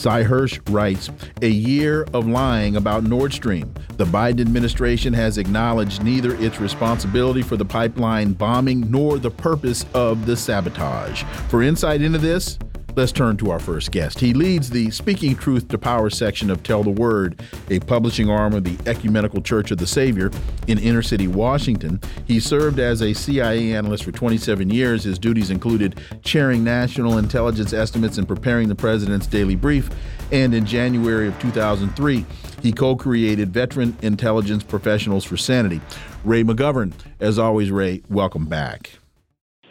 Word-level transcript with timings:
Sy 0.00 0.24
Hersh 0.24 0.58
writes 0.70 1.10
A 1.42 1.48
year 1.50 2.06
of 2.14 2.26
lying 2.26 2.76
about 2.76 3.04
Nord 3.04 3.34
Stream. 3.34 3.74
The 3.98 4.06
Biden 4.06 4.40
administration 4.40 5.12
has 5.12 5.36
acknowledged 5.36 6.02
neither 6.02 6.34
its 6.36 6.58
responsibility 6.58 7.42
for 7.42 7.58
the 7.58 7.66
pipeline 7.66 8.32
bombing 8.32 8.90
nor 8.90 9.18
the 9.18 9.30
purpose 9.30 9.84
of 9.92 10.24
the 10.24 10.38
sabotage. 10.38 11.24
For 11.48 11.62
insight 11.62 12.00
into 12.00 12.18
this, 12.18 12.58
Let's 12.96 13.12
turn 13.12 13.36
to 13.36 13.50
our 13.50 13.60
first 13.60 13.92
guest. 13.92 14.18
He 14.18 14.34
leads 14.34 14.68
the 14.68 14.90
Speaking 14.90 15.36
Truth 15.36 15.68
to 15.68 15.78
Power 15.78 16.10
section 16.10 16.50
of 16.50 16.62
Tell 16.64 16.82
the 16.82 16.90
Word, 16.90 17.40
a 17.70 17.78
publishing 17.78 18.28
arm 18.28 18.52
of 18.52 18.64
the 18.64 18.76
Ecumenical 18.84 19.42
Church 19.42 19.70
of 19.70 19.78
the 19.78 19.86
Savior 19.86 20.30
in 20.66 20.76
inner 20.78 21.00
city 21.00 21.28
Washington. 21.28 22.00
He 22.26 22.40
served 22.40 22.80
as 22.80 23.00
a 23.00 23.14
CIA 23.14 23.74
analyst 23.74 24.02
for 24.04 24.10
27 24.10 24.70
years. 24.70 25.04
His 25.04 25.20
duties 25.20 25.50
included 25.50 26.00
chairing 26.24 26.64
national 26.64 27.18
intelligence 27.18 27.72
estimates 27.72 28.18
and 28.18 28.26
preparing 28.26 28.68
the 28.68 28.74
president's 28.74 29.28
daily 29.28 29.56
brief. 29.56 29.88
And 30.32 30.52
in 30.52 30.66
January 30.66 31.28
of 31.28 31.38
2003, 31.38 32.26
he 32.60 32.72
co 32.72 32.96
created 32.96 33.52
Veteran 33.52 33.96
Intelligence 34.02 34.64
Professionals 34.64 35.24
for 35.24 35.36
Sanity. 35.36 35.80
Ray 36.24 36.42
McGovern, 36.42 36.92
as 37.20 37.38
always, 37.38 37.70
Ray, 37.70 38.02
welcome 38.08 38.46
back. 38.46 38.98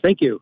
Thank 0.02 0.22
you. 0.22 0.42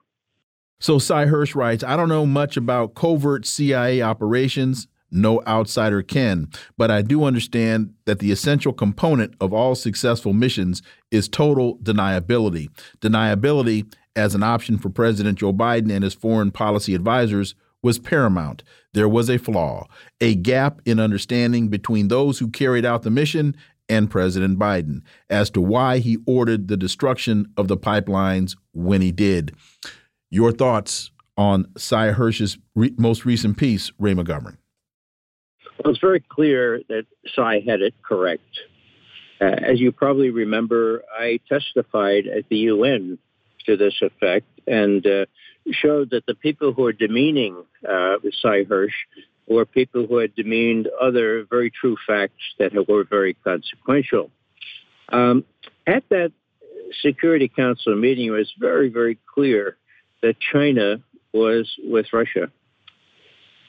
So 0.79 0.99
Sy 0.99 1.25
Hersh 1.25 1.55
writes, 1.55 1.83
I 1.83 1.95
don't 1.97 2.09
know 2.09 2.25
much 2.25 2.55
about 2.55 2.93
covert 2.93 3.45
CIA 3.45 4.01
operations. 4.01 4.87
No 5.09 5.41
outsider 5.47 6.03
can, 6.03 6.49
but 6.77 6.91
I 6.91 7.01
do 7.01 7.23
understand 7.23 7.93
that 8.05 8.19
the 8.19 8.31
essential 8.31 8.73
component 8.73 9.35
of 9.39 9.53
all 9.53 9.73
successful 9.73 10.33
missions 10.33 10.81
is 11.11 11.29
total 11.29 11.77
deniability. 11.77 12.67
Deniability 12.99 13.91
as 14.17 14.35
an 14.35 14.43
option 14.43 14.77
for 14.77 14.89
President 14.89 15.39
Joe 15.39 15.53
Biden 15.53 15.91
and 15.91 16.03
his 16.03 16.13
foreign 16.13 16.51
policy 16.51 16.93
advisors 16.93 17.55
was 17.81 17.99
paramount. 17.99 18.63
There 18.93 19.07
was 19.07 19.29
a 19.29 19.37
flaw, 19.37 19.87
a 20.19 20.35
gap 20.35 20.81
in 20.85 20.99
understanding 20.99 21.69
between 21.69 22.09
those 22.09 22.39
who 22.39 22.49
carried 22.49 22.85
out 22.85 23.03
the 23.03 23.09
mission 23.09 23.55
and 23.87 24.09
President 24.09 24.59
Biden 24.59 25.01
as 25.29 25.49
to 25.51 25.61
why 25.61 25.99
he 25.99 26.17
ordered 26.25 26.67
the 26.67 26.75
destruction 26.75 27.45
of 27.55 27.69
the 27.69 27.77
pipelines 27.77 28.57
when 28.73 29.01
he 29.01 29.13
did. 29.13 29.55
Your 30.29 30.51
thoughts 30.51 31.11
on 31.37 31.67
Sy 31.77 32.11
Hersh's 32.11 32.57
re 32.75 32.93
most 32.97 33.25
recent 33.25 33.57
piece, 33.57 33.91
Ray 33.97 34.13
McGovern? 34.13 34.57
Well, 35.83 35.93
it's 35.93 35.99
very 35.99 36.19
clear 36.19 36.81
that 36.89 37.05
Sy 37.33 37.63
had 37.65 37.81
it 37.81 37.93
correct. 38.01 38.43
Uh, 39.39 39.45
as 39.45 39.79
you 39.79 39.91
probably 39.91 40.31
remember, 40.31 41.03
I 41.17 41.39
testified 41.47 42.27
at 42.27 42.49
the 42.49 42.57
UN 42.57 43.19
to 43.67 43.77
this 43.77 43.93
effect 44.01 44.47
and 44.65 45.05
uh, 45.05 45.25
showed 45.71 46.09
that 46.09 46.25
the 46.25 46.33
people 46.35 46.73
who 46.73 46.85
are 46.85 46.93
demeaning 46.93 47.55
uh, 47.87 48.15
Sy 48.41 48.63
Hersh 48.63 48.97
were 49.47 49.65
people 49.65 50.07
who 50.07 50.17
had 50.17 50.35
demeaned 50.35 50.89
other 50.99 51.45
very 51.49 51.71
true 51.71 51.95
facts 52.05 52.43
that 52.59 52.73
were 52.87 53.05
very 53.05 53.35
consequential. 53.35 54.29
Um, 55.09 55.45
at 55.85 56.03
that 56.09 56.33
Security 57.01 57.47
Council 57.47 57.95
meeting, 57.95 58.27
it 58.27 58.31
was 58.31 58.51
very, 58.59 58.89
very 58.89 59.17
clear 59.33 59.77
that 60.21 60.35
China 60.39 61.01
was 61.33 61.71
with 61.83 62.07
Russia. 62.13 62.51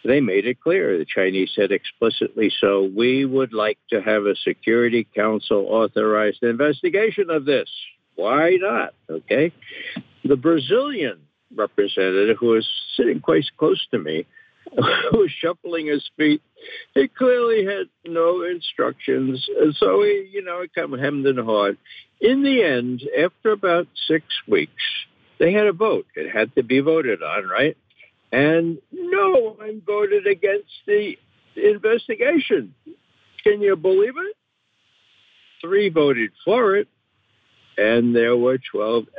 They 0.05 0.21
made 0.21 0.47
it 0.47 0.61
clear. 0.61 0.97
The 0.97 1.05
Chinese 1.05 1.51
said 1.55 1.73
explicitly 1.73 2.51
so. 2.61 2.89
We 2.97 3.25
would 3.25 3.53
like 3.53 3.79
to 3.91 4.01
have 4.01 4.25
a 4.25 4.37
Security 4.37 5.07
Council 5.15 5.67
authorized 5.69 6.43
investigation 6.43 7.31
of 7.31 7.45
this. 7.45 7.69
Why 8.15 8.57
not? 8.61 8.95
Okay. 9.11 9.53
The 10.25 10.37
Brazilian 10.37 11.21
representative, 11.55 12.37
who 12.39 12.49
was 12.49 12.69
sitting 12.97 13.21
quite 13.21 13.45
close 13.57 13.85
to 13.91 13.99
me, 13.99 14.27
who 15.11 15.19
was 15.19 15.31
shuffling 15.31 15.87
his 15.87 16.09
feet, 16.17 16.43
he 16.95 17.09
clearly 17.09 17.65
had 17.65 17.89
no 18.05 18.43
instructions. 18.43 19.47
And 19.61 19.75
so 19.75 20.03
he, 20.03 20.29
you 20.33 20.43
know, 20.43 20.61
it 20.61 20.75
kind 20.75 20.93
of 20.93 21.01
hemmed 21.01 21.27
and 21.27 21.39
hawed. 21.39 21.77
In 22.21 22.43
the 22.43 22.63
end, 22.63 23.03
after 23.19 23.53
about 23.53 23.87
six 24.07 24.25
weeks, 24.47 24.83
they 25.39 25.53
had 25.53 25.67
a 25.67 25.73
vote. 25.73 26.07
It 26.15 26.31
had 26.31 26.55
to 26.57 26.63
be 26.63 26.81
voted 26.81 27.23
on, 27.23 27.47
right? 27.49 27.77
And 28.33 28.79
no 28.93 29.55
one 29.57 29.83
voted 29.87 30.27
against 30.27 30.71
the 30.87 31.17
investigation. 31.57 32.75
Can 33.43 33.63
you 33.63 33.77
believe 33.77 34.15
it? 34.17 34.37
Three 35.61 35.89
voted 35.89 36.31
for 36.45 36.77
it, 36.77 36.89
and 37.77 38.15
there 38.15 38.37
were 38.37 38.59
12 38.59 39.07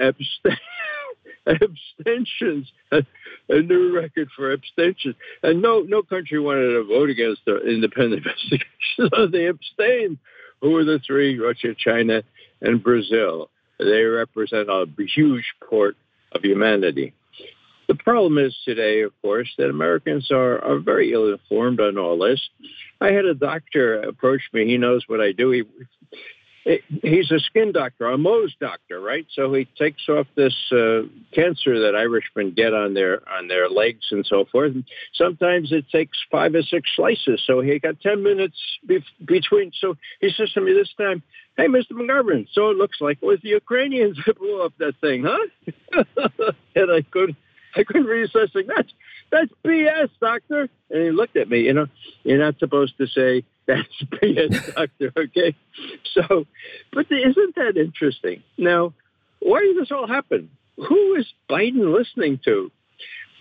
abstentions. 1.47 2.72
a 2.91 3.62
new 3.62 3.94
record 3.96 4.30
for 4.36 4.51
abstentions. 4.53 5.16
And 5.44 5.62
no, 5.62 5.81
no 5.81 6.01
country 6.03 6.40
wanted 6.40 6.74
to 6.74 6.84
vote 6.84 7.09
against 7.09 7.41
the 7.46 7.57
independent 7.57 8.25
investigation, 8.25 8.68
so 8.97 9.28
they 9.28 9.47
abstained. 9.47 10.18
Who 10.62 10.72
were 10.72 10.84
the 10.84 11.00
three? 11.06 11.40
Russia, 11.40 11.74
China, 11.78 12.24
and 12.62 12.84
Brazil. 12.84 13.50
They 13.80 14.03
represent 14.03 14.69
a 14.69 14.86
huge 15.16 15.46
port 15.68 15.96
of 16.32 16.44
humanity. 16.44 17.14
The 17.88 17.96
problem 17.96 18.38
is 18.38 18.56
today, 18.66 19.02
of 19.02 19.20
course, 19.24 19.50
that 19.58 19.70
Americans 19.70 20.30
are, 20.32 20.64
are 20.64 20.78
very 20.78 21.12
ill 21.12 21.32
informed 21.32 21.80
on 21.80 21.98
all 21.98 22.20
this. 22.20 22.40
I 23.02 23.08
had 23.08 23.26
a 23.26 23.34
doctor 23.34 24.02
approach 24.02 24.42
me. 24.54 24.66
He 24.66 24.78
knows 24.78 25.04
what 25.08 25.22
I 25.22 25.32
do. 25.32 25.50
He, 25.50 25.64
he's 27.02 27.31
a 27.31 27.40
skin 27.40 27.72
doctor, 27.72 28.07
a 28.07 28.18
Mohs 28.18 28.52
doctor, 28.59 29.00
right? 29.00 29.25
So 29.34 29.53
he 29.53 29.66
takes 29.78 30.07
off 30.07 30.28
this 30.35 30.56
uh, 30.72 31.02
cancer 31.34 31.80
that 31.81 31.96
Irishmen 31.96 32.53
get 32.56 32.74
on 32.74 32.94
their 32.94 33.28
on 33.30 33.47
their 33.47 33.69
legs 33.69 34.06
and 34.12 34.25
so 34.25 34.46
forth. 34.52 34.74
And 34.74 34.84
sometimes 35.13 35.72
it 35.72 35.85
takes 35.91 36.18
five 36.31 36.53
or 36.53 36.62
six 36.62 36.90
slices. 36.96 37.41
So 37.46 37.62
he 37.62 37.80
got 37.80 38.00
ten 38.02 38.24
minutes 38.24 38.57
be- 38.85 39.03
between. 39.25 39.72
So 39.80 39.96
he 40.22 40.30
says 40.35 40.52
to 40.53 40.62
me 40.62 40.74
this 40.74 40.94
time, 40.97 41.24
"Hey, 41.57 41.68
Mr. 41.68 41.91
McGovern, 41.94 42.47
so 42.52 42.69
it 42.69 42.78
looks 42.78 42.97
like 43.01 43.18
it 43.22 43.25
was 43.25 43.40
the 43.41 43.50
Ukrainians 43.50 44.18
that 44.25 44.38
blew 44.38 44.62
up 44.62 44.74
that 44.78 44.96
thing, 45.01 45.25
huh?" 45.25 45.47
and 46.75 46.91
I 46.91 47.01
couldn't. 47.01 47.38
I 47.75 47.84
couldn't 47.84 48.06
read 48.06 48.30
such 48.31 48.53
thing. 48.53 48.68
That's 48.68 48.91
that's 49.31 49.52
BS, 49.63 50.09
doctor. 50.19 50.69
And 50.90 51.03
he 51.03 51.12
looked 51.12 51.35
at 51.35 51.50
me. 51.50 51.62
You 51.62 51.74
know, 51.74 51.88
you're 52.24 52.40
not 52.40 52.57
supposed 52.59 52.97
to 52.97 53.07
say 53.07 53.44
that's 53.66 53.88
BS, 54.03 54.74
doctor. 54.75 55.12
Okay. 55.16 55.56
So, 56.13 56.46
but 56.91 57.06
isn't 57.12 57.56
that 57.56 57.78
interesting? 57.78 58.44
Now, 58.57 58.94
why 59.40 59.62
did 59.62 59.78
this 59.78 59.91
all 59.91 60.07
happen? 60.07 60.50
Who 60.78 61.16
is 61.16 61.28
Biden 61.50 61.94
listening 61.96 62.40
to? 62.46 62.72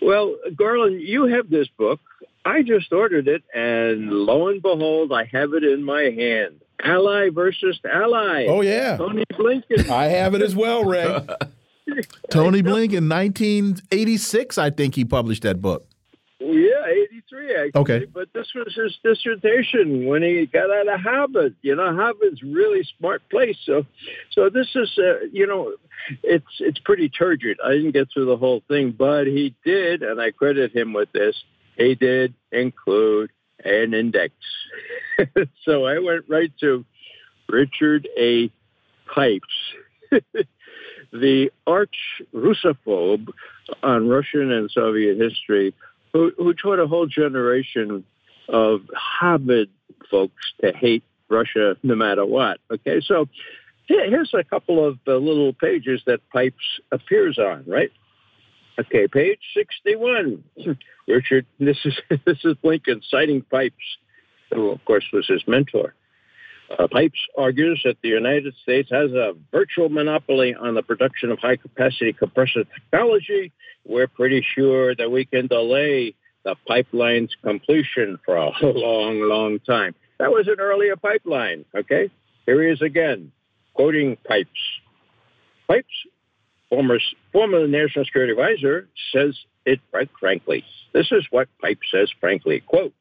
Well, 0.01 0.35
Garland, 0.55 1.01
you 1.01 1.25
have 1.27 1.49
this 1.49 1.67
book. 1.77 1.99
I 2.45 2.61
just 2.61 2.91
ordered 2.93 3.27
it, 3.27 3.43
and 3.53 4.11
lo 4.11 4.47
and 4.47 4.61
behold, 4.61 5.11
I 5.11 5.25
have 5.25 5.53
it 5.53 5.63
in 5.63 5.83
my 5.83 6.03
hand. 6.03 6.61
Ally 6.81 7.29
versus 7.29 7.77
ally. 7.83 8.45
Oh 8.47 8.61
yeah, 8.61 8.95
Tony 8.97 9.25
Blinken. 9.33 9.89
I 9.89 10.05
have 10.05 10.33
it 10.35 10.41
as 10.41 10.55
well, 10.55 10.85
Ray. 10.85 11.03
Tony 12.29 12.61
Blinken, 12.61 13.09
1986, 13.09 14.57
I 14.57 14.69
think 14.69 14.95
he 14.95 15.05
published 15.05 15.43
that 15.43 15.61
book. 15.61 15.85
Yeah, 16.39 16.85
83, 16.87 17.55
actually. 17.55 17.81
Okay. 17.81 18.05
But 18.05 18.29
this 18.33 18.47
was 18.55 18.73
his 18.73 18.97
dissertation 19.03 20.05
when 20.05 20.23
he 20.23 20.45
got 20.45 20.71
out 20.71 20.87
of 20.87 21.01
Harvard. 21.01 21.55
You 21.61 21.75
know, 21.75 21.93
Harvard's 21.93 22.41
really 22.41 22.87
smart 22.97 23.21
place. 23.29 23.57
So, 23.65 23.85
so 24.31 24.49
this 24.49 24.67
is, 24.73 24.97
uh, 24.97 25.25
you 25.31 25.45
know, 25.45 25.73
it's 26.23 26.45
it's 26.59 26.79
pretty 26.79 27.09
turgid. 27.09 27.59
I 27.63 27.71
didn't 27.71 27.91
get 27.91 28.07
through 28.13 28.27
the 28.27 28.37
whole 28.37 28.63
thing, 28.69 28.95
but 28.97 29.27
he 29.27 29.53
did, 29.65 30.01
and 30.01 30.21
I 30.21 30.31
credit 30.31 30.73
him 30.73 30.93
with 30.93 31.11
this. 31.11 31.35
He 31.75 31.95
did 31.95 32.33
include 32.51 33.31
an 33.63 33.93
index. 33.93 34.33
so 35.65 35.85
I 35.85 35.99
went 35.99 36.25
right 36.29 36.51
to 36.61 36.85
Richard 37.49 38.07
A. 38.17 38.49
Pipes. 39.13 39.45
the 41.11 41.51
arch 41.65 42.21
Russophobe 42.33 43.29
on 43.83 44.07
Russian 44.07 44.51
and 44.51 44.69
Soviet 44.71 45.17
history, 45.17 45.73
who, 46.13 46.31
who 46.37 46.53
taught 46.53 46.79
a 46.79 46.87
whole 46.87 47.07
generation 47.07 48.03
of 48.47 48.81
Harvard 48.95 49.69
folks 50.09 50.53
to 50.61 50.71
hate 50.71 51.03
Russia 51.29 51.75
no 51.83 51.95
matter 51.95 52.25
what. 52.25 52.59
Okay, 52.71 53.01
so 53.01 53.27
here's 53.87 54.33
a 54.33 54.43
couple 54.43 54.85
of 54.85 54.97
little 55.05 55.53
pages 55.53 56.01
that 56.05 56.19
Pipes 56.29 56.79
appears 56.91 57.37
on, 57.37 57.63
right? 57.67 57.91
Okay, 58.79 59.07
page 59.07 59.39
61. 59.55 60.43
Richard, 61.07 61.45
this 61.59 61.77
is 61.85 61.99
this 62.25 62.37
is 62.43 62.55
Blinken 62.63 63.01
citing 63.09 63.41
Pipes, 63.41 63.75
who 64.51 64.69
of 64.69 64.83
course 64.85 65.05
was 65.11 65.27
his 65.27 65.41
mentor. 65.47 65.93
Uh, 66.69 66.87
Pipes 66.87 67.19
argues 67.37 67.81
that 67.83 67.97
the 68.03 68.09
United 68.09 68.53
States 68.61 68.89
has 68.91 69.11
a 69.11 69.33
virtual 69.51 69.89
monopoly 69.89 70.53
on 70.53 70.75
the 70.75 70.83
production 70.83 71.31
of 71.31 71.39
high 71.39 71.55
capacity 71.55 72.13
compressor 72.13 72.63
technology. 72.63 73.51
We're 73.85 74.07
pretty 74.07 74.45
sure 74.55 74.93
that 74.95 75.09
we 75.09 75.25
can 75.25 75.47
delay 75.47 76.13
the 76.43 76.55
pipeline's 76.67 77.35
completion 77.43 78.19
for 78.23 78.35
a 78.35 78.51
long, 78.61 79.21
long 79.21 79.59
time. 79.59 79.95
That 80.19 80.31
was 80.31 80.47
an 80.47 80.59
earlier 80.59 80.95
pipeline, 80.95 81.65
okay? 81.75 82.11
Here 82.45 82.63
he 82.63 82.69
is 82.69 82.81
again, 82.81 83.31
quoting 83.73 84.17
Pipes. 84.27 84.49
Pipes, 85.67 85.87
former, 86.69 86.99
former 87.31 87.67
National 87.67 88.05
Security 88.05 88.33
Advisor, 88.33 88.87
says 89.11 89.37
it 89.65 89.79
quite 89.91 90.09
frankly. 90.19 90.63
This 90.93 91.11
is 91.11 91.25
what 91.31 91.47
Pipes 91.61 91.87
says 91.91 92.11
frankly, 92.19 92.59
quote, 92.59 92.93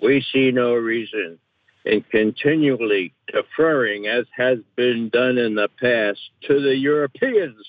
we 0.00 0.24
see 0.32 0.52
no 0.52 0.74
reason 0.74 1.38
in 1.88 2.02
continually 2.02 3.14
deferring, 3.32 4.06
as 4.06 4.26
has 4.36 4.58
been 4.76 5.08
done 5.08 5.38
in 5.38 5.54
the 5.54 5.68
past, 5.80 6.20
to 6.42 6.60
the 6.60 6.76
Europeans. 6.76 7.66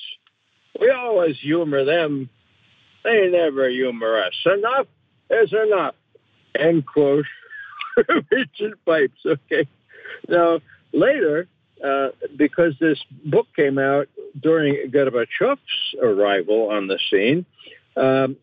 We 0.80 0.92
always 0.92 1.38
humor 1.40 1.86
them. 1.86 2.30
They 3.06 3.30
never 3.30 3.70
humor 3.70 4.22
us. 4.22 4.34
Enough 4.46 4.88
is 5.30 5.54
enough. 5.54 5.96
End 6.54 6.86
quote. 6.86 7.26
Richard 8.32 8.74
Pipes. 8.86 9.26
Okay. 9.26 9.68
Now, 10.28 10.60
later, 10.92 11.48
uh, 11.84 12.10
because 12.36 12.74
this 12.82 13.00
book 13.24 13.48
came 13.56 13.78
out 13.78 14.10
during 14.42 14.92
Gorbachev's 14.92 15.96
arrival 16.02 16.70
on 16.70 16.88
the 16.88 17.00
scene, 17.10 17.46
um, 17.96 18.36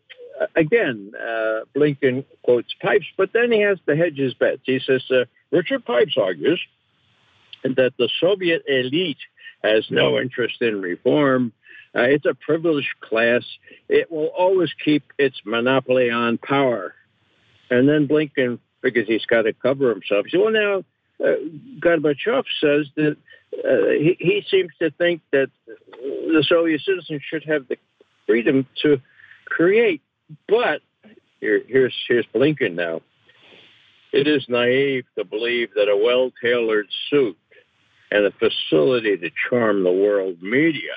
again, 0.55 1.11
uh, 1.15 1.61
Blinken 1.75 2.25
quotes 2.43 2.73
Pipes, 2.81 3.05
but 3.17 3.33
then 3.33 3.51
he 3.51 3.61
has 3.61 3.79
to 3.87 3.95
hedge 3.95 4.17
his 4.17 4.33
bets. 4.33 4.61
He 4.65 4.79
says, 4.79 5.03
uh, 5.09 5.25
Richard 5.51 5.85
Pipes 5.85 6.15
argues 6.17 6.61
that 7.63 7.93
the 7.97 8.09
Soviet 8.19 8.63
elite 8.67 9.17
has 9.63 9.85
no 9.89 10.19
interest 10.19 10.61
in 10.61 10.81
reform. 10.81 11.53
Uh, 11.95 12.01
it's 12.03 12.25
a 12.25 12.33
privileged 12.35 12.99
class. 13.01 13.43
It 13.89 14.11
will 14.11 14.27
always 14.27 14.69
keep 14.83 15.03
its 15.17 15.39
monopoly 15.45 16.09
on 16.11 16.37
power. 16.37 16.93
And 17.69 17.89
then 17.89 18.07
Blinken 18.07 18.59
figures 18.81 19.07
he's 19.07 19.25
got 19.25 19.43
to 19.43 19.53
cover 19.53 19.89
himself. 19.89 20.25
He 20.25 20.31
said, 20.31 20.41
well, 20.41 20.51
now, 20.51 20.83
uh, 21.23 21.35
Gorbachev 21.79 22.43
says 22.61 22.87
that 22.95 23.17
uh, 23.53 23.89
he, 23.97 24.15
he 24.19 24.45
seems 24.49 24.71
to 24.79 24.91
think 24.91 25.21
that 25.31 25.49
the 25.65 26.45
Soviet 26.47 26.81
citizens 26.81 27.21
should 27.27 27.43
have 27.45 27.67
the 27.67 27.77
freedom 28.27 28.67
to 28.83 29.01
create. 29.45 30.01
But 30.47 30.81
here, 31.39 31.61
here's 31.67 31.95
here's 32.07 32.25
Blinken 32.33 32.75
now. 32.75 33.01
It 34.13 34.27
is 34.27 34.45
naive 34.47 35.05
to 35.17 35.25
believe 35.25 35.69
that 35.75 35.89
a 35.89 35.97
well-tailored 35.97 36.87
suit 37.09 37.37
and 38.09 38.25
a 38.25 38.31
facility 38.31 39.17
to 39.17 39.29
charm 39.49 39.83
the 39.83 39.91
world 39.91 40.41
media 40.41 40.93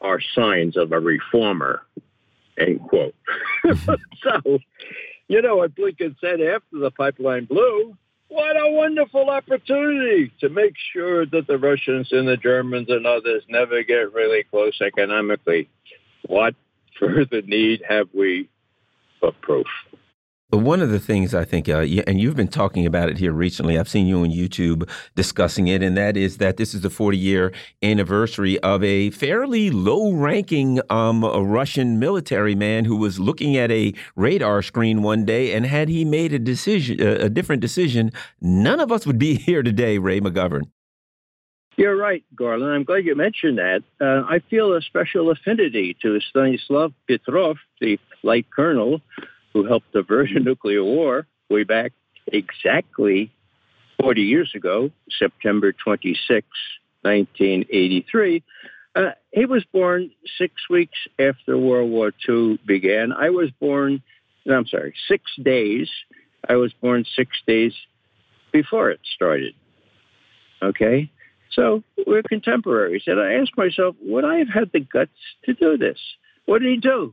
are 0.00 0.20
signs 0.34 0.76
of 0.76 0.92
a 0.92 0.98
reformer. 0.98 1.82
End 2.58 2.80
quote. 2.80 3.14
so, 3.64 4.58
you 5.28 5.42
know 5.42 5.56
what 5.56 5.76
Blinken 5.76 6.16
said 6.20 6.40
after 6.40 6.78
the 6.78 6.90
pipeline 6.90 7.44
blew? 7.44 7.96
What 8.28 8.56
a 8.56 8.70
wonderful 8.70 9.30
opportunity 9.30 10.32
to 10.40 10.48
make 10.48 10.74
sure 10.92 11.24
that 11.24 11.46
the 11.46 11.56
Russians 11.56 12.08
and 12.12 12.28
the 12.28 12.36
Germans 12.36 12.88
and 12.90 13.06
others 13.06 13.42
never 13.48 13.82
get 13.82 14.12
really 14.12 14.42
close 14.42 14.78
economically. 14.82 15.70
What 16.26 16.54
further 16.98 17.42
need 17.42 17.82
have 17.88 18.08
we 18.12 18.48
of 19.22 19.40
proof? 19.40 19.66
One 20.50 20.80
of 20.80 20.88
the 20.88 20.98
things 20.98 21.34
I 21.34 21.44
think, 21.44 21.68
uh, 21.68 21.80
and 22.06 22.18
you've 22.18 22.34
been 22.34 22.48
talking 22.48 22.86
about 22.86 23.10
it 23.10 23.18
here 23.18 23.34
recently, 23.34 23.78
I've 23.78 23.88
seen 23.88 24.06
you 24.06 24.20
on 24.20 24.30
YouTube 24.30 24.88
discussing 25.14 25.68
it, 25.68 25.82
and 25.82 25.94
that 25.98 26.16
is 26.16 26.38
that 26.38 26.56
this 26.56 26.72
is 26.72 26.80
the 26.80 26.88
40 26.88 27.18
year 27.18 27.52
anniversary 27.82 28.58
of 28.60 28.82
a 28.82 29.10
fairly 29.10 29.68
low 29.68 30.10
ranking 30.12 30.80
um, 30.88 31.22
Russian 31.22 31.98
military 31.98 32.54
man 32.54 32.86
who 32.86 32.96
was 32.96 33.20
looking 33.20 33.58
at 33.58 33.70
a 33.70 33.92
radar 34.16 34.62
screen 34.62 35.02
one 35.02 35.26
day, 35.26 35.52
and 35.52 35.66
had 35.66 35.90
he 35.90 36.02
made 36.06 36.32
a 36.32 36.38
decision, 36.38 36.98
a 36.98 37.28
different 37.28 37.60
decision, 37.60 38.10
none 38.40 38.80
of 38.80 38.90
us 38.90 39.06
would 39.06 39.18
be 39.18 39.34
here 39.48 39.62
today, 39.62 39.98
Ray 39.98 40.18
McGovern. 40.18 40.70
You're 41.78 41.96
right, 41.96 42.24
Garland. 42.34 42.74
I'm 42.74 42.82
glad 42.82 43.04
you 43.04 43.14
mentioned 43.14 43.58
that. 43.58 43.84
Uh, 44.00 44.24
I 44.28 44.40
feel 44.50 44.74
a 44.74 44.82
special 44.82 45.30
affinity 45.30 45.96
to 46.02 46.18
Stanislav 46.28 46.92
Petrov, 47.06 47.58
the 47.80 48.00
light 48.24 48.46
colonel 48.50 49.00
who 49.52 49.64
helped 49.64 49.94
avert 49.94 50.28
a 50.32 50.40
nuclear 50.40 50.82
war 50.82 51.28
way 51.48 51.62
back 51.62 51.92
exactly 52.26 53.30
40 54.02 54.22
years 54.22 54.50
ago, 54.56 54.90
September 55.20 55.72
26, 55.72 56.48
1983. 57.02 58.42
Uh, 58.96 59.10
he 59.30 59.46
was 59.46 59.62
born 59.72 60.10
six 60.36 60.54
weeks 60.68 60.98
after 61.20 61.56
World 61.56 61.92
War 61.92 62.12
II 62.28 62.58
began. 62.66 63.12
I 63.12 63.30
was 63.30 63.52
born, 63.52 64.02
I'm 64.50 64.66
sorry, 64.66 64.94
six 65.06 65.30
days. 65.40 65.88
I 66.48 66.56
was 66.56 66.72
born 66.72 67.04
six 67.14 67.36
days 67.46 67.72
before 68.50 68.90
it 68.90 68.98
started. 69.14 69.54
Okay? 70.60 71.12
So 71.52 71.82
we're 72.06 72.22
contemporaries. 72.22 73.04
And 73.06 73.20
I 73.20 73.34
asked 73.34 73.56
myself, 73.56 73.96
would 74.02 74.24
I 74.24 74.38
have 74.38 74.48
had 74.48 74.70
the 74.72 74.80
guts 74.80 75.10
to 75.44 75.54
do 75.54 75.76
this? 75.76 75.98
What 76.46 76.62
did 76.62 76.70
he 76.70 76.76
do? 76.76 77.12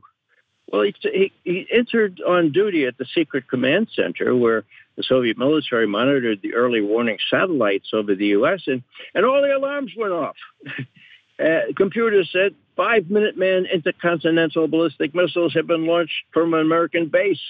Well, 0.70 0.82
he, 0.82 0.94
he, 1.02 1.32
he 1.44 1.66
entered 1.72 2.20
on 2.26 2.52
duty 2.52 2.86
at 2.86 2.98
the 2.98 3.06
Secret 3.14 3.48
Command 3.48 3.88
Center 3.94 4.34
where 4.34 4.64
the 4.96 5.02
Soviet 5.02 5.38
military 5.38 5.86
monitored 5.86 6.40
the 6.42 6.54
early 6.54 6.80
warning 6.80 7.18
satellites 7.30 7.90
over 7.92 8.14
the 8.14 8.26
U.S., 8.28 8.62
and, 8.66 8.82
and 9.14 9.24
all 9.24 9.42
the 9.42 9.54
alarms 9.54 9.92
went 9.96 10.12
off. 10.12 10.36
uh, 11.38 11.72
computers 11.76 12.30
said 12.32 12.54
five 12.76 13.04
Minuteman 13.04 13.70
intercontinental 13.72 14.68
ballistic 14.68 15.14
missiles 15.14 15.54
have 15.54 15.66
been 15.66 15.86
launched 15.86 16.14
from 16.32 16.54
an 16.54 16.60
American 16.60 17.08
base. 17.08 17.40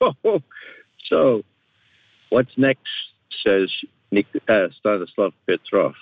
so, 1.04 1.42
what's 2.30 2.56
next, 2.56 2.88
says 3.44 3.70
Nik- 4.10 4.26
uh, 4.48 4.68
Stanislav 4.78 5.32
Petrov. 5.46 5.94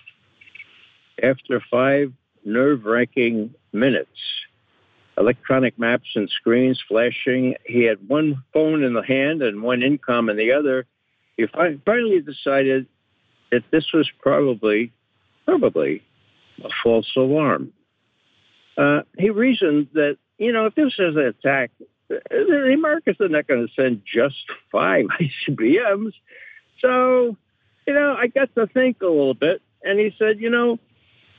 After 1.23 1.63
five 1.71 2.13
nerve 2.45 2.85
wracking 2.85 3.55
minutes, 3.73 4.19
electronic 5.17 5.79
maps 5.79 6.09
and 6.15 6.29
screens 6.29 6.83
flashing. 6.87 7.55
He 7.65 7.85
had 7.85 8.09
one 8.09 8.43
phone 8.53 8.83
in 8.83 8.95
the 8.95 9.03
hand 9.03 9.43
and 9.43 9.63
one 9.63 9.83
income 9.83 10.29
in 10.29 10.37
the 10.37 10.53
other. 10.53 10.87
He 11.37 11.47
finally 11.47 12.21
decided 12.21 12.87
that 13.51 13.63
this 13.71 13.93
was 13.93 14.09
probably, 14.21 14.93
probably 15.45 16.03
a 16.63 16.69
false 16.83 17.11
alarm. 17.17 17.73
Uh, 18.77 19.03
he 19.17 19.31
reasoned 19.31 19.89
that, 19.95 20.19
you 20.39 20.53
know, 20.53 20.67
if 20.67 20.75
this 20.75 20.95
is 20.99 21.17
an 21.17 21.27
attack, 21.27 21.71
the 22.09 22.73
Americans 22.75 23.17
are 23.21 23.29
not 23.29 23.47
going 23.47 23.67
to 23.67 23.73
send 23.75 24.03
just 24.05 24.45
five 24.71 25.07
ICBMs. 25.49 26.13
So, 26.81 27.37
you 27.87 27.95
know, 27.95 28.17
I 28.19 28.27
got 28.27 28.55
to 28.57 28.67
think 28.67 29.01
a 29.03 29.07
little 29.07 29.35
bit. 29.35 29.63
And 29.83 29.99
he 29.99 30.15
said, 30.19 30.41
you 30.41 30.51
know, 30.51 30.79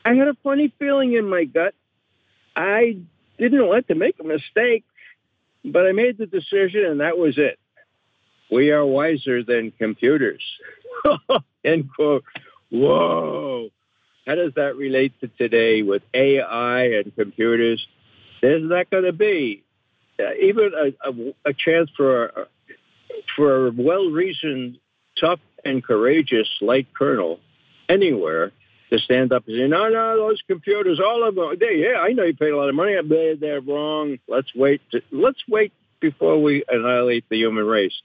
I 0.06 0.14
had 0.14 0.28
a 0.28 0.36
funny 0.44 0.72
feeling 0.78 1.14
in 1.14 1.28
my 1.28 1.46
gut. 1.46 1.74
I 2.56 3.00
didn't 3.40 3.68
want 3.68 3.88
to 3.88 3.96
make 3.96 4.18
a 4.20 4.24
mistake, 4.24 4.86
but 5.66 5.88
I 5.88 5.92
made 5.92 6.20
the 6.20 6.28
decision 6.28 6.86
and 6.86 7.00
that 7.02 7.18
was 7.18 7.38
it. 7.38 7.58
We 8.52 8.70
are 8.70 8.86
wiser 8.86 9.44
than 9.44 9.72
computers. 9.72 10.44
End 11.66 11.90
quote. 11.94 12.24
Whoa. 12.70 13.70
How 14.28 14.36
does 14.36 14.54
that 14.56 14.76
relate 14.76 15.20
to 15.22 15.28
today 15.28 15.82
with 15.82 16.04
AI 16.14 16.84
and 16.84 17.16
computers? 17.16 17.86
There's 18.42 18.64
not 18.64 18.92
going 18.92 19.06
to 19.06 19.14
be 19.14 19.64
uh, 20.20 20.34
even 20.40 20.72
a, 20.74 21.10
a, 21.10 21.50
a, 21.50 21.54
chance 21.54 21.90
for 21.98 22.28
a, 22.28 22.48
for 23.36 23.68
a 23.68 23.72
well-reasoned, 23.72 24.78
tough 25.20 25.40
and 25.64 25.84
courageous 25.84 26.48
light 26.62 26.88
colonel 26.94 27.40
anywhere 27.90 28.52
to 28.90 29.00
stand 29.00 29.34
up 29.34 29.48
and 29.48 29.58
say, 29.58 29.68
no, 29.68 29.90
no, 29.90 30.18
those 30.18 30.42
computers, 30.48 31.00
all 31.00 31.28
of 31.28 31.36
them, 31.36 31.56
they, 31.60 31.78
yeah, 31.78 32.00
I 32.00 32.14
know 32.14 32.24
you 32.24 32.36
paid 32.36 32.52
a 32.52 32.58
lot 32.58 32.70
of 32.70 32.76
money. 32.76 32.96
They're, 33.08 33.36
they're 33.36 33.62
wrong. 33.62 34.20
Let's 34.28 34.54
wait. 34.56 34.82
To, 34.92 35.02
let's 35.12 35.42
wait 35.48 35.74
before 36.00 36.42
we 36.42 36.64
annihilate 36.68 37.26
the 37.30 37.38
human 37.38 37.66
race. 37.66 37.96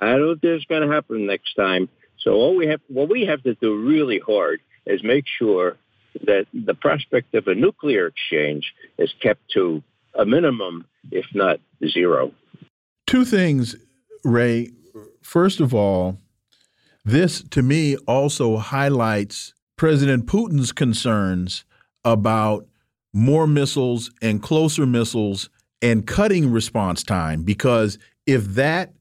I 0.00 0.12
don't 0.12 0.40
think 0.40 0.56
it's 0.56 0.64
going 0.64 0.86
to 0.86 0.92
happen 0.92 1.26
next 1.26 1.54
time. 1.54 1.88
So 2.18 2.32
all 2.32 2.56
we 2.56 2.66
have, 2.66 2.80
what 2.88 3.08
we 3.08 3.26
have 3.26 3.42
to 3.44 3.54
do 3.54 3.76
really 3.76 4.18
hard 4.18 4.60
is 4.86 5.02
make 5.02 5.24
sure 5.38 5.76
that 6.26 6.46
the 6.52 6.74
prospect 6.74 7.34
of 7.34 7.46
a 7.46 7.54
nuclear 7.54 8.06
exchange 8.06 8.72
is 8.98 9.12
kept 9.20 9.50
to 9.52 9.82
a 10.14 10.24
minimum, 10.24 10.84
if 11.10 11.26
not 11.34 11.60
zero. 11.86 12.32
Two 13.06 13.24
things, 13.24 13.76
Ray. 14.24 14.70
First 15.22 15.60
of 15.60 15.74
all, 15.74 16.18
this 17.04 17.42
to 17.50 17.62
me 17.62 17.96
also 18.06 18.56
highlights 18.56 19.52
President 19.76 20.26
Putin's 20.26 20.72
concerns 20.72 21.64
about 22.04 22.66
more 23.12 23.46
missiles 23.46 24.10
and 24.20 24.42
closer 24.42 24.86
missiles 24.86 25.48
and 25.82 26.06
cutting 26.06 26.50
response 26.50 27.02
time 27.02 27.42
because 27.42 27.98
if 28.26 28.44
that 28.46 28.92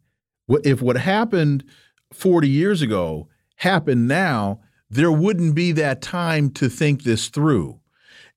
if 0.63 0.81
what 0.81 0.97
happened 0.97 1.63
40 2.11 2.49
years 2.49 2.81
ago 2.81 3.27
happened 3.57 4.07
now, 4.07 4.59
there 4.89 5.11
wouldn't 5.11 5.55
be 5.55 5.71
that 5.71 6.01
time 6.01 6.49
to 6.51 6.69
think 6.69 7.03
this 7.03 7.29
through. 7.29 7.79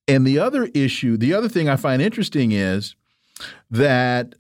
And 0.09 0.27
the 0.27 0.39
other 0.39 0.67
issue, 0.67 1.17
the 1.17 1.35
other 1.35 1.49
thing 1.49 1.69
I 1.69 1.77
find 1.77 2.01
interesting 2.01 2.53
is 2.53 2.95
that 3.71 4.35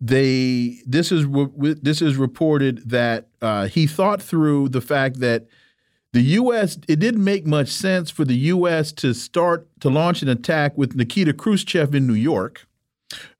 they 0.00 0.78
this 0.86 1.10
is 1.10 1.26
this 1.56 2.02
is 2.02 2.16
reported 2.16 2.90
that 2.90 3.28
uh, 3.40 3.66
he 3.66 3.86
thought 3.86 4.20
through 4.20 4.68
the 4.68 4.82
fact 4.82 5.20
that 5.20 5.46
the 6.14 6.22
U.S. 6.22 6.78
it 6.86 7.00
didn't 7.00 7.24
make 7.24 7.44
much 7.44 7.68
sense 7.70 8.08
for 8.08 8.24
the 8.24 8.36
U.S. 8.36 8.92
to 8.92 9.12
start 9.12 9.68
to 9.80 9.90
launch 9.90 10.22
an 10.22 10.28
attack 10.28 10.78
with 10.78 10.94
Nikita 10.94 11.32
Khrushchev 11.32 11.92
in 11.92 12.06
New 12.06 12.14
York 12.14 12.68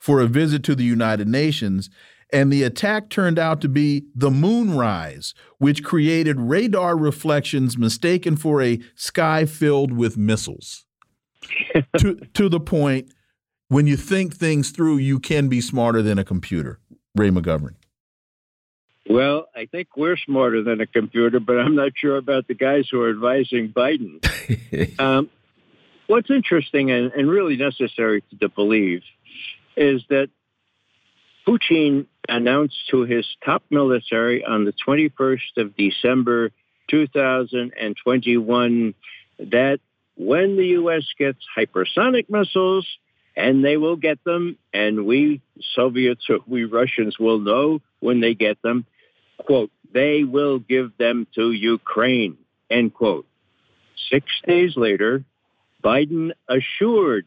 for 0.01 0.21
a 0.21 0.27
visit 0.27 0.65
to 0.65 0.75
the 0.75 0.83
United 0.83 1.29
Nations. 1.29 1.89
And 2.33 2.53
the 2.53 2.65
attack 2.65 3.11
turned 3.11 3.39
out 3.39 3.61
to 3.61 3.69
be 3.69 4.07
the 4.13 4.31
moonrise, 4.31 5.35
which 5.59 5.85
created 5.85 6.41
radar 6.41 6.97
reflections 6.97 7.79
mistaken 7.79 8.37
for 8.37 8.61
a 8.61 8.81
sky 8.97 9.47
filled 9.47 9.93
with 9.93 10.17
missiles. 10.17 10.85
to, 11.99 12.17
to 12.35 12.49
the 12.49 12.59
point, 12.59 13.09
when 13.69 13.87
you 13.87 13.97
think 13.97 14.35
things 14.35 14.71
through, 14.71 14.97
you 14.97 15.21
can 15.21 15.47
be 15.47 15.61
smarter 15.61 16.03
than 16.03 16.19
a 16.19 16.25
computer. 16.25 16.81
Ray 17.15 17.31
McGovern. 17.31 17.77
Well, 19.09 19.49
I 19.55 19.67
think 19.67 19.89
we're 19.97 20.17
smarter 20.17 20.63
than 20.63 20.81
a 20.81 20.87
computer, 20.87 21.39
but 21.39 21.59
I'm 21.59 21.77
not 21.77 21.93
sure 21.95 22.17
about 22.17 22.49
the 22.49 22.55
guys 22.55 22.89
who 22.91 23.03
are 23.03 23.11
advising 23.11 23.71
Biden. 23.71 24.99
um, 24.99 25.29
what's 26.07 26.31
interesting 26.31 26.91
and, 26.91 27.13
and 27.13 27.31
really 27.31 27.57
necessary 27.57 28.23
to, 28.23 28.39
to 28.39 28.49
believe 28.49 29.03
is 29.77 30.03
that 30.09 30.31
Putin 31.47 32.07
announced 32.29 32.77
to 32.91 33.03
his 33.03 33.27
top 33.45 33.63
military 33.71 34.45
on 34.45 34.65
the 34.65 34.73
21st 34.87 35.59
of 35.59 35.77
December 35.77 36.51
2021 36.89 38.95
that 39.39 39.81
when 40.17 40.57
the 40.57 40.67
U.S. 40.69 41.05
gets 41.19 41.41
hypersonic 41.57 42.31
missiles, 42.31 42.87
and 43.37 43.65
they 43.65 43.77
will 43.77 43.97
get 43.97 44.23
them, 44.25 44.57
and 44.73 45.07
we 45.07 45.41
Soviets 45.75 46.25
we 46.47 46.65
Russians 46.65 47.19
will 47.19 47.41
know 47.41 47.81
when 48.01 48.21
they 48.21 48.35
get 48.35 48.63
them, 48.63 48.87
quote, 49.39 49.71
they 49.93 50.25
will 50.25 50.59
give 50.59 50.97
them 50.99 51.27
to 51.35 51.53
Ukraine, 51.53 52.37
end 52.71 52.95
quote. 52.95 53.27
Six 54.11 54.27
days 54.47 54.77
later, 54.77 55.25
Biden 55.83 56.33
assured 56.49 57.27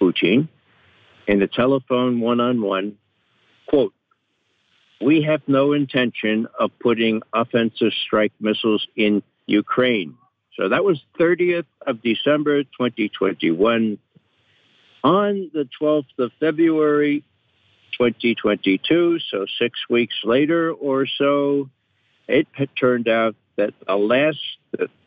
Putin 0.00 0.48
in 1.26 1.38
the 1.38 1.46
telephone 1.46 2.20
one 2.20 2.40
on 2.40 2.62
one, 2.62 2.98
quote, 3.66 3.92
we 5.00 5.22
have 5.22 5.42
no 5.46 5.72
intention 5.72 6.46
of 6.58 6.70
putting 6.78 7.22
offensive 7.32 7.92
strike 8.06 8.32
missiles 8.40 8.86
in 8.96 9.22
Ukraine. 9.46 10.14
So 10.56 10.68
that 10.68 10.84
was 10.84 11.02
30th 11.18 11.66
of 11.86 12.02
December 12.02 12.62
2021. 12.62 13.98
On 15.04 15.50
the 15.52 15.68
12th 15.80 16.04
of 16.18 16.30
February 16.38 17.24
2022, 17.98 19.18
so 19.30 19.46
six 19.58 19.78
weeks 19.88 20.14
later 20.24 20.72
or 20.72 21.06
so, 21.06 21.68
it 22.28 22.46
turned 22.78 23.08
out 23.08 23.34
that 23.56 23.74
the 23.86 23.96
last 23.96 24.38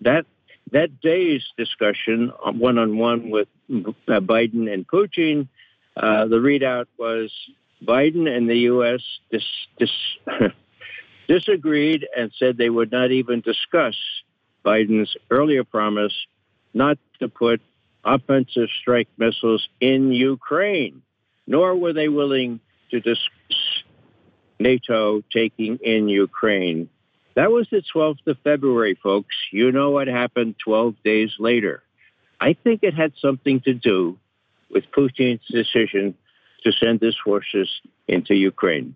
that 0.01 0.25
that 0.71 1.01
day's 1.01 1.43
discussion 1.57 2.31
one 2.43 2.77
on 2.77 2.97
one 2.97 3.29
with 3.29 3.47
Biden 3.69 4.71
and 4.71 4.87
Putin, 4.87 5.47
uh, 5.95 6.25
the 6.25 6.37
readout 6.37 6.85
was 6.97 7.31
Biden 7.83 8.27
and 8.27 8.49
the 8.49 8.57
U.S. 8.59 9.01
Dis, 9.31 9.43
dis, 9.77 9.89
disagreed 11.27 12.07
and 12.15 12.31
said 12.37 12.57
they 12.57 12.69
would 12.69 12.91
not 12.91 13.11
even 13.11 13.41
discuss 13.41 13.95
Biden's 14.65 15.15
earlier 15.29 15.63
promise 15.63 16.13
not 16.73 16.97
to 17.19 17.27
put 17.27 17.61
offensive 18.03 18.69
strike 18.81 19.07
missiles 19.17 19.67
in 19.79 20.11
Ukraine, 20.11 21.01
nor 21.47 21.75
were 21.75 21.93
they 21.93 22.09
willing 22.09 22.59
to 22.95 23.13
discuss 23.13 23.83
NATO 24.59 25.21
taking 25.33 25.77
in 25.77 26.07
Ukraine. 26.07 26.89
That 27.35 27.51
was 27.51 27.67
the 27.69 27.83
12th 27.93 28.25
of 28.27 28.37
February, 28.43 28.97
folks. 29.01 29.35
You 29.51 29.71
know 29.71 29.91
what 29.91 30.07
happened 30.07 30.55
12 30.63 30.95
days 31.03 31.31
later. 31.37 31.83
I 32.39 32.53
think 32.53 32.81
it 32.83 32.93
had 32.93 33.13
something 33.21 33.59
to 33.61 33.73
do 33.73 34.17
with 34.69 34.85
Putin's 34.91 35.45
decision 35.49 36.15
to 36.63 36.71
send 36.71 37.01
his 37.01 37.17
forces 37.21 37.69
into 38.07 38.33
Ukraine. 38.33 38.95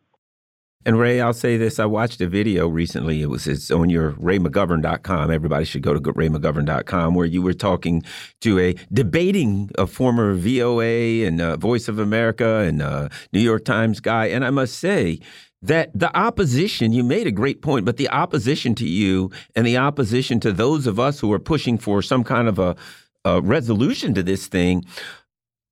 And 0.85 0.97
Ray, 0.97 1.19
I'll 1.19 1.33
say 1.33 1.57
this. 1.57 1.77
I 1.77 1.85
watched 1.85 2.21
a 2.21 2.27
video 2.27 2.67
recently. 2.69 3.21
It 3.21 3.25
was 3.25 3.47
it's 3.47 3.69
on 3.69 3.89
your 3.89 4.13
raymcgovern.com. 4.13 5.29
Everybody 5.29 5.65
should 5.65 5.81
go 5.81 5.93
to 5.93 5.99
raymcgovern.com 5.99 7.15
where 7.15 7.25
you 7.25 7.41
were 7.41 7.53
talking 7.53 8.01
to 8.39 8.59
a 8.59 8.75
debating 8.91 9.69
a 9.77 9.85
former 9.85 10.33
VOA 10.35 11.25
and 11.25 11.41
uh, 11.41 11.57
Voice 11.57 11.89
of 11.89 11.99
America 11.99 12.59
and 12.59 12.81
uh, 12.81 13.09
New 13.33 13.41
York 13.41 13.65
Times 13.65 13.99
guy. 13.99 14.27
And 14.27 14.45
I 14.45 14.51
must 14.51 14.79
say 14.79 15.19
that 15.61 15.91
the 15.93 16.15
opposition, 16.17 16.93
you 16.93 17.03
made 17.03 17.27
a 17.27 17.31
great 17.31 17.61
point, 17.61 17.83
but 17.83 17.97
the 17.97 18.09
opposition 18.09 18.73
to 18.75 18.87
you 18.87 19.31
and 19.57 19.67
the 19.67 19.75
opposition 19.75 20.39
to 20.39 20.53
those 20.53 20.87
of 20.87 20.97
us 20.97 21.19
who 21.19 21.33
are 21.33 21.39
pushing 21.39 21.77
for 21.77 22.01
some 22.01 22.23
kind 22.23 22.47
of 22.47 22.57
a, 22.57 22.77
a 23.25 23.41
resolution 23.41 24.13
to 24.13 24.23
this 24.23 24.47
thing 24.47 24.85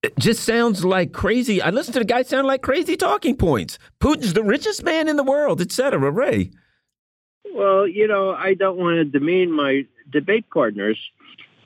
it 0.04 0.18
just 0.20 0.44
sounds 0.44 0.86
like 0.86 1.12
crazy. 1.12 1.62
I 1.62 1.70
listened 1.70 1.94
to 1.94 2.00
the 2.00 2.06
guy 2.06 2.22
sound 2.24 2.48
like 2.48 2.62
crazy 2.62 2.96
talking 2.96 3.36
points. 3.36 3.80
Putin's 4.00 4.34
the 4.34 4.44
richest 4.44 4.84
man 4.84 5.08
in 5.08 5.16
the 5.16 5.24
world, 5.24 5.62
etc. 5.62 6.12
Ray. 6.12 6.52
Well, 7.54 7.88
you 7.88 8.08
know, 8.08 8.32
I 8.32 8.54
don't 8.54 8.78
want 8.78 8.98
to 8.98 9.06
demean 9.06 9.52
my 9.52 9.86
debate 10.10 10.50
partners. 10.50 11.00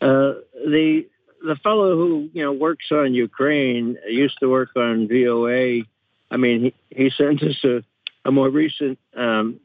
Uh, 0.02 0.36
the 0.54 1.06
the 1.44 1.56
fellow 1.58 1.96
who 1.96 2.30
you 2.34 2.44
know 2.44 2.54
works 2.54 2.86
on 2.92 3.14
Ukraine 3.14 3.98
used 4.08 4.38
to 4.40 4.50
work 4.50 4.70
on 4.76 5.08
VOA. 5.08 5.82
I 6.30 6.38
mean, 6.38 6.72
he, 6.90 7.04
he 7.04 7.10
sent 7.10 7.44
us 7.44 7.62
a, 7.64 7.84
a 8.24 8.32
more 8.32 8.50
recent 8.50 9.00
um, 9.16 9.60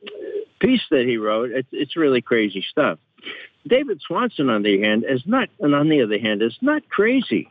piece 0.58 0.82
that 0.90 1.06
he 1.06 1.16
wrote. 1.16 1.52
It's, 1.52 1.68
it's 1.70 1.96
really 1.96 2.20
crazy 2.20 2.64
stuff. 2.68 2.98
David 3.66 4.00
Swanson, 4.00 4.50
on 4.50 4.62
the 4.62 4.80
hand, 4.80 5.04
is 5.08 5.22
not, 5.26 5.48
and 5.60 5.74
on 5.74 5.88
the 5.88 6.02
other 6.02 6.18
hand, 6.18 6.42
is 6.42 6.56
not 6.60 6.88
crazy. 6.88 7.48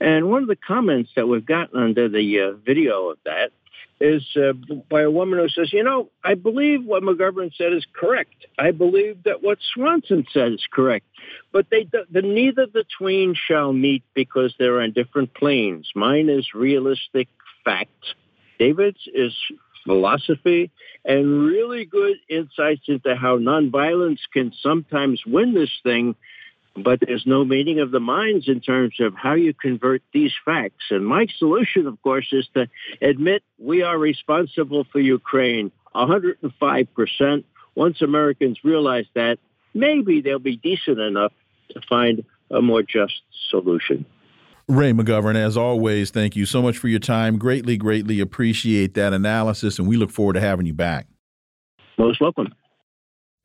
And 0.00 0.30
one 0.30 0.42
of 0.42 0.48
the 0.48 0.56
comments 0.56 1.10
that 1.16 1.26
we've 1.26 1.44
gotten 1.44 1.80
under 1.80 2.08
the 2.08 2.40
uh, 2.40 2.52
video 2.64 3.10
of 3.10 3.18
that 3.24 3.50
is 4.00 4.22
uh, 4.36 4.52
by 4.88 5.02
a 5.02 5.10
woman 5.10 5.38
who 5.38 5.48
says, 5.48 5.72
you 5.72 5.82
know, 5.82 6.08
I 6.22 6.34
believe 6.34 6.84
what 6.84 7.02
McGovern 7.02 7.50
said 7.56 7.72
is 7.72 7.84
correct. 7.92 8.46
I 8.58 8.70
believe 8.70 9.24
that 9.24 9.42
what 9.42 9.58
Swanson 9.74 10.24
said 10.32 10.52
is 10.52 10.64
correct. 10.70 11.04
But 11.52 11.66
they, 11.70 11.88
the, 11.90 12.22
neither 12.22 12.66
the 12.66 12.84
twain 12.98 13.34
shall 13.34 13.72
meet 13.72 14.04
because 14.14 14.54
they're 14.58 14.80
on 14.80 14.92
different 14.92 15.34
planes. 15.34 15.90
Mine 15.96 16.28
is 16.28 16.54
realistic 16.54 17.28
fact. 17.64 18.14
David's 18.58 19.02
is 19.12 19.32
philosophy 19.84 20.70
and 21.04 21.44
really 21.44 21.84
good 21.84 22.16
insights 22.28 22.82
into 22.88 23.16
how 23.16 23.38
nonviolence 23.38 24.18
can 24.32 24.52
sometimes 24.62 25.22
win 25.26 25.54
this 25.54 25.72
thing 25.82 26.14
but 26.76 27.00
there's 27.00 27.26
no 27.26 27.44
meeting 27.44 27.80
of 27.80 27.90
the 27.90 28.00
minds 28.00 28.48
in 28.48 28.60
terms 28.60 29.00
of 29.00 29.14
how 29.14 29.34
you 29.34 29.52
convert 29.54 30.02
these 30.12 30.32
facts. 30.44 30.86
And 30.90 31.06
my 31.06 31.26
solution, 31.38 31.86
of 31.86 32.00
course, 32.02 32.28
is 32.32 32.48
to 32.54 32.68
admit 33.00 33.42
we 33.58 33.82
are 33.82 33.98
responsible 33.98 34.84
for 34.90 35.00
Ukraine 35.00 35.72
105%. 35.94 37.44
Once 37.74 38.02
Americans 38.02 38.58
realize 38.64 39.06
that, 39.14 39.38
maybe 39.74 40.20
they'll 40.20 40.38
be 40.38 40.56
decent 40.56 40.98
enough 40.98 41.32
to 41.70 41.80
find 41.88 42.24
a 42.50 42.60
more 42.60 42.82
just 42.82 43.20
solution. 43.50 44.04
Ray 44.68 44.92
McGovern, 44.92 45.34
as 45.34 45.56
always, 45.56 46.10
thank 46.10 46.36
you 46.36 46.44
so 46.44 46.60
much 46.60 46.76
for 46.76 46.88
your 46.88 46.98
time. 47.00 47.38
Greatly, 47.38 47.76
greatly 47.78 48.20
appreciate 48.20 48.94
that 48.94 49.14
analysis, 49.14 49.78
and 49.78 49.88
we 49.88 49.96
look 49.96 50.10
forward 50.10 50.34
to 50.34 50.40
having 50.40 50.66
you 50.66 50.74
back. 50.74 51.06
Most 51.96 52.20
welcome. 52.20 52.52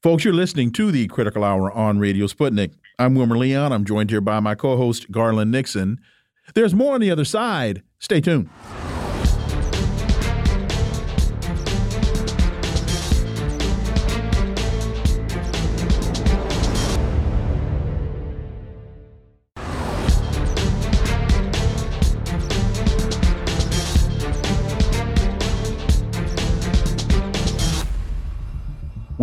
Folks, 0.02 0.26
you're 0.26 0.34
listening 0.34 0.72
to 0.74 0.92
the 0.92 1.08
Critical 1.08 1.46
Hour 1.46 1.72
on 1.72 1.98
Radio 1.98 2.28
Sputnik. 2.28 2.74
I'm 3.00 3.16
Wilmer 3.16 3.38
Leon. 3.38 3.72
I'm 3.72 3.86
joined 3.86 4.12
here 4.12 4.22
by 4.22 4.40
my 4.40 4.56
co 4.56 4.78
host, 4.78 5.12
Garland 5.12 5.52
Nixon. 5.52 6.00
There's 6.54 6.76
more 6.76 6.94
on 6.94 7.02
the 7.02 7.12
other 7.12 7.26
side. 7.26 7.82
Stay 8.00 8.22
tuned. 8.22 8.50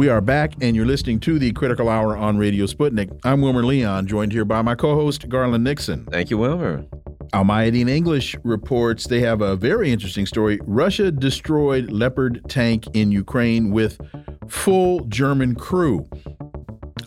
We 0.01 0.09
are 0.09 0.23
back, 0.23 0.55
and 0.63 0.75
you're 0.75 0.87
listening 0.87 1.21
to 1.21 1.39
the 1.39 1.53
Critical 1.53 1.91
Hour 1.91 2.17
on 2.17 2.39
Radio 2.39 2.65
Sputnik. 2.65 3.21
I'm 3.23 3.43
Wilmer 3.43 3.63
Leon, 3.63 4.07
joined 4.07 4.33
here 4.33 4.47
by 4.47 4.63
my 4.63 4.75
co 4.75 4.95
host, 4.95 5.29
Garland 5.29 5.63
Nixon. 5.63 6.07
Thank 6.07 6.31
you, 6.31 6.39
Wilmer. 6.39 6.87
Al 7.35 7.45
Mayadeen 7.45 7.87
English 7.87 8.35
reports 8.43 9.09
they 9.09 9.21
have 9.21 9.43
a 9.43 9.57
very 9.57 9.93
interesting 9.93 10.25
story. 10.25 10.59
Russia 10.63 11.11
destroyed 11.13 11.91
Leopard 11.91 12.41
tank 12.49 12.87
in 12.95 13.13
Ukraine 13.13 13.73
with 13.73 14.01
full 14.49 15.01
German 15.01 15.55
crew. 15.55 16.09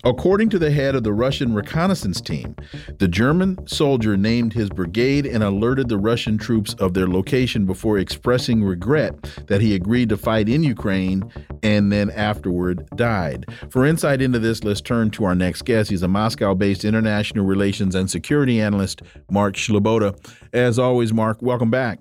According 0.06 0.50
to 0.50 0.60
the 0.60 0.70
head 0.70 0.96
of 0.96 1.04
the 1.04 1.14
Russian 1.14 1.54
reconnaissance 1.54 2.20
team, 2.20 2.58
the 2.98 3.08
German 3.08 3.66
soldier 3.68 4.18
named 4.18 4.52
his 4.52 4.70
brigade 4.70 5.26
and 5.26 5.42
alerted 5.42 5.88
the 5.88 5.98
Russian 5.98 6.38
troops 6.38 6.74
of 6.74 6.94
their 6.94 7.08
location 7.08 7.66
before 7.66 7.98
expressing 7.98 8.62
regret 8.66 9.16
that 9.48 9.62
he 9.62 9.74
agreed 9.74 10.10
to 10.10 10.18
fight 10.18 10.50
in 10.50 10.62
Ukraine 10.62 11.24
and 11.64 11.90
then 11.90 12.10
afterward 12.10 12.86
died. 12.98 13.46
For 13.70 13.86
insight 13.86 14.22
into 14.22 14.40
this, 14.40 14.66
let's 14.66 14.82
turn 14.82 15.10
to 15.12 15.24
our 15.24 15.36
next 15.36 15.64
guest. 15.64 15.90
He's 15.90 16.04
a 16.04 16.10
Moscow 16.10 16.54
based 16.54 16.84
international 16.84 17.46
relations 17.46 17.96
and 17.96 18.12
security 18.12 18.60
analyst, 18.60 19.04
Mark 19.32 19.56
Sleboda. 19.56 20.18
As 20.52 20.80
always, 20.80 21.14
Mark, 21.14 21.42
welcome 21.42 21.72
back. 21.72 22.00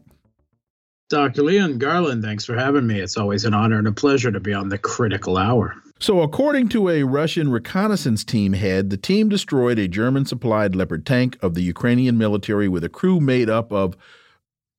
Dr. 1.08 1.42
Leon 1.42 1.78
Garland, 1.78 2.24
thanks 2.24 2.44
for 2.44 2.56
having 2.56 2.86
me. 2.86 2.98
It's 2.98 3.16
always 3.16 3.44
an 3.44 3.54
honor 3.54 3.78
and 3.78 3.86
a 3.86 3.92
pleasure 3.92 4.32
to 4.32 4.40
be 4.40 4.54
on 4.54 4.70
the 4.70 4.78
critical 4.78 5.36
hour. 5.36 5.76
So, 6.02 6.20
according 6.20 6.68
to 6.70 6.88
a 6.88 7.04
Russian 7.04 7.48
reconnaissance 7.48 8.24
team 8.24 8.54
head, 8.54 8.90
the 8.90 8.96
team 8.96 9.28
destroyed 9.28 9.78
a 9.78 9.86
German 9.86 10.26
supplied 10.26 10.74
Leopard 10.74 11.06
tank 11.06 11.38
of 11.40 11.54
the 11.54 11.60
Ukrainian 11.60 12.18
military 12.18 12.66
with 12.66 12.82
a 12.82 12.88
crew 12.88 13.20
made 13.20 13.48
up 13.48 13.70
of 13.70 13.96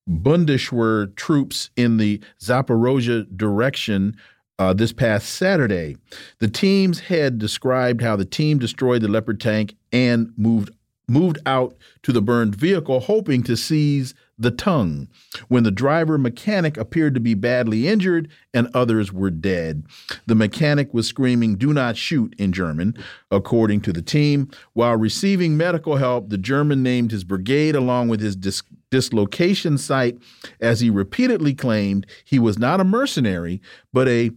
Bundeswehr 0.05 1.15
troops 1.15 1.69
in 1.77 1.95
the 1.95 2.19
Zaporozhye 2.41 3.37
direction 3.37 4.17
uh, 4.59 4.73
this 4.73 4.91
past 4.91 5.29
Saturday. 5.29 5.95
The 6.39 6.49
team's 6.49 6.99
head 6.99 7.39
described 7.39 8.01
how 8.01 8.17
the 8.17 8.25
team 8.25 8.59
destroyed 8.59 9.01
the 9.01 9.07
Leopard 9.07 9.39
tank 9.39 9.77
and 9.93 10.33
moved 10.35 10.71
moved 11.07 11.37
out 11.45 11.73
to 12.01 12.11
the 12.11 12.21
burned 12.21 12.55
vehicle, 12.55 12.99
hoping 12.99 13.43
to 13.43 13.55
seize 13.55 14.13
the 14.37 14.51
tongue 14.51 15.07
when 15.47 15.63
the 15.63 15.71
driver 15.71 16.17
mechanic 16.17 16.77
appeared 16.77 17.13
to 17.13 17.19
be 17.19 17.33
badly 17.33 17.87
injured 17.87 18.29
and 18.53 18.67
others 18.73 19.13
were 19.13 19.29
dead. 19.29 19.85
The 20.25 20.35
mechanic 20.35 20.93
was 20.93 21.07
screaming, 21.07 21.55
Do 21.55 21.73
not 21.73 21.97
shoot 21.97 22.33
in 22.37 22.51
German, 22.51 22.95
according 23.29 23.81
to 23.81 23.93
the 23.93 24.01
team. 24.01 24.49
While 24.73 24.97
receiving 24.97 25.55
medical 25.55 25.97
help, 25.97 26.29
the 26.29 26.37
German 26.37 26.83
named 26.83 27.11
his 27.11 27.23
brigade 27.23 27.75
along 27.75 28.09
with 28.09 28.21
his 28.21 28.35
dis 28.35 28.63
dislocation 28.89 29.75
site 29.77 30.19
as 30.59 30.79
he 30.79 30.89
repeatedly 30.91 31.55
claimed 31.55 32.05
he 32.23 32.37
was 32.37 32.59
not 32.59 32.79
a 32.79 32.83
mercenary, 32.83 33.59
but 33.91 34.07
a 34.07 34.29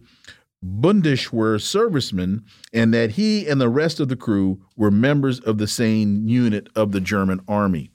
Bundeswehr 0.65 1.61
servicemen 1.61 2.43
and 2.73 2.93
that 2.93 3.11
he 3.11 3.47
and 3.47 3.61
the 3.61 3.69
rest 3.69 3.99
of 3.99 4.09
the 4.09 4.15
crew 4.15 4.59
were 4.75 4.89
members 4.89 5.39
of 5.39 5.59
the 5.59 5.67
same 5.67 6.27
unit 6.27 6.67
of 6.75 6.91
the 6.91 6.99
German 6.99 7.39
army. 7.47 7.91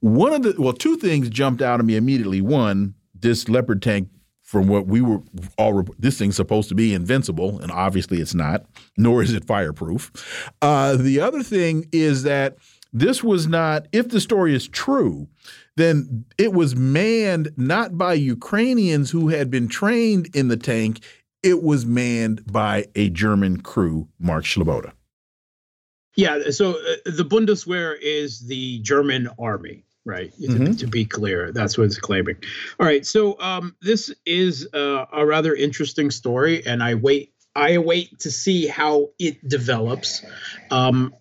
One 0.00 0.32
of 0.32 0.42
the 0.42 0.54
well, 0.58 0.72
two 0.72 0.96
things 0.96 1.28
jumped 1.28 1.62
out 1.62 1.80
at 1.80 1.86
me 1.86 1.96
immediately. 1.96 2.40
One, 2.40 2.94
this 3.14 3.48
Leopard 3.48 3.82
tank, 3.82 4.08
from 4.42 4.66
what 4.66 4.86
we 4.86 5.00
were 5.00 5.20
all, 5.58 5.84
this 5.98 6.18
thing's 6.18 6.36
supposed 6.36 6.68
to 6.70 6.74
be 6.74 6.94
invincible, 6.94 7.60
and 7.60 7.70
obviously 7.70 8.20
it's 8.20 8.34
not, 8.34 8.64
nor 8.96 9.22
is 9.22 9.32
it 9.32 9.44
fireproof. 9.44 10.52
Uh, 10.62 10.96
the 10.96 11.20
other 11.20 11.42
thing 11.42 11.86
is 11.92 12.22
that 12.24 12.56
this 12.92 13.22
was 13.22 13.46
not, 13.46 13.86
if 13.92 14.08
the 14.08 14.20
story 14.20 14.54
is 14.54 14.66
true, 14.66 15.28
then 15.76 16.24
it 16.38 16.52
was 16.52 16.74
manned 16.74 17.52
not 17.56 17.96
by 17.96 18.14
Ukrainians 18.14 19.10
who 19.10 19.28
had 19.28 19.50
been 19.50 19.68
trained 19.68 20.34
in 20.34 20.48
the 20.48 20.56
tank 20.56 21.00
it 21.42 21.62
was 21.62 21.86
manned 21.86 22.44
by 22.52 22.86
a 22.94 23.08
German 23.10 23.60
crew, 23.60 24.08
Mark 24.18 24.44
Sleboda. 24.44 24.92
Yeah, 26.16 26.50
so 26.50 26.72
uh, 26.72 26.96
the 27.06 27.24
Bundeswehr 27.24 27.96
is 28.00 28.40
the 28.46 28.80
German 28.80 29.28
army, 29.38 29.84
right? 30.04 30.32
Mm 30.38 30.56
-hmm. 30.56 30.78
to, 30.78 30.86
be 30.86 31.04
clear, 31.04 31.52
that's 31.52 31.76
what 31.76 31.86
it's 31.86 31.98
claiming. 31.98 32.36
All 32.78 32.86
right, 32.86 33.06
so 33.06 33.38
um, 33.40 33.76
this 33.80 34.14
is 34.24 34.68
uh, 34.72 35.04
a 35.12 35.26
rather 35.26 35.54
interesting 35.54 36.10
story, 36.10 36.66
and 36.66 36.82
I 36.82 36.94
wait. 36.94 37.32
I 37.56 37.74
await 37.74 38.20
to 38.20 38.30
see 38.30 38.68
how 38.68 39.10
it 39.18 39.48
develops. 39.48 40.22
Um, 40.70 41.14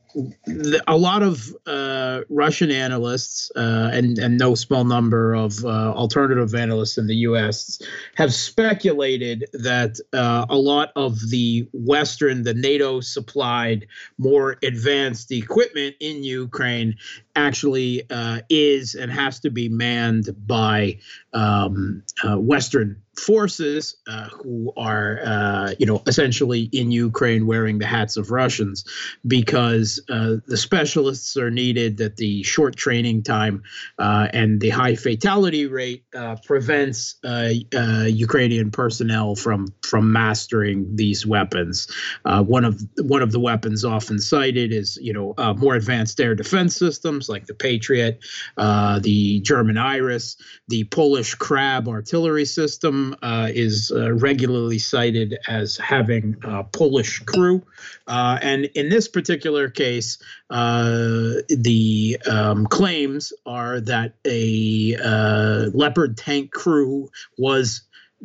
a 0.88 0.98
lot 0.98 1.22
of 1.22 1.56
uh, 1.67 2.22
Russian 2.30 2.72
analysts 2.72 3.52
uh, 3.56 3.91
and 3.93 4.17
and 4.17 4.38
no 4.38 4.56
small 4.56 4.84
number 4.84 5.34
of 5.34 5.63
uh, 5.63 5.67
alternative 5.93 6.56
analysts 6.56 6.98
in 6.98 7.08
the 7.08 7.15
U.S. 7.15 7.82
have 8.15 8.34
speculated 8.34 9.45
that 9.54 10.00
uh, 10.13 10.45
a 10.50 10.58
lot 10.58 10.91
of 10.95 11.30
the 11.30 11.67
Western, 11.74 12.43
the 12.43 12.54
NATO 12.54 13.02
supplied, 13.02 13.88
more 14.17 14.58
advanced 14.63 15.32
equipment 15.32 15.95
in 16.00 16.24
Ukraine 16.24 16.95
actually 17.36 18.04
uh, 18.10 18.41
is 18.50 18.95
and 18.95 19.12
has 19.12 19.39
to 19.41 19.50
be 19.50 19.69
manned 19.69 20.36
by 20.48 20.98
um, 21.34 22.04
uh, 22.24 22.38
Western 22.39 23.02
forces 23.20 23.98
uh, 24.08 24.30
who 24.30 24.74
are, 24.78 25.20
uh, 25.24 25.74
you 25.78 25.86
know, 25.86 26.02
essentially 26.08 26.70
in 26.72 26.92
Ukraine 26.92 27.46
wearing 27.46 27.80
the 27.80 27.86
hats 27.86 28.18
of 28.18 28.32
Russians 28.32 28.86
because 29.28 30.02
uh, 30.10 30.38
the 30.48 30.58
specialists 30.58 31.36
are 31.38 31.52
needed, 31.52 31.98
that 31.98 32.18
the 32.18 32.44
short 32.44 32.76
training 32.76 33.24
time 33.24 33.64
uh, 34.00 34.28
and 34.34 34.62
the 34.62 34.70
high 34.70 34.96
fatality 34.96 35.68
rate 35.68 36.06
uh, 36.16 36.38
prevents 36.46 37.16
Ukrainian 37.24 38.72
personnel 38.72 39.36
from 39.36 39.68
from 39.84 40.12
mastering 40.12 40.96
these 40.96 41.26
weapons. 41.26 41.88
one 42.24 42.66
of 42.66 42.82
one 43.02 43.22
of 43.22 43.32
the 43.32 43.40
weapons 43.40 43.84
often 43.84 44.20
cited 44.20 44.72
is, 44.72 44.98
you 45.02 45.14
know, 45.14 45.34
more 45.58 45.76
advanced 45.76 46.20
air 46.20 46.36
defense 46.36 46.76
systems 46.76 47.30
like 47.30 47.46
the 47.46 47.54
Patriot, 47.54 48.20
the 48.58 49.42
German 49.42 49.78
Iris, 49.78 50.38
the 50.68 50.86
Polish 50.86 51.36
Krab 51.36 51.88
artillery 51.88 52.46
system 52.46 53.09
uh, 53.22 53.50
is 53.54 53.91
uh, 53.91 54.13
regularly 54.13 54.80
cited 54.80 55.38
as 55.48 55.78
having 55.78 56.38
a 56.43 56.63
Polish 56.63 57.19
crew. 57.19 57.63
Uh, 58.08 58.39
and 58.41 58.65
in 58.76 58.89
this 58.89 59.08
particular 59.08 59.69
case, 59.69 60.17
uh, 60.50 61.34
the 61.50 62.17
um, 62.30 62.65
claims 62.67 63.34
are 63.45 63.80
that 63.82 64.13
a 64.26 64.95
uh, 64.95 65.69
Leopard 65.74 66.17
tank 66.17 66.52
crew 66.52 67.10
was 67.38 67.82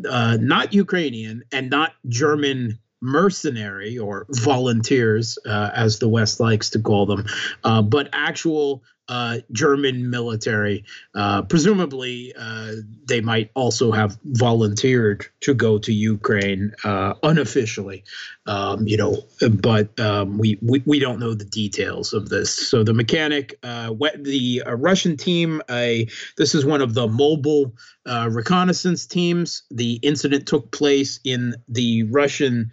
uh, 0.08 0.36
not 0.40 0.72
Ukrainian 0.72 1.44
and 1.52 1.70
not 1.70 1.92
German 2.08 2.78
mercenary 3.04 3.98
or 3.98 4.26
volunteers, 4.30 5.38
uh, 5.46 5.70
as 5.74 5.98
the 5.98 6.08
West 6.08 6.40
likes 6.40 6.70
to 6.70 6.80
call 6.80 7.04
them, 7.04 7.26
uh, 7.62 7.82
but 7.82 8.08
actual 8.12 8.82
uh, 9.08 9.38
German 9.52 10.10
military. 10.10 10.84
Uh, 11.14 11.42
presumably, 11.42 12.32
uh, 12.38 12.72
they 13.06 13.20
might 13.20 13.50
also 13.54 13.92
have 13.92 14.18
volunteered 14.24 15.26
to 15.40 15.54
go 15.54 15.78
to 15.78 15.92
Ukraine 15.92 16.74
uh, 16.84 17.14
unofficially, 17.22 18.04
um, 18.46 18.86
you 18.86 18.96
know, 18.96 19.16
but 19.50 19.98
um, 20.00 20.38
we, 20.38 20.58
we, 20.62 20.82
we 20.86 20.98
don't 20.98 21.20
know 21.20 21.34
the 21.34 21.44
details 21.44 22.12
of 22.12 22.28
this. 22.28 22.50
So 22.50 22.82
the 22.82 22.94
mechanic, 22.94 23.58
uh, 23.62 23.92
the 24.18 24.62
uh, 24.66 24.74
Russian 24.74 25.16
team, 25.16 25.60
this 25.68 26.54
is 26.54 26.64
one 26.64 26.80
of 26.80 26.94
the 26.94 27.06
mobile 27.06 27.74
reconnaissance 28.06 29.06
teams. 29.06 29.62
The 29.70 29.94
incident 30.02 30.46
took 30.46 30.70
place 30.70 31.20
in 31.24 31.56
the 31.68 32.04
Russian 32.04 32.70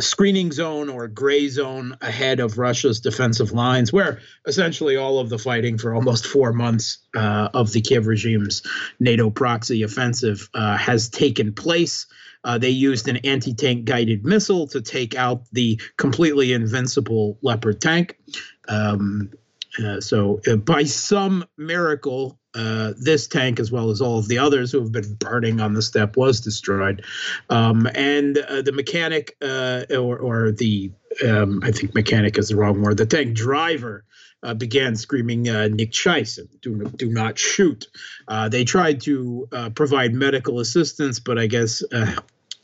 screening 0.00 0.52
zone 0.52 0.88
or 0.88 1.08
gray 1.08 1.48
zone 1.48 1.96
ahead 2.00 2.40
of 2.40 2.58
Russia's 2.58 3.00
defensive 3.00 3.52
lines, 3.52 3.92
where 3.92 4.20
essentially 4.46 4.96
all 4.96 5.18
of 5.18 5.25
of 5.26 5.30
the 5.30 5.38
fighting 5.38 5.76
for 5.76 5.94
almost 5.94 6.26
four 6.26 6.52
months 6.52 6.98
uh, 7.14 7.48
of 7.52 7.72
the 7.72 7.80
Kiev 7.80 8.06
regime's 8.06 8.62
NATO 9.00 9.28
proxy 9.28 9.82
offensive 9.82 10.48
uh, 10.54 10.76
has 10.76 11.08
taken 11.08 11.52
place. 11.52 12.06
Uh, 12.44 12.58
they 12.58 12.70
used 12.70 13.08
an 13.08 13.16
anti 13.18 13.52
tank 13.54 13.84
guided 13.84 14.24
missile 14.24 14.68
to 14.68 14.80
take 14.80 15.16
out 15.16 15.42
the 15.52 15.80
completely 15.96 16.52
invincible 16.52 17.38
Leopard 17.42 17.80
tank. 17.80 18.16
Um, 18.68 19.32
uh, 19.84 20.00
so, 20.00 20.40
uh, 20.46 20.56
by 20.56 20.84
some 20.84 21.44
miracle, 21.58 22.38
uh, 22.54 22.94
this 22.98 23.26
tank, 23.26 23.60
as 23.60 23.70
well 23.70 23.90
as 23.90 24.00
all 24.00 24.18
of 24.18 24.28
the 24.28 24.38
others 24.38 24.72
who 24.72 24.80
have 24.80 24.92
been 24.92 25.14
burning 25.14 25.60
on 25.60 25.74
the 25.74 25.82
steppe, 25.82 26.16
was 26.16 26.40
destroyed. 26.40 27.04
Um, 27.50 27.86
and 27.94 28.38
uh, 28.38 28.62
the 28.62 28.72
mechanic, 28.72 29.36
uh, 29.42 29.84
or, 29.90 30.16
or 30.18 30.52
the, 30.52 30.92
um, 31.26 31.60
I 31.62 31.72
think 31.72 31.94
mechanic 31.94 32.38
is 32.38 32.48
the 32.48 32.56
wrong 32.56 32.80
word, 32.80 32.96
the 32.96 33.06
tank 33.06 33.34
driver 33.34 34.04
uh, 34.46 34.54
began 34.54 34.94
screaming 34.94 35.48
uh, 35.48 35.68
nicht 35.68 35.92
schießen, 35.92 36.48
do, 36.62 36.84
do 36.96 37.10
not 37.10 37.36
shoot. 37.36 37.88
Uh, 38.28 38.48
they 38.48 38.64
tried 38.64 39.00
to 39.00 39.48
uh, 39.52 39.70
provide 39.70 40.14
medical 40.14 40.60
assistance, 40.60 41.18
but 41.18 41.36
I 41.36 41.48
guess 41.48 41.82
uh, 41.92 42.14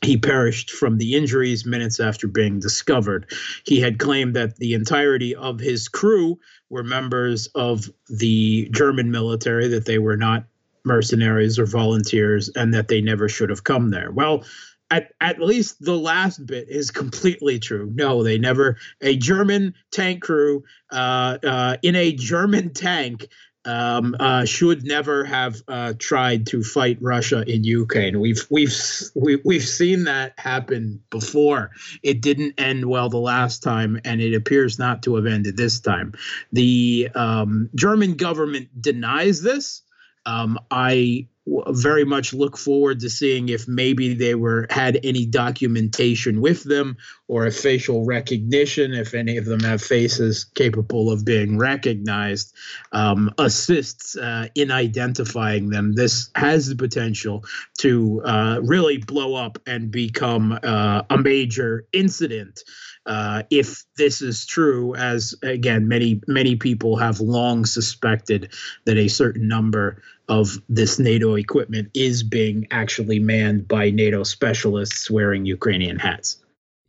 he 0.01 0.17
perished 0.17 0.71
from 0.71 0.97
the 0.97 1.15
injuries 1.15 1.65
minutes 1.65 1.99
after 1.99 2.27
being 2.27 2.59
discovered. 2.59 3.29
He 3.65 3.81
had 3.81 3.99
claimed 3.99 4.35
that 4.35 4.55
the 4.55 4.73
entirety 4.73 5.35
of 5.35 5.59
his 5.59 5.89
crew 5.89 6.39
were 6.69 6.83
members 6.83 7.47
of 7.47 7.89
the 8.07 8.69
German 8.71 9.11
military, 9.11 9.67
that 9.67 9.85
they 9.85 9.99
were 9.99 10.17
not 10.17 10.45
mercenaries 10.85 11.59
or 11.59 11.65
volunteers, 11.65 12.49
and 12.55 12.73
that 12.73 12.87
they 12.87 13.01
never 13.01 13.27
should 13.27 13.49
have 13.49 13.63
come 13.63 13.91
there. 13.91 14.11
Well, 14.11 14.45
at, 14.93 15.11
at 15.19 15.41
least 15.41 15.83
the 15.83 15.97
last 15.97 16.45
bit 16.45 16.69
is 16.69 16.91
completely 16.91 17.57
true. 17.57 17.91
No, 17.95 18.21
they 18.21 18.37
never. 18.37 18.77
A 19.01 19.17
German 19.17 19.73
tank 19.91 20.21
crew 20.21 20.63
uh, 20.91 21.39
uh, 21.43 21.77
in 21.81 21.95
a 21.95 22.13
German 22.13 22.73
tank 22.73 23.27
um, 23.65 24.15
uh, 24.19 24.45
should 24.45 24.83
never 24.83 25.23
have 25.23 25.61
uh, 25.67 25.93
tried 25.97 26.45
to 26.47 26.63
fight 26.63 26.99
Russia 27.01 27.43
in 27.47 27.63
Ukraine. 27.63 28.19
We've 28.19 28.45
we've 28.51 28.75
we, 29.15 29.41
we've 29.43 29.67
seen 29.67 30.03
that 30.03 30.33
happen 30.37 31.01
before. 31.09 31.71
It 32.03 32.21
didn't 32.21 32.59
end 32.59 32.85
well 32.85 33.09
the 33.09 33.17
last 33.17 33.63
time, 33.63 33.99
and 34.05 34.21
it 34.21 34.35
appears 34.35 34.77
not 34.77 35.01
to 35.03 35.15
have 35.15 35.25
ended 35.25 35.57
this 35.57 35.79
time. 35.79 36.13
The 36.51 37.09
um, 37.15 37.69
German 37.73 38.13
government 38.13 38.69
denies 38.79 39.41
this. 39.41 39.81
Um, 40.25 40.59
I 40.69 41.27
very 41.45 42.05
much 42.05 42.33
look 42.33 42.57
forward 42.57 43.01
to 43.01 43.09
seeing 43.09 43.49
if 43.49 43.67
maybe 43.67 44.13
they 44.13 44.33
were 44.33 44.65
had 44.69 44.99
any 45.03 45.25
documentation 45.25 46.39
with 46.39 46.63
them 46.63 46.95
or 47.27 47.45
a 47.45 47.51
facial 47.51 48.05
recognition 48.05 48.93
if 48.93 49.13
any 49.13 49.35
of 49.35 49.45
them 49.45 49.59
have 49.59 49.81
faces 49.81 50.45
capable 50.55 51.11
of 51.11 51.25
being 51.25 51.57
recognized 51.57 52.53
um, 52.93 53.29
assists 53.37 54.15
uh, 54.15 54.47
in 54.55 54.71
identifying 54.71 55.69
them. 55.69 55.93
This 55.93 56.29
has 56.35 56.69
the 56.69 56.75
potential 56.75 57.43
to 57.79 58.21
uh, 58.23 58.61
really 58.63 58.99
blow 58.99 59.35
up 59.35 59.57
and 59.67 59.91
become 59.91 60.57
uh, 60.63 61.03
a 61.09 61.17
major 61.17 61.85
incident 61.91 62.63
uh, 63.05 63.43
if 63.49 63.83
this 63.97 64.21
is 64.21 64.45
true, 64.45 64.95
as 64.95 65.35
again, 65.43 65.87
many 65.87 66.21
many 66.27 66.55
people 66.55 66.95
have 66.97 67.19
long 67.19 67.65
suspected 67.65 68.53
that 68.85 68.97
a 68.97 69.09
certain 69.09 69.47
number 69.47 70.01
of 70.29 70.57
this 70.69 70.99
NATO 70.99 71.35
equipment 71.35 71.89
is 71.93 72.23
being 72.23 72.67
actually 72.71 73.19
manned 73.19 73.67
by 73.67 73.89
NATO 73.89 74.23
specialists 74.23 75.09
wearing 75.09 75.45
Ukrainian 75.45 75.99
hats. 75.99 76.37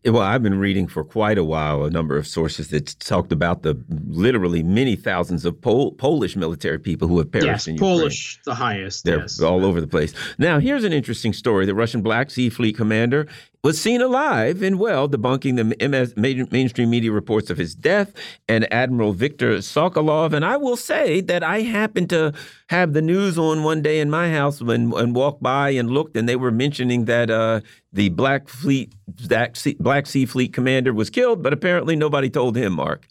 Well, 0.06 0.22
I've 0.22 0.42
been 0.42 0.58
reading 0.58 0.86
for 0.86 1.02
quite 1.02 1.38
a 1.38 1.44
while 1.44 1.84
a 1.84 1.90
number 1.90 2.18
of 2.18 2.26
sources 2.26 2.68
that 2.68 2.94
talked 3.00 3.32
about 3.32 3.62
the 3.62 3.82
literally 3.88 4.62
many 4.62 4.96
thousands 4.96 5.46
of 5.46 5.58
Pol 5.62 5.92
Polish 5.92 6.36
military 6.36 6.78
people 6.78 7.08
who 7.08 7.16
have 7.18 7.32
perished 7.32 7.46
yes, 7.46 7.68
in 7.68 7.74
Ukraine. 7.76 7.90
Polish, 7.98 8.40
the 8.44 8.54
highest. 8.54 9.04
They're 9.04 9.20
yes. 9.20 9.40
all 9.40 9.64
over 9.64 9.80
the 9.80 9.86
place. 9.86 10.12
Now, 10.36 10.58
here's 10.58 10.84
an 10.84 10.92
interesting 10.92 11.32
story. 11.32 11.64
The 11.64 11.74
Russian 11.74 12.02
Black 12.02 12.30
Sea 12.30 12.50
Fleet 12.50 12.76
commander 12.76 13.26
was 13.64 13.80
seen 13.80 14.02
alive 14.02 14.62
and 14.62 14.78
well, 14.78 15.08
debunking 15.08 15.56
the 15.56 15.88
MS, 15.88 16.14
mainstream 16.52 16.90
media 16.90 17.10
reports 17.10 17.48
of 17.48 17.56
his 17.56 17.74
death 17.74 18.12
and 18.46 18.70
Admiral 18.70 19.14
Viktor 19.14 19.56
Sokolov. 19.56 20.34
And 20.34 20.44
I 20.44 20.58
will 20.58 20.76
say 20.76 21.22
that 21.22 21.42
I 21.42 21.62
happened 21.62 22.10
to 22.10 22.34
have 22.68 22.92
the 22.92 23.00
news 23.00 23.38
on 23.38 23.64
one 23.64 23.80
day 23.80 24.00
in 24.00 24.10
my 24.10 24.30
house 24.30 24.60
when 24.60 24.92
and 24.92 25.14
walked 25.14 25.42
by 25.42 25.70
and 25.70 25.90
looked, 25.90 26.14
and 26.14 26.28
they 26.28 26.36
were 26.36 26.50
mentioning 26.50 27.06
that 27.06 27.30
uh, 27.30 27.62
the 27.90 28.10
Black 28.10 28.48
Fleet 28.48 28.94
Black 29.08 29.56
sea, 29.56 29.76
Black 29.80 30.06
sea 30.06 30.26
Fleet 30.26 30.52
commander 30.52 30.92
was 30.92 31.08
killed, 31.08 31.42
but 31.42 31.54
apparently 31.54 31.96
nobody 31.96 32.28
told 32.28 32.56
him, 32.56 32.74
Mark. 32.74 33.08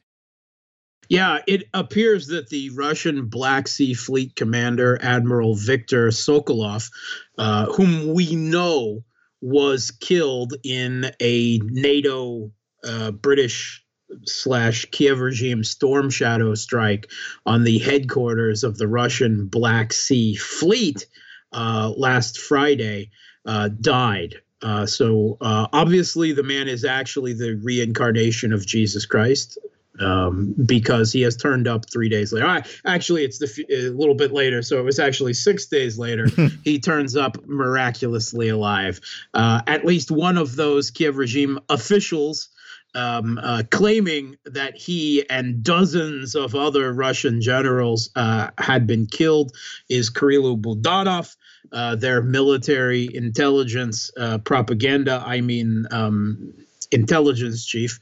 Yeah, 1.10 1.40
it 1.48 1.64
appears 1.74 2.28
that 2.28 2.50
the 2.50 2.70
Russian 2.70 3.26
Black 3.26 3.68
Sea 3.68 3.94
Fleet 3.94 4.36
commander, 4.36 4.98
Admiral 5.02 5.56
Viktor 5.56 6.08
Sokolov, 6.10 6.90
uh, 7.38 7.66
whom 7.74 8.14
we 8.14 8.36
know 8.36 9.04
was 9.44 9.92
killed 9.92 10.54
in 10.64 11.12
a 11.20 11.60
NATO 11.66 12.50
uh, 12.86 13.12
British 13.12 13.84
slash 14.24 14.86
Kiev 14.92 15.20
regime 15.20 15.66
storm 15.66 16.10
shadow 16.10 16.56
strike 16.56 17.12
on 17.46 17.66
the 17.66 17.80
headquarters 17.80 18.64
of 18.64 18.78
the 18.78 18.88
Russian 18.88 19.48
Black 19.48 19.92
Sea 19.92 20.36
Fleet 20.36 21.06
uh, 21.52 21.92
last 21.98 22.40
Friday, 22.40 23.12
uh, 23.46 23.68
died. 23.82 24.36
Uh, 24.62 24.86
so 24.86 25.38
uh, 25.42 25.68
obviously, 25.74 26.32
the 26.32 26.42
man 26.42 26.70
is 26.70 26.86
actually 26.86 27.34
the 27.34 27.60
reincarnation 27.62 28.54
of 28.54 28.66
Jesus 28.66 29.06
Christ 29.06 29.58
um, 30.00 30.56
because 30.66 31.12
he 31.12 31.22
has 31.22 31.36
turned 31.36 31.68
up 31.68 31.90
three 31.90 32.10
days 32.10 32.34
later. 32.34 32.46
Right, 32.46 32.68
actually, 32.86 33.24
it's 33.24 33.40
the, 33.40 33.66
a 33.70 33.90
little 33.90 34.16
bit 34.16 34.32
later, 34.32 34.62
so 34.62 34.80
it 34.80 34.84
was 34.84 35.00
actually 35.00 35.34
six 35.34 35.68
days 35.68 35.98
later. 35.98 36.28
he 36.64 36.80
turns 36.80 37.16
up 37.16 37.46
miraculously 37.46 38.50
alive. 38.50 39.00
Uh, 39.34 39.62
at 39.68 39.86
least 39.86 40.12
one 40.12 40.38
of 40.38 40.56
those 40.56 40.92
Kiev 40.92 41.18
regime 41.18 41.60
officials. 41.70 42.50
Um, 42.96 43.40
uh, 43.42 43.64
claiming 43.72 44.38
that 44.46 44.78
he 44.78 45.28
and 45.28 45.64
dozens 45.64 46.36
of 46.36 46.54
other 46.54 46.94
Russian 46.94 47.42
generals 47.42 48.12
uh, 48.16 48.52
had 48.60 48.86
been 48.86 49.08
killed 49.08 49.52
is 49.90 50.12
Kirill 50.12 50.60
Budanov. 50.60 51.36
Uh, 51.72 51.96
their 51.96 52.22
military 52.22 53.10
intelligence 53.16 54.12
uh, 54.16 54.38
propaganda, 54.38 55.24
I 55.26 55.42
mean, 55.42 55.88
um, 55.90 56.54
intelligence 56.94 57.66
chief. 57.66 58.00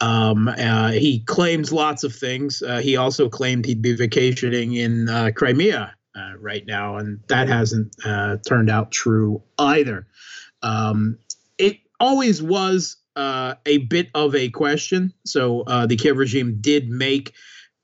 Um, 0.00 0.48
uh, 0.48 0.92
he 0.92 1.20
claims 1.20 1.72
lots 1.72 2.04
of 2.04 2.14
things. 2.14 2.62
Uh, 2.62 2.78
he 2.78 2.96
also 2.96 3.28
claimed 3.28 3.64
he'd 3.64 3.82
be 3.82 3.94
vacationing 3.94 4.74
in 4.74 5.08
uh, 5.08 5.30
Crimea 5.34 5.94
uh, 6.14 6.32
right 6.38 6.64
now, 6.66 6.96
and 6.96 7.20
that 7.28 7.48
hasn't 7.48 7.94
uh, 8.04 8.36
turned 8.46 8.70
out 8.70 8.92
true 8.92 9.42
either. 9.58 10.06
Um, 10.62 11.18
it 11.58 11.78
always 11.98 12.42
was 12.42 12.96
uh, 13.16 13.54
a 13.66 13.78
bit 13.78 14.10
of 14.14 14.34
a 14.34 14.50
question. 14.50 15.12
So 15.24 15.64
the 15.88 15.96
Kiev 15.96 16.16
regime 16.16 16.58
did 16.60 16.88
make 16.88 17.32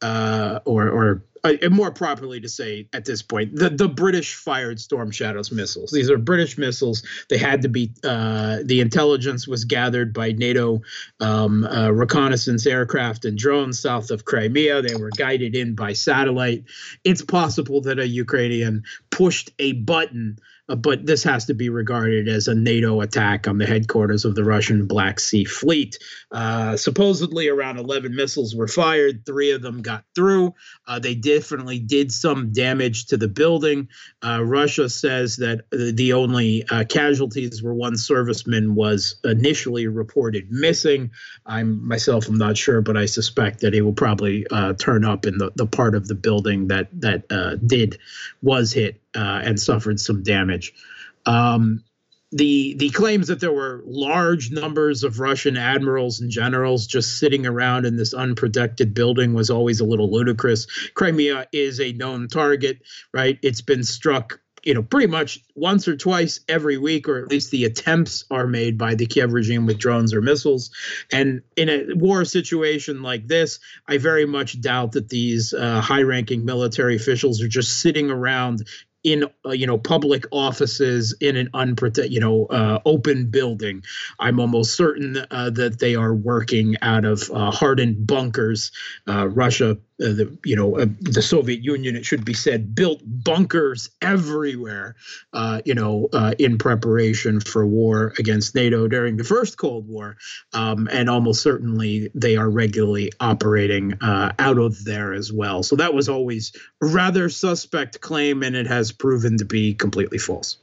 or 0.03 0.89
or 0.89 1.25
uh, 1.45 1.69
more 1.71 1.91
properly 1.91 2.41
to 2.41 2.49
say 2.49 2.89
at 2.93 3.05
this 3.05 3.23
point, 3.23 3.55
the, 3.55 3.71
the 3.71 3.89
British 3.89 4.35
fired 4.35 4.81
Storm 4.81 5.11
Shadows 5.11 5.51
missiles. 5.53 5.91
These 5.91 6.11
are 6.11 6.19
British 6.19 6.59
missiles. 6.59 7.03
They 7.29 7.39
had 7.39 7.63
to 7.63 7.69
be, 7.69 7.93
uh, 8.05 8.59
the 8.65 8.81
intelligence 8.81 9.47
was 9.47 9.65
gathered 9.65 10.13
by 10.13 10.33
NATO 10.33 10.83
um, 11.21 11.65
uh, 11.65 11.91
reconnaissance 11.91 12.67
aircraft 12.67 13.25
and 13.25 13.39
drones 13.39 13.81
south 13.81 14.11
of 14.11 14.25
Crimea. 14.25 14.83
They 14.83 14.97
were 14.97 15.11
guided 15.11 15.55
in 15.55 15.75
by 15.75 15.93
satellite. 15.93 16.65
It's 17.05 17.23
possible 17.23 17.81
that 17.83 17.99
a 17.99 18.07
Ukrainian 18.07 18.85
pushed 19.11 19.51
a 19.59 19.73
button 19.73 20.39
but 20.77 21.05
this 21.05 21.25
has 21.25 21.47
to 21.47 21.55
be 21.55 21.69
regarded 21.69 22.29
as 22.29 22.47
a 22.47 22.55
NATO 22.55 23.01
attack 23.01 23.49
on 23.49 23.59
the 23.59 23.67
headquarters 23.67 24.25
of 24.25 24.35
the 24.35 24.45
Russian 24.45 24.87
Black 24.87 25.19
Sea 25.19 25.45
Fleet. 25.45 25.99
Uh, 26.31 26.77
supposedly, 26.77 27.49
around 27.49 27.79
11 27.79 28.15
missiles 28.15 28.55
were 28.55 28.69
fired. 28.69 29.27
Three 29.27 29.51
of 29.51 29.63
them 29.63 29.83
got 29.83 30.05
through. 30.15 30.55
Uh, 30.87 30.99
they 30.99 31.15
definitely 31.15 31.81
did 31.81 32.13
some 32.13 32.53
damage 32.53 33.07
to 33.07 33.17
the 33.17 33.27
building. 33.29 33.89
Uh, 34.25 34.43
Russia 34.45 34.89
says 34.89 35.37
that 35.37 35.63
the 35.73 36.13
only 36.13 36.65
uh, 36.71 36.85
casualties 36.85 37.63
were 37.63 37.75
one 37.75 37.95
serviceman 37.95 38.75
was 38.75 39.17
initially 39.25 39.89
reported 39.89 40.51
missing. 40.51 41.11
I'm 41.47 41.87
myself, 41.87 42.29
I'm 42.29 42.39
not 42.39 42.57
sure, 42.57 42.81
but 42.81 42.97
I 42.97 43.07
suspect 43.07 43.61
that 43.61 43.75
he 43.75 43.81
will 43.81 43.93
probably 43.93 44.47
uh, 44.51 44.75
turn 44.75 45.05
up 45.05 45.27
in 45.27 45.39
the, 45.39 45.51
the 45.57 45.67
part 45.67 45.95
of 45.95 46.07
the 46.07 46.15
building 46.15 46.69
that 46.69 46.89
that 47.01 47.29
did 47.67 47.99
was 48.43 48.73
hit 48.73 49.01
uh, 49.15 49.41
and 49.45 49.61
suffered 49.61 50.01
some 50.01 50.23
damage. 50.23 50.73
Um, 51.27 51.85
the 52.33 52.75
the 52.75 52.91
claims 52.91 53.27
that 53.27 53.41
there 53.41 53.53
were 53.53 53.83
large 53.85 54.53
numbers 54.53 55.03
of 55.03 55.19
Russian 55.19 55.57
admirals 55.57 56.21
and 56.21 56.31
generals 56.31 56.87
just 56.87 57.19
sitting 57.19 57.45
around 57.45 57.87
in 57.87 57.97
this 57.97 58.15
unprotected 58.15 58.95
building 58.95 59.35
was 59.35 59.51
always 59.51 59.81
a 59.81 59.85
little 59.85 60.11
ludicrous. 60.13 60.67
Crimea 60.95 61.47
is 61.53 61.81
a 61.81 61.93
known 61.93 62.29
target, 62.29 62.83
right? 63.13 63.39
It's 63.43 63.63
been 63.63 63.83
struck 63.83 64.41
you 64.63 64.75
know, 64.75 64.83
pretty 64.83 65.07
much 65.07 65.41
once 65.55 65.89
or 65.89 65.97
twice 65.97 66.41
every 66.49 66.77
week, 66.77 67.09
or 67.09 67.19
at 67.19 67.29
least 67.29 67.51
the 67.51 67.65
attempts 67.65 68.25
are 68.31 68.47
made 68.47 68.77
by 68.77 68.95
the 68.95 69.07
Kiev 69.07 69.33
regime 69.33 69.67
with 69.67 69.79
drones 69.79 70.13
or 70.13 70.21
missiles. 70.21 70.71
And 71.13 71.43
in 71.57 71.69
a 71.69 71.95
war 71.95 72.25
situation 72.25 73.03
like 73.03 73.27
this, 73.27 73.59
I 73.89 73.99
very 73.99 74.27
much 74.27 74.61
doubt 74.61 74.93
that 74.93 75.09
these 75.09 75.55
uh, 75.55 75.81
high 75.81 76.03
ranking 76.03 76.45
military 76.45 76.97
officials 76.97 77.41
are 77.43 77.49
just 77.49 77.81
sitting 77.81 78.11
around 78.11 78.67
in 79.03 79.25
uh, 79.47 79.51
you 79.51 79.67
know 79.67 79.79
public 79.79 80.25
offices 80.31 81.15
in 81.21 81.37
an 81.37 81.49
unprotected 81.55 82.13
you 82.13 82.21
know 82.21 82.47
uh, 82.47 82.81
open 82.85 83.27
building. 83.31 83.83
I'm 84.19 84.41
almost 84.41 84.75
certain 84.75 85.25
uh, 85.31 85.51
that 85.51 85.79
they 85.79 85.95
are 85.95 86.15
working 86.15 86.77
out 86.83 87.05
of 87.05 87.31
uh, 87.31 87.51
hardened 87.51 88.07
bunkers 88.07 88.73
uh, 89.09 89.29
russia 89.29 89.77
uh, 90.01 90.09
the 90.09 90.39
you 90.45 90.57
know 90.57 90.79
uh, 90.79 90.87
the 91.01 91.23
Soviet 91.23 91.63
Union, 91.63 91.97
it 91.97 92.05
should 92.05 92.25
be 92.25 92.35
said, 92.35 92.75
built 92.75 93.03
bunkers 93.05 93.91
everywhere, 94.03 94.97
uh, 95.33 95.61
you 95.65 95.75
know, 95.75 96.09
uh, 96.13 96.35
in 96.39 96.59
preparation 96.59 97.41
for 97.41 97.67
war 97.67 98.13
against 98.19 98.55
NATO 98.55 98.89
during 98.89 99.17
the 99.17 99.25
first 99.25 99.59
Cold 99.59 99.89
War, 99.89 100.17
um, 100.53 100.89
and 100.93 101.11
almost 101.11 101.43
certainly 101.43 102.11
they 102.15 102.37
are 102.37 102.51
regularly 102.51 103.13
operating 103.21 103.95
uh, 104.01 104.33
out 104.39 104.59
of 104.59 104.85
there 104.85 105.13
as 105.13 105.33
well. 105.33 105.63
So 105.63 105.77
that 105.77 105.95
was 105.95 106.09
always 106.09 106.53
a 106.83 106.87
rather 106.87 107.29
suspect 107.29 108.01
claim, 108.01 108.43
and 108.43 108.57
it 108.57 108.67
has 108.67 108.93
proven 108.93 109.39
to 109.39 109.45
be 109.45 109.75
completely 109.75 110.19
false. 110.19 110.59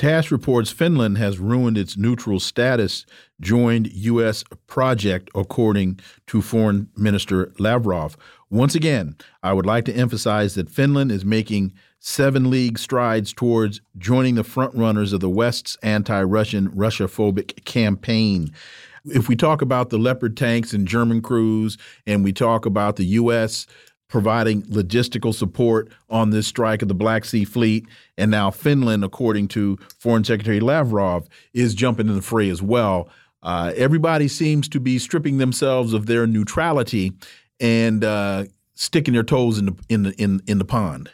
TASS 0.00 0.30
reports 0.30 0.70
Finland 0.70 1.18
has 1.18 1.38
ruined 1.38 1.76
its 1.76 1.94
neutral 1.94 2.40
status, 2.40 3.04
joined 3.38 3.92
U.S. 3.92 4.44
project, 4.66 5.28
according 5.34 6.00
to 6.26 6.40
Foreign 6.40 6.88
Minister 6.96 7.52
Lavrov. 7.58 8.16
Once 8.50 8.74
again, 8.74 9.16
I 9.42 9.52
would 9.52 9.66
like 9.66 9.84
to 9.84 9.94
emphasize 9.94 10.54
that 10.54 10.68
Finland 10.68 11.12
is 11.12 11.24
making 11.24 11.72
seven 12.00 12.50
league 12.50 12.78
strides 12.78 13.32
towards 13.32 13.80
joining 13.96 14.34
the 14.34 14.42
frontrunners 14.42 15.12
of 15.12 15.20
the 15.20 15.30
West's 15.30 15.76
anti 15.82 16.22
Russian, 16.22 16.70
Russia 16.74 17.04
phobic 17.04 17.64
campaign. 17.64 18.52
If 19.04 19.28
we 19.28 19.36
talk 19.36 19.62
about 19.62 19.90
the 19.90 19.98
Leopard 19.98 20.36
tanks 20.36 20.72
and 20.72 20.86
German 20.86 21.22
crews, 21.22 21.78
and 22.06 22.24
we 22.24 22.32
talk 22.32 22.66
about 22.66 22.96
the 22.96 23.06
U.S 23.06 23.66
providing 24.10 24.62
logistical 24.64 25.32
support 25.32 25.88
on 26.10 26.30
this 26.30 26.46
strike 26.46 26.82
of 26.82 26.88
the 26.88 26.94
Black 26.94 27.24
Sea 27.24 27.44
Fleet. 27.44 27.86
And 28.18 28.30
now 28.30 28.50
Finland, 28.50 29.04
according 29.04 29.48
to 29.48 29.78
Foreign 29.98 30.24
Secretary 30.24 30.60
Lavrov, 30.60 31.28
is 31.54 31.74
jumping 31.74 32.08
in 32.08 32.16
the 32.16 32.22
fray 32.22 32.50
as 32.50 32.60
well. 32.60 33.08
Uh, 33.42 33.72
everybody 33.74 34.28
seems 34.28 34.68
to 34.68 34.80
be 34.80 34.98
stripping 34.98 35.38
themselves 35.38 35.94
of 35.94 36.06
their 36.06 36.26
neutrality 36.26 37.12
and 37.60 38.04
uh, 38.04 38.44
sticking 38.74 39.14
their 39.14 39.22
toes 39.22 39.58
in 39.58 39.66
the 39.66 39.76
in 39.88 40.02
the 40.02 40.12
in, 40.20 40.42
in 40.46 40.58
the 40.58 40.64
pond. 40.64 41.10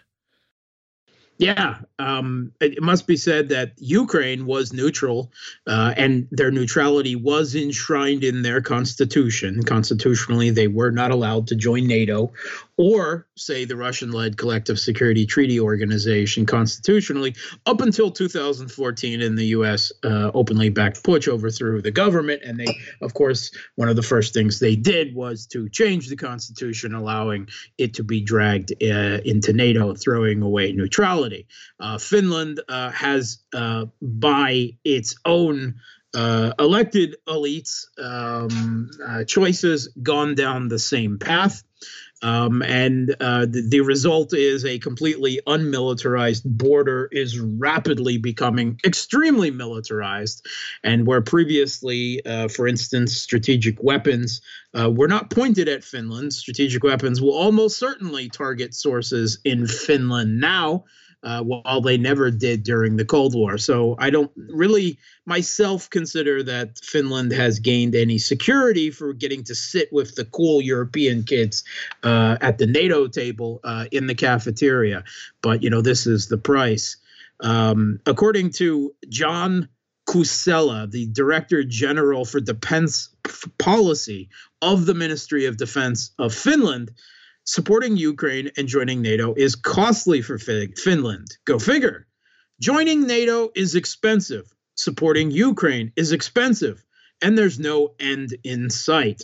Yeah, 1.39 1.81
um, 1.99 2.53
it 2.63 2.81
must 2.81 3.07
be 3.07 3.17
said 3.17 3.51
that 3.51 3.73
Ukraine 3.77 4.47
was 4.47 4.73
neutral, 4.73 5.31
uh, 5.67 5.93
and 5.95 6.27
their 6.31 6.51
neutrality 6.51 7.15
was 7.15 7.55
enshrined 7.55 8.25
in 8.25 8.41
their 8.41 8.63
constitution. 8.63 9.63
Constitutionally, 9.63 10.49
they 10.49 10.67
were 10.67 10.91
not 10.91 11.11
allowed 11.11 11.47
to 11.49 11.55
join 11.55 11.87
NATO 11.87 12.33
or, 12.79 13.27
say, 13.37 13.65
the 13.65 13.77
Russian 13.77 14.13
led 14.13 14.37
Collective 14.37 14.79
Security 14.79 15.25
Treaty 15.25 15.59
Organization 15.59 16.45
constitutionally 16.45 17.35
up 17.65 17.81
until 17.81 18.11
2014, 18.11 19.21
in 19.23 19.35
the 19.35 19.47
U.S. 19.47 19.93
Uh, 20.05 20.31
openly 20.35 20.69
backed 20.69 21.03
Putsch 21.03 21.29
overthrew 21.29 21.81
the 21.81 21.91
government. 21.91 22.43
And 22.45 22.61
they, 22.61 22.67
of 23.01 23.15
course, 23.15 23.51
one 23.77 23.89
of 23.89 23.97
the 23.97 24.03
first 24.03 24.35
things 24.35 24.59
they 24.59 24.77
did 24.77 25.15
was 25.15 25.47
to 25.49 25.69
change 25.71 26.09
the 26.09 26.17
constitution, 26.17 26.95
allowing 26.95 27.49
it 27.79 27.95
to 27.95 28.05
be 28.05 28.21
dragged 28.21 28.73
uh, 28.83 29.21
into 29.25 29.53
NATO, 29.53 29.95
throwing 29.95 30.43
away 30.43 30.73
neutrality. 30.73 31.47
Uh, 31.81 31.99
Finland 31.99 32.61
uh, 32.69 32.91
has, 32.91 33.39
uh, 33.55 33.87
by 34.03 34.77
its 34.85 35.17
own 35.25 35.77
uh, 36.15 36.53
elected 36.59 37.17
elites' 37.29 37.87
um, 38.03 38.91
uh, 39.07 39.25
choices, 39.25 39.89
gone 40.03 40.35
down 40.35 40.69
the 40.69 40.79
same 40.79 41.19
path. 41.19 41.63
Um, 42.23 42.63
and 42.63 43.15
uh, 43.21 43.45
the, 43.45 43.67
the, 43.69 43.81
result 43.81 44.33
is 44.33 44.65
a 44.65 44.79
completely 44.79 45.39
unmilitarized 45.47 46.45
border 46.45 47.11
is 47.13 47.39
rapidly 47.39 48.17
becoming 48.17 48.81
extremely 48.87 49.51
militarized. 49.51 50.47
And 50.83 51.07
where 51.07 51.21
previously, 51.21 52.25
uh, 52.25 52.49
for 52.49 52.67
instance, 52.67 53.15
strategic 53.15 53.83
weapons 53.83 54.41
uh, 54.73 54.91
were 54.91 55.09
not 55.09 55.29
pointed 55.29 55.69
at 55.69 55.85
Finland, 55.85 56.33
strategic 56.33 56.83
weapons 56.83 57.21
will 57.21 57.35
almost 57.35 57.79
certainly 57.79 58.31
target 58.31 58.73
sources 58.73 59.39
in 59.45 59.67
Finland 59.67 60.41
now 60.41 60.85
uh, 61.23 61.43
while 61.43 61.81
they 61.81 61.97
never 61.97 62.31
did 62.31 62.63
during 62.63 62.97
the 62.97 63.05
Cold 63.05 63.35
War. 63.35 63.59
So 63.59 63.97
I 63.99 64.11
don't 64.11 64.31
really 64.37 64.99
myself 65.25 65.91
consider 65.91 66.43
that 66.45 66.79
Finland 66.79 67.33
has 67.33 67.59
gained 67.59 67.95
any 67.95 68.19
security 68.19 68.91
for 68.91 69.13
getting 69.13 69.43
to 69.45 69.55
sit 69.55 69.93
with 69.93 70.15
the 70.15 70.25
cool 70.25 70.61
European 70.63 71.25
kids 71.25 71.65
uh, 72.03 72.37
at 72.41 72.59
the 72.59 72.67
NATO 72.67 73.09
table 73.09 73.61
uh, 73.65 73.87
in 73.91 74.07
the 74.07 74.15
cafeteria. 74.15 75.05
But 75.43 75.63
you 75.63 75.71
know, 75.71 75.81
this 75.81 76.07
is 76.07 76.29
the 76.29 76.39
price. 76.39 76.97
Um, 77.41 78.01
according 78.07 78.51
to 78.53 78.95
Janne 79.09 79.69
Kuusela, 80.09 80.91
the 80.91 81.07
Director 81.07 81.65
General 81.65 82.25
for 82.25 82.41
Defense 82.41 83.09
Policy 83.59 84.29
of 84.63 84.87
the 84.87 84.95
Ministry 84.95 85.47
of 85.47 85.57
Defense 85.57 86.13
of 86.19 86.33
Finland, 86.33 86.93
supporting 87.47 87.97
Ukraine 87.97 88.51
and 88.57 88.69
joining 88.69 89.01
NATO 89.01 89.35
is 89.35 89.55
costly 89.55 90.21
for 90.21 90.39
Finland. 90.39 91.29
Go 91.45 91.59
figure. 91.59 92.07
Joining 92.61 93.07
NATO 93.07 93.51
is 93.55 93.75
expensive. 93.75 94.53
Supporting 94.75 95.31
Ukraine 95.31 95.93
is 95.97 96.13
expensive. 96.13 96.85
And 97.23 97.39
there's 97.39 97.59
no 97.59 97.95
end 97.99 98.37
in 98.45 98.69
sight. 98.69 99.23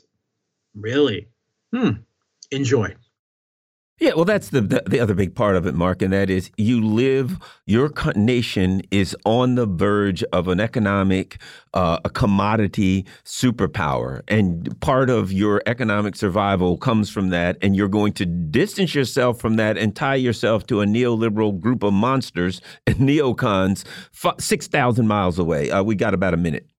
Really? 0.74 1.28
Hmm. 1.74 2.02
Enjoy. 2.50 2.94
Yeah, 4.02 4.14
well, 4.14 4.24
that's 4.24 4.48
the, 4.48 4.60
the, 4.60 4.82
the 4.84 4.98
other 4.98 5.14
big 5.14 5.36
part 5.36 5.54
of 5.54 5.64
it, 5.64 5.76
Mark, 5.76 6.02
and 6.02 6.12
that 6.12 6.28
is 6.28 6.50
you 6.56 6.84
live. 6.84 7.38
Your 7.66 7.88
nation 8.16 8.82
is 8.90 9.16
on 9.24 9.54
the 9.54 9.64
verge 9.64 10.24
of 10.32 10.48
an 10.48 10.58
economic, 10.58 11.40
uh, 11.72 12.00
a 12.04 12.10
commodity 12.10 13.06
superpower, 13.24 14.22
and 14.26 14.80
part 14.80 15.08
of 15.08 15.30
your 15.30 15.62
economic 15.66 16.16
survival 16.16 16.76
comes 16.78 17.10
from 17.10 17.28
that. 17.28 17.58
And 17.62 17.76
you're 17.76 17.86
going 17.86 18.12
to 18.14 18.26
distance 18.26 18.92
yourself 18.92 19.40
from 19.40 19.54
that 19.54 19.78
and 19.78 19.94
tie 19.94 20.16
yourself 20.16 20.66
to 20.66 20.80
a 20.80 20.84
neoliberal 20.84 21.56
group 21.60 21.84
of 21.84 21.92
monsters 21.92 22.60
and 22.88 22.96
neocons 22.96 23.84
six 24.40 24.66
thousand 24.66 25.06
miles 25.06 25.38
away. 25.38 25.70
Uh, 25.70 25.84
we 25.84 25.94
got 25.94 26.12
about 26.12 26.34
a 26.34 26.38
minute. 26.38 26.71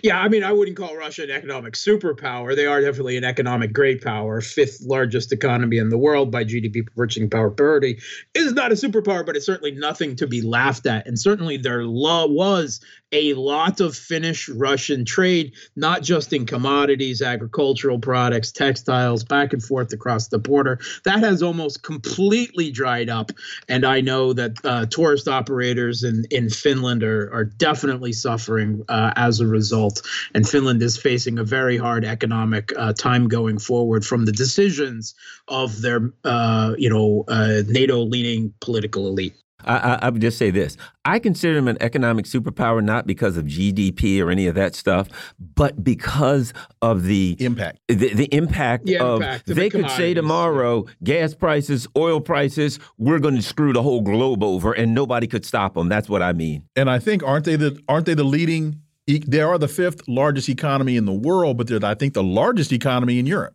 Yeah, 0.00 0.18
I 0.18 0.28
mean, 0.28 0.42
I 0.42 0.52
wouldn't 0.52 0.78
call 0.78 0.96
Russia 0.96 1.24
an 1.24 1.30
economic 1.30 1.74
superpower. 1.74 2.56
They 2.56 2.64
are 2.64 2.80
definitely 2.80 3.18
an 3.18 3.24
economic 3.24 3.74
great 3.74 4.02
power, 4.02 4.40
fifth 4.40 4.80
largest 4.80 5.32
economy 5.32 5.76
in 5.76 5.90
the 5.90 5.98
world 5.98 6.30
by 6.30 6.44
GDP 6.44 6.86
purchasing 6.96 7.28
power 7.28 7.50
parity. 7.50 8.00
Is 8.34 8.54
not 8.54 8.72
a 8.72 8.74
superpower, 8.74 9.24
but 9.24 9.36
it's 9.36 9.44
certainly 9.44 9.72
nothing 9.72 10.16
to 10.16 10.26
be 10.26 10.40
laughed 10.40 10.86
at. 10.86 11.06
And 11.06 11.18
certainly 11.18 11.58
there 11.58 11.86
was 11.86 12.80
a 13.12 13.34
lot 13.34 13.80
of 13.80 13.94
Finnish 13.94 14.48
Russian 14.48 15.04
trade, 15.04 15.52
not 15.76 16.02
just 16.02 16.32
in 16.32 16.46
commodities, 16.46 17.20
agricultural 17.20 17.98
products, 17.98 18.50
textiles, 18.50 19.24
back 19.24 19.52
and 19.52 19.62
forth 19.62 19.92
across 19.92 20.28
the 20.28 20.38
border. 20.38 20.80
That 21.04 21.18
has 21.18 21.42
almost 21.42 21.82
completely 21.82 22.70
dried 22.70 23.10
up. 23.10 23.30
And 23.68 23.84
I 23.84 24.00
know 24.00 24.32
that 24.32 24.52
uh, 24.64 24.86
tourist 24.86 25.28
operators 25.28 26.02
in, 26.02 26.24
in 26.30 26.48
Finland 26.48 27.02
are, 27.02 27.30
are 27.34 27.44
definitely 27.44 28.14
suffering 28.14 28.84
uh, 28.88 29.12
as 29.16 29.40
a 29.40 29.46
result 29.46 29.81
result. 29.82 30.06
And 30.34 30.48
Finland 30.48 30.82
is 30.82 30.96
facing 30.96 31.38
a 31.38 31.44
very 31.44 31.76
hard 31.76 32.04
economic 32.04 32.72
uh, 32.76 32.92
time 32.92 33.28
going 33.28 33.58
forward 33.58 34.04
from 34.04 34.24
the 34.24 34.32
decisions 34.32 35.14
of 35.48 35.80
their, 35.82 36.12
uh, 36.24 36.74
you 36.78 36.90
know, 36.90 37.24
uh, 37.28 37.62
NATO-leaning 37.66 38.54
political 38.60 39.06
elite. 39.06 39.34
I, 39.64 39.98
I, 40.02 40.10
would 40.10 40.20
just 40.20 40.38
say 40.38 40.50
this. 40.50 40.76
I 41.04 41.20
consider 41.20 41.54
them 41.54 41.68
an 41.68 41.76
economic 41.80 42.24
superpower 42.24 42.82
not 42.82 43.06
because 43.06 43.36
of 43.36 43.44
GDP 43.44 44.20
or 44.20 44.28
any 44.28 44.48
of 44.48 44.56
that 44.56 44.74
stuff, 44.74 45.06
but 45.38 45.84
because 45.84 46.52
of 46.80 47.04
the 47.04 47.36
impact. 47.38 47.78
The, 47.86 48.12
the 48.12 48.34
impact 48.34 48.86
the 48.86 48.98
of 48.98 49.22
impact 49.22 49.50
of 49.50 49.56
they 49.56 49.70
could 49.70 49.88
say 49.90 50.14
tomorrow, 50.14 50.86
gas 51.04 51.34
prices, 51.34 51.86
oil 51.96 52.20
prices, 52.20 52.80
we're 52.98 53.20
going 53.20 53.36
to 53.36 53.42
screw 53.42 53.72
the 53.72 53.84
whole 53.84 54.00
globe 54.00 54.42
over, 54.42 54.72
and 54.72 54.96
nobody 54.96 55.28
could 55.28 55.44
stop 55.44 55.74
them. 55.74 55.88
That's 55.88 56.08
what 56.08 56.22
I 56.22 56.32
mean. 56.32 56.64
And 56.74 56.90
I 56.90 56.98
think 56.98 57.22
aren't 57.22 57.44
they 57.44 57.54
the 57.54 57.80
aren't 57.88 58.06
they 58.06 58.14
the 58.14 58.24
leading 58.24 58.82
they 59.18 59.40
are 59.40 59.58
the 59.58 59.68
fifth 59.68 60.06
largest 60.08 60.48
economy 60.48 60.96
in 60.96 61.04
the 61.04 61.12
world, 61.12 61.56
but 61.58 61.66
they're 61.66 61.84
I 61.84 61.94
think 61.94 62.14
the 62.14 62.22
largest 62.22 62.72
economy 62.72 63.18
in 63.18 63.26
Europe. 63.26 63.54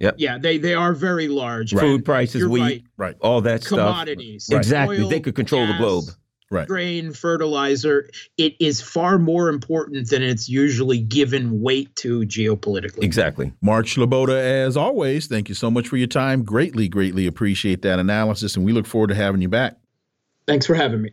Yep. 0.00 0.14
Yeah, 0.18 0.38
they 0.38 0.56
they 0.58 0.74
are 0.74 0.94
very 0.94 1.28
large. 1.28 1.72
Right. 1.72 1.82
Food 1.82 2.04
prices, 2.04 2.40
You're 2.40 2.48
wheat, 2.48 2.62
right. 2.62 2.84
right, 2.96 3.16
all 3.20 3.42
that 3.42 3.64
Commodities, 3.64 4.44
stuff. 4.44 4.58
Exactly, 4.58 5.00
Oil, 5.00 5.08
they 5.08 5.20
could 5.20 5.34
control 5.34 5.66
gas, 5.66 5.74
the 5.74 5.78
globe. 5.78 6.04
Right. 6.50 6.66
Grain, 6.66 7.12
fertilizer. 7.12 8.08
It 8.36 8.56
is 8.58 8.80
far 8.80 9.18
more 9.18 9.48
important 9.48 10.08
than 10.08 10.22
it's 10.22 10.48
usually 10.48 10.98
given 10.98 11.60
weight 11.60 11.94
to 11.96 12.22
geopolitically. 12.22 13.04
Exactly. 13.04 13.52
Mark 13.60 13.86
Sleboda, 13.86 14.36
as 14.36 14.76
always, 14.76 15.28
thank 15.28 15.48
you 15.48 15.54
so 15.54 15.70
much 15.70 15.86
for 15.86 15.96
your 15.96 16.08
time. 16.08 16.42
Greatly, 16.42 16.88
greatly 16.88 17.26
appreciate 17.26 17.82
that 17.82 18.00
analysis, 18.00 18.56
and 18.56 18.64
we 18.64 18.72
look 18.72 18.86
forward 18.86 19.08
to 19.08 19.14
having 19.14 19.42
you 19.42 19.48
back. 19.48 19.76
Thanks 20.48 20.66
for 20.66 20.74
having 20.74 21.02
me. 21.02 21.12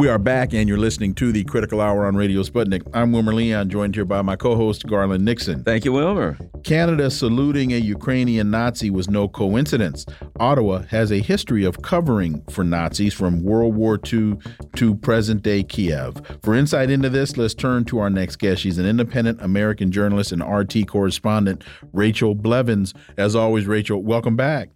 We 0.00 0.08
are 0.08 0.18
back, 0.18 0.54
and 0.54 0.66
you're 0.66 0.78
listening 0.78 1.12
to 1.16 1.30
the 1.30 1.44
Critical 1.44 1.78
Hour 1.78 2.06
on 2.06 2.16
Radio 2.16 2.42
Sputnik. 2.42 2.80
I'm 2.94 3.12
Wilmer 3.12 3.34
Leon, 3.34 3.68
joined 3.68 3.94
here 3.94 4.06
by 4.06 4.22
my 4.22 4.34
co 4.34 4.56
host, 4.56 4.86
Garland 4.86 5.26
Nixon. 5.26 5.62
Thank 5.62 5.84
you, 5.84 5.92
Wilmer. 5.92 6.38
Canada 6.64 7.10
saluting 7.10 7.74
a 7.74 7.76
Ukrainian 7.76 8.50
Nazi 8.50 8.88
was 8.88 9.10
no 9.10 9.28
coincidence. 9.28 10.06
Ottawa 10.38 10.84
has 10.88 11.12
a 11.12 11.18
history 11.18 11.64
of 11.64 11.82
covering 11.82 12.42
for 12.48 12.64
Nazis 12.64 13.12
from 13.12 13.42
World 13.42 13.74
War 13.74 14.00
II 14.10 14.38
to 14.76 14.94
present 14.94 15.42
day 15.42 15.62
Kiev. 15.62 16.16
For 16.42 16.54
insight 16.54 16.88
into 16.88 17.10
this, 17.10 17.36
let's 17.36 17.52
turn 17.52 17.84
to 17.84 17.98
our 17.98 18.08
next 18.08 18.36
guest. 18.36 18.62
She's 18.62 18.78
an 18.78 18.86
independent 18.86 19.42
American 19.42 19.92
journalist 19.92 20.32
and 20.32 20.42
RT 20.42 20.86
correspondent, 20.88 21.62
Rachel 21.92 22.34
Blevins. 22.34 22.94
As 23.18 23.36
always, 23.36 23.66
Rachel, 23.66 24.02
welcome 24.02 24.34
back. 24.34 24.70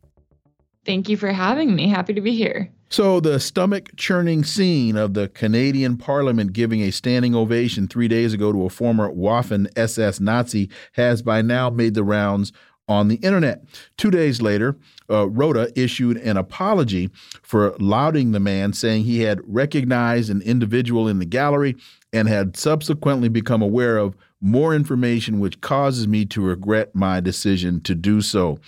Thank 0.85 1.09
you 1.09 1.17
for 1.17 1.33
having 1.33 1.75
me. 1.75 1.89
Happy 1.89 2.13
to 2.13 2.21
be 2.21 2.37
here. 2.37 2.71
So, 2.95 3.19
the 3.19 3.41
stomach 3.41 3.97
churning 3.97 4.45
scene 4.45 4.97
of 4.97 5.15
the 5.15 5.27
Canadian 5.27 5.97
Parliament 5.97 6.53
giving 6.53 6.81
a 6.81 6.93
standing 6.93 7.35
ovation 7.35 7.89
three 7.89 8.07
days 8.07 8.33
ago 8.33 8.53
to 8.53 8.67
a 8.67 8.71
former 8.71 9.13
Waffen 9.13 9.67
SS 9.75 10.21
Nazi 10.21 10.71
has 10.93 11.21
by 11.21 11.43
now 11.43 11.71
made 11.71 11.95
the 11.95 12.05
rounds 12.05 12.53
on 12.87 13.09
the 13.09 13.17
internet. 13.17 13.65
Two 13.97 14.13
days 14.13 14.41
later, 14.41 14.77
uh, 15.11 15.29
Rota 15.29 15.73
issued 15.75 16.19
an 16.19 16.37
apology 16.37 17.11
for 17.43 17.75
lauding 17.81 18.31
the 18.31 18.39
man, 18.39 18.73
saying 18.73 19.03
he 19.03 19.23
had 19.23 19.41
recognized 19.45 20.31
an 20.31 20.41
individual 20.43 21.09
in 21.09 21.19
the 21.19 21.25
gallery 21.25 21.75
and 22.13 22.29
had 22.29 22.57
subsequently 22.57 23.29
become 23.29 23.61
aware 23.61 23.99
of 23.99 24.15
more 24.41 24.73
information 24.73 25.41
which 25.41 25.61
causes 25.61 26.07
me 26.07 26.25
to 26.27 26.43
regret 26.43 26.95
my 26.95 27.19
decision 27.19 27.81
to 27.81 27.95
do 27.95 28.21
so. 28.21 28.59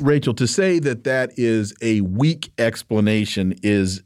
Rachel, 0.00 0.34
to 0.34 0.46
say 0.46 0.78
that 0.80 1.04
that 1.04 1.32
is 1.36 1.74
a 1.82 2.00
weak 2.02 2.52
explanation 2.58 3.54
is 3.62 4.02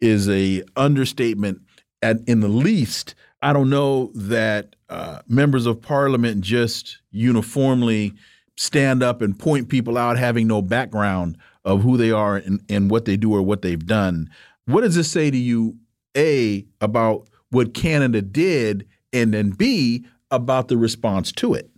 is 0.00 0.28
a 0.28 0.62
understatement 0.76 1.60
at 2.02 2.18
in 2.26 2.40
the 2.40 2.48
least. 2.48 3.14
I 3.42 3.52
don't 3.52 3.70
know 3.70 4.10
that 4.14 4.76
uh, 4.88 5.20
members 5.28 5.66
of 5.66 5.82
parliament 5.82 6.40
just 6.40 6.98
uniformly 7.10 8.14
stand 8.56 9.02
up 9.02 9.20
and 9.20 9.38
point 9.38 9.68
people 9.68 9.98
out 9.98 10.18
having 10.18 10.46
no 10.46 10.62
background 10.62 11.36
of 11.64 11.82
who 11.82 11.96
they 11.96 12.10
are 12.10 12.36
and, 12.36 12.60
and 12.68 12.90
what 12.90 13.04
they 13.04 13.16
do 13.16 13.34
or 13.34 13.42
what 13.42 13.62
they've 13.62 13.86
done. 13.86 14.30
What 14.66 14.82
does 14.82 14.94
this 14.94 15.10
say 15.10 15.30
to 15.30 15.36
you, 15.36 15.76
A, 16.16 16.64
about 16.80 17.28
what 17.50 17.74
Canada 17.74 18.22
did, 18.22 18.86
and 19.12 19.34
then 19.34 19.50
B, 19.50 20.06
about 20.30 20.68
the 20.68 20.76
response 20.76 21.32
to 21.32 21.54
it? 21.54 21.70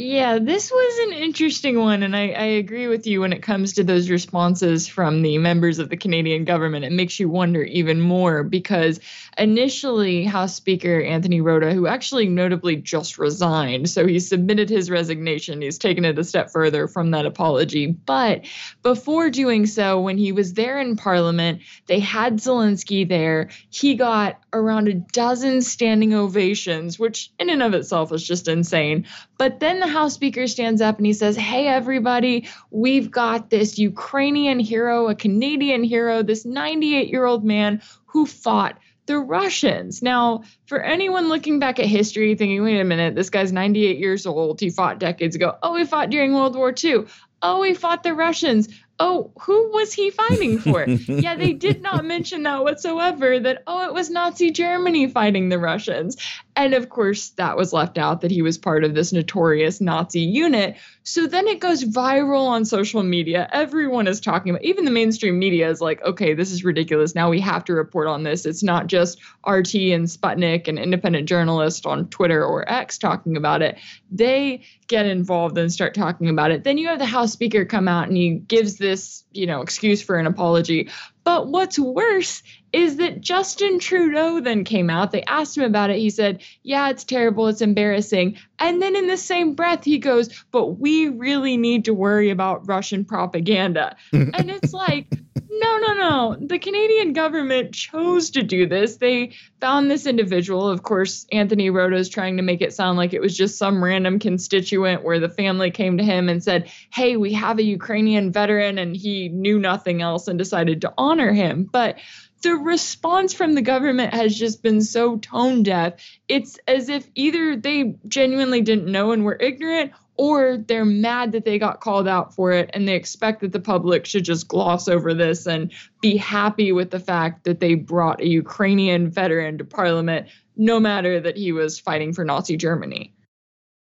Yeah, 0.00 0.38
this 0.38 0.70
was 0.70 1.08
an 1.08 1.12
interesting 1.14 1.76
one, 1.76 2.04
and 2.04 2.14
I, 2.14 2.28
I, 2.28 2.44
agree 2.44 2.86
with 2.86 3.08
you 3.08 3.22
when 3.22 3.32
it 3.32 3.42
comes 3.42 3.72
to 3.72 3.82
those 3.82 4.08
responses 4.08 4.86
from 4.86 5.22
the 5.22 5.38
members 5.38 5.80
of 5.80 5.88
the 5.88 5.96
Canadian 5.96 6.44
government. 6.44 6.84
It 6.84 6.92
makes 6.92 7.18
you 7.18 7.28
wonder 7.28 7.64
even 7.64 8.00
more 8.00 8.44
because 8.44 9.00
initially, 9.36 10.22
House 10.22 10.54
Speaker 10.54 11.02
Anthony 11.02 11.40
Rota, 11.40 11.74
who 11.74 11.88
actually 11.88 12.28
notably 12.28 12.76
just 12.76 13.18
resigned, 13.18 13.90
so 13.90 14.06
he 14.06 14.20
submitted 14.20 14.70
his 14.70 14.88
resignation, 14.88 15.62
he's 15.62 15.78
taken 15.78 16.04
it 16.04 16.16
a 16.16 16.22
step 16.22 16.52
further 16.52 16.86
from 16.86 17.10
that 17.10 17.26
apology. 17.26 17.88
But 17.88 18.44
before 18.84 19.30
doing 19.30 19.66
so, 19.66 20.00
when 20.00 20.16
he 20.16 20.30
was 20.30 20.54
there 20.54 20.78
in 20.78 20.94
Parliament, 20.94 21.62
they 21.86 21.98
had 21.98 22.36
Zelensky 22.36 23.08
there. 23.08 23.48
He 23.68 23.96
got 23.96 24.38
around 24.52 24.86
a 24.86 24.94
dozen 24.94 25.60
standing 25.60 26.14
ovations, 26.14 27.00
which 27.00 27.32
in 27.40 27.50
and 27.50 27.64
of 27.64 27.74
itself 27.74 28.12
is 28.12 28.22
just 28.22 28.46
insane. 28.46 29.04
But 29.38 29.60
then 29.60 29.78
the 29.78 29.86
House 29.86 30.14
Speaker 30.14 30.48
stands 30.48 30.80
up 30.80 30.98
and 30.98 31.06
he 31.06 31.12
says, 31.12 31.36
Hey, 31.36 31.68
everybody, 31.68 32.48
we've 32.70 33.10
got 33.10 33.50
this 33.50 33.78
Ukrainian 33.78 34.58
hero, 34.58 35.08
a 35.08 35.14
Canadian 35.14 35.84
hero, 35.84 36.22
this 36.22 36.44
98 36.44 37.08
year 37.08 37.24
old 37.24 37.44
man 37.44 37.80
who 38.06 38.26
fought 38.26 38.78
the 39.06 39.18
Russians. 39.18 40.02
Now, 40.02 40.42
for 40.66 40.80
anyone 40.80 41.28
looking 41.28 41.60
back 41.60 41.78
at 41.78 41.86
history 41.86 42.34
thinking, 42.34 42.62
wait 42.62 42.80
a 42.80 42.84
minute, 42.84 43.14
this 43.14 43.30
guy's 43.30 43.52
98 43.52 43.98
years 43.98 44.26
old, 44.26 44.60
he 44.60 44.70
fought 44.70 44.98
decades 44.98 45.34
ago. 45.34 45.56
Oh, 45.62 45.76
he 45.76 45.84
fought 45.84 46.10
during 46.10 46.34
World 46.34 46.56
War 46.56 46.74
II. 46.84 47.04
Oh, 47.40 47.62
he 47.62 47.74
fought 47.74 48.02
the 48.02 48.14
Russians 48.14 48.68
oh, 48.98 49.30
who 49.40 49.70
was 49.70 49.92
he 49.92 50.10
fighting 50.10 50.58
for? 50.58 50.84
yeah, 50.88 51.36
they 51.36 51.52
did 51.52 51.82
not 51.82 52.04
mention 52.04 52.42
that 52.42 52.62
whatsoever 52.62 53.38
that, 53.38 53.62
oh, 53.66 53.86
it 53.86 53.94
was 53.94 54.10
Nazi 54.10 54.50
Germany 54.50 55.08
fighting 55.08 55.48
the 55.48 55.58
Russians. 55.58 56.16
And 56.58 56.74
of 56.74 56.88
course, 56.88 57.28
that 57.36 57.56
was 57.56 57.72
left 57.72 57.98
out 57.98 58.20
that 58.22 58.32
he 58.32 58.42
was 58.42 58.58
part 58.58 58.82
of 58.82 58.92
this 58.92 59.12
notorious 59.12 59.80
Nazi 59.80 60.22
unit. 60.22 60.76
So 61.04 61.28
then 61.28 61.46
it 61.46 61.60
goes 61.60 61.84
viral 61.84 62.48
on 62.48 62.64
social 62.64 63.04
media. 63.04 63.48
Everyone 63.52 64.08
is 64.08 64.20
talking 64.20 64.50
about, 64.50 64.64
even 64.64 64.84
the 64.84 64.90
mainstream 64.90 65.38
media 65.38 65.70
is 65.70 65.80
like, 65.80 66.02
okay, 66.02 66.34
this 66.34 66.50
is 66.50 66.64
ridiculous. 66.64 67.14
Now 67.14 67.30
we 67.30 67.38
have 67.40 67.64
to 67.66 67.74
report 67.74 68.08
on 68.08 68.24
this. 68.24 68.44
It's 68.44 68.64
not 68.64 68.88
just 68.88 69.20
RT 69.46 69.72
and 69.76 70.06
Sputnik 70.06 70.66
and 70.66 70.80
independent 70.80 71.28
journalists 71.28 71.86
on 71.86 72.08
Twitter 72.08 72.44
or 72.44 72.68
X 72.68 72.98
talking 72.98 73.36
about 73.36 73.62
it. 73.62 73.78
They 74.10 74.64
get 74.88 75.06
involved 75.06 75.56
and 75.58 75.72
start 75.72 75.94
talking 75.94 76.28
about 76.28 76.50
it. 76.50 76.64
Then 76.64 76.76
you 76.76 76.88
have 76.88 76.98
the 76.98 77.06
House 77.06 77.32
Speaker 77.32 77.66
come 77.66 77.86
out 77.86 78.08
and 78.08 78.16
he 78.16 78.30
gives 78.30 78.78
this, 78.78 79.22
you 79.30 79.46
know, 79.46 79.60
excuse 79.60 80.02
for 80.02 80.16
an 80.16 80.26
apology. 80.26 80.90
But 81.22 81.46
what's 81.46 81.78
worse 81.78 82.42
is 82.72 82.96
that 82.96 83.20
Justin 83.20 83.78
Trudeau 83.78 84.40
then 84.40 84.64
came 84.64 84.90
out. 84.90 85.10
They 85.10 85.22
asked 85.22 85.56
him 85.56 85.64
about 85.64 85.90
it. 85.90 85.98
He 85.98 86.10
said, 86.10 86.42
Yeah, 86.62 86.90
it's 86.90 87.04
terrible. 87.04 87.48
It's 87.48 87.62
embarrassing. 87.62 88.38
And 88.58 88.82
then 88.82 88.96
in 88.96 89.06
the 89.06 89.16
same 89.16 89.54
breath, 89.54 89.84
he 89.84 89.98
goes, 89.98 90.28
But 90.50 90.78
we 90.78 91.08
really 91.08 91.56
need 91.56 91.86
to 91.86 91.94
worry 91.94 92.30
about 92.30 92.68
Russian 92.68 93.04
propaganda. 93.04 93.96
and 94.12 94.50
it's 94.50 94.72
like, 94.72 95.06
no, 95.50 95.78
no, 95.78 95.94
no. 95.94 96.36
The 96.40 96.58
Canadian 96.58 97.12
government 97.12 97.72
chose 97.72 98.30
to 98.30 98.42
do 98.42 98.66
this. 98.66 98.96
They 98.96 99.32
found 99.60 99.90
this 99.90 100.06
individual. 100.06 100.68
Of 100.68 100.82
course, 100.82 101.26
Anthony 101.32 101.70
Rota 101.70 101.96
is 101.96 102.08
trying 102.08 102.36
to 102.36 102.42
make 102.42 102.60
it 102.60 102.74
sound 102.74 102.98
like 102.98 103.12
it 103.12 103.20
was 103.20 103.36
just 103.36 103.56
some 103.56 103.82
random 103.82 104.18
constituent 104.18 105.04
where 105.04 105.18
the 105.18 105.28
family 105.28 105.70
came 105.70 105.98
to 105.98 106.04
him 106.04 106.28
and 106.28 106.42
said, 106.42 106.70
Hey, 106.92 107.16
we 107.16 107.32
have 107.32 107.58
a 107.58 107.64
Ukrainian 107.64 108.30
veteran, 108.30 108.78
and 108.78 108.96
he 108.96 109.28
knew 109.28 109.58
nothing 109.58 110.02
else 110.02 110.28
and 110.28 110.38
decided 110.38 110.82
to 110.82 110.92
honor 110.98 111.32
him. 111.32 111.64
But 111.64 111.98
the 112.42 112.54
response 112.54 113.32
from 113.32 113.54
the 113.54 113.62
government 113.62 114.14
has 114.14 114.36
just 114.36 114.62
been 114.62 114.80
so 114.80 115.18
tone 115.18 115.62
deaf. 115.62 115.94
It's 116.28 116.58
as 116.66 116.88
if 116.88 117.08
either 117.14 117.56
they 117.56 117.96
genuinely 118.06 118.60
didn't 118.60 118.90
know 118.90 119.12
and 119.12 119.24
were 119.24 119.36
ignorant, 119.40 119.92
or 120.18 120.56
they're 120.56 120.84
mad 120.84 121.32
that 121.32 121.44
they 121.44 121.58
got 121.58 121.80
called 121.80 122.08
out 122.08 122.34
for 122.34 122.52
it 122.52 122.68
and 122.74 122.88
they 122.88 122.96
expect 122.96 123.40
that 123.40 123.52
the 123.52 123.60
public 123.60 124.04
should 124.04 124.24
just 124.24 124.48
gloss 124.48 124.88
over 124.88 125.14
this 125.14 125.46
and 125.46 125.72
be 126.00 126.16
happy 126.16 126.72
with 126.72 126.90
the 126.90 126.98
fact 126.98 127.44
that 127.44 127.60
they 127.60 127.74
brought 127.74 128.20
a 128.20 128.26
Ukrainian 128.26 129.08
veteran 129.10 129.58
to 129.58 129.64
parliament, 129.64 130.26
no 130.56 130.80
matter 130.80 131.20
that 131.20 131.36
he 131.36 131.52
was 131.52 131.78
fighting 131.78 132.12
for 132.12 132.24
Nazi 132.24 132.56
Germany. 132.56 133.14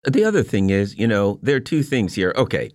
The 0.03 0.23
other 0.23 0.43
thing 0.43 0.69
is, 0.69 0.95
you 0.95 1.07
know, 1.07 1.39
there 1.41 1.57
are 1.57 1.59
two 1.59 1.83
things 1.83 2.13
here. 2.13 2.33
Okay, 2.37 2.71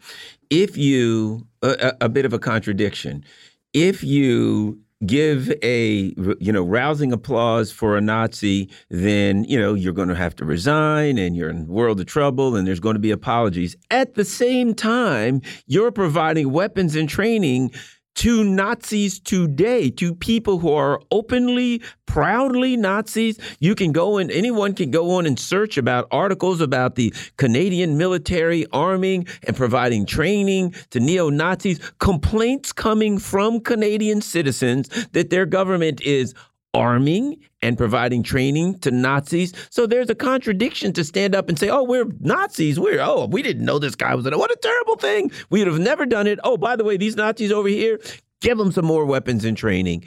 if 0.51 0.77
you, 0.77 1.47
a, 1.63 1.95
a 2.03 2.09
bit 2.09 2.27
of 2.27 2.33
a 2.33 2.39
contradiction, 2.39 3.25
if 3.73 4.03
you 4.03 4.81
give 5.07 5.53
a 5.63 6.15
you 6.41 6.53
know 6.53 6.63
rousing 6.63 7.13
applause 7.13 7.71
for 7.71 7.97
a 7.97 8.01
Nazi, 8.01 8.71
then 8.91 9.45
you 9.45 9.59
know 9.59 9.75
you're 9.75 9.93
going 9.93 10.09
to 10.09 10.15
have 10.15 10.35
to 10.37 10.45
resign 10.45 11.19
and 11.19 11.37
you're 11.37 11.51
in 11.51 11.67
world 11.67 12.01
of 12.01 12.07
trouble 12.07 12.57
and 12.57 12.67
there's 12.67 12.81
going 12.81 12.95
to 12.95 13.01
be 13.01 13.11
apologies. 13.11 13.77
At 13.91 14.15
the 14.15 14.25
same 14.25 14.75
time, 14.75 15.43
you're 15.67 15.91
providing 15.93 16.53
weapons 16.53 16.97
and 16.97 17.09
training 17.09 17.73
to 18.15 18.45
Nazis 18.45 19.19
today, 19.19 19.91
to 19.91 20.15
people 20.15 20.59
who 20.59 20.73
are 20.73 21.01
openly, 21.11 21.83
proudly 22.07 22.77
Nazis. 22.77 23.39
You 23.59 23.75
can 23.75 23.93
go 23.93 24.19
and 24.19 24.31
anyone 24.31 24.75
can 24.75 24.91
go 24.91 25.13
on 25.13 25.27
and 25.27 25.39
search 25.39 25.77
about 25.77 26.07
articles 26.11 26.61
about 26.61 26.95
the 26.95 27.13
Canadian 27.37 27.99
military 27.99 28.67
arming 28.73 29.27
and 29.47 29.57
providing 29.57 30.07
training 30.07 30.75
to 30.91 31.01
neo 31.01 31.29
Nazis. 31.31 31.81
Complaints 31.99 32.73
coming 32.73 33.19
from 33.19 33.61
Canadian 33.61 34.21
citizens 34.21 34.89
that 35.13 35.31
their 35.31 35.47
government 35.47 36.01
is 36.03 36.35
arming 36.75 37.39
and 37.63 37.79
providing 37.79 38.23
training 38.23 38.79
to 38.81 38.91
Nazis. 38.91 39.55
So 39.71 39.87
there's 39.87 40.11
a 40.11 40.15
contradiction 40.15 40.93
to 40.95 41.05
stand 41.05 41.35
up 41.35 41.49
and 41.49 41.59
say, 41.59 41.71
"Oh, 41.71 41.85
we're 41.85 42.07
Nazis. 42.21 42.79
We're 42.79 43.01
oh, 43.01 43.27
we 43.27 43.43
didn't 43.43 43.65
know 43.65 43.79
this 43.79 43.95
guy 43.95 44.15
was 44.15 44.27
it. 44.27 44.37
What 44.37 44.51
a 44.51 44.57
terrible 44.57 44.97
thing. 44.97 45.31
We 45.51 45.61
would 45.61 45.69
have 45.69 45.81
never 45.81 46.05
done 46.05 46.27
it. 46.27 46.39
Oh, 46.45 46.57
by 46.57 46.77
the 46.77 46.85
way, 46.85 46.97
these 46.97 47.17
Nazis 47.17 47.53
over 47.53 47.69
here, 47.69 48.01
give 48.41 48.59
them 48.59 48.73
some 48.73 48.85
more 48.85 49.07
weapons 49.07 49.45
and 49.45 49.57
training." 49.57 50.05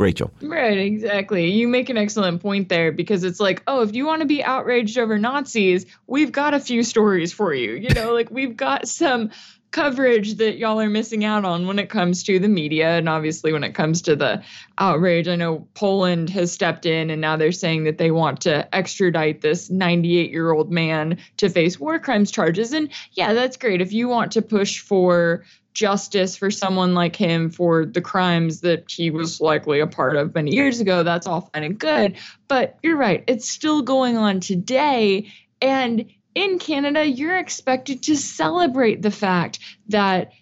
Rachel. 0.00 0.30
Right, 0.40 0.78
exactly. 0.78 1.50
You 1.50 1.66
make 1.66 1.88
an 1.88 1.98
excellent 1.98 2.40
point 2.40 2.68
there 2.68 2.92
because 2.92 3.24
it's 3.24 3.40
like, 3.40 3.64
oh, 3.66 3.82
if 3.82 3.96
you 3.96 4.06
want 4.06 4.22
to 4.22 4.28
be 4.28 4.44
outraged 4.44 4.96
over 4.96 5.18
Nazis, 5.18 5.86
we've 6.06 6.30
got 6.30 6.54
a 6.54 6.60
few 6.60 6.84
stories 6.84 7.32
for 7.32 7.52
you. 7.52 7.72
You 7.72 7.92
know, 7.94 8.12
like 8.14 8.30
we've 8.30 8.56
got 8.56 8.86
some 8.86 9.30
coverage 9.70 10.36
that 10.36 10.56
y'all 10.56 10.80
are 10.80 10.88
missing 10.88 11.24
out 11.24 11.44
on 11.44 11.66
when 11.66 11.78
it 11.78 11.90
comes 11.90 12.22
to 12.24 12.38
the 12.38 12.48
media 12.48 12.96
and 12.96 13.08
obviously 13.08 13.52
when 13.52 13.64
it 13.64 13.74
comes 13.74 14.02
to 14.02 14.16
the 14.16 14.42
outrage. 14.78 15.28
I 15.28 15.36
know 15.36 15.68
Poland 15.74 16.30
has 16.30 16.50
stepped 16.52 16.86
in 16.86 17.10
and 17.10 17.20
now 17.20 17.36
they're 17.36 17.52
saying 17.52 17.84
that 17.84 17.98
they 17.98 18.10
want 18.10 18.40
to 18.42 18.74
extradite 18.74 19.40
this 19.40 19.68
98 19.68 20.30
year 20.30 20.52
old 20.52 20.72
man 20.72 21.18
to 21.36 21.48
face 21.48 21.78
war 21.78 21.98
crimes 21.98 22.30
charges. 22.30 22.72
And 22.72 22.90
yeah, 23.12 23.34
that's 23.34 23.56
great. 23.56 23.80
If 23.80 23.92
you 23.92 24.08
want 24.08 24.32
to 24.32 24.42
push 24.42 24.80
for 24.80 25.44
justice 25.74 26.36
for 26.36 26.50
someone 26.50 26.94
like 26.94 27.14
him 27.14 27.50
for 27.50 27.86
the 27.86 28.00
crimes 28.00 28.62
that 28.62 28.90
he 28.90 29.10
was 29.10 29.40
likely 29.40 29.80
a 29.80 29.86
part 29.86 30.16
of 30.16 30.34
many 30.34 30.52
years 30.54 30.80
ago, 30.80 31.02
that's 31.02 31.26
all 31.26 31.50
fine 31.52 31.62
and 31.62 31.78
good. 31.78 32.16
But 32.48 32.78
you're 32.82 32.96
right, 32.96 33.22
it's 33.26 33.48
still 33.48 33.82
going 33.82 34.16
on 34.16 34.40
today. 34.40 35.30
And 35.60 36.06
in 36.38 36.60
Canada, 36.60 37.04
you're 37.04 37.36
expected 37.36 38.04
to 38.04 38.16
celebrate 38.16 39.02
the 39.02 39.10
fact 39.10 39.58
that 39.88 40.32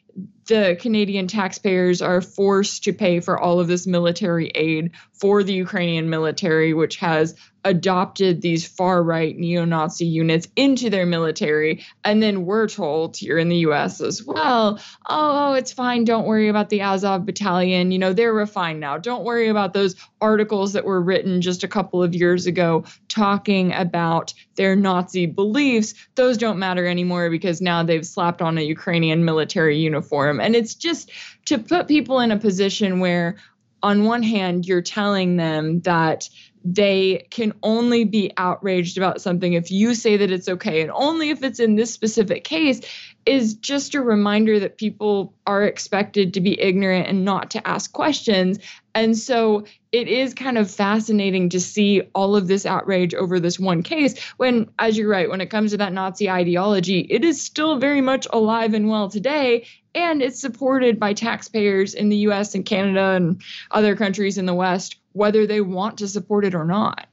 the 0.46 0.76
Canadian 0.78 1.26
taxpayers 1.26 2.02
are 2.02 2.20
forced 2.20 2.84
to 2.84 2.92
pay 2.92 3.20
for 3.20 3.38
all 3.38 3.60
of 3.60 3.66
this 3.66 3.86
military 3.86 4.48
aid 4.54 4.92
for 5.14 5.42
the 5.42 5.54
Ukrainian 5.54 6.10
military, 6.10 6.74
which 6.74 6.96
has 6.96 7.34
adopted 7.66 8.40
these 8.40 8.64
far 8.64 9.02
right 9.02 9.36
neo 9.36 9.64
Nazi 9.64 10.06
units 10.06 10.46
into 10.54 10.88
their 10.88 11.04
military. 11.04 11.84
And 12.04 12.22
then 12.22 12.46
we're 12.46 12.68
told 12.68 13.16
here 13.16 13.38
in 13.38 13.48
the 13.48 13.56
US 13.58 14.00
as 14.00 14.24
well, 14.24 14.78
oh, 15.08 15.48
oh, 15.48 15.52
it's 15.54 15.72
fine. 15.72 16.04
Don't 16.04 16.26
worry 16.26 16.48
about 16.48 16.70
the 16.70 16.82
Azov 16.82 17.26
battalion. 17.26 17.90
You 17.90 17.98
know, 17.98 18.12
they're 18.12 18.32
refined 18.32 18.78
now. 18.78 18.98
Don't 18.98 19.24
worry 19.24 19.48
about 19.48 19.74
those 19.74 19.96
articles 20.20 20.74
that 20.74 20.84
were 20.84 21.02
written 21.02 21.40
just 21.40 21.64
a 21.64 21.68
couple 21.68 22.04
of 22.04 22.14
years 22.14 22.46
ago 22.46 22.84
talking 23.08 23.72
about 23.72 24.32
their 24.54 24.76
Nazi 24.76 25.26
beliefs. 25.26 25.94
Those 26.14 26.38
don't 26.38 26.60
matter 26.60 26.86
anymore 26.86 27.30
because 27.30 27.60
now 27.60 27.82
they've 27.82 28.06
slapped 28.06 28.40
on 28.42 28.58
a 28.58 28.62
Ukrainian 28.62 29.24
military 29.24 29.78
uniform. 29.78 30.40
And 30.40 30.54
it's 30.54 30.76
just 30.76 31.10
to 31.46 31.58
put 31.58 31.88
people 31.88 32.20
in 32.20 32.30
a 32.30 32.38
position 32.38 33.00
where, 33.00 33.36
on 33.82 34.04
one 34.04 34.22
hand, 34.22 34.66
you're 34.66 34.82
telling 34.82 35.36
them 35.36 35.80
that 35.80 36.28
they 36.68 37.28
can 37.30 37.52
only 37.62 38.02
be 38.02 38.32
outraged 38.36 38.98
about 38.98 39.20
something 39.20 39.52
if 39.52 39.70
you 39.70 39.94
say 39.94 40.16
that 40.16 40.32
it's 40.32 40.48
okay 40.48 40.80
and 40.82 40.90
only 40.90 41.30
if 41.30 41.44
it's 41.44 41.60
in 41.60 41.76
this 41.76 41.94
specific 41.94 42.42
case 42.42 42.80
is 43.24 43.54
just 43.54 43.94
a 43.94 44.00
reminder 44.00 44.58
that 44.58 44.76
people 44.76 45.32
are 45.46 45.62
expected 45.62 46.34
to 46.34 46.40
be 46.40 46.60
ignorant 46.60 47.06
and 47.06 47.24
not 47.24 47.52
to 47.52 47.66
ask 47.66 47.92
questions. 47.92 48.58
And 48.94 49.16
so 49.16 49.66
it 49.92 50.08
is 50.08 50.34
kind 50.34 50.58
of 50.58 50.70
fascinating 50.70 51.50
to 51.50 51.60
see 51.60 52.02
all 52.14 52.34
of 52.34 52.48
this 52.48 52.66
outrage 52.66 53.14
over 53.14 53.38
this 53.38 53.58
one 53.58 53.82
case 53.82 54.18
when, 54.36 54.70
as 54.78 54.98
you're 54.98 55.08
right, 55.08 55.30
when 55.30 55.40
it 55.40 55.50
comes 55.50 55.70
to 55.70 55.76
that 55.76 55.92
Nazi 55.92 56.28
ideology, 56.28 57.00
it 57.00 57.24
is 57.24 57.40
still 57.40 57.78
very 57.78 58.00
much 58.00 58.26
alive 58.32 58.74
and 58.74 58.88
well 58.88 59.08
today. 59.08 59.66
And 59.94 60.20
it's 60.20 60.40
supported 60.40 60.98
by 60.98 61.12
taxpayers 61.12 61.94
in 61.94 62.08
the 62.08 62.18
US 62.28 62.54
and 62.54 62.64
Canada 62.64 63.12
and 63.12 63.40
other 63.70 63.94
countries 63.96 64.38
in 64.38 64.46
the 64.46 64.54
West 64.54 64.96
whether 65.16 65.46
they 65.46 65.62
want 65.62 65.96
to 65.96 66.06
support 66.06 66.44
it 66.44 66.54
or 66.54 66.64
not. 66.64 67.08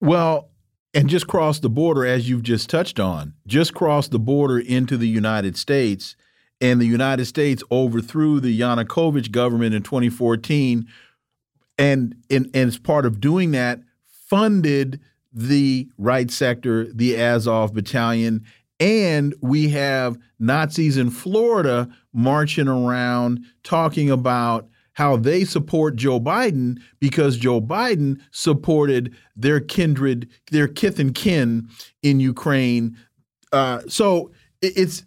Well, 0.00 0.50
and 0.92 1.08
just 1.08 1.28
cross 1.28 1.60
the 1.60 1.70
border, 1.70 2.04
as 2.04 2.28
you've 2.28 2.42
just 2.42 2.68
touched 2.68 2.98
on, 2.98 3.34
just 3.46 3.72
cross 3.72 4.08
the 4.08 4.18
border 4.18 4.58
into 4.58 4.96
the 4.96 5.06
United 5.06 5.56
States, 5.56 6.16
and 6.60 6.80
the 6.80 6.86
United 6.86 7.26
States 7.26 7.62
overthrew 7.70 8.40
the 8.40 8.58
Yanukovych 8.58 9.30
government 9.30 9.74
in 9.74 9.82
2014, 9.82 10.88
and, 11.78 12.16
and, 12.30 12.46
and 12.52 12.68
as 12.68 12.78
part 12.78 13.06
of 13.06 13.20
doing 13.20 13.52
that, 13.52 13.80
funded 14.06 15.00
the 15.32 15.88
right 15.96 16.32
sector, 16.32 16.92
the 16.92 17.16
Azov 17.16 17.74
battalion, 17.74 18.44
and 18.80 19.34
we 19.40 19.68
have 19.68 20.18
Nazis 20.40 20.96
in 20.96 21.10
Florida 21.10 21.88
marching 22.12 22.68
around 22.68 23.44
talking 23.62 24.10
about 24.10 24.68
how 24.94 25.16
they 25.16 25.44
support 25.44 25.96
Joe 25.96 26.18
Biden 26.18 26.78
because 27.00 27.36
Joe 27.36 27.60
Biden 27.60 28.20
supported 28.30 29.14
their 29.36 29.60
kindred, 29.60 30.28
their 30.50 30.68
kith 30.68 30.98
and 30.98 31.14
kin 31.14 31.68
in 32.02 32.20
Ukraine. 32.20 32.96
Uh, 33.52 33.82
so 33.88 34.32
it's 34.62 35.04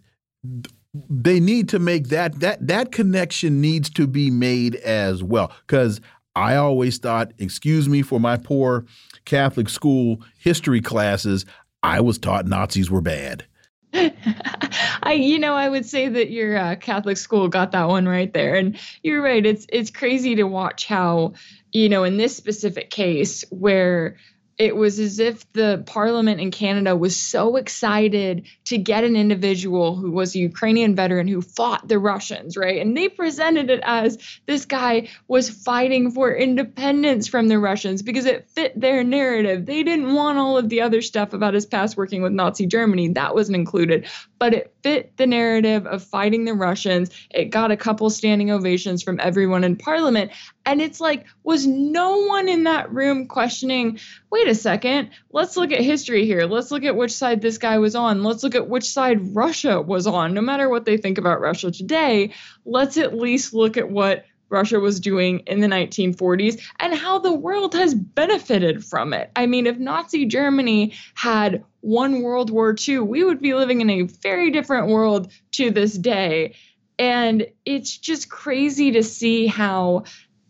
they 1.09 1.39
need 1.39 1.69
to 1.69 1.79
make 1.79 2.07
that 2.09 2.39
that 2.39 2.65
that 2.65 2.91
connection 2.91 3.61
needs 3.61 3.89
to 3.91 4.07
be 4.07 4.31
made 4.31 4.75
as 4.77 5.23
well 5.23 5.51
because 5.65 6.01
I 6.35 6.55
always 6.55 6.99
thought, 6.99 7.31
excuse 7.39 7.89
me 7.89 8.03
for 8.03 8.19
my 8.19 8.37
poor 8.37 8.85
Catholic 9.25 9.69
school 9.69 10.21
history 10.37 10.81
classes, 10.81 11.45
I 11.81 12.01
was 12.01 12.19
taught 12.19 12.45
Nazis 12.45 12.91
were 12.91 13.01
bad. 13.01 13.45
I, 15.03 15.13
you 15.13 15.39
know, 15.39 15.53
I 15.53 15.67
would 15.67 15.85
say 15.85 16.07
that 16.07 16.31
your 16.31 16.57
uh, 16.57 16.75
Catholic 16.75 17.17
school 17.17 17.47
got 17.47 17.71
that 17.71 17.87
one 17.87 18.07
right 18.07 18.31
there, 18.31 18.55
and 18.55 18.79
you're 19.03 19.21
right. 19.21 19.45
It's 19.45 19.65
it's 19.69 19.91
crazy 19.91 20.35
to 20.35 20.43
watch 20.43 20.85
how, 20.85 21.33
you 21.71 21.89
know, 21.89 22.03
in 22.03 22.17
this 22.17 22.35
specific 22.35 22.89
case 22.89 23.43
where 23.49 24.17
it 24.57 24.75
was 24.75 24.99
as 24.99 25.19
if 25.19 25.51
the 25.53 25.83
parliament 25.85 26.41
in 26.41 26.49
Canada 26.49 26.95
was 26.95 27.15
so 27.15 27.57
excited 27.57 28.47
to 28.65 28.77
get 28.77 29.03
an 29.03 29.15
individual 29.15 29.95
who 29.95 30.11
was 30.11 30.33
a 30.35 30.39
Ukrainian 30.39 30.95
veteran 30.95 31.27
who 31.27 31.41
fought 31.41 31.87
the 31.87 31.99
Russians, 31.99 32.57
right? 32.57 32.81
And 32.81 32.97
they 32.97 33.07
presented 33.07 33.69
it 33.69 33.81
as 33.83 34.17
this 34.47 34.65
guy 34.65 35.09
was 35.27 35.49
fighting 35.49 36.09
for 36.11 36.33
independence 36.35 37.27
from 37.27 37.47
the 37.47 37.59
Russians 37.59 38.01
because 38.01 38.25
it 38.25 38.49
fit 38.49 38.79
their 38.79 39.03
narrative. 39.03 39.65
They 39.67 39.83
didn't 39.83 40.13
want 40.13 40.39
all 40.39 40.57
of 40.57 40.69
the 40.69 40.81
other 40.81 41.03
stuff 41.03 41.33
about 41.33 41.53
his 41.53 41.67
past 41.67 41.95
working 41.95 42.23
with 42.23 42.33
Nazi 42.33 42.65
Germany, 42.65 43.09
that 43.09 43.35
wasn't 43.35 43.57
included, 43.57 44.07
but 44.39 44.55
it 44.55 44.73
fit 44.81 45.15
the 45.17 45.27
narrative 45.27 45.85
of 45.85 46.03
fighting 46.03 46.45
the 46.45 46.53
Russians. 46.53 47.11
It 47.29 47.45
got 47.45 47.71
a 47.71 47.77
couple 47.77 48.09
standing 48.09 48.49
ovations 48.49 49.03
from 49.03 49.19
everyone 49.19 49.63
in 49.63 49.75
parliament. 49.75 50.31
And 50.67 50.81
it's 50.81 50.99
like, 50.99 51.25
was 51.45 51.65
no 51.65 52.25
one 52.25 52.49
in 52.49 52.65
that 52.65 52.93
room 52.93 53.27
questioning, 53.27 53.99
wait 54.29 54.49
a 54.49 54.53
second, 54.53 55.11
let's 55.31 55.55
look 55.55 55.71
at 55.71 55.79
history 55.79 56.25
here. 56.25 56.41
Let's 56.41 56.71
look 56.71 56.83
at 56.83 56.97
which 56.97 57.13
side 57.13 57.41
this 57.41 57.57
guy 57.57 57.77
was 57.77 57.95
on. 57.95 58.21
Let's 58.21 58.43
look 58.43 58.53
at 58.53 58.67
which 58.67 58.83
side 58.83 59.33
Russia 59.33 59.81
was 59.81 60.07
on. 60.07 60.33
No 60.33 60.41
matter 60.41 60.67
what 60.67 60.83
they 60.83 60.97
think 60.97 61.17
about 61.17 61.39
Russia 61.39 61.71
today, 61.71 62.33
let's 62.65 62.97
at 62.97 63.15
least 63.15 63.53
look 63.53 63.77
at 63.77 63.89
what 63.89 64.25
Russia 64.49 64.77
was 64.81 64.99
doing 64.99 65.39
in 65.47 65.61
the 65.61 65.67
1940s 65.67 66.61
and 66.79 66.93
how 66.93 67.19
the 67.19 67.33
world 67.33 67.73
has 67.73 67.95
benefited 67.95 68.83
from 68.83 69.13
it. 69.13 69.31
I 69.37 69.45
mean, 69.45 69.67
if 69.67 69.77
Nazi 69.77 70.25
Germany 70.25 70.95
had 71.13 71.63
won 71.81 72.23
World 72.23 72.49
War 72.49 72.75
II, 72.77 72.99
we 72.99 73.23
would 73.23 73.41
be 73.41 73.53
living 73.53 73.79
in 73.79 73.89
a 73.89 74.01
very 74.01 74.51
different 74.51 74.87
world 74.87 75.31
to 75.53 75.71
this 75.71 75.97
day. 75.97 76.55
And 76.99 77.47
it's 77.63 77.97
just 77.97 78.29
crazy 78.29 78.91
to 78.93 79.03
see 79.03 79.47
how 79.47 80.03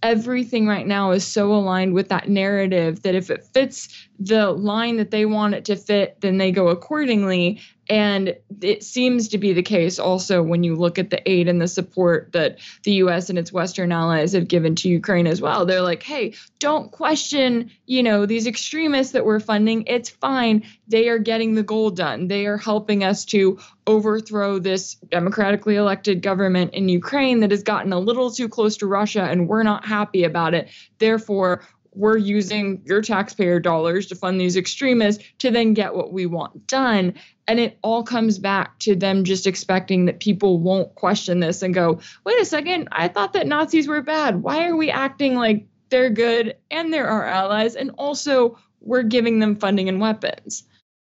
everything 0.04 0.68
right 0.68 0.86
now 0.86 1.12
is 1.12 1.26
so 1.26 1.54
aligned 1.54 1.94
with 1.94 2.10
that 2.10 2.30
narrative 2.30 3.02
that 3.04 3.16
if 3.16 3.30
it 3.30 3.44
fits 3.54 4.07
the 4.20 4.52
line 4.52 4.98
that 4.98 5.12
they 5.12 5.26
want 5.26 5.54
it 5.54 5.66
to 5.66 5.76
fit, 5.76 6.20
then 6.22 6.38
they 6.38 6.52
go 6.52 6.70
accordingly. 6.70 7.62
And 7.90 8.36
it 8.62 8.84
seems 8.84 9.30
to 9.30 9.38
be 9.38 9.54
the 9.54 9.64
case 9.64 9.98
also 9.98 10.44
when 10.44 10.64
you 10.64 10.76
look 10.76 11.00
at 11.00 11.10
the 11.10 11.30
aid 11.30 11.48
and 11.48 11.62
the 11.62 11.70
support 11.70 12.34
that 12.34 12.58
the 12.84 12.94
US 12.94 13.30
and 13.30 13.40
its 13.40 13.54
Western 13.54 13.94
allies 13.94 14.34
have 14.34 14.50
given 14.50 14.76
to 14.76 14.90
Ukraine 14.90 15.26
as 15.26 15.42
well. 15.42 15.66
They're 15.66 15.82
like, 15.82 16.04
hey, 16.04 16.34
don't 16.60 16.92
question, 16.92 17.72
you 17.86 18.04
know, 18.04 18.26
these 18.26 18.46
extremists 18.46 19.14
that 19.14 19.26
we're 19.26 19.40
funding. 19.40 19.84
It's 19.88 20.10
fine. 20.10 20.64
They 20.90 21.08
are 21.08 21.20
getting 21.20 21.56
the 21.56 21.64
goal 21.64 21.92
done. 21.92 22.28
They 22.28 22.46
are 22.46 22.58
helping 22.58 23.06
us 23.06 23.24
to 23.26 23.60
overthrow 23.86 24.60
this 24.60 24.96
democratically 24.96 25.78
elected 25.78 26.22
government 26.22 26.74
in 26.74 26.90
Ukraine 26.90 27.40
that 27.40 27.52
has 27.52 27.64
gotten 27.64 27.94
a 27.94 28.00
little 28.00 28.32
too 28.32 28.50
close 28.50 28.76
to 28.78 28.86
Russia, 28.88 29.24
and 29.24 29.48
we're 29.48 29.64
not 29.64 29.86
happy 29.86 30.26
about 30.26 30.54
it. 30.54 30.68
Therefore, 31.00 31.64
we're 31.98 32.18
using 32.18 32.82
your 32.86 33.02
taxpayer 33.02 33.60
dollars 33.60 34.06
to 34.08 34.16
fund 34.16 34.40
these 34.40 34.56
extremists 34.56 35.24
to 35.40 35.50
then 35.50 35.74
get 35.74 35.96
what 35.96 36.14
we 36.14 36.26
want 36.26 36.68
done. 36.68 37.14
And 37.48 37.60
it 37.60 37.80
all 37.82 38.04
comes 38.04 38.38
back 38.38 38.78
to 38.80 38.96
them 38.96 39.24
just 39.24 39.48
expecting 39.48 40.06
that 40.06 40.20
people 40.20 40.60
won't 40.60 40.94
question 40.96 41.40
this 41.40 41.64
and 41.64 41.74
go, 41.74 42.00
wait 42.24 42.40
a 42.40 42.46
second, 42.46 42.90
I 42.92 43.08
thought 43.08 43.34
that 43.34 43.48
Nazis 43.48 43.88
were 43.88 44.02
bad. 44.02 44.44
Why 44.44 44.68
are 44.68 44.76
we 44.76 44.92
acting 44.92 45.36
like 45.36 45.66
they're 45.90 46.10
good 46.10 46.56
and 46.70 46.94
they're 46.94 47.08
our 47.08 47.26
allies? 47.26 47.76
And 47.76 47.92
also, 47.98 48.60
we're 48.80 49.04
giving 49.04 49.40
them 49.40 49.56
funding 49.56 49.90
and 49.90 50.00
weapons. 50.00 50.64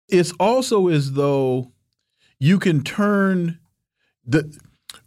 It's 0.08 0.32
also 0.40 0.88
as 0.88 1.12
though 1.12 1.72
you 2.40 2.58
can 2.58 2.82
turn 2.82 3.60
the 4.26 4.58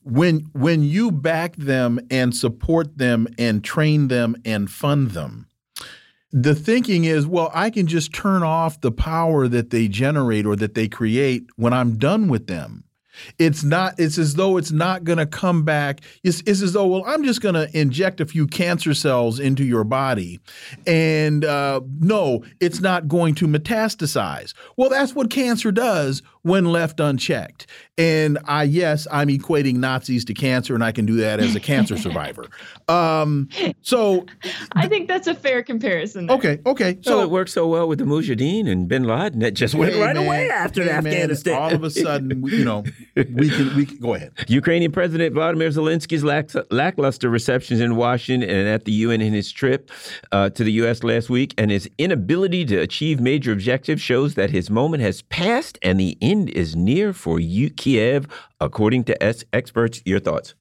when 0.04 0.50
when 0.54 0.84
you 0.84 1.12
back 1.12 1.56
them 1.58 2.00
and 2.10 2.36
support 2.36 2.98
them 2.98 3.28
and 3.38 3.64
train 3.64 4.08
them 4.08 4.36
and 4.46 4.70
fund 4.70 5.12
them 5.12 5.48
the 6.38 6.54
thinking 6.54 7.06
is, 7.06 7.26
well, 7.26 7.50
I 7.54 7.70
can 7.70 7.88
just 7.88 8.14
turn 8.14 8.44
off 8.44 8.82
the 8.82 8.92
power 8.92 9.48
that 9.48 9.70
they 9.70 9.88
generate 9.88 10.46
or 10.46 10.58
that 10.58 10.74
they 10.74 10.90
create 10.90 11.46
when 11.56 11.72
I'm 11.72 11.98
done 11.98 12.28
with 12.28 12.48
them. 12.48 12.84
It's 13.40 13.64
not, 13.64 13.94
it's 13.98 14.18
as 14.18 14.34
though 14.34 14.58
it's 14.58 14.74
not 14.74 15.06
going 15.06 15.18
to 15.18 15.26
come 15.26 15.64
back. 15.64 16.02
It's, 16.26 16.42
it's, 16.46 16.62
as 16.62 16.74
though, 16.74 16.88
well, 16.88 17.04
I'm 17.08 17.24
just 17.24 17.40
going 17.40 17.56
to 17.56 17.70
inject 17.72 18.20
a 18.20 18.26
few 18.26 18.48
cancer 18.48 18.94
cells 18.94 19.40
into 19.40 19.64
your 19.64 19.86
body. 19.86 20.42
And 20.86 21.46
uh, 21.46 21.80
no, 22.02 22.44
it's 22.60 22.82
not 22.82 23.08
going 23.08 23.36
to 23.36 23.48
metastasize. 23.48 24.54
Well, 24.76 24.90
that's 24.90 25.16
what 25.16 25.30
cancer 25.30 25.72
does 25.72 26.22
when 26.46 26.66
left 26.66 27.00
unchecked. 27.00 27.66
And 27.98 28.38
I, 28.46 28.64
yes, 28.64 29.08
I'm 29.12 29.30
equating 29.30 29.78
Nazis 29.78 30.26
to 30.26 30.34
cancer, 30.36 30.76
and 30.76 30.84
I 30.84 30.92
can 30.92 31.08
do 31.08 31.16
that 31.16 31.40
as 31.40 31.56
a 31.56 31.60
cancer 31.60 31.98
survivor. 32.06 32.46
Um, 32.88 33.50
so 33.82 34.28
I 34.74 34.88
think 34.88 35.08
that's 35.08 35.28
a 35.28 35.34
fair 35.34 35.64
comparison. 35.64 36.28
There. 36.28 36.36
Okay, 36.36 36.60
okay. 36.68 37.00
So 37.02 37.16
well, 37.16 37.24
it 37.24 37.32
worked 37.32 37.50
so 37.50 37.68
well 37.68 37.88
with 37.88 37.98
the 37.98 38.06
Mujahideen 38.06 38.70
and 38.70 38.88
Bin 38.88 39.06
Laden. 39.06 39.42
It 39.42 39.56
just 39.56 39.74
went 39.74 39.94
hey, 39.94 40.02
right 40.02 40.16
man, 40.16 40.26
away 40.26 40.50
after 40.50 40.84
hey, 40.84 40.92
Afghanistan. 40.92 41.54
Man, 41.54 41.62
all 41.64 41.74
of 41.74 41.84
a 41.84 41.90
sudden, 41.90 42.46
you 42.46 42.64
know, 42.66 42.84
we 43.16 43.50
can 43.50 43.76
we 43.76 43.86
can, 43.88 43.98
go 43.98 44.14
ahead. 44.14 44.34
Ukrainian 44.48 44.92
President 44.92 45.34
Vladimir 45.34 45.70
Zelensky's 45.70 46.24
lack, 46.24 46.52
lackluster 46.70 47.30
receptions 47.30 47.80
in 47.80 47.96
Washington 47.96 48.48
and 48.48 48.68
at 48.68 48.86
the 48.86 48.92
UN 48.92 49.22
in 49.22 49.34
his 49.34 49.52
trip 49.52 49.90
uh, 50.32 50.50
to 50.52 50.64
the 50.64 50.74
U.S. 50.74 51.02
last 51.04 51.30
week, 51.30 51.54
and 51.58 51.72
his 51.72 51.90
inability 51.98 52.66
to 52.66 52.76
achieve 52.76 53.20
major 53.20 53.52
objectives 53.54 54.02
shows 54.02 54.36
that 54.36 54.52
his 54.52 54.70
moment 54.70 55.02
has 55.02 55.24
passed 55.24 55.80
and 55.82 56.00
the 56.00 56.18
end 56.22 56.35
is 56.50 56.76
near 56.76 57.14
for 57.14 57.40
Kiev, 57.40 58.28
according 58.60 59.06
to 59.06 59.24
experts. 59.54 60.02
Your 60.06 60.20
thoughts? 60.20 60.56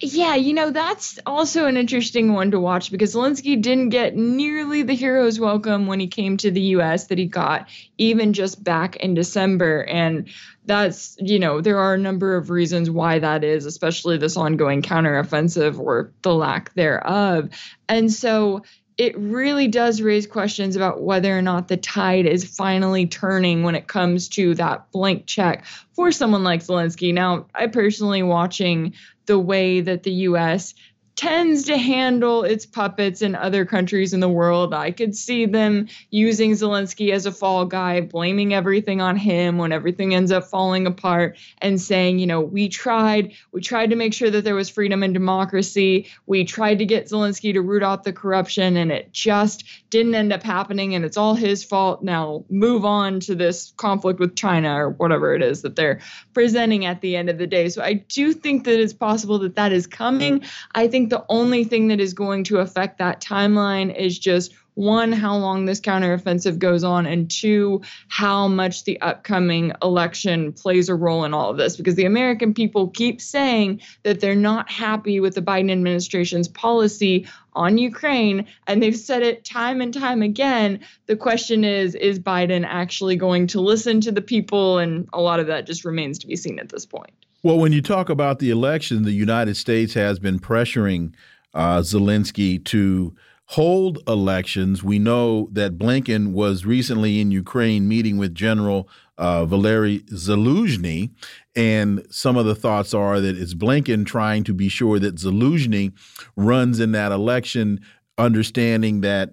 Yeah, 0.00 0.36
you 0.36 0.54
know, 0.54 0.70
that's 0.70 1.18
also 1.26 1.66
an 1.66 1.76
interesting 1.76 2.32
one 2.32 2.52
to 2.52 2.60
watch 2.60 2.92
because 2.92 3.16
Zelensky 3.16 3.60
didn't 3.60 3.88
get 3.88 4.14
nearly 4.14 4.82
the 4.82 4.94
hero's 4.94 5.40
welcome 5.40 5.88
when 5.88 5.98
he 5.98 6.06
came 6.06 6.36
to 6.36 6.52
the 6.52 6.60
US 6.76 7.08
that 7.08 7.18
he 7.18 7.26
got 7.26 7.68
even 7.96 8.32
just 8.32 8.62
back 8.62 8.94
in 8.96 9.14
December. 9.14 9.82
And 9.82 10.28
that's, 10.64 11.16
you 11.18 11.40
know, 11.40 11.60
there 11.60 11.78
are 11.78 11.94
a 11.94 11.98
number 11.98 12.36
of 12.36 12.48
reasons 12.48 12.88
why 12.88 13.18
that 13.18 13.42
is, 13.42 13.66
especially 13.66 14.18
this 14.18 14.36
ongoing 14.36 14.82
counteroffensive 14.82 15.80
or 15.80 16.12
the 16.22 16.32
lack 16.32 16.72
thereof. 16.74 17.48
And 17.88 18.12
so 18.12 18.62
it 18.98 19.16
really 19.16 19.68
does 19.68 20.02
raise 20.02 20.26
questions 20.26 20.74
about 20.74 21.00
whether 21.00 21.36
or 21.36 21.40
not 21.40 21.68
the 21.68 21.76
tide 21.76 22.26
is 22.26 22.44
finally 22.44 23.06
turning 23.06 23.62
when 23.62 23.76
it 23.76 23.86
comes 23.86 24.28
to 24.30 24.56
that 24.56 24.90
blank 24.90 25.24
check 25.24 25.64
for 25.92 26.10
someone 26.10 26.42
like 26.42 26.60
Zelensky. 26.60 27.14
Now, 27.14 27.46
I 27.54 27.68
personally 27.68 28.24
watching 28.24 28.94
the 29.26 29.38
way 29.38 29.80
that 29.80 30.02
the 30.02 30.10
US 30.10 30.74
tends 31.18 31.64
to 31.64 31.76
handle 31.76 32.44
its 32.44 32.64
puppets 32.64 33.22
in 33.22 33.34
other 33.34 33.64
countries 33.64 34.14
in 34.14 34.20
the 34.20 34.28
world. 34.28 34.72
I 34.72 34.92
could 34.92 35.16
see 35.16 35.46
them 35.46 35.88
using 36.10 36.52
Zelensky 36.52 37.10
as 37.10 37.26
a 37.26 37.32
fall 37.32 37.64
guy, 37.64 38.02
blaming 38.02 38.54
everything 38.54 39.00
on 39.00 39.16
him 39.16 39.58
when 39.58 39.72
everything 39.72 40.14
ends 40.14 40.30
up 40.30 40.44
falling 40.44 40.86
apart 40.86 41.36
and 41.60 41.80
saying, 41.80 42.20
you 42.20 42.28
know, 42.28 42.40
we 42.40 42.68
tried, 42.68 43.32
we 43.50 43.60
tried 43.60 43.90
to 43.90 43.96
make 43.96 44.14
sure 44.14 44.30
that 44.30 44.44
there 44.44 44.54
was 44.54 44.70
freedom 44.70 45.02
and 45.02 45.12
democracy. 45.12 46.08
We 46.26 46.44
tried 46.44 46.78
to 46.78 46.86
get 46.86 47.06
Zelensky 47.06 47.52
to 47.52 47.62
root 47.62 47.82
out 47.82 48.04
the 48.04 48.12
corruption 48.12 48.76
and 48.76 48.92
it 48.92 49.12
just 49.12 49.64
didn't 49.90 50.14
end 50.14 50.32
up 50.32 50.44
happening 50.44 50.94
and 50.94 51.04
it's 51.04 51.16
all 51.16 51.34
his 51.34 51.64
fault. 51.64 52.00
Now 52.00 52.44
move 52.48 52.84
on 52.84 53.18
to 53.20 53.34
this 53.34 53.72
conflict 53.76 54.20
with 54.20 54.36
China 54.36 54.84
or 54.84 54.90
whatever 54.90 55.34
it 55.34 55.42
is 55.42 55.62
that 55.62 55.74
they're 55.74 55.98
presenting 56.32 56.84
at 56.84 57.00
the 57.00 57.16
end 57.16 57.28
of 57.28 57.38
the 57.38 57.46
day. 57.48 57.70
So 57.70 57.82
I 57.82 57.94
do 57.94 58.32
think 58.32 58.62
that 58.66 58.78
it's 58.78 58.92
possible 58.92 59.40
that 59.40 59.56
that 59.56 59.72
is 59.72 59.88
coming. 59.88 60.44
I 60.76 60.86
think 60.86 61.07
the 61.10 61.24
only 61.28 61.64
thing 61.64 61.88
that 61.88 62.00
is 62.00 62.14
going 62.14 62.44
to 62.44 62.58
affect 62.58 62.98
that 62.98 63.20
timeline 63.20 63.94
is 63.94 64.18
just 64.18 64.52
one, 64.78 65.10
how 65.10 65.36
long 65.36 65.64
this 65.64 65.80
counteroffensive 65.80 66.60
goes 66.60 66.84
on, 66.84 67.04
and 67.04 67.28
two, 67.28 67.82
how 68.06 68.46
much 68.46 68.84
the 68.84 69.00
upcoming 69.00 69.72
election 69.82 70.52
plays 70.52 70.88
a 70.88 70.94
role 70.94 71.24
in 71.24 71.34
all 71.34 71.50
of 71.50 71.56
this. 71.56 71.76
Because 71.76 71.96
the 71.96 72.04
American 72.04 72.54
people 72.54 72.86
keep 72.86 73.20
saying 73.20 73.80
that 74.04 74.20
they're 74.20 74.36
not 74.36 74.70
happy 74.70 75.18
with 75.18 75.34
the 75.34 75.42
Biden 75.42 75.72
administration's 75.72 76.46
policy 76.46 77.26
on 77.54 77.76
Ukraine, 77.76 78.46
and 78.68 78.80
they've 78.80 78.96
said 78.96 79.22
it 79.22 79.44
time 79.44 79.80
and 79.80 79.92
time 79.92 80.22
again. 80.22 80.78
The 81.06 81.16
question 81.16 81.64
is 81.64 81.96
is 81.96 82.20
Biden 82.20 82.64
actually 82.64 83.16
going 83.16 83.48
to 83.48 83.60
listen 83.60 84.00
to 84.02 84.12
the 84.12 84.22
people? 84.22 84.78
And 84.78 85.08
a 85.12 85.20
lot 85.20 85.40
of 85.40 85.48
that 85.48 85.66
just 85.66 85.84
remains 85.84 86.20
to 86.20 86.28
be 86.28 86.36
seen 86.36 86.60
at 86.60 86.68
this 86.68 86.86
point. 86.86 87.10
Well, 87.44 87.58
when 87.58 87.72
you 87.72 87.82
talk 87.82 88.08
about 88.08 88.40
the 88.40 88.50
election, 88.50 89.04
the 89.04 89.12
United 89.12 89.56
States 89.56 89.94
has 89.94 90.18
been 90.18 90.40
pressuring 90.40 91.14
uh, 91.54 91.78
Zelensky 91.78 92.64
to 92.64 93.14
hold 93.44 94.00
elections. 94.08 94.82
We 94.82 94.98
know 94.98 95.48
that 95.52 95.78
Blinken 95.78 96.32
was 96.32 96.66
recently 96.66 97.20
in 97.20 97.30
Ukraine 97.30 97.86
meeting 97.86 98.18
with 98.18 98.34
General 98.34 98.88
uh, 99.18 99.46
Valery 99.46 100.00
Zaluzhny, 100.10 101.10
and 101.54 102.04
some 102.10 102.36
of 102.36 102.44
the 102.44 102.56
thoughts 102.56 102.92
are 102.92 103.20
that 103.20 103.38
it's 103.38 103.54
Blinken 103.54 104.04
trying 104.04 104.42
to 104.42 104.52
be 104.52 104.68
sure 104.68 104.98
that 104.98 105.14
Zaluzhny 105.14 105.92
runs 106.34 106.80
in 106.80 106.90
that 106.92 107.12
election, 107.12 107.80
understanding 108.18 109.00
that 109.02 109.30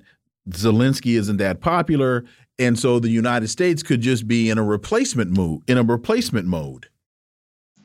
Zelensky 0.52 1.18
isn't 1.18 1.38
that 1.38 1.60
popular, 1.60 2.24
and 2.60 2.78
so 2.78 3.00
the 3.00 3.10
United 3.10 3.48
States 3.48 3.82
could 3.82 4.02
just 4.02 4.28
be 4.28 4.52
in 4.52 4.60
a 4.60 4.64
replacement 4.64 5.32
mode. 5.32 5.62
In 5.68 5.80
a 5.80 5.84
replacement 5.84 6.48
mode. 6.48 6.88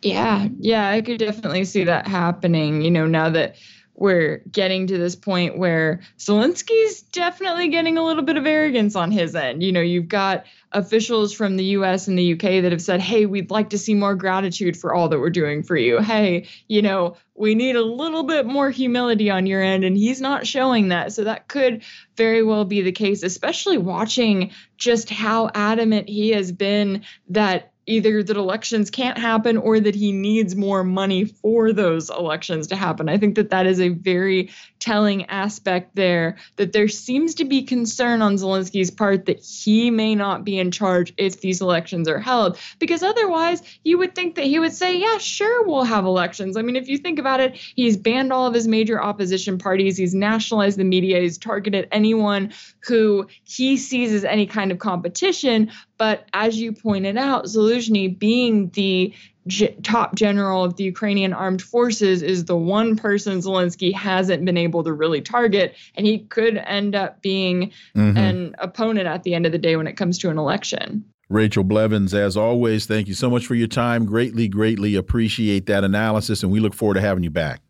Yeah, 0.02 0.48
yeah, 0.58 0.88
I 0.88 1.02
could 1.02 1.18
definitely 1.18 1.64
see 1.64 1.84
that 1.84 2.06
happening. 2.06 2.82
You 2.82 2.90
know, 2.90 3.06
now 3.06 3.30
that 3.30 3.56
we're 4.00 4.38
getting 4.50 4.86
to 4.86 4.96
this 4.96 5.14
point 5.14 5.58
where 5.58 6.00
Zelensky's 6.18 7.02
definitely 7.02 7.68
getting 7.68 7.98
a 7.98 8.02
little 8.02 8.22
bit 8.22 8.38
of 8.38 8.46
arrogance 8.46 8.96
on 8.96 9.10
his 9.10 9.34
end. 9.34 9.62
You 9.62 9.72
know, 9.72 9.82
you've 9.82 10.08
got 10.08 10.46
officials 10.72 11.34
from 11.34 11.58
the 11.58 11.64
US 11.64 12.08
and 12.08 12.18
the 12.18 12.32
UK 12.32 12.62
that 12.62 12.72
have 12.72 12.80
said, 12.80 13.02
hey, 13.02 13.26
we'd 13.26 13.50
like 13.50 13.70
to 13.70 13.78
see 13.78 13.92
more 13.92 14.14
gratitude 14.14 14.74
for 14.74 14.94
all 14.94 15.10
that 15.10 15.18
we're 15.18 15.28
doing 15.28 15.62
for 15.62 15.76
you. 15.76 15.98
Hey, 15.98 16.48
you 16.66 16.80
know, 16.80 17.18
we 17.34 17.54
need 17.54 17.76
a 17.76 17.84
little 17.84 18.22
bit 18.22 18.46
more 18.46 18.70
humility 18.70 19.30
on 19.30 19.44
your 19.44 19.62
end. 19.62 19.84
And 19.84 19.98
he's 19.98 20.20
not 20.20 20.46
showing 20.46 20.88
that. 20.88 21.12
So 21.12 21.24
that 21.24 21.46
could 21.46 21.82
very 22.16 22.42
well 22.42 22.64
be 22.64 22.80
the 22.80 22.92
case, 22.92 23.22
especially 23.22 23.76
watching 23.76 24.52
just 24.78 25.10
how 25.10 25.50
adamant 25.54 26.08
he 26.08 26.30
has 26.30 26.52
been 26.52 27.02
that 27.28 27.69
either 27.90 28.22
that 28.22 28.36
elections 28.36 28.90
can't 28.90 29.18
happen 29.18 29.56
or 29.56 29.80
that 29.80 29.94
he 29.94 30.12
needs 30.12 30.54
more 30.54 30.84
money 30.84 31.24
for 31.24 31.72
those 31.72 32.08
elections 32.10 32.66
to 32.68 32.76
happen. 32.76 33.08
I 33.08 33.18
think 33.18 33.34
that 33.34 33.50
that 33.50 33.66
is 33.66 33.80
a 33.80 33.88
very 33.88 34.50
telling 34.80 35.26
aspect 35.26 35.94
there 35.94 36.36
that 36.56 36.72
there 36.72 36.88
seems 36.88 37.36
to 37.36 37.44
be 37.44 37.62
concern 37.62 38.22
on 38.22 38.34
Zelensky's 38.34 38.90
part 38.90 39.26
that 39.26 39.40
he 39.40 39.90
may 39.90 40.14
not 40.14 40.44
be 40.44 40.58
in 40.58 40.70
charge 40.70 41.12
if 41.16 41.40
these 41.40 41.60
elections 41.60 42.08
are 42.08 42.18
held. 42.18 42.58
Because 42.78 43.02
otherwise 43.02 43.62
you 43.84 43.98
would 43.98 44.14
think 44.14 44.34
that 44.34 44.46
he 44.46 44.58
would 44.58 44.72
say, 44.72 44.98
"Yeah, 44.98 45.18
sure, 45.18 45.64
we'll 45.64 45.84
have 45.84 46.04
elections." 46.04 46.56
I 46.56 46.62
mean, 46.62 46.76
if 46.76 46.88
you 46.88 46.98
think 46.98 47.18
about 47.18 47.40
it, 47.40 47.56
he's 47.74 47.96
banned 47.96 48.32
all 48.32 48.46
of 48.46 48.54
his 48.54 48.66
major 48.66 49.02
opposition 49.02 49.58
parties, 49.58 49.96
he's 49.96 50.14
nationalized 50.14 50.78
the 50.78 50.84
media, 50.84 51.20
he's 51.20 51.38
targeted 51.38 51.88
anyone 51.92 52.52
who 52.80 53.26
he 53.44 53.76
sees 53.76 54.12
as 54.12 54.24
any 54.24 54.46
kind 54.46 54.72
of 54.72 54.78
competition, 54.78 55.70
but 55.98 56.26
as 56.32 56.58
you 56.58 56.72
pointed 56.72 57.18
out, 57.18 57.44
Zelensky 57.44 58.18
being 58.18 58.70
the 58.70 59.12
G- 59.50 59.74
top 59.82 60.14
general 60.14 60.64
of 60.64 60.76
the 60.76 60.84
Ukrainian 60.84 61.32
armed 61.32 61.60
forces 61.60 62.22
is 62.22 62.44
the 62.44 62.56
one 62.56 62.96
person 62.96 63.38
Zelensky 63.38 63.92
hasn't 63.92 64.44
been 64.44 64.56
able 64.56 64.84
to 64.84 64.92
really 64.92 65.20
target, 65.20 65.74
and 65.96 66.06
he 66.06 66.20
could 66.20 66.56
end 66.56 66.94
up 66.94 67.20
being 67.20 67.72
mm-hmm. 67.96 68.16
an 68.16 68.54
opponent 68.58 69.08
at 69.08 69.24
the 69.24 69.34
end 69.34 69.46
of 69.46 69.52
the 69.52 69.58
day 69.58 69.76
when 69.76 69.86
it 69.88 69.96
comes 69.96 70.18
to 70.18 70.30
an 70.30 70.38
election. 70.38 71.04
Rachel 71.28 71.64
Blevins, 71.64 72.14
as 72.14 72.36
always, 72.36 72.86
thank 72.86 73.08
you 73.08 73.14
so 73.14 73.28
much 73.28 73.46
for 73.46 73.54
your 73.54 73.68
time. 73.68 74.04
Greatly, 74.04 74.48
greatly 74.48 74.94
appreciate 74.94 75.66
that 75.66 75.84
analysis, 75.84 76.42
and 76.42 76.50
we 76.50 76.60
look 76.60 76.74
forward 76.74 76.94
to 76.94 77.00
having 77.00 77.24
you 77.24 77.30
back. 77.30 77.60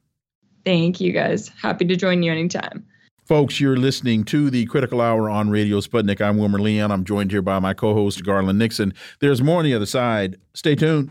Thank 0.64 1.00
you, 1.00 1.12
guys. 1.12 1.50
Happy 1.60 1.86
to 1.86 1.96
join 1.96 2.22
you 2.22 2.30
anytime. 2.30 2.86
Folks, 3.24 3.60
you're 3.60 3.76
listening 3.76 4.24
to 4.24 4.50
the 4.50 4.66
Critical 4.66 5.00
Hour 5.00 5.30
on 5.30 5.50
Radio 5.50 5.80
Sputnik. 5.80 6.20
I'm 6.20 6.36
Wilmer 6.36 6.58
Leon. 6.58 6.90
I'm 6.90 7.04
joined 7.04 7.30
here 7.30 7.42
by 7.42 7.58
my 7.58 7.72
co 7.72 7.94
host, 7.94 8.24
Garland 8.24 8.58
Nixon. 8.58 8.92
There's 9.20 9.40
more 9.40 9.60
on 9.60 9.64
the 9.64 9.72
other 9.72 9.86
side. 9.86 10.36
Stay 10.52 10.74
tuned. 10.74 11.10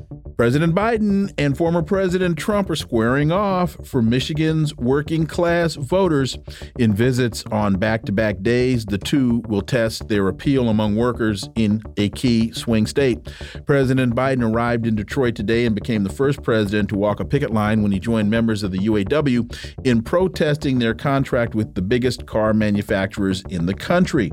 President 0.37 0.73
Biden 0.73 1.33
and 1.37 1.57
former 1.57 1.81
President 1.81 2.37
Trump 2.37 2.69
are 2.69 2.75
squaring 2.75 3.31
off 3.31 3.77
for 3.85 4.01
Michigan's 4.01 4.75
working 4.77 5.25
class 5.25 5.75
voters. 5.75 6.37
In 6.79 6.93
visits 6.93 7.43
on 7.51 7.75
back 7.75 8.03
to 8.05 8.11
back 8.11 8.41
days, 8.41 8.85
the 8.85 8.97
two 8.97 9.41
will 9.47 9.61
test 9.61 10.07
their 10.07 10.27
appeal 10.27 10.69
among 10.69 10.95
workers 10.95 11.49
in 11.55 11.81
a 11.97 12.09
key 12.09 12.51
swing 12.51 12.85
state. 12.85 13.19
President 13.65 14.15
Biden 14.15 14.43
arrived 14.43 14.87
in 14.87 14.95
Detroit 14.95 15.35
today 15.35 15.65
and 15.65 15.75
became 15.75 16.03
the 16.03 16.09
first 16.09 16.43
president 16.43 16.89
to 16.89 16.95
walk 16.95 17.19
a 17.19 17.25
picket 17.25 17.51
line 17.51 17.81
when 17.81 17.91
he 17.91 17.99
joined 17.99 18.29
members 18.29 18.63
of 18.63 18.71
the 18.71 18.79
UAW 18.79 19.85
in 19.85 20.01
protesting 20.01 20.79
their 20.79 20.93
contract 20.93 21.55
with 21.55 21.75
the 21.75 21.81
biggest 21.81 22.25
car 22.25 22.53
manufacturers 22.53 23.43
in 23.49 23.65
the 23.65 23.73
country. 23.73 24.31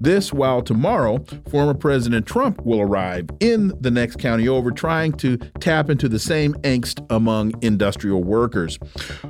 This 0.00 0.32
while 0.32 0.62
tomorrow, 0.62 1.24
former 1.50 1.74
President 1.74 2.26
Trump 2.26 2.64
will 2.64 2.80
arrive 2.80 3.28
in 3.40 3.72
the 3.80 3.90
next 3.90 4.18
county 4.18 4.48
over, 4.48 4.70
trying 4.70 5.12
to 5.14 5.37
tap 5.60 5.90
into 5.90 6.08
the 6.08 6.18
same 6.18 6.54
angst 6.62 7.04
among 7.10 7.52
industrial 7.62 8.24
workers. 8.24 8.78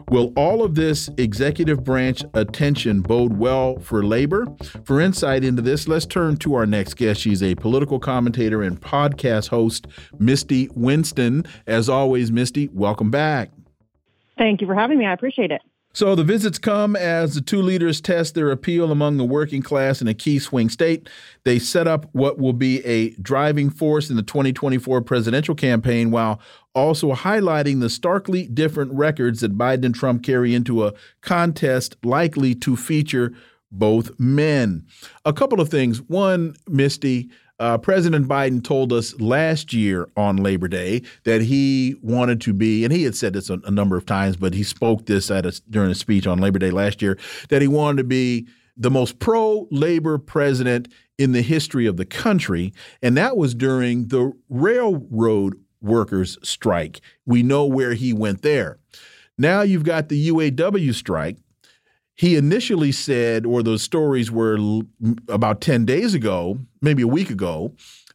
Will 0.08 0.32
all 0.36 0.62
of 0.62 0.74
this 0.74 1.08
executive 1.18 1.84
branch 1.84 2.24
attention 2.34 3.00
bode 3.00 3.38
well 3.38 3.78
for 3.78 4.04
labor? 4.04 4.46
For 4.84 5.00
insight 5.00 5.44
into 5.44 5.62
this, 5.62 5.88
let's 5.88 6.06
turn 6.06 6.36
to 6.38 6.54
our 6.54 6.66
next 6.66 6.94
guest. 6.94 7.20
She's 7.20 7.42
a 7.42 7.54
political 7.54 7.98
commentator 7.98 8.62
and 8.62 8.80
podcast 8.80 9.48
host, 9.48 9.86
Misty 10.18 10.68
Winston. 10.74 11.44
As 11.66 11.88
always, 11.88 12.32
Misty, 12.32 12.68
welcome 12.72 13.10
back. 13.10 13.50
Thank 14.36 14.60
you 14.60 14.66
for 14.66 14.74
having 14.74 14.98
me. 14.98 15.06
I 15.06 15.12
appreciate 15.12 15.50
it. 15.50 15.62
So 15.94 16.14
the 16.14 16.22
visits 16.22 16.58
come 16.58 16.94
as 16.94 17.34
the 17.34 17.40
two 17.40 17.62
leaders 17.62 18.00
test 18.00 18.34
their 18.34 18.50
appeal 18.50 18.92
among 18.92 19.16
the 19.16 19.24
working 19.24 19.62
class 19.62 20.00
in 20.00 20.06
a 20.06 20.14
key 20.14 20.38
swing 20.38 20.68
state. 20.68 21.08
They 21.44 21.58
set 21.58 21.88
up 21.88 22.06
what 22.12 22.38
will 22.38 22.52
be 22.52 22.84
a 22.84 23.10
driving 23.14 23.70
force 23.70 24.10
in 24.10 24.16
the 24.16 24.22
2024 24.22 25.00
presidential 25.02 25.54
campaign 25.54 26.10
while 26.10 26.40
also 26.74 27.14
highlighting 27.14 27.80
the 27.80 27.90
starkly 27.90 28.46
different 28.46 28.92
records 28.92 29.40
that 29.40 29.58
Biden 29.58 29.86
and 29.86 29.94
Trump 29.94 30.22
carry 30.22 30.54
into 30.54 30.86
a 30.86 30.92
contest 31.20 31.96
likely 32.04 32.54
to 32.54 32.76
feature 32.76 33.34
both 33.72 34.18
men. 34.18 34.86
A 35.24 35.32
couple 35.32 35.60
of 35.60 35.68
things. 35.68 36.00
One, 36.02 36.54
Misty, 36.68 37.30
uh, 37.58 37.78
President 37.78 38.28
Biden 38.28 38.62
told 38.62 38.92
us 38.92 39.18
last 39.20 39.72
year 39.72 40.08
on 40.16 40.36
Labor 40.36 40.68
Day 40.68 41.02
that 41.24 41.42
he 41.42 41.96
wanted 42.02 42.40
to 42.42 42.52
be, 42.52 42.84
and 42.84 42.92
he 42.92 43.02
had 43.02 43.16
said 43.16 43.32
this 43.32 43.50
a, 43.50 43.58
a 43.64 43.70
number 43.70 43.96
of 43.96 44.06
times, 44.06 44.36
but 44.36 44.54
he 44.54 44.62
spoke 44.62 45.06
this 45.06 45.30
at 45.30 45.44
a, 45.44 45.60
during 45.68 45.90
a 45.90 45.94
speech 45.94 46.26
on 46.26 46.38
Labor 46.38 46.58
Day 46.58 46.70
last 46.70 47.02
year 47.02 47.18
that 47.48 47.62
he 47.62 47.68
wanted 47.68 47.98
to 47.98 48.04
be 48.04 48.46
the 48.76 48.90
most 48.90 49.18
pro 49.18 49.66
labor 49.70 50.18
president 50.18 50.88
in 51.18 51.32
the 51.32 51.42
history 51.42 51.86
of 51.86 51.96
the 51.96 52.06
country. 52.06 52.72
And 53.02 53.16
that 53.16 53.36
was 53.36 53.54
during 53.54 54.06
the 54.06 54.32
railroad 54.48 55.54
workers' 55.80 56.38
strike. 56.42 57.00
We 57.26 57.42
know 57.42 57.66
where 57.66 57.94
he 57.94 58.12
went 58.12 58.42
there. 58.42 58.78
Now 59.36 59.62
you've 59.62 59.84
got 59.84 60.08
the 60.08 60.28
UAW 60.28 60.94
strike 60.94 61.38
he 62.18 62.34
initially 62.34 62.90
said, 62.90 63.46
or 63.46 63.62
those 63.62 63.82
stories 63.82 64.28
were 64.30 64.58
about 65.28 65.60
10 65.60 65.84
days 65.84 66.14
ago, 66.14 66.58
maybe 66.82 67.02
a 67.02 67.08
week 67.08 67.30
ago, 67.30 67.72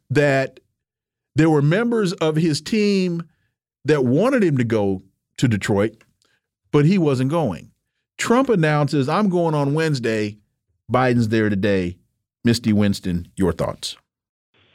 that 0.10 0.60
there 1.36 1.50
were 1.50 1.62
members 1.62 2.12
of 2.14 2.36
his 2.36 2.62
team 2.62 3.24
that 3.86 4.04
wanted 4.04 4.44
him 4.44 4.58
to 4.58 4.66
go 4.66 5.02
to 5.38 5.48
Detroit, 5.48 6.04
but 6.72 6.86
he 6.86 6.98
wasn't 6.98 7.32
going. 7.32 7.72
Trump 8.18 8.50
announces, 8.50 9.08
I'm 9.08 9.30
going 9.30 9.56
on 9.56 9.74
Wednesday. 9.74 10.38
Biden's 10.92 11.30
there 11.30 11.50
today. 11.50 11.98
Misty 12.44 12.74
Winston, 12.74 13.30
your 13.38 13.54
thoughts. 13.54 13.96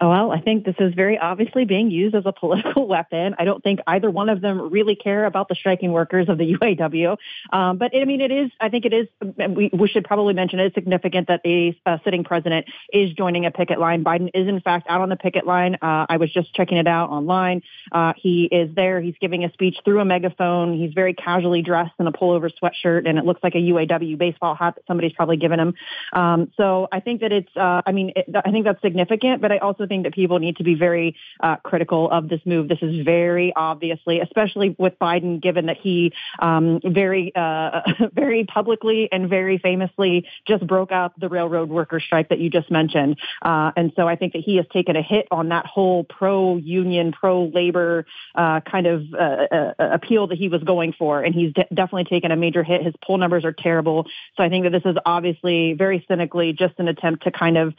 Well, 0.01 0.31
I 0.31 0.41
think 0.41 0.65
this 0.65 0.77
is 0.79 0.95
very 0.95 1.19
obviously 1.19 1.65
being 1.65 1.91
used 1.91 2.15
as 2.15 2.23
a 2.25 2.33
political 2.33 2.87
weapon. 2.89 3.35
I 3.39 3.45
don't 3.45 3.63
think 3.63 3.81
either 3.87 4.11
one 4.11 4.29
of 4.29 4.41
them 4.41 4.71
really 4.71 4.95
care 4.95 5.25
about 5.25 5.49
the 5.49 5.57
striking 5.57 5.93
workers 5.93 6.29
of 6.29 6.39
the 6.39 6.55
UAW. 6.61 7.17
Um, 7.53 7.79
but 7.79 7.95
I 7.97 8.05
mean, 8.05 8.21
it 8.21 8.31
is, 8.31 8.51
I 8.61 8.69
think 8.69 8.85
it 8.85 8.93
is, 8.93 9.09
we, 9.37 9.71
we 9.73 9.89
should 9.89 10.05
probably 10.05 10.35
mention 10.35 10.61
it's 10.61 10.75
significant 10.75 11.29
that 11.29 11.43
the 11.43 11.75
uh, 11.85 11.99
sitting 12.05 12.23
president 12.23 12.67
is 12.93 13.13
joining 13.13 13.45
a 13.47 13.51
picket 13.51 13.81
line. 13.81 14.05
Biden 14.05 14.31
is, 14.35 14.47
in 14.47 14.61
fact, 14.61 14.87
out 14.89 15.01
on 15.01 15.09
the 15.09 15.17
picket 15.17 15.47
line. 15.47 15.75
Uh, 15.83 16.07
I 16.09 16.19
was 16.19 16.33
just 16.33 16.55
checking 16.55 16.79
it 16.79 16.87
out 16.87 17.11
online. 17.11 17.63
Uh, 17.91 18.13
he 18.17 18.45
is 18.45 18.73
there. 18.77 19.01
He's 19.01 19.17
giving 19.21 19.45
a 19.45 19.53
speech 19.53 19.79
through 19.85 20.01
a 20.01 20.05
megaphone. 20.05 20.79
He's 20.79 20.93
very 20.95 21.15
casually 21.15 21.63
dressed 21.63 21.95
in 21.99 22.07
a 22.07 22.13
pullover 22.13 22.51
sweatshirt, 22.63 23.09
and 23.09 23.19
it 23.19 23.25
looks 23.25 23.43
like 23.43 23.57
a 23.57 23.59
UAW 23.59 24.17
baseball 24.17 24.55
hat 24.55 24.77
that 24.77 24.85
somebody's 24.87 25.13
probably 25.13 25.39
given 25.39 25.59
him. 25.59 25.75
Um, 26.13 26.53
so 26.57 26.87
I 26.93 27.01
think 27.01 27.23
that 27.23 27.33
it's, 27.33 27.51
uh, 27.57 27.83
I 27.85 27.91
mean, 27.91 28.13
it, 28.15 28.27
I 28.45 28.53
think 28.53 28.65
that's 28.65 28.81
significant, 28.81 29.43
but 29.43 29.51
I 29.51 29.59
also 29.59 29.88
think 29.89 30.05
that 30.05 30.15
people 30.15 30.39
need 30.39 30.57
to 30.59 30.65
be 30.65 30.75
very 30.75 31.17
uh, 31.41 31.57
critical 31.57 32.11
of 32.11 32.29
this 32.29 32.41
move. 32.45 32.69
This 32.69 32.79
is 32.83 33.05
very 33.05 33.53
obviously, 33.57 34.21
especially 34.21 34.77
with 34.79 34.99
Biden, 34.99 35.41
given 35.41 35.67
that 35.67 35.79
he 35.79 36.13
um, 36.39 36.81
very, 36.85 37.33
uh, 37.35 37.81
very 38.13 38.45
publicly 38.45 39.09
and 39.11 39.29
very 39.29 39.59
famously 39.59 40.27
just 40.47 40.67
broke 40.67 40.93
out 40.93 41.19
the 41.19 41.29
railroad 41.29 41.69
worker 41.69 42.01
strike 42.01 42.29
that 42.29 42.39
you 42.39 42.51
just 42.51 42.71
mentioned. 42.71 43.19
Uh, 43.43 43.73
and 43.77 43.93
so 43.97 44.07
I 44.09 44.17
think 44.17 44.33
that 44.35 44.43
he 44.43 44.57
has 44.57 44.67
taken 44.73 44.97
a 44.97 45.03
hit 45.03 45.27
on 45.31 45.49
that 45.49 45.67
whole 45.67 46.05
pro-union, 46.05 47.13
pro-labor 47.13 48.07
uh, 48.35 48.61
kind 48.61 48.87
of 48.87 49.03
uh, 49.15 49.47
uh, 49.51 49.73
appeal 49.79 50.27
that 50.29 50.39
he 50.39 50.49
was 50.49 50.63
going 50.63 50.93
for, 50.93 51.23
and 51.23 51.35
he's 51.35 51.53
de 51.53 51.65
definitely 51.73 52.05
taken 52.05 52.31
a 52.31 52.37
major 52.37 52.63
hit. 52.63 52.83
His 52.83 52.95
poll 53.05 53.19
numbers 53.19 53.45
are 53.45 53.53
terrible. 53.53 54.07
So 54.37 54.43
I 54.43 54.49
think 54.49 54.65
that 54.65 54.71
this 54.71 54.85
is 54.85 54.97
obviously 55.05 55.75
very 55.75 56.05
cynically 56.09 56.53
just 56.53 56.75
an 56.79 56.89
attempt 56.89 57.25
to 57.25 57.31
kind 57.31 57.57
of 57.57 57.75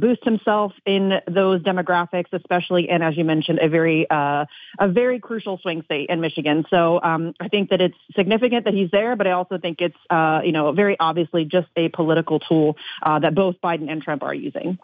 boost 0.00 0.24
himself 0.24 0.72
in 0.84 1.20
those 1.26 1.45
those 1.46 1.62
demographics, 1.62 2.32
especially 2.32 2.88
in, 2.88 3.02
as 3.02 3.16
you 3.16 3.24
mentioned, 3.24 3.58
a 3.60 3.68
very 3.68 4.08
uh, 4.10 4.44
a 4.78 4.88
very 4.88 5.18
crucial 5.20 5.58
swing 5.58 5.82
state 5.82 6.08
in 6.08 6.20
Michigan. 6.20 6.64
So 6.70 7.00
um, 7.02 7.34
I 7.40 7.48
think 7.48 7.70
that 7.70 7.80
it's 7.80 7.96
significant 8.14 8.64
that 8.64 8.74
he's 8.74 8.90
there, 8.90 9.16
but 9.16 9.26
I 9.26 9.32
also 9.32 9.58
think 9.58 9.80
it's 9.80 9.96
uh, 10.10 10.40
you 10.44 10.52
know 10.52 10.72
very 10.72 10.96
obviously 10.98 11.44
just 11.44 11.68
a 11.76 11.88
political 11.88 12.40
tool 12.40 12.76
uh, 13.02 13.18
that 13.20 13.34
both 13.34 13.56
Biden 13.62 13.90
and 13.90 14.02
Trump 14.02 14.22
are 14.22 14.34
using. 14.34 14.78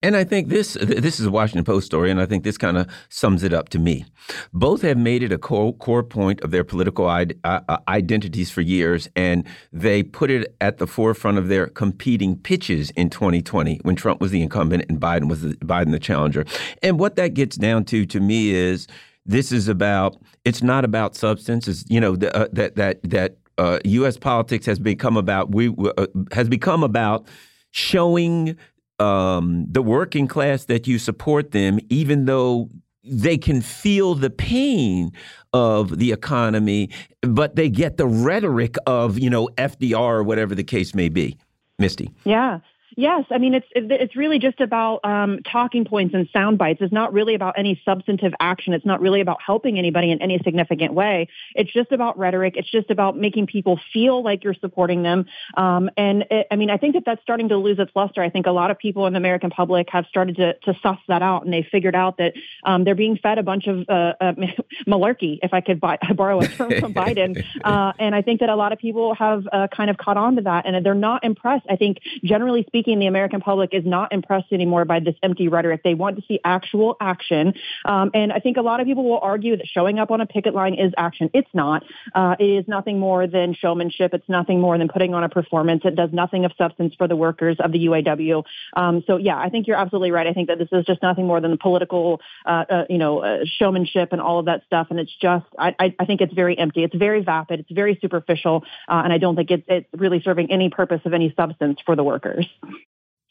And 0.00 0.16
I 0.16 0.22
think 0.22 0.48
this 0.48 0.74
this 0.74 1.18
is 1.18 1.26
a 1.26 1.30
Washington 1.30 1.64
Post 1.64 1.86
story, 1.86 2.08
and 2.08 2.20
I 2.20 2.26
think 2.26 2.44
this 2.44 2.56
kind 2.56 2.78
of 2.78 2.86
sums 3.08 3.42
it 3.42 3.52
up 3.52 3.68
to 3.70 3.80
me. 3.80 4.04
Both 4.52 4.82
have 4.82 4.96
made 4.96 5.24
it 5.24 5.32
a 5.32 5.38
core, 5.38 5.72
core 5.72 6.04
point 6.04 6.40
of 6.42 6.52
their 6.52 6.62
political 6.62 7.06
uh, 7.06 7.26
uh, 7.44 7.78
identities 7.88 8.48
for 8.48 8.60
years, 8.60 9.08
and 9.16 9.44
they 9.72 10.04
put 10.04 10.30
it 10.30 10.54
at 10.60 10.78
the 10.78 10.86
forefront 10.86 11.36
of 11.36 11.48
their 11.48 11.66
competing 11.66 12.36
pitches 12.36 12.90
in 12.90 13.10
2020 13.10 13.80
when 13.82 13.96
Trump 13.96 14.20
was 14.20 14.30
the 14.30 14.40
incumbent 14.40 14.84
and 14.88 15.00
Biden 15.00 15.28
was 15.28 15.42
the, 15.42 15.54
Biden 15.56 15.90
the 15.90 15.98
challenger. 15.98 16.44
And 16.80 17.00
what 17.00 17.16
that 17.16 17.34
gets 17.34 17.56
down 17.56 17.84
to, 17.86 18.06
to 18.06 18.20
me, 18.20 18.50
is 18.50 18.86
this 19.26 19.50
is 19.50 19.66
about. 19.66 20.16
It's 20.44 20.62
not 20.62 20.84
about 20.84 21.16
substance. 21.16 21.66
It's 21.66 21.84
you 21.88 22.00
know 22.00 22.14
the, 22.14 22.34
uh, 22.36 22.46
that 22.52 22.76
that 22.76 23.02
that 23.02 23.38
uh, 23.58 23.80
U.S. 23.84 24.16
politics 24.16 24.64
has 24.66 24.78
become 24.78 25.16
about 25.16 25.50
we 25.50 25.74
uh, 25.76 26.06
has 26.30 26.48
become 26.48 26.84
about 26.84 27.26
showing 27.72 28.56
um, 28.98 29.66
the 29.70 29.82
working 29.82 30.26
class 30.26 30.64
that 30.64 30.86
you 30.86 30.98
support 30.98 31.52
them, 31.52 31.78
even 31.88 32.24
though 32.24 32.68
they 33.04 33.38
can 33.38 33.60
feel 33.60 34.14
the 34.14 34.30
pain 34.30 35.12
of 35.52 35.98
the 35.98 36.12
economy, 36.12 36.90
but 37.22 37.56
they 37.56 37.68
get 37.68 37.96
the 37.96 38.06
rhetoric 38.06 38.76
of, 38.86 39.18
you 39.18 39.30
know, 39.30 39.48
FDR 39.56 39.98
or 39.98 40.22
whatever 40.22 40.54
the 40.54 40.64
case 40.64 40.94
may 40.94 41.08
be. 41.08 41.36
Misty. 41.78 42.10
Yeah. 42.24 42.58
Yes, 42.98 43.26
I 43.30 43.38
mean 43.38 43.54
it's 43.54 43.66
it's 43.76 44.16
really 44.16 44.40
just 44.40 44.60
about 44.60 45.04
um, 45.04 45.38
talking 45.44 45.84
points 45.84 46.16
and 46.16 46.28
sound 46.32 46.58
bites. 46.58 46.80
It's 46.82 46.92
not 46.92 47.12
really 47.12 47.36
about 47.36 47.54
any 47.56 47.80
substantive 47.84 48.32
action. 48.40 48.72
It's 48.72 48.84
not 48.84 49.00
really 49.00 49.20
about 49.20 49.40
helping 49.40 49.78
anybody 49.78 50.10
in 50.10 50.20
any 50.20 50.40
significant 50.42 50.94
way. 50.94 51.28
It's 51.54 51.72
just 51.72 51.92
about 51.92 52.18
rhetoric. 52.18 52.54
It's 52.56 52.68
just 52.68 52.90
about 52.90 53.16
making 53.16 53.46
people 53.46 53.78
feel 53.92 54.20
like 54.24 54.42
you're 54.42 54.52
supporting 54.54 55.04
them. 55.04 55.26
Um, 55.56 55.90
and 55.96 56.24
it, 56.28 56.48
I 56.50 56.56
mean, 56.56 56.70
I 56.70 56.76
think 56.76 56.94
that 56.94 57.04
that's 57.06 57.22
starting 57.22 57.50
to 57.50 57.56
lose 57.56 57.78
its 57.78 57.92
luster. 57.94 58.20
I 58.20 58.30
think 58.30 58.46
a 58.46 58.50
lot 58.50 58.72
of 58.72 58.80
people 58.80 59.06
in 59.06 59.12
the 59.12 59.18
American 59.18 59.50
public 59.50 59.90
have 59.90 60.06
started 60.06 60.34
to, 60.38 60.54
to 60.54 60.74
suss 60.82 60.98
that 61.06 61.22
out, 61.22 61.44
and 61.44 61.52
they 61.52 61.62
figured 61.70 61.94
out 61.94 62.16
that 62.16 62.32
um, 62.64 62.82
they're 62.82 62.96
being 62.96 63.16
fed 63.16 63.38
a 63.38 63.44
bunch 63.44 63.68
of 63.68 63.88
uh, 63.88 64.14
uh, 64.20 64.32
malarkey, 64.88 65.38
if 65.44 65.54
I 65.54 65.60
could 65.60 65.78
buy, 65.78 65.98
borrow 66.16 66.40
a 66.40 66.48
term 66.48 66.72
from 66.80 66.94
Biden. 66.94 67.44
Uh, 67.68 67.92
and 67.98 68.14
I 68.14 68.22
think 68.22 68.40
that 68.40 68.48
a 68.48 68.56
lot 68.56 68.72
of 68.72 68.78
people 68.78 69.14
have 69.14 69.46
uh, 69.52 69.66
kind 69.68 69.90
of 69.90 69.98
caught 69.98 70.16
on 70.16 70.36
to 70.36 70.42
that, 70.42 70.64
and 70.64 70.84
they're 70.86 70.94
not 70.94 71.24
impressed. 71.24 71.66
I 71.68 71.76
think 71.76 71.98
generally 72.22 72.64
speaking 72.66 72.87
speaking, 72.88 73.00
the 73.00 73.06
American 73.06 73.40
public 73.40 73.74
is 73.74 73.84
not 73.84 74.12
impressed 74.12 74.50
anymore 74.50 74.86
by 74.86 74.98
this 74.98 75.14
empty 75.22 75.48
rhetoric. 75.48 75.82
They 75.84 75.92
want 75.92 76.16
to 76.16 76.22
see 76.26 76.40
actual 76.42 76.96
action. 77.00 77.52
Um, 77.84 78.10
and 78.14 78.32
I 78.32 78.38
think 78.38 78.56
a 78.56 78.62
lot 78.62 78.80
of 78.80 78.86
people 78.86 79.04
will 79.04 79.18
argue 79.20 79.58
that 79.58 79.66
showing 79.66 79.98
up 79.98 80.10
on 80.10 80.22
a 80.22 80.26
picket 80.26 80.54
line 80.54 80.72
is 80.72 80.94
action. 80.96 81.28
It's 81.34 81.50
not. 81.52 81.84
Uh, 82.14 82.36
it 82.38 82.44
is 82.44 82.64
nothing 82.66 82.98
more 82.98 83.26
than 83.26 83.52
showmanship. 83.52 84.14
It's 84.14 84.28
nothing 84.28 84.58
more 84.58 84.78
than 84.78 84.88
putting 84.88 85.12
on 85.12 85.22
a 85.22 85.28
performance. 85.28 85.82
It 85.84 85.96
does 85.96 86.08
nothing 86.14 86.46
of 86.46 86.52
substance 86.56 86.94
for 86.96 87.06
the 87.06 87.16
workers 87.16 87.58
of 87.60 87.72
the 87.72 87.86
UAW. 87.86 88.42
Um, 88.74 89.04
so 89.06 89.18
yeah, 89.18 89.36
I 89.36 89.50
think 89.50 89.66
you're 89.66 89.76
absolutely 89.76 90.10
right. 90.10 90.26
I 90.26 90.32
think 90.32 90.48
that 90.48 90.58
this 90.58 90.68
is 90.72 90.86
just 90.86 91.02
nothing 91.02 91.26
more 91.26 91.42
than 91.42 91.58
political, 91.58 92.22
uh, 92.46 92.64
uh, 92.70 92.84
you 92.88 92.96
know, 92.96 93.18
uh, 93.18 93.44
showmanship 93.58 94.12
and 94.12 94.20
all 94.22 94.38
of 94.38 94.46
that 94.46 94.62
stuff. 94.64 94.86
And 94.88 94.98
it's 94.98 95.14
just, 95.20 95.44
I, 95.58 95.74
I, 95.78 95.94
I, 95.98 96.06
think 96.06 96.22
it's 96.22 96.32
very 96.32 96.58
empty. 96.58 96.84
It's 96.84 96.96
very 96.96 97.22
vapid. 97.22 97.60
It's 97.60 97.70
very 97.70 97.98
superficial. 98.00 98.64
Uh, 98.88 99.02
and 99.04 99.12
I 99.12 99.18
don't 99.18 99.36
think 99.36 99.50
it's 99.50 99.88
really 99.92 100.22
serving 100.22 100.50
any 100.50 100.70
purpose 100.70 101.02
of 101.04 101.12
any 101.12 101.34
substance 101.36 101.80
for 101.84 101.94
the 101.94 102.04
workers. 102.04 102.46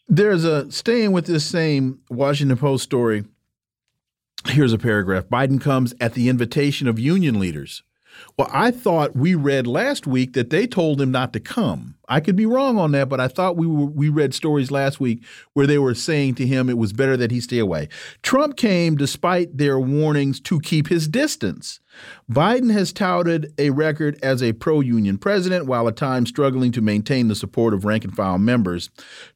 There's 0.08 0.45
a 0.45 0.72
staying 0.72 1.12
with 1.12 1.26
this 1.26 1.45
same 1.45 1.99
Washington 2.10 2.58
Post 2.58 2.84
story. 2.84 3.26
Here's 4.45 4.72
a 4.72 4.78
paragraph 4.78 5.26
Biden 5.26 5.60
comes 5.60 5.93
at 5.99 6.14
the 6.14 6.30
invitation 6.30 6.88
of 6.88 6.97
union 6.97 7.39
leaders 7.39 7.84
Well, 8.38 8.49
I 8.51 8.72
thought 8.72 9.15
we 9.15 9.36
read 9.36 9.68
last 9.68 10.05
week 10.07 10.34
that 10.34 10.49
they 10.49 10.68
told 10.68 11.01
him 11.01 11.11
not 11.11 11.34
to 11.34 11.39
come. 11.39 11.95
I 12.09 12.20
could 12.20 12.36
be 12.36 12.45
wrong 12.45 12.78
on 12.78 12.91
that, 12.91 13.09
but 13.09 13.20
I 13.20 13.28
thought 13.28 13.57
we 13.57 13.68
were, 13.68 13.86
we 13.86 14.09
read 14.09 14.34
stories 14.34 14.72
last 14.72 14.99
week 14.99 15.26
where 15.53 15.68
they 15.68 15.78
were 15.78 15.93
saying 15.93 16.36
to 16.36 16.47
him 16.47 16.70
it 16.70 16.78
was 16.78 16.93
better 16.93 17.18
that 17.18 17.32
he 17.32 17.41
stay 17.41 17.59
away. 17.59 17.89
Trump 18.22 18.55
came 18.55 18.95
despite 18.95 19.57
their 19.57 19.80
warnings 19.80 20.39
to 20.41 20.59
keep 20.61 20.88
his 20.88 21.07
distance. 21.07 21.80
Biden 22.32 22.72
has 22.72 22.93
touted 22.93 23.53
a 23.57 23.72
record 23.72 24.18
as 24.24 24.41
a 24.41 24.53
pro-union 24.53 25.18
president 25.18 25.65
while 25.65 25.88
at 25.88 25.97
times 25.97 26.30
struggling 26.30 26.72
to 26.74 26.82
maintain 26.82 27.28
the 27.28 27.36
support 27.36 27.74
of 27.74 27.86
rank 27.86 28.05
and 28.05 28.15
file 28.15 28.38
members. 28.38 28.89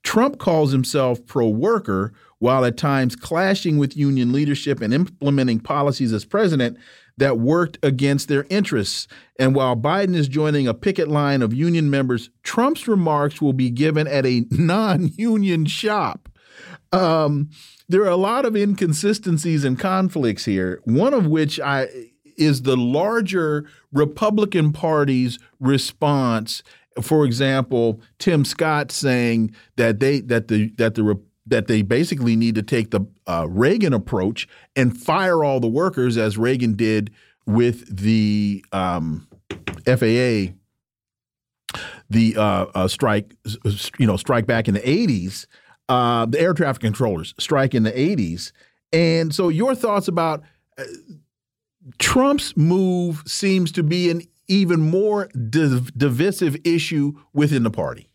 Trump 0.03 0.38
calls 0.38 0.71
himself 0.71 1.25
pro-worker 1.25 2.13
while 2.39 2.65
at 2.65 2.77
times 2.77 3.15
clashing 3.15 3.77
with 3.77 3.95
union 3.95 4.32
leadership 4.32 4.82
and 4.82 4.93
implementing 4.93 5.59
policies 5.59 6.11
as 6.11 6.25
president 6.25 6.77
that 7.18 7.39
worked 7.39 7.78
against 7.84 8.28
their 8.28 8.45
interests. 8.49 9.07
And 9.39 9.55
while 9.55 9.76
Biden 9.76 10.16
is 10.16 10.28
joining 10.28 10.68
a 10.68 10.74
picket 10.74 11.07
line 11.07 11.41
of 11.41 11.53
union 11.53 11.89
members, 11.89 12.30
Trump's 12.43 12.88
remarks 12.88 13.41
will 13.41 13.53
be 13.53 13.70
given 13.70 14.07
at 14.07 14.26
a 14.26 14.45
non 14.51 15.12
union 15.18 15.66
shop. 15.66 16.30
Um, 16.91 17.49
there 17.88 18.01
are 18.03 18.09
a 18.09 18.18
lot 18.18 18.45
of 18.45 18.55
inconsistencies 18.55 19.64
and 19.64 19.80
conflicts 19.80 20.45
here, 20.45 20.82
one 20.86 21.14
of 21.14 21.26
which 21.26 21.59
I 21.59 21.88
is 22.38 22.64
the 22.64 22.78
larger 22.78 23.66
Republican 23.91 24.74
Party's 24.74 25.38
response. 25.59 26.64
For 27.01 27.26
example, 27.26 28.01
Tim 28.20 28.43
Scott 28.43 28.91
saying 28.91 29.55
that 29.78 29.99
they 29.99 30.22
that 30.22 30.47
the 30.47 30.70
that 30.78 30.95
the 30.95 31.20
that 31.51 31.67
they 31.67 31.83
basically 31.83 32.35
need 32.35 32.55
to 32.55 32.63
take 32.63 32.89
the 32.89 33.01
uh, 33.27 33.45
Reagan 33.47 33.93
approach 33.93 34.47
and 34.75 34.97
fire 34.97 35.43
all 35.43 35.59
the 35.59 35.67
workers 35.67 36.17
as 36.17 36.37
Reagan 36.37 36.73
did 36.73 37.11
with 37.45 37.95
the 37.95 38.65
um, 38.71 39.27
FAA, 39.85 40.53
the 42.09 42.35
uh, 42.35 42.65
uh, 42.73 42.87
strike, 42.87 43.35
you 43.99 44.07
know, 44.07 44.17
strike 44.17 44.47
back 44.47 44.67
in 44.67 44.73
the 44.73 44.79
80s, 44.79 45.45
uh, 45.89 46.25
the 46.25 46.39
air 46.39 46.53
traffic 46.53 46.81
controllers 46.81 47.35
strike 47.37 47.75
in 47.75 47.83
the 47.83 47.91
80s. 47.91 48.51
And 48.93 49.35
so 49.35 49.49
your 49.49 49.75
thoughts 49.75 50.07
about 50.07 50.41
uh, 50.77 50.83
Trump's 51.99 52.55
move 52.55 53.23
seems 53.25 53.71
to 53.73 53.83
be 53.83 54.09
an 54.09 54.21
even 54.47 54.79
more 54.79 55.27
div 55.49 55.97
divisive 55.97 56.55
issue 56.65 57.13
within 57.33 57.63
the 57.63 57.71
party. 57.71 58.07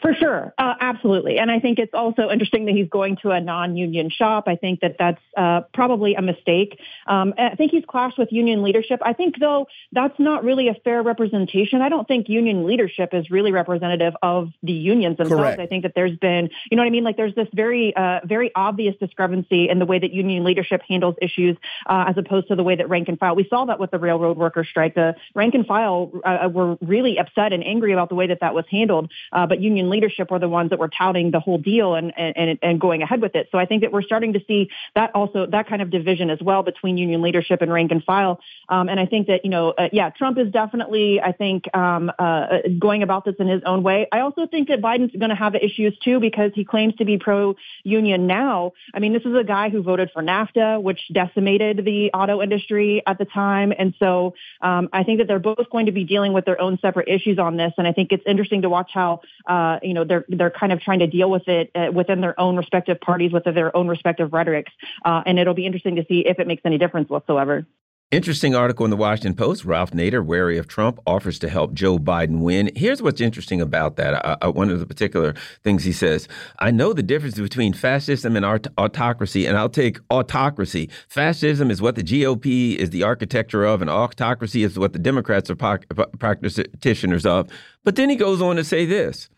For 0.00 0.14
sure, 0.28 0.54
uh, 0.58 0.74
absolutely, 0.80 1.38
and 1.38 1.50
I 1.50 1.60
think 1.60 1.78
it's 1.78 1.94
also 1.94 2.30
interesting 2.30 2.66
that 2.66 2.74
he's 2.74 2.88
going 2.88 3.16
to 3.22 3.30
a 3.30 3.40
non-union 3.40 4.10
shop. 4.10 4.44
I 4.46 4.56
think 4.56 4.80
that 4.80 4.96
that's 4.98 5.20
uh, 5.36 5.62
probably 5.72 6.14
a 6.14 6.22
mistake. 6.22 6.78
Um, 7.06 7.34
I 7.38 7.54
think 7.54 7.72
he's 7.72 7.84
clashed 7.86 8.18
with 8.18 8.28
union 8.32 8.62
leadership. 8.62 9.00
I 9.02 9.12
think 9.12 9.38
though 9.38 9.66
that's 9.92 10.18
not 10.18 10.44
really 10.44 10.68
a 10.68 10.74
fair 10.84 11.02
representation. 11.02 11.80
I 11.82 11.88
don't 11.88 12.06
think 12.06 12.28
union 12.28 12.66
leadership 12.66 13.10
is 13.12 13.30
really 13.30 13.52
representative 13.52 14.14
of 14.22 14.50
the 14.62 14.72
unions 14.72 15.16
themselves. 15.16 15.42
Correct. 15.42 15.60
I 15.60 15.66
think 15.66 15.82
that 15.84 15.92
there's 15.94 16.16
been, 16.18 16.50
you 16.70 16.76
know 16.76 16.82
what 16.82 16.88
I 16.88 16.90
mean, 16.90 17.04
like 17.04 17.16
there's 17.16 17.34
this 17.34 17.48
very, 17.54 17.94
uh, 17.96 18.20
very 18.24 18.50
obvious 18.54 18.94
discrepancy 19.00 19.68
in 19.68 19.78
the 19.78 19.86
way 19.86 19.98
that 19.98 20.12
union 20.12 20.44
leadership 20.44 20.82
handles 20.88 21.14
issues 21.22 21.56
uh, 21.86 22.06
as 22.08 22.18
opposed 22.18 22.48
to 22.48 22.56
the 22.56 22.62
way 22.62 22.76
that 22.76 22.88
rank 22.88 23.08
and 23.08 23.18
file. 23.18 23.34
We 23.36 23.46
saw 23.48 23.64
that 23.66 23.78
with 23.78 23.90
the 23.90 23.98
railroad 23.98 24.36
worker 24.36 24.64
strike. 24.64 24.94
The 24.94 25.14
rank 25.34 25.54
and 25.54 25.66
file 25.66 26.10
uh, 26.24 26.48
were 26.52 26.76
really 26.80 27.18
upset 27.18 27.52
and 27.52 27.64
angry 27.64 27.92
about 27.92 28.08
the 28.08 28.14
way 28.14 28.26
that 28.26 28.40
that 28.40 28.54
was 28.54 28.64
handled, 28.70 29.10
uh, 29.32 29.46
but 29.46 29.60
union 29.60 29.90
leadership 29.90 30.17
were 30.30 30.38
the 30.38 30.48
ones 30.48 30.70
that 30.70 30.78
were 30.78 30.88
touting 30.88 31.30
the 31.30 31.40
whole 31.40 31.58
deal 31.58 31.94
and, 31.94 32.12
and, 32.16 32.58
and 32.62 32.80
going 32.80 33.02
ahead 33.02 33.20
with 33.20 33.34
it. 33.34 33.48
So 33.52 33.58
I 33.58 33.66
think 33.66 33.82
that 33.82 33.92
we're 33.92 34.02
starting 34.02 34.32
to 34.34 34.40
see 34.46 34.70
that 34.94 35.14
also, 35.14 35.46
that 35.46 35.68
kind 35.68 35.82
of 35.82 35.90
division 35.90 36.30
as 36.30 36.40
well 36.40 36.62
between 36.62 36.98
union 36.98 37.22
leadership 37.22 37.62
and 37.62 37.72
rank 37.72 37.92
and 37.92 38.02
file. 38.02 38.40
Um, 38.68 38.88
and 38.88 38.98
I 38.98 39.06
think 39.06 39.28
that, 39.28 39.44
you 39.44 39.50
know, 39.50 39.70
uh, 39.70 39.88
yeah, 39.92 40.10
Trump 40.10 40.38
is 40.38 40.50
definitely, 40.50 41.20
I 41.20 41.32
think, 41.32 41.74
um, 41.74 42.10
uh, 42.18 42.58
going 42.78 43.02
about 43.02 43.24
this 43.24 43.36
in 43.38 43.48
his 43.48 43.62
own 43.64 43.82
way. 43.82 44.08
I 44.12 44.20
also 44.20 44.46
think 44.46 44.68
that 44.68 44.80
Biden's 44.80 45.14
going 45.16 45.30
to 45.30 45.36
have 45.36 45.54
issues 45.54 45.96
too 45.98 46.20
because 46.20 46.52
he 46.54 46.64
claims 46.64 46.94
to 46.96 47.04
be 47.04 47.18
pro-union 47.18 48.26
now. 48.26 48.72
I 48.92 48.98
mean, 48.98 49.12
this 49.12 49.24
is 49.24 49.34
a 49.34 49.44
guy 49.44 49.68
who 49.70 49.82
voted 49.82 50.10
for 50.12 50.22
NAFTA, 50.22 50.82
which 50.82 51.00
decimated 51.12 51.84
the 51.84 52.10
auto 52.12 52.42
industry 52.42 53.02
at 53.06 53.18
the 53.18 53.24
time. 53.24 53.72
And 53.78 53.94
so 53.98 54.34
um, 54.60 54.88
I 54.92 55.04
think 55.04 55.18
that 55.18 55.28
they're 55.28 55.38
both 55.38 55.70
going 55.70 55.86
to 55.86 55.92
be 55.92 56.04
dealing 56.04 56.32
with 56.32 56.44
their 56.44 56.60
own 56.60 56.78
separate 56.80 57.08
issues 57.08 57.38
on 57.38 57.56
this. 57.56 57.72
And 57.78 57.86
I 57.86 57.92
think 57.92 58.12
it's 58.12 58.24
interesting 58.26 58.62
to 58.62 58.68
watch 58.68 58.90
how, 58.92 59.20
uh, 59.46 59.78
you 59.82 59.94
know, 59.94 60.04
they're 60.08 60.24
they're 60.28 60.50
kind 60.50 60.72
of 60.72 60.80
trying 60.80 61.00
to 61.00 61.06
deal 61.06 61.30
with 61.30 61.46
it 61.48 61.70
uh, 61.74 61.92
within 61.92 62.20
their 62.20 62.38
own 62.40 62.56
respective 62.56 63.00
parties, 63.00 63.32
with 63.32 63.44
their 63.44 63.76
own 63.76 63.88
respective 63.88 64.32
rhetorics, 64.32 64.72
uh, 65.04 65.22
and 65.26 65.38
it'll 65.38 65.54
be 65.54 65.66
interesting 65.66 65.96
to 65.96 66.04
see 66.08 66.20
if 66.26 66.38
it 66.38 66.46
makes 66.46 66.62
any 66.64 66.78
difference 66.78 67.08
whatsoever. 67.08 67.66
Interesting 68.10 68.54
article 68.54 68.86
in 68.86 68.90
the 68.90 68.96
Washington 68.96 69.34
Post. 69.34 69.66
Ralph 69.66 69.90
Nader, 69.90 70.24
wary 70.24 70.56
of 70.56 70.66
Trump, 70.66 70.98
offers 71.06 71.38
to 71.40 71.48
help 71.50 71.74
Joe 71.74 71.98
Biden 71.98 72.40
win. 72.40 72.70
Here's 72.74 73.02
what's 73.02 73.20
interesting 73.20 73.60
about 73.60 73.96
that. 73.96 74.14
I, 74.24 74.38
I, 74.40 74.48
one 74.48 74.70
of 74.70 74.80
the 74.80 74.86
particular 74.86 75.34
things 75.62 75.84
he 75.84 75.92
says 75.92 76.26
I 76.58 76.70
know 76.70 76.94
the 76.94 77.02
difference 77.02 77.38
between 77.38 77.74
fascism 77.74 78.34
and 78.34 78.46
aut 78.46 78.66
autocracy, 78.78 79.44
and 79.44 79.58
I'll 79.58 79.68
take 79.68 79.98
autocracy. 80.10 80.88
Fascism 81.08 81.70
is 81.70 81.82
what 81.82 81.96
the 81.96 82.02
GOP 82.02 82.76
is 82.76 82.88
the 82.88 83.02
architecture 83.02 83.66
of, 83.66 83.82
and 83.82 83.90
autocracy 83.90 84.62
is 84.62 84.78
what 84.78 84.94
the 84.94 84.98
Democrats 84.98 85.50
are 85.50 85.56
practitioners 85.56 87.26
of. 87.26 87.50
But 87.84 87.96
then 87.96 88.08
he 88.08 88.16
goes 88.16 88.40
on 88.40 88.56
to 88.56 88.64
say 88.64 88.86
this 88.86 89.28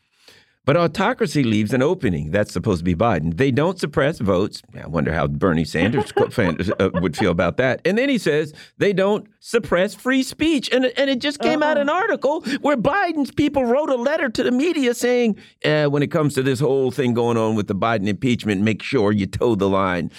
but 0.71 0.77
autocracy 0.77 1.43
leaves 1.43 1.73
an 1.73 1.83
opening. 1.83 2.31
That's 2.31 2.53
supposed 2.53 2.79
to 2.79 2.85
be 2.85 2.95
Biden. 2.95 3.37
They 3.37 3.51
don't 3.51 3.77
suppress 3.77 4.21
votes. 4.21 4.63
I 4.81 4.87
wonder 4.87 5.13
how 5.13 5.27
Bernie 5.27 5.65
Sanders 5.65 6.13
uh, 6.17 6.91
would 6.95 7.17
feel 7.17 7.33
about 7.33 7.57
that. 7.57 7.81
And 7.85 7.99
then 7.99 8.09
he 8.09 8.19
says 8.19 8.55
they 8.79 8.93
don't 8.93 9.27
suppress 9.41 9.97
free 9.97 10.23
speech. 10.23 10.73
And, 10.73 10.85
and 10.85 11.11
it 11.11 11.19
just 11.19 11.41
came 11.41 11.65
uh 11.65 11.67
out 11.67 11.77
an 11.77 11.89
uh-huh. 11.89 11.99
article 11.99 12.43
where 12.61 12.77
Biden's 12.77 13.33
people 13.33 13.65
wrote 13.65 13.91
a 13.91 13.97
letter 13.97 14.29
to 14.29 14.45
the 14.45 14.53
media 14.53 14.95
saying, 14.95 15.39
eh, 15.65 15.87
when 15.87 16.05
it 16.05 16.13
comes 16.13 16.35
to 16.35 16.43
this 16.45 16.61
whole 16.61 16.93
thing 16.93 17.15
going 17.15 17.37
on 17.37 17.57
with 17.57 17.67
the 17.67 17.75
Biden 17.75 18.07
impeachment, 18.07 18.63
make 18.63 18.81
sure 18.81 19.11
you 19.11 19.27
toe 19.27 19.57
the 19.57 19.69
line. 19.69 20.13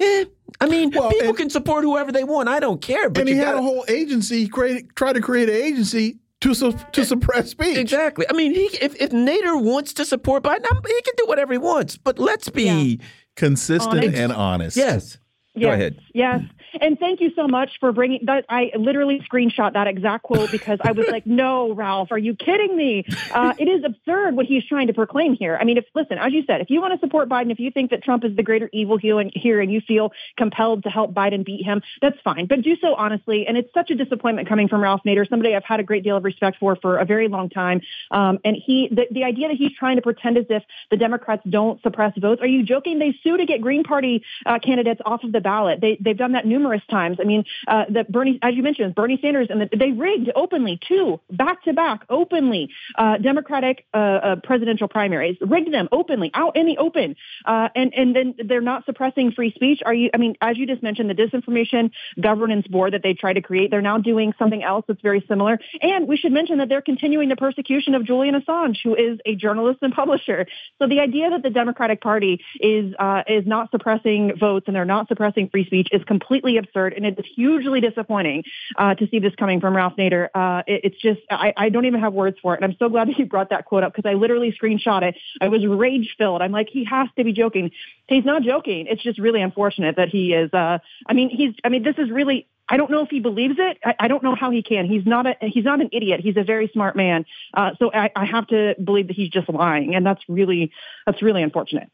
Eh, 0.00 0.24
I 0.58 0.68
mean, 0.68 0.90
well, 0.90 1.10
people 1.10 1.28
and, 1.28 1.36
can 1.36 1.50
support 1.50 1.84
whoever 1.84 2.12
they 2.12 2.24
want. 2.24 2.48
I 2.48 2.60
don't 2.60 2.80
care. 2.80 3.10
But 3.10 3.20
and 3.20 3.28
he 3.28 3.34
gotta, 3.34 3.46
had 3.48 3.56
a 3.56 3.62
whole 3.62 3.84
agency 3.88 4.48
create, 4.48 4.96
try 4.96 5.12
to 5.12 5.20
create 5.20 5.50
an 5.50 5.56
agency 5.56 6.16
to 6.40 6.54
su 6.54 6.72
to 6.92 7.00
eh, 7.00 7.04
suppress 7.04 7.50
speech. 7.50 7.76
Exactly. 7.76 8.26
I 8.28 8.32
mean, 8.32 8.54
he, 8.54 8.64
if 8.80 8.94
if 9.00 9.10
Nader 9.10 9.60
wants 9.62 9.92
to 9.94 10.04
support 10.04 10.42
Biden, 10.42 10.64
he 10.86 11.02
can 11.02 11.14
do 11.16 11.26
whatever 11.26 11.52
he 11.52 11.58
wants. 11.58 11.96
But 11.96 12.18
let's 12.18 12.48
be 12.48 12.64
yeah. 12.64 13.04
consistent 13.36 14.04
honest. 14.04 14.16
and 14.16 14.32
honest. 14.32 14.76
Yes. 14.76 15.18
Yes. 15.54 15.62
Go 15.62 15.72
ahead. 15.72 15.98
Yes. 16.14 16.42
And 16.80 16.98
thank 16.98 17.20
you 17.20 17.30
so 17.34 17.46
much 17.46 17.78
for 17.80 17.92
bringing 17.92 18.24
that. 18.26 18.44
I 18.48 18.70
literally 18.76 19.20
screenshot 19.20 19.72
that 19.72 19.86
exact 19.86 20.24
quote 20.24 20.50
because 20.50 20.78
I 20.82 20.92
was 20.92 21.06
like, 21.08 21.26
no, 21.26 21.72
Ralph, 21.72 22.08
are 22.10 22.18
you 22.18 22.34
kidding 22.34 22.76
me? 22.76 23.04
Uh, 23.32 23.54
it 23.58 23.68
is 23.68 23.84
absurd 23.84 24.36
what 24.36 24.46
he's 24.46 24.64
trying 24.64 24.86
to 24.88 24.92
proclaim 24.92 25.34
here. 25.34 25.58
I 25.60 25.64
mean, 25.64 25.78
if 25.78 25.84
listen, 25.94 26.18
as 26.18 26.32
you 26.32 26.44
said, 26.46 26.60
if 26.60 26.70
you 26.70 26.80
want 26.80 26.98
to 26.98 27.00
support 27.00 27.28
Biden, 27.28 27.50
if 27.50 27.58
you 27.58 27.70
think 27.70 27.90
that 27.90 28.02
Trump 28.02 28.24
is 28.24 28.34
the 28.36 28.42
greater 28.42 28.68
evil 28.72 28.96
here 28.98 29.18
and, 29.18 29.68
you 29.68 29.80
feel 29.86 30.12
compelled 30.36 30.84
to 30.84 30.88
help 30.88 31.12
Biden 31.12 31.44
beat 31.44 31.64
him, 31.64 31.82
that's 32.00 32.18
fine. 32.22 32.46
But 32.46 32.62
do 32.62 32.76
so 32.80 32.94
honestly. 32.94 33.46
And 33.46 33.58
it's 33.58 33.72
such 33.74 33.90
a 33.90 33.94
disappointment 33.94 34.48
coming 34.48 34.68
from 34.68 34.80
Ralph 34.80 35.02
Nader, 35.06 35.28
somebody 35.28 35.54
I've 35.54 35.64
had 35.64 35.80
a 35.80 35.82
great 35.82 36.04
deal 36.04 36.16
of 36.16 36.24
respect 36.24 36.58
for 36.58 36.76
for 36.76 36.98
a 36.98 37.04
very 37.04 37.28
long 37.28 37.50
time. 37.50 37.80
Um, 38.10 38.38
and 38.44 38.56
he, 38.56 38.88
the, 38.90 39.06
the 39.10 39.24
idea 39.24 39.48
that 39.48 39.56
he's 39.56 39.72
trying 39.72 39.96
to 39.96 40.02
pretend 40.02 40.38
as 40.38 40.46
if 40.48 40.62
the 40.90 40.96
Democrats 40.96 41.42
don't 41.48 41.82
suppress 41.82 42.12
votes. 42.16 42.40
Are 42.40 42.46
you 42.46 42.62
joking? 42.62 42.98
They 42.98 43.18
sue 43.22 43.36
to 43.36 43.44
get 43.44 43.60
Green 43.60 43.84
Party 43.84 44.22
uh, 44.46 44.58
candidates 44.60 45.00
off 45.04 45.24
of 45.24 45.32
the 45.32 45.40
ballot. 45.40 45.80
They, 45.80 45.98
they've 46.00 46.16
done 46.16 46.32
that 46.32 46.46
numerous 46.46 46.67
times. 46.90 47.18
I 47.20 47.24
mean, 47.24 47.44
uh, 47.66 47.84
that 47.90 48.10
Bernie, 48.10 48.38
as 48.42 48.54
you 48.54 48.62
mentioned, 48.62 48.94
Bernie 48.94 49.18
Sanders, 49.20 49.48
and 49.50 49.62
the, 49.62 49.68
they 49.76 49.92
rigged 49.92 50.30
openly 50.34 50.78
two 50.86 51.20
back 51.30 51.62
to 51.64 51.72
back 51.72 52.04
openly 52.08 52.70
uh, 52.96 53.18
Democratic 53.18 53.86
uh, 53.94 53.96
uh, 53.96 54.36
presidential 54.42 54.88
primaries, 54.88 55.36
rigged 55.40 55.72
them 55.72 55.88
openly 55.92 56.30
out 56.34 56.56
in 56.56 56.66
the 56.66 56.78
open, 56.78 57.16
uh, 57.44 57.68
and 57.74 57.92
and 57.94 58.14
then 58.14 58.34
they're 58.46 58.60
not 58.60 58.84
suppressing 58.84 59.32
free 59.32 59.52
speech. 59.54 59.80
Are 59.84 59.94
you? 59.94 60.10
I 60.12 60.16
mean, 60.18 60.36
as 60.40 60.56
you 60.58 60.66
just 60.66 60.82
mentioned, 60.82 61.10
the 61.10 61.14
disinformation 61.14 61.90
governance 62.20 62.66
board 62.66 62.92
that 62.94 63.02
they 63.02 63.14
tried 63.14 63.34
to 63.34 63.42
create, 63.42 63.70
they're 63.70 63.82
now 63.82 63.98
doing 63.98 64.32
something 64.38 64.62
else 64.62 64.84
that's 64.88 65.02
very 65.02 65.24
similar. 65.28 65.58
And 65.80 66.08
we 66.08 66.16
should 66.16 66.32
mention 66.32 66.58
that 66.58 66.68
they're 66.68 66.82
continuing 66.82 67.28
the 67.28 67.36
persecution 67.36 67.94
of 67.94 68.04
Julian 68.04 68.34
Assange, 68.34 68.78
who 68.82 68.94
is 68.94 69.18
a 69.26 69.34
journalist 69.34 69.78
and 69.82 69.92
publisher. 69.92 70.46
So 70.78 70.88
the 70.88 71.00
idea 71.00 71.30
that 71.30 71.42
the 71.42 71.50
Democratic 71.50 72.00
Party 72.00 72.40
is 72.60 72.94
uh, 72.98 73.22
is 73.28 73.46
not 73.46 73.70
suppressing 73.70 74.32
votes 74.38 74.64
and 74.66 74.76
they're 74.76 74.84
not 74.84 75.08
suppressing 75.08 75.48
free 75.48 75.66
speech 75.66 75.88
is 75.92 76.02
completely 76.04 76.47
absurd, 76.56 76.94
and 76.94 77.04
it 77.04 77.18
is 77.18 77.26
hugely 77.34 77.80
disappointing 77.80 78.44
uh, 78.76 78.94
to 78.94 79.08
see 79.08 79.18
this 79.18 79.34
coming 79.36 79.60
from 79.60 79.76
Ralph 79.76 79.94
Nader. 79.96 80.28
Uh, 80.34 80.62
it, 80.66 80.80
it's 80.84 81.00
just 81.00 81.20
I, 81.30 81.52
I 81.56 81.68
don't 81.68 81.84
even 81.84 82.00
have 82.00 82.12
words 82.12 82.38
for 82.40 82.54
it, 82.54 82.62
and 82.62 82.70
I'm 82.70 82.76
so 82.78 82.88
glad 82.88 83.08
that 83.08 83.18
you 83.18 83.26
brought 83.26 83.50
that 83.50 83.64
quote 83.64 83.82
up 83.82 83.94
because 83.94 84.08
I 84.08 84.14
literally 84.14 84.56
screenshot 84.60 85.02
it. 85.02 85.16
I 85.40 85.48
was 85.48 85.66
rage 85.66 86.14
filled. 86.16 86.42
I'm 86.42 86.52
like, 86.52 86.68
he 86.70 86.84
has 86.84 87.08
to 87.16 87.24
be 87.24 87.32
joking. 87.32 87.70
He's 88.08 88.24
not 88.24 88.42
joking. 88.42 88.86
It's 88.88 89.02
just 89.02 89.18
really 89.18 89.42
unfortunate 89.42 89.96
that 89.96 90.08
he 90.08 90.32
is. 90.32 90.52
Uh, 90.52 90.78
I 91.06 91.12
mean, 91.12 91.28
he's. 91.30 91.54
I 91.64 91.68
mean, 91.68 91.82
this 91.82 91.96
is 91.98 92.10
really 92.10 92.48
I 92.68 92.76
don't 92.76 92.90
know 92.90 93.02
if 93.02 93.10
he 93.10 93.20
believes 93.20 93.56
it. 93.58 93.78
I, 93.84 93.94
I, 94.00 94.08
don't 94.08 94.22
know 94.22 94.34
how 94.34 94.50
he 94.50 94.62
can. 94.62 94.86
He's 94.86 95.06
not 95.06 95.26
a 95.26 95.34
he's 95.40 95.64
not 95.64 95.80
an 95.80 95.88
idiot. 95.92 96.20
He's 96.20 96.36
a 96.36 96.44
very 96.44 96.68
smart 96.72 96.96
man. 96.96 97.24
Uh, 97.54 97.70
so 97.78 97.90
I, 97.92 98.10
I, 98.14 98.26
have 98.26 98.46
to 98.48 98.74
believe 98.82 99.08
that 99.08 99.16
he's 99.16 99.30
just 99.30 99.48
lying, 99.48 99.94
and 99.94 100.04
that's 100.04 100.22
really 100.28 100.70
that's 101.06 101.22
really 101.22 101.42
unfortunate. 101.42 101.88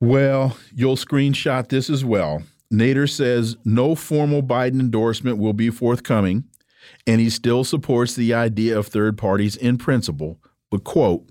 Well, 0.00 0.56
you'll 0.74 0.96
screenshot 0.96 1.68
this 1.68 1.90
as 1.90 2.04
well. 2.04 2.42
Nader 2.72 3.08
says 3.08 3.56
no 3.64 3.94
formal 3.94 4.42
Biden 4.42 4.80
endorsement 4.80 5.38
will 5.38 5.52
be 5.54 5.70
forthcoming. 5.70 6.44
and 7.06 7.20
he 7.20 7.28
still 7.30 7.62
supports 7.64 8.14
the 8.14 8.32
idea 8.34 8.78
of 8.78 8.86
third 8.86 9.18
parties 9.18 9.56
in 9.56 9.76
principle. 9.78 10.40
But, 10.70 10.84
quote, 10.84 11.28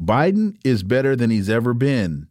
Biden 0.00 0.56
is 0.64 0.82
better 0.82 1.16
than 1.16 1.30
he's 1.30 1.50
ever 1.50 1.74
been, 1.74 2.28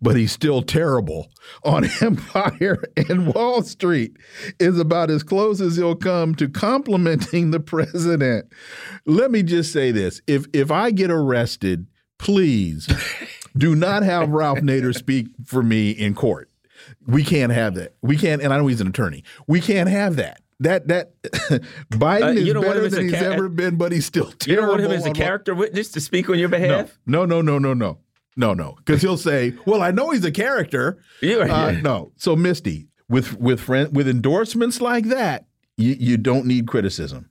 but 0.00 0.14
he's 0.16 0.32
still 0.32 0.62
terrible 0.62 1.30
on 1.64 1.84
Empire 2.02 2.82
and 2.96 3.34
Wall 3.34 3.62
Street 3.62 4.16
is 4.60 4.78
about 4.78 5.10
as 5.10 5.22
close 5.22 5.60
as 5.60 5.76
he'll 5.76 5.96
come 5.96 6.34
to 6.36 6.48
complimenting 6.48 7.50
the 7.50 7.60
president. 7.60 8.46
Let 9.06 9.30
me 9.30 9.42
just 9.42 9.72
say 9.72 9.90
this. 9.90 10.20
If 10.26 10.46
if 10.52 10.70
I 10.70 10.90
get 10.90 11.10
arrested, 11.10 11.86
please 12.18 12.86
do 13.56 13.74
not 13.74 14.02
have 14.02 14.28
Ralph 14.28 14.58
Nader 14.60 14.94
speak 14.94 15.28
for 15.46 15.62
me 15.62 15.90
in 15.90 16.14
court. 16.14 16.50
We 17.06 17.24
can't 17.24 17.52
have 17.52 17.74
that. 17.74 17.94
We 18.02 18.16
can't 18.16 18.42
and 18.42 18.52
I 18.52 18.58
know 18.58 18.66
he's 18.66 18.80
an 18.80 18.88
attorney. 18.88 19.24
We 19.46 19.60
can't 19.60 19.88
have 19.88 20.16
that. 20.16 20.40
That 20.60 20.88
that 20.88 21.22
Biden 21.90 22.36
uh, 22.36 22.40
is 22.40 22.54
better 22.54 22.88
than 22.88 23.04
he's 23.04 23.14
ever 23.14 23.48
been, 23.48 23.76
but 23.76 23.92
he's 23.92 24.06
still 24.06 24.32
terrible. 24.32 24.48
You 24.48 24.56
don't 24.56 24.68
want 24.68 24.80
him 24.80 24.90
as 24.90 25.06
a 25.06 25.12
character 25.12 25.54
witness 25.54 25.90
to 25.92 26.00
speak 26.00 26.30
on 26.30 26.38
your 26.38 26.48
behalf? 26.48 26.98
No, 27.04 27.26
no, 27.26 27.42
no, 27.42 27.58
no, 27.58 27.74
no, 27.74 27.98
no, 28.36 28.54
no. 28.54 28.74
Because 28.78 29.02
he'll 29.02 29.18
say, 29.18 29.54
"Well, 29.66 29.82
I 29.82 29.90
know 29.90 30.10
he's 30.10 30.24
a 30.24 30.32
character." 30.32 30.98
Yeah, 31.20 31.36
uh, 31.36 31.72
no. 31.72 32.12
So 32.16 32.34
Misty, 32.36 32.88
with 33.06 33.38
with 33.38 33.60
friend 33.60 33.94
with 33.94 34.08
endorsements 34.08 34.80
like 34.80 35.06
that, 35.06 35.46
you 35.76 35.94
you 35.98 36.16
don't 36.16 36.46
need 36.46 36.66
criticism. 36.66 37.28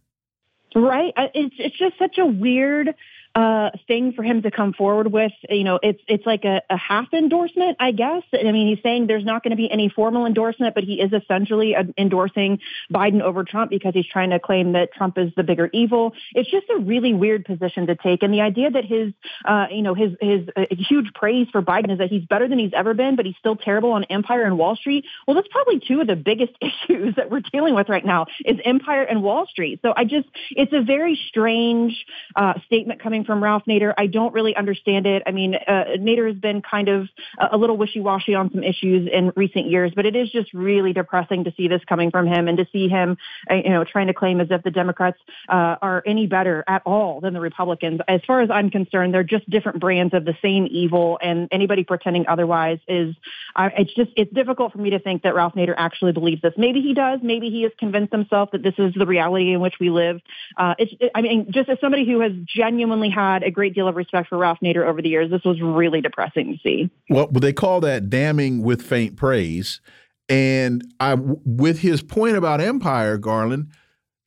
Right. 0.76 1.14
It's 1.34 1.56
it's 1.58 1.78
just 1.78 1.98
such 1.98 2.18
a 2.18 2.26
weird 2.26 2.94
uh, 3.36 3.72
thing 3.88 4.14
for 4.14 4.24
him 4.24 4.42
to 4.44 4.52
come 4.52 4.74
forward 4.74 5.12
with. 5.12 5.34
You 5.50 5.66
know, 5.66 5.80
it's 5.84 6.02
it's 6.08 6.26
like 6.26 6.46
a, 6.46 6.62
a 6.70 6.78
half 6.78 7.14
endorsement, 7.14 7.78
I 7.80 7.92
guess. 7.92 8.24
I 8.34 8.52
mean, 8.52 8.74
he's 8.74 8.82
saying 8.82 9.08
there's 9.08 9.26
not 9.26 9.44
going 9.44 9.52
to 9.52 9.58
be 9.58 9.70
any 9.70 9.90
formal 9.90 10.26
endorsement, 10.26 10.74
but 10.74 10.86
he 10.86 11.02
is 11.02 11.12
essentially 11.12 11.76
endorsing 11.98 12.60
Biden 12.94 13.22
over 13.22 13.44
Trump 13.44 13.70
because 13.70 13.94
he's 13.94 14.08
trying 14.08 14.30
to 14.30 14.40
claim 14.40 14.74
that 14.74 14.94
Trump 14.94 15.18
is 15.18 15.32
the 15.36 15.44
bigger 15.44 15.70
evil. 15.74 16.14
It's 16.34 16.50
just 16.50 16.68
a 16.70 16.80
really 16.80 17.14
weird 17.14 17.46
position 17.46 17.88
to 17.88 17.96
take, 17.96 18.24
and 18.24 18.34
the 18.34 18.42
idea 18.42 18.72
that 18.72 18.86
his, 18.86 19.14
uh, 19.44 19.68
you 19.70 19.82
know, 19.82 19.94
his 19.94 20.14
his 20.22 20.48
uh, 20.56 20.66
huge 20.70 21.14
praise 21.14 21.48
for 21.52 21.62
Biden 21.62 21.92
is 21.92 21.98
that 21.98 22.10
he's 22.10 22.24
better 22.24 22.48
than 22.48 22.58
he's 22.58 22.74
ever 22.74 22.94
been, 22.94 23.18
but 23.18 23.26
he's 23.26 23.36
still 23.38 23.58
terrible 23.58 23.92
on 23.92 24.06
Empire 24.06 24.44
and 24.44 24.58
Wall 24.58 24.78
Street. 24.78 25.06
Well, 25.28 25.36
that's 25.36 25.48
probably 25.50 25.82
two 25.86 26.00
of 26.00 26.08
the 26.08 26.16
biggest 26.16 26.54
issues 26.62 27.16
that 27.16 27.30
we're 27.30 27.42
dealing 27.42 27.76
with 27.76 27.90
right 27.90 28.06
now 28.06 28.28
is 28.46 28.58
Empire 28.64 29.04
and 29.04 29.22
Wall 29.22 29.46
Street. 29.48 29.80
So 29.82 29.94
I 29.96 30.06
just, 30.06 30.28
it's 30.52 30.72
a 30.74 30.82
very 30.82 31.20
strange 31.28 32.06
uh, 32.36 32.54
statement 32.66 33.02
coming 33.02 33.25
from 33.26 33.44
Ralph 33.44 33.64
Nader. 33.68 33.94
I 33.98 34.08
don't 34.08 34.34
really 34.34 34.56
understand 34.56 35.06
it. 35.06 35.24
I 35.26 35.32
mean, 35.32 35.56
uh, 35.56 35.84
Nader 35.98 36.28
has 36.28 36.38
been 36.38 36.62
kind 36.62 36.88
of 36.88 37.08
a 37.40 37.58
little 37.58 37.78
wishy-washy 37.78 38.36
on 38.36 38.52
some 38.52 38.64
issues 38.64 39.10
in 39.12 39.32
recent 39.36 39.66
years, 39.68 39.92
but 39.96 40.06
it 40.06 40.16
is 40.16 40.30
just 40.32 40.54
really 40.54 40.94
depressing 40.94 41.44
to 41.46 41.54
see 41.58 41.68
this 41.68 41.82
coming 41.88 42.12
from 42.12 42.28
him 42.28 42.48
and 42.48 42.58
to 42.58 42.68
see 42.72 42.88
him, 42.88 43.18
uh, 43.50 43.56
you 43.56 43.70
know, 43.70 43.84
trying 43.84 44.08
to 44.08 44.14
claim 44.14 44.40
as 44.40 44.48
if 44.52 44.64
the 44.64 44.72
Democrats 44.72 45.18
uh, 45.50 45.76
are 45.82 46.04
any 46.06 46.28
better 46.28 46.64
at 46.68 46.82
all 46.86 47.22
than 47.22 47.34
the 47.34 47.40
Republicans. 47.40 48.00
As 48.08 48.22
far 48.26 48.42
as 48.42 48.50
I'm 48.50 48.70
concerned, 48.70 49.14
they're 49.14 49.24
just 49.24 49.50
different 49.50 49.80
brands 49.80 50.14
of 50.14 50.26
the 50.26 50.36
same 50.42 50.68
evil, 50.70 51.20
and 51.22 51.48
anybody 51.52 51.84
pretending 51.84 52.26
otherwise 52.28 52.80
is, 52.88 53.16
uh, 53.56 53.70
it's 53.78 53.94
just, 53.94 54.12
it's 54.16 54.34
difficult 54.34 54.72
for 54.72 54.80
me 54.80 54.92
to 54.92 55.00
think 55.00 55.24
that 55.24 55.36
Ralph 55.36 55.54
Nader 55.56 55.76
actually 55.78 56.12
believes 56.12 56.42
this. 56.42 56.54
Maybe 56.58 56.82
he 56.82 56.94
does. 56.94 57.20
Maybe 57.24 57.50
he 57.50 57.64
has 57.64 57.72
convinced 57.80 58.12
himself 58.12 58.52
that 58.52 58.64
this 58.64 58.76
is 58.78 58.94
the 58.94 59.06
reality 59.06 59.52
in 59.54 59.60
which 59.60 59.76
we 59.80 59.90
live. 59.90 60.22
Uh, 60.58 60.76
it's, 60.78 60.94
it, 61.00 61.12
I 61.16 61.22
mean, 61.22 61.52
just 61.52 61.70
as 61.70 61.78
somebody 61.80 62.06
who 62.06 62.20
has 62.22 62.32
genuinely 62.46 63.10
had 63.16 63.44
a 63.44 63.52
great 63.52 63.74
deal 63.74 63.88
of 63.88 63.96
respect 63.96 64.30
for 64.30 64.38
Ralph 64.38 64.60
Nader 64.64 64.86
over 64.86 65.02
the 65.02 65.10
years. 65.10 65.32
This 65.32 65.44
was 65.44 65.62
really 65.62 66.02
depressing 66.02 66.54
to 66.54 66.60
see. 66.62 66.90
Well, 67.10 67.28
they 67.28 67.54
call 67.54 67.82
that 67.82 68.10
damning 68.10 68.62
with 68.62 68.82
faint 68.82 69.16
praise. 69.16 69.82
And 70.28 70.84
I, 71.00 71.16
with 71.16 71.80
his 71.80 72.02
point 72.02 72.36
about 72.36 72.60
empire, 72.60 73.18
Garland, 73.18 73.70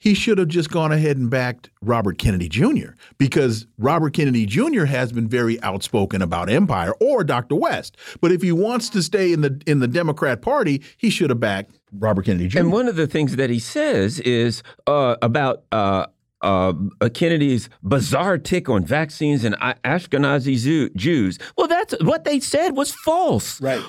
he 0.01 0.15
should 0.15 0.39
have 0.39 0.49
just 0.49 0.71
gone 0.71 0.93
ahead 0.93 1.17
and 1.17 1.29
backed 1.29 1.71
Robert 1.83 2.19
Kennedy 2.19 2.49
Jr. 2.49 2.91
because 3.19 3.67
Robert 3.79 4.13
Kennedy 4.13 4.47
Jr. 4.47 4.85
has 4.85 5.13
been 5.13 5.29
very 5.29 5.61
outspoken 5.63 6.23
about 6.23 6.49
empire 6.49 6.95
or 7.01 7.25
Dr. 7.25 7.57
West. 7.57 7.97
But 8.21 8.31
if 8.31 8.41
he 8.41 8.53
wants 8.53 8.89
to 8.91 9.03
stay 9.03 9.33
in 9.33 9.41
the 9.41 9.61
in 9.67 9.81
the 9.81 9.89
Democrat 9.89 10.41
Party, 10.41 10.83
he 10.97 11.11
should 11.11 11.31
have 11.31 11.41
backed 11.41 11.79
Robert 11.93 12.27
Kennedy 12.27 12.47
Jr. 12.47 12.61
And 12.61 12.73
one 12.73 12.87
of 12.87 12.95
the 12.95 13.09
things 13.09 13.37
that 13.37 13.51
he 13.51 13.59
says 13.59 14.21
is 14.21 14.63
uh, 14.87 15.17
about 15.21 15.65
uh, 15.73 16.07
uh, 16.41 16.73
Kennedy's 17.15 17.69
bizarre 17.83 18.39
tick 18.39 18.69
on 18.69 18.85
vaccines 18.85 19.45
and 19.45 19.57
Ashkenazi 19.59 20.95
Jews. 20.95 21.39
Well, 21.57 21.67
that's 21.67 21.95
what 22.01 22.25
they 22.25 22.41
said 22.41 22.77
was 22.77 22.93
false. 22.93 23.61
Right. 23.61 23.83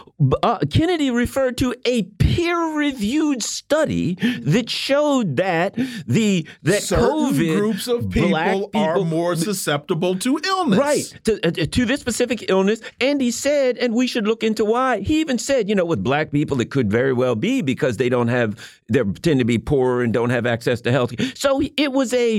Uh, 0.44 0.60
Kennedy 0.72 1.12
referred 1.12 1.58
to 1.60 1.76
a 1.86 2.04
peer-reviewed 2.04 3.44
study 3.44 4.16
that 4.42 4.70
showed 4.70 5.36
that 5.38 5.76
the 6.08 6.48
that 6.64 6.84
Certain 6.84 7.06
COVID 7.06 7.58
groups 7.58 7.88
of 7.88 8.10
people, 8.10 8.70
people, 8.70 8.72
are 8.74 9.00
more 9.04 9.36
susceptible 9.36 10.18
to 10.20 10.40
illness. 10.44 10.80
Right. 10.80 11.14
To, 11.26 11.48
uh, 11.48 11.52
to 11.52 11.86
this 11.86 12.02
specific 12.02 12.50
illness, 12.50 12.82
and 13.00 13.22
he 13.22 13.32
said, 13.32 13.78
and 13.78 13.94
we 13.94 14.08
should 14.08 14.26
look 14.26 14.44
into 14.44 14.66
why. 14.66 15.00
He 15.00 15.20
even 15.20 15.38
said, 15.38 15.70
you 15.70 15.76
know, 15.76 15.86
with 15.86 16.04
black 16.04 16.32
people, 16.32 16.60
it 16.62 16.72
could 16.72 16.90
very 16.92 17.14
well 17.14 17.36
be 17.36 17.62
because 17.62 17.98
they 17.98 18.10
don't 18.10 18.28
have, 18.28 18.58
they 18.92 19.04
tend 19.22 19.40
to 19.40 19.46
be 19.46 19.58
poor 19.58 20.02
and 20.02 20.12
don't 20.14 20.30
have 20.32 20.46
access 20.46 20.82
to 20.82 20.92
health. 20.92 21.14
So 21.38 21.62
it 21.78 21.92
was 21.92 22.14
a 22.14 22.39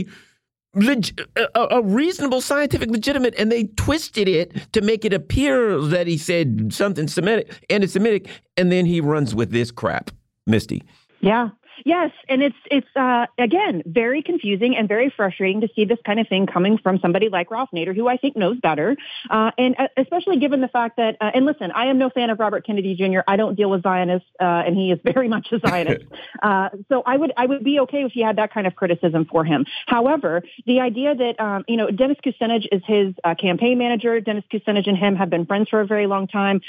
a, 0.74 1.48
a, 1.54 1.82
reasonable 1.82 2.40
scientific 2.40 2.90
legitimate 2.90 3.34
and 3.36 3.50
they 3.50 3.64
twisted 3.76 4.28
it 4.28 4.72
to 4.72 4.80
make 4.80 5.04
it 5.04 5.12
appear 5.12 5.80
that 5.80 6.06
he 6.06 6.16
said 6.16 6.72
something 6.72 7.08
Semitic 7.08 7.52
anti-Semitic 7.70 8.28
and 8.56 8.70
then 8.70 8.86
he 8.86 9.00
runs 9.00 9.34
with 9.34 9.50
this 9.50 9.70
crap 9.70 10.10
Misty. 10.46 10.82
Yeah 11.20 11.50
Yes, 11.84 12.10
and 12.28 12.42
it's 12.42 12.56
it's 12.70 12.86
uh, 12.96 13.26
again 13.38 13.82
very 13.86 14.22
confusing 14.22 14.76
and 14.76 14.88
very 14.88 15.10
frustrating 15.10 15.60
to 15.62 15.68
see 15.74 15.84
this 15.84 15.98
kind 16.04 16.20
of 16.20 16.28
thing 16.28 16.46
coming 16.46 16.78
from 16.78 16.98
somebody 16.98 17.28
like 17.28 17.50
Ralph 17.50 17.70
Nader, 17.74 17.94
who 17.94 18.08
I 18.08 18.16
think 18.16 18.36
knows 18.36 18.58
better, 18.60 18.96
uh, 19.30 19.50
and 19.56 19.76
uh, 19.78 19.88
especially 19.96 20.38
given 20.38 20.60
the 20.60 20.68
fact 20.68 20.96
that. 20.96 21.16
Uh, 21.20 21.30
and 21.34 21.44
listen, 21.46 21.70
I 21.72 21.86
am 21.86 21.98
no 21.98 22.10
fan 22.10 22.30
of 22.30 22.38
Robert 22.38 22.66
Kennedy 22.66 22.94
Jr. 22.94 23.20
I 23.26 23.36
don't 23.36 23.54
deal 23.54 23.70
with 23.70 23.82
Zionists, 23.82 24.28
uh, 24.40 24.44
and 24.44 24.76
he 24.76 24.92
is 24.92 24.98
very 25.04 25.28
much 25.28 25.48
a 25.52 25.58
Zionist. 25.58 26.04
Uh, 26.42 26.68
so 26.88 27.02
I 27.04 27.16
would 27.16 27.32
I 27.36 27.44
would 27.44 27.64
be 27.64 27.80
okay 27.80 28.04
if 28.04 28.12
he 28.12 28.22
had 28.22 28.36
that 28.36 28.52
kind 28.52 28.66
of 28.66 28.74
criticism 28.74 29.26
for 29.30 29.44
him. 29.44 29.66
However, 29.86 30.42
the 30.64 30.80
idea 30.80 31.14
that 31.14 31.40
um, 31.40 31.64
you 31.68 31.76
know 31.76 31.90
Dennis 31.90 32.18
Kucinich 32.24 32.66
is 32.72 32.82
his 32.86 33.14
campaign 33.38 33.78
manager. 33.78 34.20
Dennis 34.20 34.44
Kucinich 34.50 34.86
and 34.86 34.96
him 34.96 35.16
have 35.16 35.28
been 35.28 35.44
friends 35.46 35.68
for 35.68 35.80
a 35.80 35.86
very 35.86 36.06
long 36.06 36.28
time. 36.28 36.60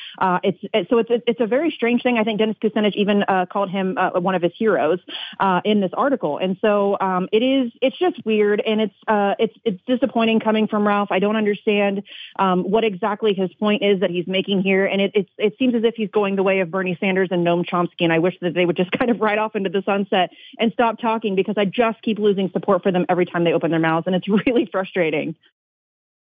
it's 0.44 0.58
it, 0.74 0.88
so 0.90 0.98
it's 0.98 1.10
it's 1.28 1.40
a 1.40 1.46
very 1.46 1.72
strange 1.72 2.04
thing. 2.04 2.18
I 2.18 2.24
think 2.24 2.40
Dennis 2.40 2.58
Kucinich 2.62 2.96
even 2.96 3.24
called 3.52 3.70
him 3.70 3.98
one 4.14 4.36
of 4.36 4.42
his 4.42 4.54
heroes 4.58 5.00
uh, 5.40 5.62
in 5.66 5.82
this 5.82 5.92
article. 5.94 6.38
And 6.38 6.58
so 6.62 6.98
um, 7.00 7.30
it 7.32 7.44
is 7.44 7.72
it's 7.82 7.98
just 7.98 8.24
weird 8.26 8.62
and 8.62 8.82
it's 8.82 8.96
uh, 9.08 9.36
it's 9.40 9.56
it's 9.64 9.82
disappointing 9.86 10.40
coming 10.40 10.68
from 10.68 10.88
Ralph. 10.88 11.12
I 11.12 11.20
don't 11.20 11.36
understand 11.36 12.04
um, 12.38 12.64
what 12.64 12.84
exactly 12.84 13.34
his 13.34 13.54
point 13.54 13.84
is 13.84 14.00
that 14.02 14.10
he's 14.10 14.28
making 14.28 14.62
here, 14.62 14.86
and 14.86 15.02
it 15.02 15.28
it 15.38 15.58
seems 15.58 15.76
as 15.76 15.84
if 15.84 15.96
he's 15.96 16.10
going 16.10 16.36
the 16.36 16.44
way 16.44 16.60
of 16.60 16.72
Bernie 16.72 16.98
Sanders 17.00 17.30
and 17.32 17.46
Noam 17.46 17.66
Chomsky. 17.66 18.02
And 18.02 18.14
I 18.14 18.20
wish 18.20 18.38
that 18.42 18.54
they 18.54 18.66
would 18.66 18.78
just 18.78 18.92
kind 18.98 19.12
of 19.12 19.20
ride 19.20 19.38
off 19.38 19.56
into 19.56 19.70
the 19.70 19.84
sunset 19.84 20.32
and 20.60 20.72
stop 20.74 21.00
talking 21.00 21.36
because 21.36 21.56
I 21.58 21.66
just 21.66 22.02
keep 22.02 22.20
losing 22.20 22.50
support 22.52 22.84
for 22.84 22.92
them 22.92 23.06
every 23.10 23.26
time 23.26 23.44
they 23.44 23.54
open 23.54 23.72
their 23.72 23.80
mouths, 23.80 24.08
and 24.08 24.16
it's 24.16 24.28
really 24.48 24.68
frustrating. 24.72 25.36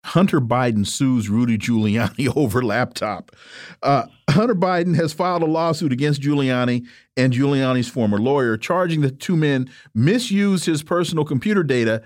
Hunter 0.08 0.40
Biden 0.40 0.86
sues 0.86 1.28
Rudy 1.28 1.58
Giuliani 1.58 2.32
over 2.36 2.62
laptop. 2.62 3.36
Uh, 3.82 4.06
Hunter 4.30 4.54
Biden 4.54 4.96
has 4.96 5.12
filed 5.12 5.42
a 5.42 5.46
lawsuit 5.46 5.92
against 5.92 6.22
Giuliani 6.22 6.86
and 7.16 7.32
Giuliani's 7.32 7.88
former 7.88 8.18
lawyer, 8.18 8.56
charging 8.56 9.02
the 9.02 9.10
two 9.10 9.36
men 9.36 9.70
misused 9.94 10.64
his 10.64 10.82
personal 10.82 11.24
computer 11.24 11.62
data. 11.62 12.02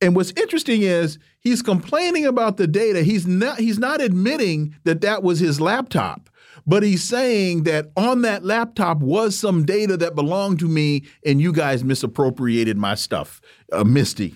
And 0.00 0.16
what's 0.16 0.32
interesting 0.32 0.82
is 0.82 1.18
he's 1.38 1.62
complaining 1.62 2.26
about 2.26 2.56
the 2.56 2.66
data. 2.66 3.02
He's 3.02 3.26
not 3.26 3.60
he's 3.60 3.78
not 3.78 4.00
admitting 4.00 4.74
that 4.82 5.00
that 5.02 5.22
was 5.22 5.38
his 5.38 5.60
laptop, 5.60 6.28
but 6.66 6.82
he's 6.82 7.04
saying 7.04 7.62
that 7.62 7.92
on 7.96 8.22
that 8.22 8.44
laptop 8.44 8.98
was 8.98 9.38
some 9.38 9.64
data 9.64 9.96
that 9.98 10.16
belonged 10.16 10.58
to 10.58 10.68
me, 10.68 11.04
and 11.24 11.40
you 11.40 11.52
guys 11.52 11.84
misappropriated 11.84 12.76
my 12.76 12.96
stuff. 12.96 13.40
Uh, 13.72 13.84
Misty. 13.84 14.34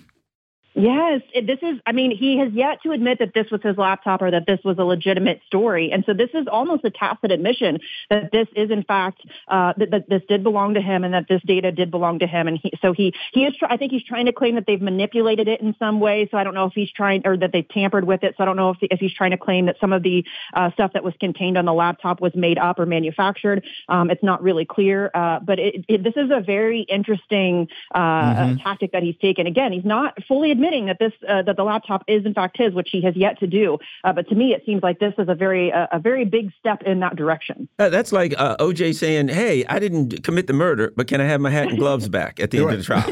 Yes, 0.75 1.21
this 1.33 1.57
is, 1.63 1.79
I 1.85 1.91
mean, 1.91 2.15
he 2.15 2.37
has 2.37 2.53
yet 2.53 2.81
to 2.83 2.91
admit 2.91 3.19
that 3.19 3.33
this 3.33 3.49
was 3.49 3.59
his 3.63 3.75
laptop 3.77 4.21
or 4.21 4.29
that 4.31 4.45
this 4.45 4.59
was 4.63 4.77
a 4.77 4.83
legitimate 4.83 5.41
story. 5.47 5.91
And 5.91 6.05
so 6.05 6.13
this 6.13 6.29
is 6.33 6.47
almost 6.47 6.85
a 6.85 6.91
tacit 6.91 7.31
admission 7.31 7.79
that 8.09 8.31
this 8.31 8.47
is, 8.55 8.69
in 8.69 8.83
fact, 8.83 9.21
uh, 9.47 9.73
that, 9.77 9.91
that, 9.91 10.09
this 10.09 10.21
did 10.29 10.43
belong 10.43 10.75
to 10.75 10.81
him 10.81 11.03
and 11.03 11.13
that 11.15 11.27
this 11.27 11.41
data 11.43 11.71
did 11.71 11.89
belong 11.89 12.19
to 12.19 12.27
him. 12.27 12.47
And 12.47 12.59
he, 12.61 12.71
so 12.81 12.93
he, 12.93 13.13
he 13.33 13.45
is, 13.45 13.55
I 13.67 13.77
think 13.77 13.91
he's 13.91 14.03
trying 14.03 14.27
to 14.27 14.31
claim 14.31 14.55
that 14.55 14.65
they've 14.67 14.81
manipulated 14.81 15.47
it 15.47 15.59
in 15.59 15.75
some 15.79 15.99
way. 15.99 16.27
So 16.29 16.37
I 16.37 16.43
don't 16.43 16.53
know 16.53 16.65
if 16.65 16.73
he's 16.73 16.91
trying, 16.91 17.23
or 17.25 17.35
that 17.35 17.51
they've 17.51 17.67
tampered 17.67 18.05
with 18.05 18.23
it. 18.23 18.35
So 18.37 18.43
I 18.43 18.45
don't 18.45 18.55
know 18.55 18.69
if, 18.69 18.77
if 18.81 18.99
he's 18.99 19.13
trying 19.13 19.31
to 19.31 19.37
claim 19.37 19.65
that 19.65 19.77
some 19.81 19.91
of 19.91 20.03
the 20.03 20.23
uh, 20.53 20.71
stuff 20.73 20.93
that 20.93 21.03
was 21.03 21.15
contained 21.19 21.57
on 21.57 21.65
the 21.65 21.73
laptop 21.73 22.21
was 22.21 22.35
made 22.35 22.59
up 22.59 22.79
or 22.79 22.85
manufactured. 22.85 23.65
Um, 23.89 24.11
it's 24.11 24.23
not 24.23 24.43
really 24.43 24.65
clear. 24.65 25.09
Uh, 25.13 25.39
but 25.39 25.57
it, 25.57 25.83
it, 25.87 26.03
this 26.03 26.13
is 26.15 26.29
a 26.31 26.41
very 26.41 26.81
interesting 26.81 27.67
uh, 27.93 27.99
mm-hmm. 27.99 28.57
tactic 28.57 28.91
that 28.91 29.01
he's 29.01 29.17
taken. 29.17 29.47
Again, 29.47 29.71
he's 29.71 29.83
not 29.83 30.15
fully 30.27 30.51
admitting 30.59 30.87
that 30.87 30.97
this 30.99 31.13
uh, 31.27 31.41
that 31.43 31.55
the 31.55 31.63
laptop 31.63 32.03
is 32.07 32.25
in 32.25 32.33
fact 32.33 32.57
his, 32.57 32.73
which 32.73 32.89
he 32.91 33.01
has 33.01 33.15
yet 33.15 33.39
to 33.39 33.47
do. 33.47 33.77
Uh, 34.03 34.11
but 34.13 34.27
to 34.29 34.35
me, 34.35 34.53
it 34.53 34.63
seems 34.65 34.83
like 34.83 34.99
this 34.99 35.13
is 35.17 35.29
a 35.29 35.35
very 35.35 35.71
uh, 35.71 35.87
a 35.91 35.99
very 35.99 36.25
big 36.25 36.51
step 36.59 36.83
in 36.83 36.99
that 36.99 37.15
direction. 37.15 37.69
Uh, 37.79 37.89
that's 37.89 38.11
like 38.11 38.33
uh, 38.37 38.57
OJ 38.57 38.93
saying, 38.95 39.29
"Hey, 39.29 39.65
I 39.65 39.79
didn't 39.79 40.23
commit 40.23 40.45
the 40.47 40.53
murder, 40.53 40.93
but 40.95 41.07
can 41.07 41.21
I 41.21 41.25
have 41.25 41.41
my 41.41 41.49
hat 41.49 41.69
and 41.69 41.77
gloves 41.77 42.09
back 42.09 42.39
at 42.39 42.51
the 42.51 42.59
end 42.59 42.71
of 42.71 42.77
the 42.77 42.83
trial?" 42.83 43.09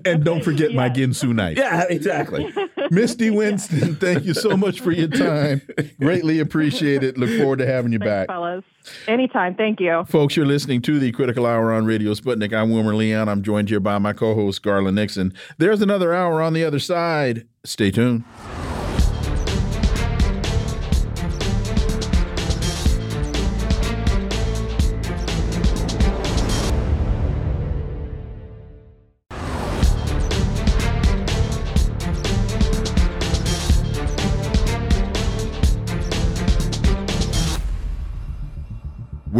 and 0.04 0.24
don't 0.24 0.42
forget 0.42 0.70
yes. 0.70 0.76
my 0.76 0.90
Ginsu 0.90 1.34
night. 1.34 1.56
Yeah, 1.56 1.84
exactly. 1.88 2.52
Misty 2.90 3.30
Winston, 3.30 3.96
thank 3.96 4.24
you 4.24 4.34
so 4.34 4.56
much 4.56 4.80
for 4.80 4.90
your 4.92 5.08
time. 5.08 5.62
Greatly 6.00 6.40
appreciate 6.40 7.02
it. 7.02 7.16
Look 7.16 7.30
forward 7.38 7.58
to 7.60 7.66
having 7.66 7.92
you 7.92 7.98
Thanks, 7.98 8.10
back. 8.10 8.26
fellas. 8.28 8.64
Anytime. 9.06 9.54
Thank 9.54 9.78
you. 9.80 10.04
Folks, 10.08 10.36
you're 10.36 10.46
listening 10.46 10.82
to 10.82 10.98
the 10.98 11.12
Critical 11.12 11.46
Hour 11.46 11.72
on 11.72 11.84
Radio 11.84 12.12
Sputnik. 12.14 12.52
I'm 12.52 12.70
Wilmer 12.70 12.94
Leon. 12.94 13.28
I'm 13.28 13.42
joined 13.42 13.68
here 13.68 13.80
by 13.80 13.98
my 13.98 14.12
co 14.12 14.34
host, 14.34 14.62
Garland 14.62 14.96
Nixon. 14.96 15.32
There's 15.58 15.82
another 15.82 16.12
hour 16.14 16.40
on 16.42 16.52
the 16.54 16.64
other 16.64 16.78
side. 16.78 17.46
Stay 17.64 17.90
tuned. 17.90 18.24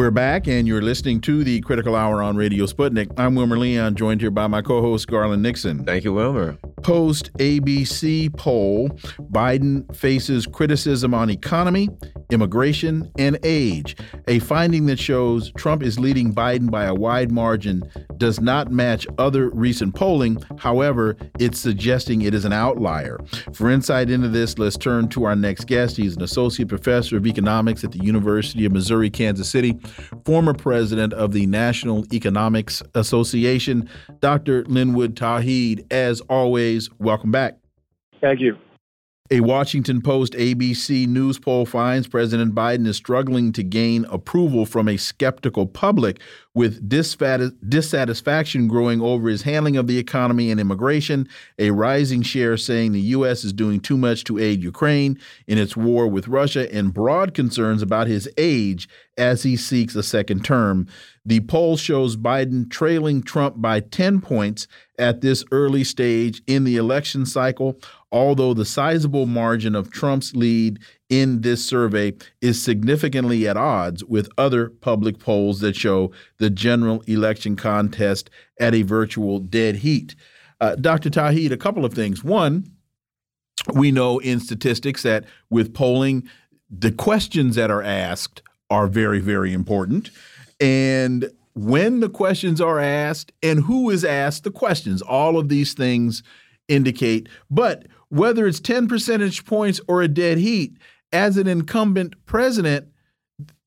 We're 0.01 0.11
back, 0.11 0.49
and 0.49 0.67
you're 0.67 0.81
listening 0.81 1.21
to 1.21 1.45
the 1.45 1.61
Critical 1.61 1.95
Hour 1.95 2.23
on 2.23 2.35
Radio 2.35 2.65
Sputnik. 2.65 3.13
I'm 3.19 3.35
Wilmer 3.35 3.59
Leon, 3.59 3.97
joined 3.97 4.23
here 4.23 4.31
by 4.31 4.47
my 4.47 4.63
co 4.63 4.81
host, 4.81 5.07
Garland 5.09 5.43
Nixon. 5.43 5.85
Thank 5.85 6.05
you, 6.05 6.15
Wilmer. 6.15 6.57
Post 6.83 7.31
ABC 7.35 8.35
poll 8.39 8.89
Biden 9.31 9.95
faces 9.95 10.47
criticism 10.47 11.13
on 11.13 11.29
economy, 11.29 11.91
immigration, 12.31 13.13
and 13.19 13.39
age. 13.43 13.95
A 14.27 14.39
finding 14.39 14.87
that 14.87 14.99
shows 14.99 15.53
Trump 15.59 15.83
is 15.83 15.99
leading 15.99 16.35
Biden 16.35 16.71
by 16.71 16.85
a 16.85 16.95
wide 16.95 17.31
margin 17.31 17.83
does 18.17 18.41
not 18.41 18.73
match 18.73 19.07
other 19.19 19.51
recent 19.51 19.95
polling. 19.95 20.43
However, 20.59 21.19
it's 21.39 21.61
suggesting 21.61 22.23
it 22.23 22.33
is 22.33 22.47
an 22.47 22.55
outlier. 22.55 23.19
For 23.53 23.69
insight 23.69 24.09
into 24.09 24.29
this, 24.29 24.59
let's 24.59 24.79
turn 24.79 25.09
to 25.09 25.25
our 25.25 25.37
next 25.37 25.67
guest. 25.67 25.99
He's 25.99 26.17
an 26.17 26.23
associate 26.23 26.69
professor 26.69 27.19
of 27.19 27.27
economics 27.27 27.85
at 27.85 27.93
the 27.93 28.03
University 28.03 28.65
of 28.65 28.73
Missouri, 28.73 29.11
Kansas 29.11 29.51
City 29.51 29.79
former 30.25 30.55
president 30.55 31.13
of 31.13 31.33
the 31.33 31.47
National 31.47 32.05
Economics 32.13 32.83
Association, 32.95 33.89
Dr. 34.21 34.65
Linwood 34.65 35.15
Tauheed. 35.15 35.87
As 35.93 36.21
always, 36.23 36.91
welcome 36.99 37.31
back. 37.31 37.59
Thank 38.21 38.41
you. 38.41 38.57
A 39.33 39.39
Washington 39.39 40.03
Post 40.03 40.33
ABC 40.33 41.07
News 41.07 41.39
poll 41.39 41.65
finds 41.65 42.09
President 42.09 42.53
Biden 42.53 42.85
is 42.89 42.97
struggling 42.97 43.53
to 43.53 43.63
gain 43.63 44.05
approval 44.07 44.67
from 44.67 44.89
a 44.89 44.97
skeptical 44.97 45.67
public, 45.67 46.19
with 46.53 46.89
dissatisfaction 46.89 48.67
growing 48.67 49.01
over 49.01 49.29
his 49.29 49.43
handling 49.43 49.77
of 49.77 49.87
the 49.87 49.99
economy 49.99 50.51
and 50.51 50.59
immigration, 50.59 51.29
a 51.61 51.71
rising 51.71 52.23
share 52.23 52.57
saying 52.57 52.91
the 52.91 53.01
U.S. 53.01 53.45
is 53.45 53.53
doing 53.53 53.79
too 53.79 53.97
much 53.97 54.25
to 54.25 54.41
aid 54.41 54.65
Ukraine 54.65 55.17
in 55.47 55.59
its 55.59 55.77
war 55.77 56.09
with 56.09 56.27
Russia, 56.27 56.73
and 56.75 56.93
broad 56.93 57.33
concerns 57.33 57.83
about 57.83 58.09
his 58.09 58.29
age 58.37 58.89
as 59.17 59.45
he 59.45 59.57
seeks 59.57 59.95
a 59.95 60.03
second 60.03 60.45
term. 60.45 60.89
The 61.25 61.39
poll 61.39 61.77
shows 61.77 62.17
Biden 62.17 62.69
trailing 62.69 63.23
Trump 63.23 63.61
by 63.63 63.79
10 63.79 64.23
points 64.23 64.67
at 64.99 65.21
this 65.21 65.45
early 65.53 65.85
stage 65.85 66.43
in 66.49 66.65
the 66.65 66.77
election 66.77 67.27
cycle 67.27 67.79
although 68.13 68.55
the 68.55 68.65
sizable 68.65 69.27
margin 69.27 69.75
of 69.75 69.91
Trump's 69.91 70.35
lead 70.35 70.79
in 71.09 71.41
this 71.43 71.65
survey 71.65 72.13
is 72.41 72.61
significantly 72.61 73.47
at 73.47 73.57
odds 73.57 74.05
with 74.05 74.29
other 74.39 74.69
public 74.69 75.19
polls 75.19 75.61
that 75.61 75.77
show 75.77 76.11
the 76.39 76.51
general 76.51 77.03
election 77.07 77.57
contest 77.57 78.31
at 78.59 78.75
a 78.75 78.83
virtual 78.83 79.39
dead 79.39 79.77
heat. 79.77 80.15
Uh, 80.61 80.75
Dr. 80.77 81.11
Tauheed, 81.11 81.53
a 81.53 81.57
couple 81.57 81.85
of 81.85 81.95
things. 81.95 82.23
One, 82.23 82.71
we 83.75 83.91
know 83.93 84.19
in 84.19 84.41
statistics 84.41 85.03
that 85.03 85.25
with 85.49 85.75
polling, 85.75 86.29
the 86.71 86.93
questions 86.93 87.57
that 87.57 87.71
are 87.71 87.83
asked 87.83 88.43
are 88.71 88.87
very, 88.87 89.21
very 89.21 89.53
important. 89.53 90.11
And 90.61 91.31
when 91.55 92.01
the 92.01 92.09
questions 92.09 92.61
are 92.61 92.79
asked 92.79 93.33
and 93.43 93.65
who 93.65 93.91
is 93.91 94.05
asked 94.05 94.45
the 94.45 94.51
questions, 94.51 95.03
all 95.03 95.39
of 95.39 95.49
these 95.49 95.75
things 95.75 96.23
indicate. 96.69 97.29
But 97.51 97.87
whether 98.11 98.47
it's 98.47 98.61
10 98.61 98.87
percentage 98.87 99.45
points 99.45 99.81
or 99.89 100.03
a 100.03 100.09
dead 100.09 100.39
heat, 100.39 100.77
as 101.13 101.37
an 101.37 101.47
incumbent 101.47 102.15
president, 102.27 102.89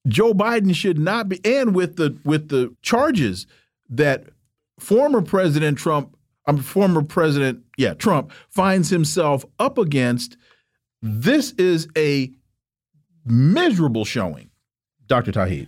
Joe 0.07 0.33
Biden 0.33 0.75
should 0.75 0.99
not 0.99 1.27
be 1.27 1.39
and 1.43 1.75
with 1.75 1.95
the 1.95 2.17
with 2.23 2.49
the 2.49 2.75
charges 2.81 3.47
that 3.89 4.25
former 4.79 5.21
President 5.21 5.77
Trump, 5.77 6.15
um, 6.47 6.57
former 6.57 7.01
President, 7.01 7.63
yeah, 7.77 7.93
Trump 7.93 8.31
finds 8.49 8.89
himself 8.89 9.45
up 9.59 9.77
against, 9.77 10.37
this 11.01 11.51
is 11.53 11.87
a 11.97 12.31
miserable 13.25 14.05
showing. 14.05 14.49
Dr. 15.07 15.31
Tauheed. 15.31 15.67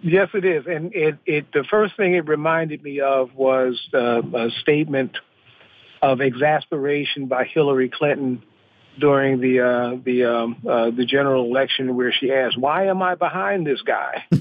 Yes, 0.00 0.28
it 0.32 0.44
is. 0.44 0.66
And 0.66 0.94
it, 0.94 1.18
it 1.26 1.46
the 1.52 1.64
first 1.64 1.96
thing 1.96 2.14
it 2.14 2.28
reminded 2.28 2.82
me 2.82 3.00
of 3.00 3.34
was 3.34 3.88
uh, 3.92 4.22
a 4.22 4.50
statement 4.62 5.18
of 6.02 6.20
exasperation 6.20 7.26
by 7.26 7.44
Hillary 7.44 7.88
Clinton 7.88 8.42
during 8.98 9.40
the 9.40 9.60
uh, 9.60 9.96
the 10.04 10.24
um, 10.24 10.56
uh, 10.68 10.90
the 10.90 11.04
general 11.04 11.44
election, 11.44 11.94
where 11.96 12.12
she 12.12 12.32
asked, 12.32 12.58
"Why 12.58 12.86
am 12.86 13.02
I 13.02 13.14
behind 13.14 13.66
this 13.66 13.80
guy?" 13.82 14.24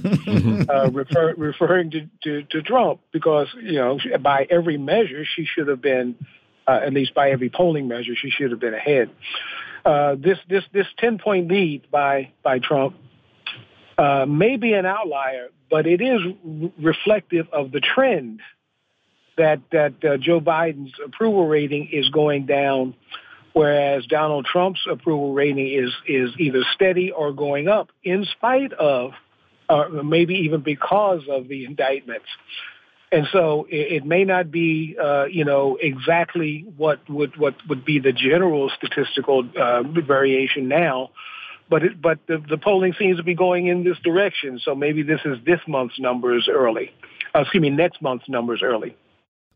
uh, 0.69 0.89
refer, 0.91 1.33
referring 1.37 1.91
to, 1.91 2.09
to, 2.23 2.43
to 2.43 2.61
Trump, 2.61 3.01
because 3.11 3.47
you 3.61 3.75
know 3.75 3.99
by 4.21 4.47
every 4.49 4.77
measure 4.77 5.23
she 5.25 5.45
should 5.45 5.67
have 5.67 5.81
been, 5.81 6.15
uh, 6.67 6.79
at 6.83 6.93
least 6.93 7.13
by 7.13 7.31
every 7.31 7.49
polling 7.49 7.87
measure, 7.87 8.13
she 8.15 8.29
should 8.29 8.51
have 8.51 8.59
been 8.59 8.73
ahead. 8.73 9.09
Uh, 9.85 10.15
this 10.15 10.37
this 10.49 10.63
this 10.73 10.87
ten 10.97 11.17
point 11.17 11.49
lead 11.49 11.89
by 11.91 12.31
by 12.43 12.59
Trump 12.59 12.95
uh, 13.97 14.25
may 14.27 14.57
be 14.57 14.73
an 14.73 14.85
outlier, 14.85 15.49
but 15.69 15.87
it 15.87 16.01
is 16.01 16.21
reflective 16.79 17.47
of 17.51 17.71
the 17.71 17.79
trend 17.79 18.41
that 19.37 19.61
that 19.71 19.93
uh, 20.03 20.17
Joe 20.17 20.41
Biden's 20.41 20.93
approval 21.03 21.47
rating 21.47 21.89
is 21.91 22.09
going 22.09 22.45
down, 22.45 22.95
whereas 23.53 24.05
Donald 24.05 24.45
Trump's 24.45 24.85
approval 24.89 25.33
rating 25.33 25.67
is 25.67 25.91
is 26.07 26.31
either 26.37 26.63
steady 26.73 27.11
or 27.11 27.31
going 27.31 27.67
up, 27.67 27.89
in 28.03 28.25
spite 28.25 28.73
of, 28.73 29.11
or 29.69 29.89
maybe 30.03 30.35
even 30.35 30.61
because 30.61 31.21
of 31.29 31.47
the 31.47 31.65
indictments. 31.65 32.27
And 33.09 33.25
so 33.31 33.67
it, 33.69 34.03
it 34.03 34.05
may 34.05 34.25
not 34.25 34.51
be, 34.51 34.97
uh, 35.01 35.25
you 35.25 35.45
know, 35.45 35.77
exactly 35.79 36.65
what 36.75 37.07
would 37.09 37.37
what 37.37 37.55
would 37.69 37.85
be 37.85 37.99
the 37.99 38.11
general 38.11 38.69
statistical 38.75 39.47
uh, 39.57 39.83
variation 39.83 40.67
now, 40.67 41.11
but 41.69 41.83
it, 41.83 42.01
but 42.01 42.19
the, 42.27 42.43
the 42.49 42.57
polling 42.57 42.93
seems 42.99 43.17
to 43.17 43.23
be 43.23 43.33
going 43.33 43.67
in 43.67 43.83
this 43.83 43.97
direction. 44.03 44.59
So 44.63 44.75
maybe 44.75 45.03
this 45.03 45.21
is 45.23 45.37
this 45.45 45.59
month's 45.67 45.99
numbers 45.99 46.49
early. 46.51 46.91
Uh, 47.33 47.41
excuse 47.41 47.61
me, 47.61 47.69
next 47.69 48.01
month's 48.01 48.27
numbers 48.27 48.61
early. 48.61 48.95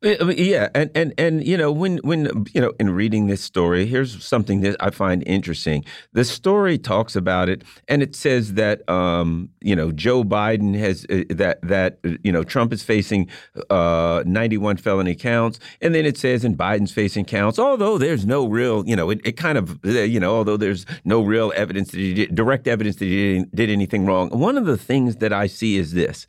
Yeah, 0.04 0.70
and 0.74 0.90
and 0.96 1.14
and 1.20 1.46
you 1.46 1.56
know 1.56 1.72
when 1.72 2.00
when 2.00 2.46
you 2.56 2.62
know 2.62 2.74
in 2.80 2.90
reading 2.90 3.28
this 3.28 3.42
story, 3.42 3.86
here's 3.86 4.26
something 4.26 4.62
that 4.62 4.76
I 4.80 4.90
find 4.90 5.22
interesting. 5.28 5.86
The 6.14 6.26
story 6.26 6.80
talks 6.80 7.16
about 7.16 7.50
it, 7.50 7.64
and 7.88 8.02
it 8.02 8.16
says 8.16 8.56
that 8.56 8.88
um, 8.90 9.50
you 9.62 9.76
know 9.76 9.92
Joe 9.92 10.24
Biden 10.24 10.76
has 10.76 11.06
uh, 11.12 11.26
that 11.30 11.62
that 11.62 12.00
you 12.24 12.32
know 12.32 12.44
Trump 12.44 12.74
is 12.74 12.82
facing 12.82 13.30
uh, 13.70 14.24
91 14.26 14.78
felony 14.78 15.14
counts, 15.14 15.60
and 15.82 15.94
then 15.94 16.08
it 16.08 16.18
says 16.18 16.44
in 16.44 16.58
Biden's 16.58 16.92
facing 16.92 17.26
counts. 17.26 17.60
Although 17.60 18.00
there's 18.00 18.26
no 18.26 18.48
real, 18.48 18.84
you 18.88 18.96
know, 18.96 19.12
it, 19.12 19.22
it 19.24 19.34
kind 19.34 19.60
of 19.60 19.86
you 19.86 20.20
know, 20.20 20.36
although 20.36 20.58
there's 20.58 20.88
no 21.06 21.22
real 21.22 21.54
evidence 21.56 21.92
that 21.92 22.00
he 22.00 22.16
did, 22.16 22.34
direct 22.34 22.68
evidence 22.68 22.96
that 22.96 23.06
he 23.06 23.46
did 23.54 23.70
anything 23.70 24.08
wrong. 24.08 24.32
One 24.32 24.58
of 24.58 24.66
the 24.66 24.78
things 24.78 25.18
that 25.18 25.32
I 25.32 25.46
see 25.46 25.78
is 25.78 25.92
this: 25.92 26.26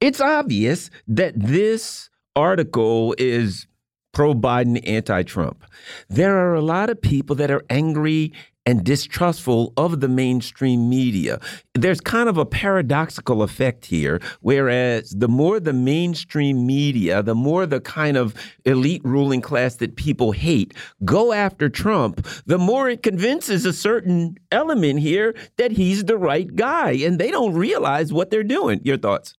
it's 0.00 0.20
obvious 0.20 0.90
that 1.06 1.34
this 1.38 2.08
article 2.36 3.14
is 3.18 3.66
pro 4.12 4.34
Biden, 4.34 4.80
anti 4.86 5.22
Trump. 5.22 5.64
There 6.08 6.36
are 6.36 6.54
a 6.54 6.60
lot 6.60 6.90
of 6.90 7.00
people 7.00 7.36
that 7.36 7.50
are 7.50 7.64
angry 7.70 8.32
and 8.64 8.84
distrustful 8.84 9.72
of 9.76 10.00
the 10.00 10.08
mainstream 10.08 10.88
media. 10.88 11.40
There's 11.74 12.00
kind 12.00 12.28
of 12.28 12.38
a 12.38 12.46
paradoxical 12.46 13.42
effect 13.42 13.86
here, 13.86 14.20
whereas 14.40 15.10
the 15.10 15.26
more 15.26 15.58
the 15.58 15.72
mainstream 15.72 16.64
media, 16.64 17.22
the 17.24 17.34
more 17.34 17.66
the 17.66 17.80
kind 17.80 18.16
of 18.16 18.34
elite 18.64 19.02
ruling 19.04 19.40
class 19.40 19.76
that 19.76 19.96
people 19.96 20.30
hate 20.30 20.74
go 21.04 21.32
after 21.32 21.68
Trump, 21.68 22.24
the 22.46 22.58
more 22.58 22.88
it 22.88 23.02
convinces 23.02 23.66
a 23.66 23.72
certain 23.72 24.36
element 24.52 25.00
here 25.00 25.34
that 25.56 25.72
he's 25.72 26.04
the 26.04 26.16
right 26.16 26.54
guy, 26.54 26.92
and 26.92 27.18
they 27.18 27.30
don't 27.32 27.54
realize 27.54 28.12
what 28.12 28.30
they're 28.30 28.44
doing. 28.44 28.80
Your 28.84 28.98
thoughts? 28.98 29.34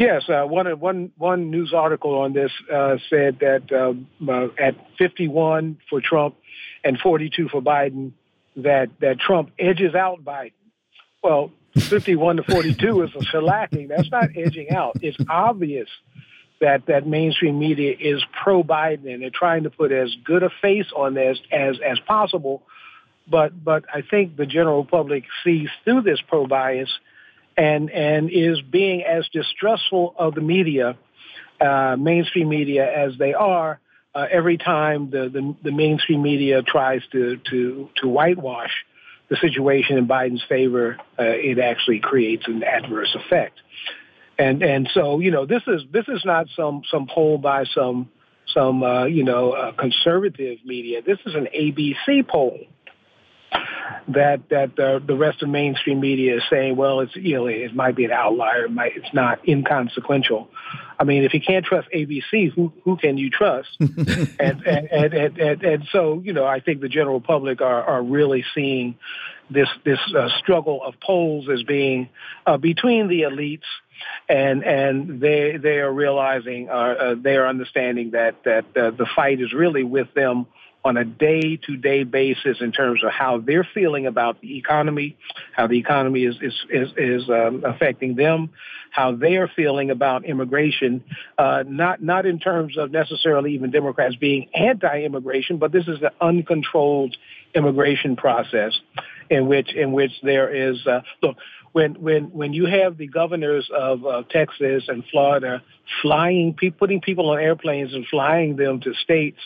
Yes, 0.00 0.22
uh, 0.30 0.46
one 0.46 0.66
one 0.80 1.12
one 1.18 1.50
news 1.50 1.74
article 1.74 2.20
on 2.20 2.32
this 2.32 2.50
uh, 2.72 2.96
said 3.10 3.40
that 3.40 3.70
um, 3.70 4.08
uh, 4.26 4.46
at 4.58 4.74
51 4.96 5.76
for 5.90 6.00
Trump 6.00 6.36
and 6.82 6.98
42 6.98 7.50
for 7.50 7.60
Biden, 7.60 8.12
that 8.56 8.88
that 9.02 9.20
Trump 9.20 9.50
edges 9.58 9.94
out 9.94 10.24
Biden. 10.24 10.52
Well, 11.22 11.52
51 11.78 12.36
to 12.36 12.42
42 12.44 13.02
is 13.02 13.10
a 13.14 13.18
shellacking. 13.18 13.88
That's 13.88 14.10
not 14.10 14.30
edging 14.34 14.70
out. 14.70 14.96
It's 15.02 15.18
obvious 15.28 15.90
that 16.62 16.86
that 16.86 17.06
mainstream 17.06 17.58
media 17.58 17.94
is 18.00 18.24
pro 18.42 18.62
Biden 18.62 19.12
and 19.12 19.20
they're 19.20 19.28
trying 19.28 19.64
to 19.64 19.70
put 19.70 19.92
as 19.92 20.16
good 20.24 20.42
a 20.42 20.48
face 20.62 20.90
on 20.96 21.12
this 21.12 21.38
as 21.52 21.76
as 21.86 21.98
possible. 22.08 22.62
But 23.30 23.62
but 23.62 23.84
I 23.92 24.00
think 24.00 24.38
the 24.38 24.46
general 24.46 24.86
public 24.86 25.24
sees 25.44 25.68
through 25.84 26.00
this 26.04 26.22
pro 26.26 26.46
bias 26.46 26.88
and 27.56 27.90
and 27.90 28.30
is 28.30 28.60
being 28.62 29.02
as 29.02 29.28
distrustful 29.32 30.14
of 30.18 30.34
the 30.34 30.40
media, 30.40 30.96
uh, 31.60 31.96
mainstream 31.98 32.48
media 32.48 32.90
as 32.90 33.16
they 33.18 33.34
are. 33.34 33.80
Uh, 34.12 34.26
every 34.28 34.58
time 34.58 35.08
the, 35.10 35.28
the, 35.28 35.54
the 35.62 35.70
mainstream 35.70 36.20
media 36.22 36.62
tries 36.62 37.00
to 37.12 37.38
to 37.48 37.88
to 37.96 38.08
whitewash 38.08 38.72
the 39.28 39.36
situation 39.36 39.98
in 39.98 40.08
Biden's 40.08 40.42
favor, 40.48 40.96
uh, 41.18 41.22
it 41.22 41.60
actually 41.60 42.00
creates 42.00 42.42
an 42.48 42.64
adverse 42.64 43.14
effect. 43.14 43.56
And 44.38 44.62
and 44.62 44.90
so 44.92 45.20
you 45.20 45.30
know 45.30 45.46
this 45.46 45.62
is 45.66 45.82
this 45.92 46.06
is 46.08 46.22
not 46.24 46.46
some 46.56 46.82
some 46.90 47.06
poll 47.06 47.38
by 47.38 47.64
some 47.74 48.10
some 48.54 48.82
uh, 48.82 49.04
you 49.04 49.22
know 49.22 49.52
uh, 49.52 49.72
conservative 49.72 50.58
media. 50.64 51.02
This 51.02 51.18
is 51.26 51.34
an 51.34 51.48
ABC 51.54 52.26
poll 52.26 52.58
that 54.08 54.48
that 54.50 54.76
the, 54.76 55.02
the 55.04 55.16
rest 55.16 55.42
of 55.42 55.48
mainstream 55.48 56.00
media 56.00 56.36
is 56.36 56.42
saying, 56.50 56.76
well, 56.76 57.00
it's 57.00 57.14
you 57.16 57.36
know 57.36 57.46
it 57.46 57.74
might 57.74 57.96
be 57.96 58.04
an 58.04 58.12
outlier, 58.12 58.64
it 58.64 58.72
might, 58.72 58.96
it's 58.96 59.12
not 59.12 59.46
inconsequential. 59.48 60.48
I 60.98 61.04
mean, 61.04 61.24
if 61.24 61.32
you 61.32 61.40
can't 61.40 61.64
trust 61.64 61.88
ABC, 61.94 62.52
who 62.52 62.72
who 62.84 62.96
can 62.96 63.18
you 63.18 63.30
trust? 63.30 63.68
and, 63.80 64.38
and, 64.38 64.66
and, 64.66 65.14
and, 65.14 65.38
and 65.38 65.62
and 65.62 65.88
so 65.92 66.20
you 66.24 66.32
know, 66.32 66.44
I 66.44 66.60
think 66.60 66.80
the 66.80 66.88
general 66.88 67.20
public 67.20 67.60
are 67.60 67.82
are 67.82 68.02
really 68.02 68.44
seeing 68.54 68.96
this 69.50 69.68
this 69.84 70.00
uh, 70.16 70.28
struggle 70.38 70.82
of 70.84 70.94
polls 71.00 71.48
as 71.48 71.62
being 71.62 72.08
uh, 72.46 72.56
between 72.56 73.08
the 73.08 73.22
elites 73.22 73.62
and 74.28 74.64
and 74.64 75.20
they 75.20 75.56
they 75.56 75.78
are 75.78 75.92
realizing 75.92 76.68
uh, 76.68 76.72
uh, 76.72 77.14
they 77.20 77.36
are 77.36 77.46
understanding 77.46 78.12
that 78.12 78.42
that 78.44 78.64
uh, 78.76 78.90
the 78.90 79.06
fight 79.14 79.40
is 79.40 79.52
really 79.52 79.82
with 79.82 80.12
them 80.14 80.46
on 80.84 80.96
a 80.96 81.04
day 81.04 81.56
to 81.56 81.76
day 81.76 82.04
basis 82.04 82.58
in 82.60 82.72
terms 82.72 83.04
of 83.04 83.10
how 83.12 83.38
they're 83.38 83.68
feeling 83.74 84.06
about 84.06 84.40
the 84.40 84.56
economy, 84.56 85.16
how 85.52 85.66
the 85.66 85.78
economy 85.78 86.24
is 86.24 86.36
is 86.40 86.54
is, 86.70 86.88
is 86.96 87.28
um, 87.28 87.62
affecting 87.64 88.14
them, 88.14 88.50
how 88.90 89.14
they 89.14 89.36
are 89.36 89.48
feeling 89.48 89.90
about 89.90 90.24
immigration. 90.24 91.04
Uh, 91.36 91.64
not 91.66 92.02
not 92.02 92.26
in 92.26 92.38
terms 92.38 92.78
of 92.78 92.90
necessarily 92.90 93.54
even 93.54 93.70
Democrats 93.70 94.16
being 94.16 94.48
anti-immigration, 94.54 95.58
but 95.58 95.72
this 95.72 95.86
is 95.86 96.00
an 96.02 96.10
uncontrolled 96.20 97.16
immigration 97.54 98.16
process 98.16 98.78
in 99.28 99.46
which 99.46 99.74
in 99.74 99.92
which 99.92 100.12
there 100.22 100.48
is 100.54 100.86
uh, 100.86 101.00
look 101.22 101.36
when 101.72 101.94
when 101.94 102.24
when 102.32 102.52
you 102.52 102.66
have 102.66 102.96
the 102.96 103.06
governors 103.06 103.68
of 103.74 104.04
uh, 104.04 104.22
Texas 104.30 104.84
and 104.88 105.04
Florida 105.10 105.62
flying, 106.02 106.54
pe- 106.54 106.70
putting 106.70 107.00
people 107.00 107.30
on 107.30 107.38
airplanes 107.38 107.94
and 107.94 108.06
flying 108.06 108.56
them 108.56 108.80
to 108.80 108.94
states, 108.94 109.38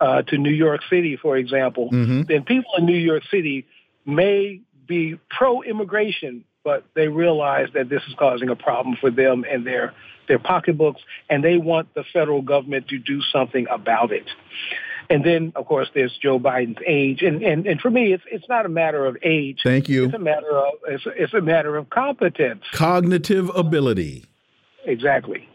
uh, 0.00 0.22
to 0.22 0.38
New 0.38 0.52
York 0.52 0.80
City, 0.90 1.16
for 1.16 1.36
example, 1.36 1.90
mm-hmm. 1.90 2.22
then 2.28 2.44
people 2.44 2.72
in 2.78 2.86
New 2.86 2.98
York 2.98 3.22
City 3.30 3.66
may 4.04 4.60
be 4.86 5.18
pro-immigration, 5.30 6.44
but 6.64 6.84
they 6.94 7.08
realize 7.08 7.68
that 7.74 7.88
this 7.88 8.02
is 8.08 8.14
causing 8.18 8.48
a 8.48 8.56
problem 8.56 8.96
for 9.00 9.10
them 9.10 9.44
and 9.50 9.66
their 9.66 9.94
their 10.28 10.38
pocketbooks, 10.38 11.00
and 11.28 11.42
they 11.42 11.56
want 11.56 11.92
the 11.94 12.04
federal 12.12 12.42
government 12.42 12.88
to 12.88 12.98
do 12.98 13.20
something 13.32 13.66
about 13.70 14.12
it. 14.12 14.26
And 15.10 15.24
then, 15.24 15.52
of 15.56 15.66
course, 15.66 15.88
there's 15.92 16.16
Joe 16.22 16.38
Biden's 16.38 16.78
age, 16.86 17.22
and 17.22 17.42
and, 17.42 17.66
and 17.66 17.80
for 17.80 17.90
me, 17.90 18.12
it's 18.12 18.22
it's 18.30 18.48
not 18.48 18.64
a 18.64 18.68
matter 18.68 19.04
of 19.04 19.16
age. 19.24 19.58
Thank 19.64 19.88
you. 19.88 20.04
It's 20.04 20.14
a 20.14 20.18
matter 20.18 20.56
of 20.56 20.74
it's, 20.86 21.02
it's 21.06 21.34
a 21.34 21.40
matter 21.40 21.76
of 21.76 21.90
competence, 21.90 22.62
cognitive 22.72 23.50
ability. 23.56 24.24
Exactly. 24.84 25.48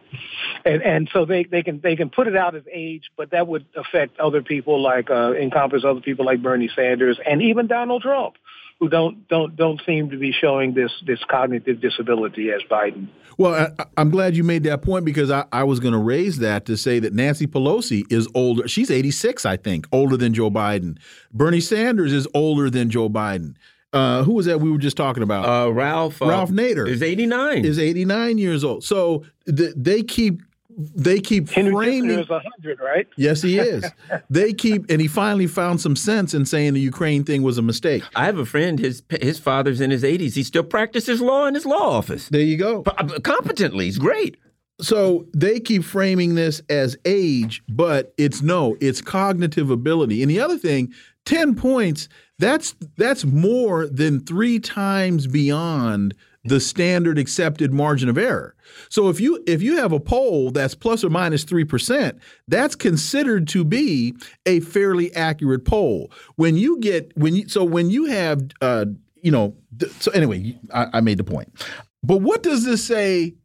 And 0.66 0.82
and 0.82 1.10
so 1.12 1.26
they, 1.26 1.46
they 1.46 1.64
can 1.64 1.80
they 1.82 1.96
can 1.96 2.10
put 2.10 2.28
it 2.28 2.36
out 2.36 2.56
as 2.56 2.64
age, 2.72 3.04
but 3.16 3.32
that 3.32 3.48
would 3.48 3.66
affect 3.76 4.20
other 4.20 4.42
people 4.42 4.82
like 4.82 5.10
uh, 5.10 5.34
encompass 5.34 5.84
other 5.86 6.02
people 6.02 6.26
like 6.26 6.42
Bernie 6.42 6.70
Sanders 6.76 7.18
and 7.26 7.42
even 7.42 7.68
Donald 7.68 8.02
Trump 8.02 8.36
who 8.80 8.90
don't 8.90 9.28
don't 9.28 9.56
don't 9.56 9.82
seem 9.86 10.10
to 10.10 10.18
be 10.18 10.32
showing 10.32 10.74
this 10.74 10.92
this 11.06 11.20
cognitive 11.30 11.82
disability 11.82 12.52
as 12.52 12.62
Biden. 12.70 13.08
Well, 13.38 13.74
I, 13.78 14.02
am 14.02 14.12
glad 14.12 14.36
you 14.36 14.44
made 14.44 14.64
that 14.64 14.82
point 14.82 15.06
because 15.06 15.30
I, 15.30 15.46
I 15.52 15.64
was 15.64 15.80
going 15.80 15.94
to 15.94 16.00
raise 16.00 16.40
that 16.40 16.66
to 16.66 16.78
say 16.78 17.00
that 17.00 17.14
Nancy 17.14 17.48
Pelosi 17.48 18.04
is 18.10 18.30
older. 18.34 18.66
She's 18.68 18.90
86, 18.90 19.46
I 19.46 19.58
think, 19.58 19.88
older 19.92 20.16
than 20.16 20.34
Joe 20.34 20.50
Biden. 20.50 20.98
Bernie 21.34 21.60
Sanders 21.60 22.14
is 22.14 22.28
older 22.34 22.70
than 22.70 22.90
Joe 22.90 23.10
Biden. 23.10 23.56
Uh, 23.92 24.24
who 24.24 24.34
was 24.34 24.46
that 24.46 24.60
we 24.60 24.72
were 24.72 24.78
just 24.78 24.98
talking 24.98 25.24
about? 25.24 25.46
Uh, 25.46 25.72
Ralph. 25.72 26.22
Uh, 26.22 26.28
Ralph 26.28 26.50
Nader 26.50 26.88
is 26.88 27.02
89. 27.02 27.66
Is 27.66 27.80
89 27.80 28.38
years 28.38 28.64
old. 28.64 28.84
So 28.84 29.24
th 29.46 29.74
they 29.76 30.04
keep 30.04 30.42
they 30.78 31.20
keep 31.20 31.50
Henry 31.50 31.86
framing. 31.86 32.20
is 32.20 32.28
hundred, 32.28 32.80
right? 32.80 33.08
Yes, 33.16 33.42
he 33.42 33.60
is. 33.60 33.86
they 34.30 34.54
keep, 34.54 34.90
and 34.90 35.00
he 35.00 35.08
finally 35.08 35.48
found 35.48 35.82
some 35.82 35.96
sense 35.96 36.34
in 36.34 36.46
saying 36.46 36.74
the 36.74 36.82
Ukraine 36.82 37.24
thing 37.24 37.44
was 37.44 37.58
a 37.58 37.62
mistake. 37.62 38.04
I 38.16 38.26
have 38.26 38.38
a 38.38 38.46
friend. 38.46 38.80
His 38.80 39.04
his 39.22 39.40
father's 39.40 39.82
in 39.82 39.92
his 39.92 40.04
eighties. 40.04 40.36
He 40.36 40.44
still 40.44 40.64
practices 40.64 41.22
law 41.22 41.46
in 41.46 41.54
his 41.54 41.66
law 41.66 41.98
office. 41.98 42.30
There 42.30 42.42
you 42.42 42.58
go. 42.58 42.84
Uh, 42.86 43.20
competently, 43.20 43.86
he's 43.86 43.98
great. 43.98 44.38
So 44.82 45.26
they 45.34 45.60
keep 45.60 45.86
framing 45.86 46.36
this 46.36 46.62
as 46.70 46.98
age, 47.06 47.64
but 47.70 48.14
it's 48.18 48.42
no, 48.42 48.76
it's 48.82 49.00
cognitive 49.02 49.70
ability. 49.70 50.22
And 50.22 50.30
the 50.30 50.40
other 50.40 50.58
thing, 50.58 50.94
ten 51.26 51.56
points. 51.56 52.10
That's 52.38 52.76
that's 52.98 53.24
more 53.24 53.88
than 53.88 54.20
three 54.20 54.60
times 54.60 55.26
beyond 55.26 56.16
the 56.46 56.60
standard 56.60 57.18
accepted 57.18 57.74
margin 57.74 58.08
of 58.08 58.18
error. 58.18 58.56
So 58.90 59.10
if 59.10 59.20
you 59.20 59.44
if 59.48 59.62
you 59.62 59.78
have 59.78 59.92
a 59.92 60.00
poll 60.00 60.52
that's 60.52 60.76
plus 60.76 61.04
or 61.04 61.10
minus 61.10 61.44
3%, 61.44 62.18
that's 62.48 62.76
considered 62.76 63.48
to 63.50 63.64
be 63.64 64.16
a 64.46 64.60
fairly 64.62 65.14
accurate 65.16 65.66
poll. 65.66 66.12
When 66.36 66.56
you 66.56 66.80
get 66.80 67.12
when 67.18 67.36
you 67.36 67.50
so 67.50 67.64
when 67.64 67.90
you 67.90 68.06
have 68.06 68.42
uh 68.62 68.86
you 69.22 69.32
know 69.32 69.56
so 70.00 70.12
anyway, 70.12 70.58
I, 70.74 70.88
I 70.94 71.02
made 71.02 71.18
the 71.18 71.24
point. 71.24 71.66
But 72.04 72.18
what 72.18 72.44
does 72.44 72.64
this 72.64 72.86
say 72.86 73.36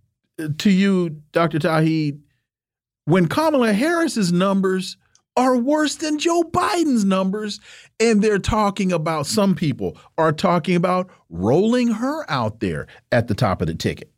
to 0.59 0.71
you, 0.71 1.11
Dr. 1.33 1.59
Tauheed, 1.59 2.21
when 3.07 3.27
Kamala 3.27 3.73
Harris's 3.73 4.33
numbers 4.33 4.97
are 5.37 5.57
worse 5.57 5.97
than 5.97 6.19
Joe 6.19 6.43
Biden's 6.43 7.05
numbers. 7.05 7.61
And 7.99 8.23
they're 8.23 8.39
talking 8.39 8.93
about, 8.93 9.27
some 9.27 9.55
people 9.55 9.97
are 10.19 10.33
talking 10.33 10.77
about 10.77 11.11
rolling 11.29 11.89
her 11.89 12.31
out 12.31 12.61
there 12.61 12.87
at 13.13 13.29
the 13.29 13.35
top 13.35 13.61
of 13.61 13.67
the 13.67 13.75
ticket. 13.75 14.11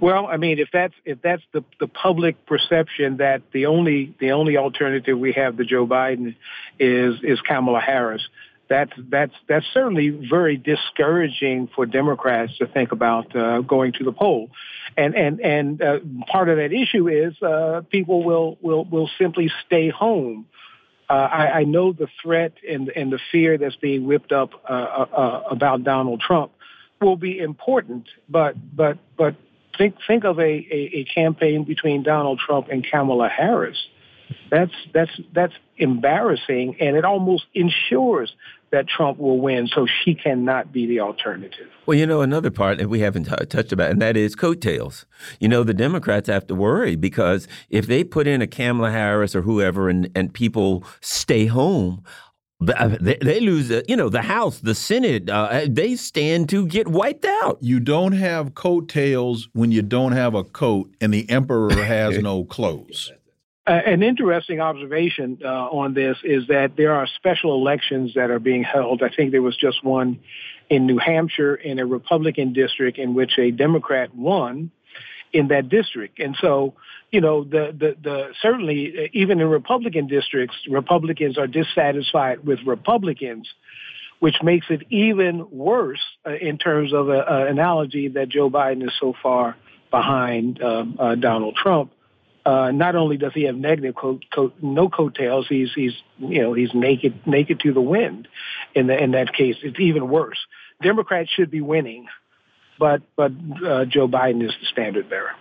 Well, 0.00 0.26
I 0.26 0.36
mean, 0.36 0.58
if 0.58 0.68
that's 0.72 0.94
if 1.04 1.22
that's 1.22 1.42
the 1.52 1.64
the 1.80 1.88
public 1.88 2.44
perception 2.46 3.16
that 3.18 3.42
the 3.52 3.66
only 3.66 4.14
the 4.20 4.32
only 4.32 4.56
alternative 4.56 5.18
we 5.18 5.32
have 5.32 5.56
to 5.56 5.64
Joe 5.64 5.86
Biden 5.86 6.36
is 6.78 7.16
is 7.22 7.40
Kamala 7.40 7.80
Harris, 7.80 8.28
that's 8.68 8.92
that's 9.10 9.34
that's 9.48 9.66
certainly 9.72 10.08
very 10.08 10.56
discouraging 10.56 11.68
for 11.74 11.86
Democrats 11.86 12.58
to 12.58 12.66
think 12.66 12.92
about 12.92 13.34
uh, 13.36 13.60
going 13.60 13.92
to 13.94 14.04
the 14.04 14.12
poll, 14.12 14.50
and 14.96 15.14
and 15.14 15.40
and 15.40 15.82
uh, 15.82 15.98
part 16.26 16.48
of 16.48 16.56
that 16.56 16.72
issue 16.72 17.08
is 17.08 17.40
uh, 17.42 17.82
people 17.90 18.24
will 18.24 18.58
will 18.60 18.84
will 18.84 19.10
simply 19.18 19.50
stay 19.66 19.88
home. 19.88 20.46
Uh, 21.08 21.12
I, 21.12 21.46
I, 21.60 21.64
know 21.64 21.92
the 21.92 22.08
threat 22.20 22.54
and 22.68 22.88
and 22.88 23.12
the 23.12 23.20
fear 23.30 23.58
that's 23.58 23.76
being 23.76 24.06
whipped 24.06 24.32
up 24.32 24.50
uh, 24.68 24.72
uh, 24.72 25.42
about 25.48 25.84
Donald 25.84 26.20
Trump 26.20 26.50
will 27.00 27.16
be 27.16 27.38
important, 27.38 28.08
but 28.28 28.56
but 28.74 28.98
but 29.16 29.36
think 29.78 29.94
think 30.08 30.24
of 30.24 30.40
a, 30.40 30.42
a, 30.42 30.90
a 30.94 31.04
campaign 31.04 31.62
between 31.62 32.02
Donald 32.02 32.40
Trump 32.40 32.68
and 32.70 32.84
Kamala 32.84 33.28
Harris 33.28 33.78
that's 34.50 34.72
that's 34.92 35.10
that's 35.34 35.54
embarrassing, 35.76 36.76
and 36.80 36.96
it 36.96 37.04
almost 37.04 37.44
ensures 37.54 38.34
that 38.70 38.88
Trump 38.88 39.18
will 39.18 39.40
win, 39.40 39.68
so 39.68 39.86
she 40.04 40.14
cannot 40.14 40.72
be 40.72 40.86
the 40.86 41.00
alternative. 41.00 41.68
Well, 41.86 41.96
you 41.96 42.06
know, 42.06 42.20
another 42.20 42.50
part 42.50 42.78
that 42.78 42.88
we 42.88 43.00
haven't 43.00 43.24
touched 43.24 43.72
about, 43.72 43.90
and 43.90 44.02
that 44.02 44.16
is 44.16 44.34
coattails. 44.34 45.06
You 45.38 45.48
know, 45.48 45.62
the 45.62 45.74
Democrats 45.74 46.28
have 46.28 46.46
to 46.48 46.54
worry 46.54 46.96
because 46.96 47.46
if 47.70 47.86
they 47.86 48.02
put 48.04 48.26
in 48.26 48.42
a 48.42 48.46
Kamala 48.46 48.90
Harris 48.90 49.34
or 49.34 49.42
whoever, 49.42 49.88
and 49.88 50.10
and 50.14 50.32
people 50.32 50.84
stay 51.00 51.46
home. 51.46 52.02
Uh, 52.66 52.96
they, 52.98 53.18
they 53.20 53.38
lose, 53.38 53.70
uh, 53.70 53.82
you 53.86 53.94
know, 53.94 54.08
the 54.08 54.22
House, 54.22 54.60
the 54.60 54.74
Senate. 54.74 55.28
Uh, 55.28 55.66
they 55.68 55.94
stand 55.94 56.48
to 56.48 56.66
get 56.66 56.88
wiped 56.88 57.26
out. 57.26 57.58
You 57.60 57.80
don't 57.80 58.12
have 58.12 58.54
coattails 58.54 59.50
when 59.52 59.72
you 59.72 59.82
don't 59.82 60.12
have 60.12 60.34
a 60.34 60.42
coat, 60.42 60.90
and 60.98 61.12
the 61.12 61.28
emperor 61.28 61.70
has 61.74 62.16
no 62.22 62.44
clothes. 62.44 63.12
Uh, 63.66 63.72
an 63.84 64.04
interesting 64.04 64.60
observation 64.60 65.38
uh, 65.44 65.48
on 65.48 65.92
this 65.92 66.16
is 66.22 66.46
that 66.46 66.76
there 66.76 66.92
are 66.94 67.08
special 67.16 67.54
elections 67.54 68.12
that 68.14 68.30
are 68.30 68.38
being 68.38 68.62
held. 68.62 69.02
I 69.02 69.08
think 69.08 69.32
there 69.32 69.42
was 69.42 69.56
just 69.56 69.82
one 69.82 70.20
in 70.70 70.86
New 70.86 70.98
Hampshire 70.98 71.56
in 71.56 71.80
a 71.80 71.86
Republican 71.86 72.52
district 72.52 72.96
in 72.96 73.14
which 73.14 73.32
a 73.38 73.50
Democrat 73.50 74.14
won 74.14 74.70
in 75.32 75.48
that 75.48 75.68
district. 75.68 76.20
And 76.20 76.36
so, 76.40 76.74
you 77.10 77.20
know, 77.20 77.42
the, 77.42 77.74
the, 77.76 77.96
the 78.00 78.28
certainly 78.40 78.94
uh, 78.96 79.08
even 79.12 79.40
in 79.40 79.48
Republican 79.48 80.06
districts, 80.06 80.56
Republicans 80.70 81.36
are 81.36 81.48
dissatisfied 81.48 82.46
with 82.46 82.60
Republicans, 82.64 83.48
which 84.20 84.36
makes 84.44 84.66
it 84.70 84.82
even 84.90 85.44
worse 85.50 86.04
uh, 86.24 86.34
in 86.34 86.58
terms 86.58 86.92
of 86.92 87.08
an 87.08 87.24
analogy 87.26 88.08
that 88.08 88.28
Joe 88.28 88.48
Biden 88.48 88.84
is 88.84 88.92
so 89.00 89.12
far 89.20 89.56
behind 89.90 90.62
um, 90.62 90.96
uh, 91.00 91.16
Donald 91.16 91.56
Trump 91.56 91.90
uh, 92.46 92.70
not 92.70 92.94
only 92.94 93.16
does 93.16 93.32
he 93.34 93.42
have 93.42 93.56
negative 93.56 93.96
coat, 93.96 94.24
no 94.62 94.88
coattails, 94.88 95.48
he's 95.48 95.72
he's 95.74 95.94
you 96.18 96.40
know 96.40 96.52
he's 96.52 96.72
naked 96.72 97.26
naked 97.26 97.58
to 97.60 97.72
the 97.72 97.80
wind. 97.80 98.28
In 98.74 98.86
the, 98.86 99.02
in 99.02 99.10
that 99.10 99.34
case, 99.34 99.56
it's 99.62 99.80
even 99.80 100.08
worse. 100.08 100.38
Democrats 100.80 101.28
should 101.28 101.50
be 101.50 101.60
winning, 101.60 102.06
but 102.78 103.02
but 103.16 103.32
uh, 103.66 103.84
Joe 103.86 104.06
Biden 104.06 104.44
is 104.44 104.54
the 104.60 104.66
standard 104.70 105.10
bearer. 105.10 105.32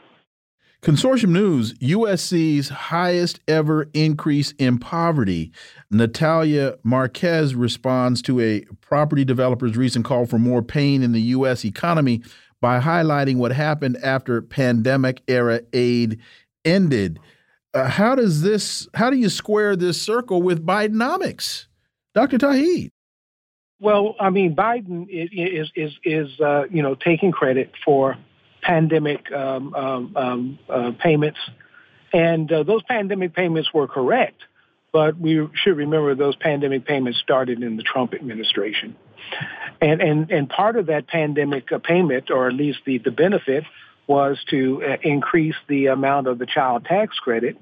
Consortium 0.82 1.30
News, 1.30 1.74
USC's 1.76 2.70
highest 2.70 3.40
ever 3.48 3.88
increase 3.94 4.52
in 4.54 4.80
poverty. 4.80 5.52
Natalia 5.92 6.78
Marquez 6.84 7.54
responds 7.56 8.22
to 8.24 8.40
a 8.40 8.62
property 8.82 9.24
developer's 9.24 9.78
recent 9.78 10.06
call 10.06 10.26
for 10.26 10.40
more 10.40 10.62
pain 10.64 11.04
in 11.04 11.12
the 11.12 11.22
U.S. 11.22 11.66
economy 11.66 12.24
by 12.62 12.80
highlighting 12.80 13.38
what 13.38 13.52
happened 13.52 13.98
after 14.04 14.42
pandemic 14.42 15.22
era 15.28 15.62
aid 15.74 16.20
ended. 16.66 17.20
Uh, 17.74 17.88
how 17.88 18.16
does 18.16 18.42
this, 18.42 18.88
how 18.94 19.10
do 19.10 19.18
you 19.18 19.30
square 19.30 19.76
this 19.76 20.02
circle 20.02 20.42
with 20.42 20.66
Bidenomics? 20.66 21.68
Dr. 22.14 22.38
Tauheed? 22.38 22.92
Well, 23.80 24.16
I 24.20 24.30
mean, 24.30 24.56
Biden 24.56 25.08
is, 25.10 25.70
is, 25.76 25.94
is, 26.04 26.40
uh, 26.40 26.64
you 26.72 26.82
know, 26.82 26.96
taking 26.96 27.32
credit 27.32 27.72
for 27.84 28.18
pandemic 28.62 29.32
um, 29.32 29.76
um, 29.76 30.12
um, 30.16 30.60
uh, 30.70 30.92
payments, 31.00 31.40
and 32.14 32.52
uh, 32.52 32.64
those 32.64 32.82
pandemic 32.84 33.36
payments 33.36 33.74
were 33.74 33.88
correct. 33.88 34.42
But 34.92 35.20
we 35.20 35.46
should 35.56 35.76
remember 35.76 36.16
those 36.16 36.38
pandemic 36.38 36.86
payments 36.86 37.20
started 37.20 37.62
in 37.62 37.76
the 37.76 37.84
Trump 37.84 38.14
administration, 38.14 38.96
and 39.82 40.02
and 40.02 40.32
and 40.32 40.50
part 40.50 40.78
of 40.78 40.86
that 40.86 41.08
pandemic 41.08 41.70
uh, 41.72 41.80
payment, 41.80 42.32
or 42.32 42.48
at 42.48 42.54
least 42.54 42.80
the 42.86 43.00
the 43.00 43.12
benefit, 43.12 43.66
was 44.08 44.38
to 44.50 44.84
uh, 44.84 44.98
increase 45.02 45.56
the 45.68 45.88
amount 45.88 46.28
of 46.28 46.38
the 46.38 46.46
child 46.46 46.86
tax 46.86 47.18
credit. 47.18 47.58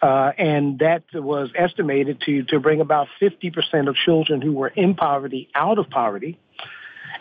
Uh, 0.00 0.32
and 0.36 0.80
that 0.80 1.04
was 1.14 1.50
estimated 1.54 2.20
to, 2.22 2.42
to 2.44 2.58
bring 2.58 2.80
about 2.80 3.06
50% 3.20 3.88
of 3.88 3.94
children 3.94 4.40
who 4.40 4.52
were 4.52 4.68
in 4.68 4.94
poverty 4.94 5.48
out 5.54 5.78
of 5.78 5.88
poverty 5.90 6.38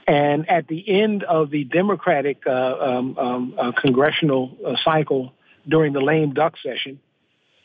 and 0.08 0.49
at 0.49 0.68
the 0.68 0.84
end 0.90 1.24
of 1.24 1.49
the 1.52 1.64
Democratic 1.64 2.44
uh, 2.45 2.52
um, 2.52 3.18
um, 3.18 3.53
uh, 3.58 3.72
congressional 3.72 4.58
uh, 4.66 4.76
cycle 4.84 5.34
during 5.68 5.94
the 5.94 6.02
lame 6.02 6.34
duck 6.34 6.56
session, 6.62 6.99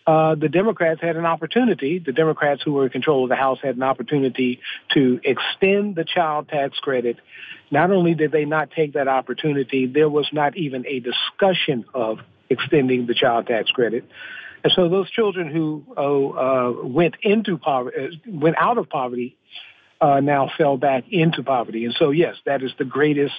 uh, 0.06 0.36
the 0.36 0.48
Democrats 0.48 1.00
had 1.00 1.16
an 1.16 1.26
opportunity, 1.26 1.98
the 1.98 2.12
Democrats 2.12 2.62
who 2.64 2.72
were 2.72 2.84
in 2.84 2.90
control 2.90 3.24
of 3.24 3.28
the 3.28 3.36
House 3.36 3.58
had 3.60 3.76
an 3.76 3.82
opportunity 3.82 4.60
to 4.94 5.20
extend 5.24 5.96
the 5.96 6.04
child 6.04 6.48
tax 6.48 6.78
credit. 6.78 7.16
Not 7.72 7.90
only 7.90 8.14
did 8.14 8.30
they 8.30 8.44
not 8.44 8.70
take 8.70 8.92
that 8.92 9.08
opportunity, 9.08 9.86
there 9.86 10.08
was 10.08 10.28
not 10.32 10.56
even 10.56 10.86
a 10.86 11.00
discussion 11.00 11.84
of 11.92 12.18
extending 12.48 13.06
the 13.06 13.14
child 13.14 13.48
tax 13.48 13.70
credit. 13.70 14.08
And 14.62 14.72
so 14.74 14.88
those 14.88 15.10
children 15.10 15.50
who 15.50 15.84
uh, 15.96 16.00
uh, 16.00 16.86
went 16.86 17.16
into 17.22 17.58
poverty, 17.58 18.20
went 18.28 18.56
out 18.58 18.78
of 18.78 18.88
poverty, 18.88 19.36
uh, 20.00 20.20
now 20.20 20.50
fell 20.56 20.76
back 20.76 21.04
into 21.10 21.42
poverty. 21.42 21.84
And 21.84 21.94
so, 21.98 22.10
yes, 22.10 22.36
that 22.46 22.62
is 22.62 22.70
the 22.78 22.84
greatest, 22.84 23.34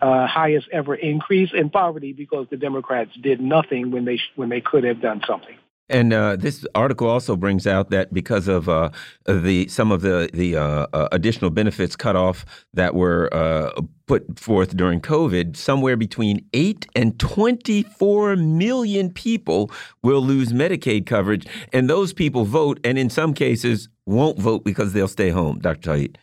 uh, 0.00 0.26
highest 0.26 0.68
ever 0.72 0.94
increase 0.94 1.50
in 1.52 1.68
poverty 1.68 2.14
because 2.14 2.46
the 2.50 2.56
Democrats 2.56 3.10
did 3.20 3.40
nothing 3.40 3.90
when 3.90 4.04
they 4.04 4.18
when 4.34 4.48
they 4.48 4.60
could 4.60 4.84
have 4.84 5.00
done 5.00 5.20
something. 5.26 5.56
And 5.88 6.12
uh, 6.12 6.36
this 6.36 6.66
article 6.74 7.08
also 7.08 7.36
brings 7.36 7.66
out 7.66 7.90
that 7.90 8.12
because 8.12 8.48
of 8.48 8.68
uh, 8.68 8.90
the 9.24 9.68
some 9.68 9.92
of 9.92 10.02
the 10.02 10.28
the 10.32 10.56
uh, 10.56 10.86
uh 10.92 11.08
additional 11.12 11.50
benefits 11.50 11.94
cut 11.94 12.16
off 12.16 12.44
that 12.74 12.94
were 12.94 13.32
uh, 13.32 13.70
put 14.06 14.38
forth 14.38 14.76
during 14.76 15.00
COVID, 15.00 15.56
somewhere 15.56 15.96
between 15.96 16.44
eight 16.52 16.86
and 16.96 17.18
twenty 17.20 17.84
four 17.84 18.34
million 18.34 19.12
people 19.12 19.70
will 20.02 20.20
lose 20.20 20.52
Medicaid 20.52 21.06
coverage, 21.06 21.46
and 21.72 21.88
those 21.88 22.12
people 22.12 22.44
vote, 22.44 22.80
and 22.82 22.98
in 22.98 23.08
some 23.08 23.32
cases 23.32 23.88
won't 24.06 24.38
vote 24.38 24.64
because 24.64 24.92
they'll 24.92 25.06
stay 25.06 25.30
home. 25.30 25.60
Dr. 25.60 25.90
Tauheed. 25.90 26.16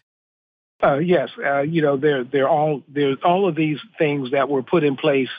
Uh, 0.83 0.97
yes, 0.97 1.29
you 1.65 1.81
know 1.81 1.95
they're 1.95 2.25
they're 2.25 2.49
all 2.49 2.83
there's 2.89 3.17
all 3.23 3.47
of 3.47 3.55
these 3.55 3.79
things 3.97 4.31
that 4.31 4.49
were 4.49 4.61
put 4.61 4.83
in 4.83 4.97
place 4.97 5.29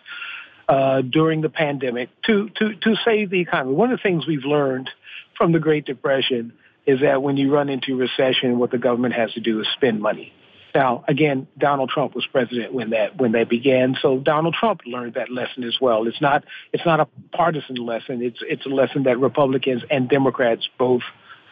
uh, 0.68 1.02
during 1.02 1.40
the 1.40 1.48
pandemic 1.48 2.10
to, 2.22 2.48
to, 2.56 2.74
to 2.74 2.96
save 3.04 3.30
the 3.30 3.40
economy. 3.40 3.74
One 3.74 3.90
of 3.90 3.98
the 3.98 4.02
things 4.02 4.26
we've 4.26 4.44
learned 4.44 4.90
from 5.36 5.52
the 5.52 5.58
Great 5.58 5.84
Depression 5.84 6.52
is 6.86 7.00
that 7.00 7.22
when 7.22 7.36
you 7.36 7.52
run 7.52 7.68
into 7.68 7.96
recession, 7.96 8.58
what 8.58 8.70
the 8.70 8.78
government 8.78 9.14
has 9.14 9.32
to 9.32 9.40
do 9.40 9.60
is 9.60 9.66
spend 9.74 10.00
money. 10.00 10.32
Now, 10.74 11.04
again, 11.06 11.46
Donald 11.56 11.90
Trump 11.90 12.16
was 12.16 12.26
president 12.26 12.74
when 12.74 12.90
that 12.90 13.16
when 13.16 13.32
that 13.32 13.48
began, 13.48 13.96
so 14.02 14.18
Donald 14.18 14.54
Trump 14.54 14.80
learned 14.84 15.14
that 15.14 15.30
lesson 15.30 15.62
as 15.62 15.76
well. 15.80 16.08
It's 16.08 16.20
not 16.20 16.44
it's 16.72 16.84
not 16.84 16.98
a 16.98 17.06
partisan 17.32 17.76
lesson. 17.76 18.22
It's 18.22 18.40
it's 18.42 18.66
a 18.66 18.70
lesson 18.70 19.04
that 19.04 19.20
Republicans 19.20 19.84
and 19.88 20.08
Democrats 20.08 20.68
both 20.76 21.02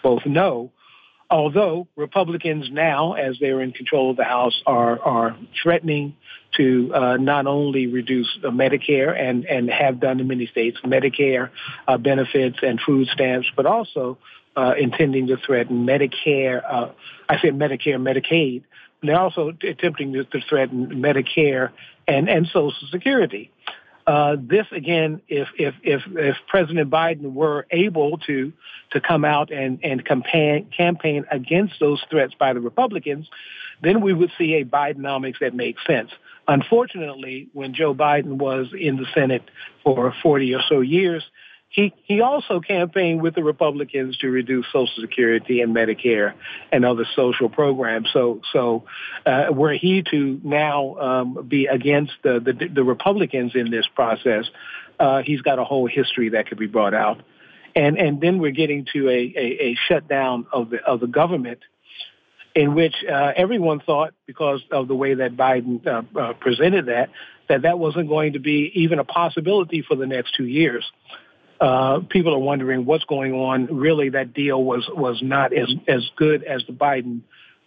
both 0.02 0.26
know. 0.26 0.72
Although 1.32 1.88
Republicans 1.96 2.68
now, 2.70 3.14
as 3.14 3.38
they're 3.40 3.62
in 3.62 3.72
control 3.72 4.10
of 4.10 4.18
the 4.18 4.24
House, 4.24 4.60
are 4.66 5.00
are 5.00 5.36
threatening 5.62 6.14
to 6.58 6.92
uh, 6.94 7.16
not 7.16 7.46
only 7.46 7.86
reduce 7.86 8.28
uh, 8.44 8.48
Medicare 8.48 9.18
and, 9.18 9.46
and 9.46 9.70
have 9.70 9.98
done 9.98 10.20
in 10.20 10.28
many 10.28 10.46
states 10.46 10.76
Medicare 10.84 11.48
uh, 11.88 11.96
benefits 11.96 12.58
and 12.60 12.78
food 12.84 13.08
stamps, 13.08 13.48
but 13.56 13.64
also 13.64 14.18
uh, 14.56 14.74
intending 14.78 15.28
to 15.28 15.38
threaten 15.38 15.86
Medicare. 15.86 16.62
Uh, 16.70 16.88
I 17.30 17.40
said 17.40 17.54
Medicare, 17.54 17.96
Medicaid. 17.96 18.64
They're 19.02 19.18
also 19.18 19.52
attempting 19.62 20.12
to, 20.12 20.24
to 20.24 20.40
threaten 20.46 20.88
Medicare 21.02 21.70
and, 22.06 22.28
and 22.28 22.46
Social 22.48 22.88
Security. 22.90 23.50
Uh, 24.06 24.36
this 24.38 24.66
again, 24.72 25.20
if, 25.28 25.48
if 25.58 25.74
if 25.82 26.02
if 26.06 26.36
President 26.48 26.90
Biden 26.90 27.32
were 27.34 27.66
able 27.70 28.18
to 28.26 28.52
to 28.90 29.00
come 29.00 29.24
out 29.24 29.52
and 29.52 29.78
and 29.84 30.04
campaign 30.04 30.68
campaign 30.76 31.24
against 31.30 31.74
those 31.78 32.02
threats 32.10 32.34
by 32.34 32.52
the 32.52 32.60
Republicans, 32.60 33.28
then 33.80 34.00
we 34.00 34.12
would 34.12 34.32
see 34.36 34.54
a 34.54 34.64
Bidenomics 34.64 35.38
that 35.40 35.54
makes 35.54 35.84
sense. 35.86 36.10
Unfortunately, 36.48 37.48
when 37.52 37.74
Joe 37.74 37.94
Biden 37.94 38.38
was 38.38 38.68
in 38.76 38.96
the 38.96 39.06
Senate 39.14 39.48
for 39.84 40.12
40 40.22 40.54
or 40.54 40.62
so 40.68 40.80
years, 40.80 41.22
he, 41.72 41.94
he 42.04 42.20
also 42.20 42.60
campaigned 42.60 43.22
with 43.22 43.34
the 43.34 43.42
Republicans 43.42 44.18
to 44.18 44.28
reduce 44.28 44.66
Social 44.66 45.00
Security 45.00 45.62
and 45.62 45.74
Medicare 45.74 46.34
and 46.70 46.84
other 46.84 47.06
social 47.16 47.48
programs. 47.48 48.08
So, 48.12 48.42
so 48.52 48.84
uh, 49.24 49.46
were 49.50 49.72
he 49.72 50.02
to 50.10 50.38
now 50.44 50.96
um, 50.98 51.46
be 51.48 51.66
against 51.66 52.12
the, 52.22 52.40
the, 52.40 52.68
the 52.68 52.84
Republicans 52.84 53.52
in 53.54 53.70
this 53.70 53.86
process, 53.94 54.44
uh, 55.00 55.22
he's 55.22 55.40
got 55.40 55.58
a 55.58 55.64
whole 55.64 55.86
history 55.86 56.28
that 56.30 56.46
could 56.46 56.58
be 56.58 56.66
brought 56.66 56.94
out. 56.94 57.22
And 57.74 57.96
and 57.96 58.20
then 58.20 58.38
we're 58.38 58.50
getting 58.50 58.86
to 58.92 59.08
a, 59.08 59.32
a, 59.34 59.70
a 59.70 59.76
shutdown 59.88 60.46
of 60.52 60.68
the 60.68 60.82
of 60.84 61.00
the 61.00 61.06
government 61.06 61.60
in 62.54 62.74
which 62.74 62.94
uh, 63.10 63.32
everyone 63.34 63.80
thought, 63.80 64.12
because 64.26 64.60
of 64.70 64.88
the 64.88 64.94
way 64.94 65.14
that 65.14 65.36
Biden 65.36 65.86
uh, 65.86 66.02
uh, 66.18 66.32
presented 66.34 66.86
that, 66.86 67.08
that 67.48 67.62
that 67.62 67.78
wasn't 67.78 68.08
going 68.08 68.34
to 68.34 68.38
be 68.38 68.70
even 68.74 68.98
a 68.98 69.04
possibility 69.04 69.82
for 69.82 69.96
the 69.96 70.06
next 70.06 70.34
two 70.34 70.44
years. 70.44 70.84
Uh, 71.62 72.00
people 72.10 72.34
are 72.34 72.40
wondering 72.40 72.84
what's 72.84 73.04
going 73.04 73.32
on. 73.32 73.66
Really, 73.66 74.08
that 74.08 74.34
deal 74.34 74.64
was 74.64 74.84
was 74.92 75.22
not 75.22 75.52
as 75.52 75.72
as 75.86 76.10
good 76.16 76.42
as 76.42 76.64
the 76.66 76.72
Biden 76.72 77.20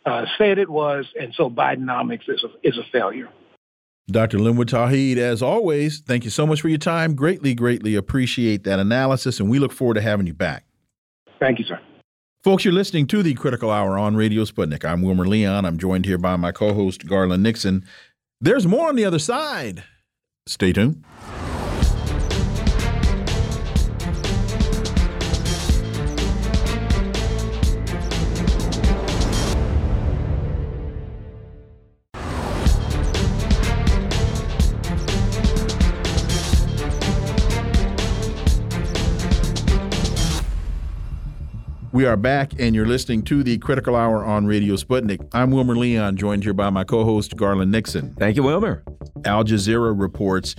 uh, 0.05 0.26
said 0.38 0.57
it 0.57 0.69
was, 0.69 1.05
and 1.17 1.34
so 1.34 1.49
Bidenomics 1.49 2.27
is 2.27 2.43
a, 2.43 2.67
is 2.67 2.77
a 2.77 2.84
failure. 2.91 3.30
Dr. 4.11 4.38
Linwood 4.38 4.67
Tauheed, 4.67 5.15
as 5.15 5.41
always, 5.41 6.01
thank 6.01 6.26
you 6.26 6.30
so 6.30 6.45
much 6.45 6.59
for 6.59 6.67
your 6.67 6.77
time. 6.77 7.15
Greatly, 7.15 7.55
greatly 7.55 7.95
appreciate 7.95 8.65
that 8.65 8.80
analysis, 8.80 9.39
and 9.39 9.49
we 9.49 9.59
look 9.59 9.72
forward 9.72 9.93
to 9.93 10.01
having 10.01 10.27
you 10.27 10.34
back. 10.34 10.65
Thank 11.39 11.59
you, 11.59 11.65
sir. 11.65 11.80
Folks, 12.43 12.65
you're 12.65 12.73
listening 12.73 13.07
to 13.07 13.23
the 13.23 13.34
Critical 13.34 13.72
Hour 13.72 13.97
on 13.97 14.17
Radio 14.17 14.43
Sputnik. 14.43 14.84
I'm 14.84 15.03
Wilmer 15.03 15.26
Leon. 15.26 15.63
I'm 15.63 15.77
joined 15.77 16.05
here 16.05 16.17
by 16.17 16.35
my 16.35 16.51
co 16.51 16.73
host, 16.73 17.07
Garland 17.07 17.43
Nixon. 17.43 17.85
There's 18.41 18.67
more 18.67 18.89
on 18.89 18.97
the 18.97 19.05
other 19.05 19.19
side. 19.19 19.85
Stay 20.45 20.73
tuned. 20.73 21.05
We 41.95 42.05
are 42.05 42.17
back, 42.17 42.51
and 42.59 42.76
you're 42.76 42.85
listening 42.85 43.23
to 43.23 43.41
the 43.41 43.57
Critical 43.57 43.95
Hour 43.95 44.26
on 44.26 44.45
Radio 44.45 44.76
Sputnik. 44.76 45.26
I'm 45.31 45.49
Wilmer 45.51 45.77
Leon, 45.77 46.17
joined 46.17 46.43
here 46.43 46.53
by 46.53 46.69
my 46.69 46.84
co 46.84 47.05
host, 47.05 47.38
Garland 47.38 47.72
Nixon. 47.72 48.13
Thank 48.15 48.35
you, 48.35 48.43
Wilmer. 48.43 48.84
Al 49.23 49.45
Jazeera 49.45 49.97
reports 49.97 50.55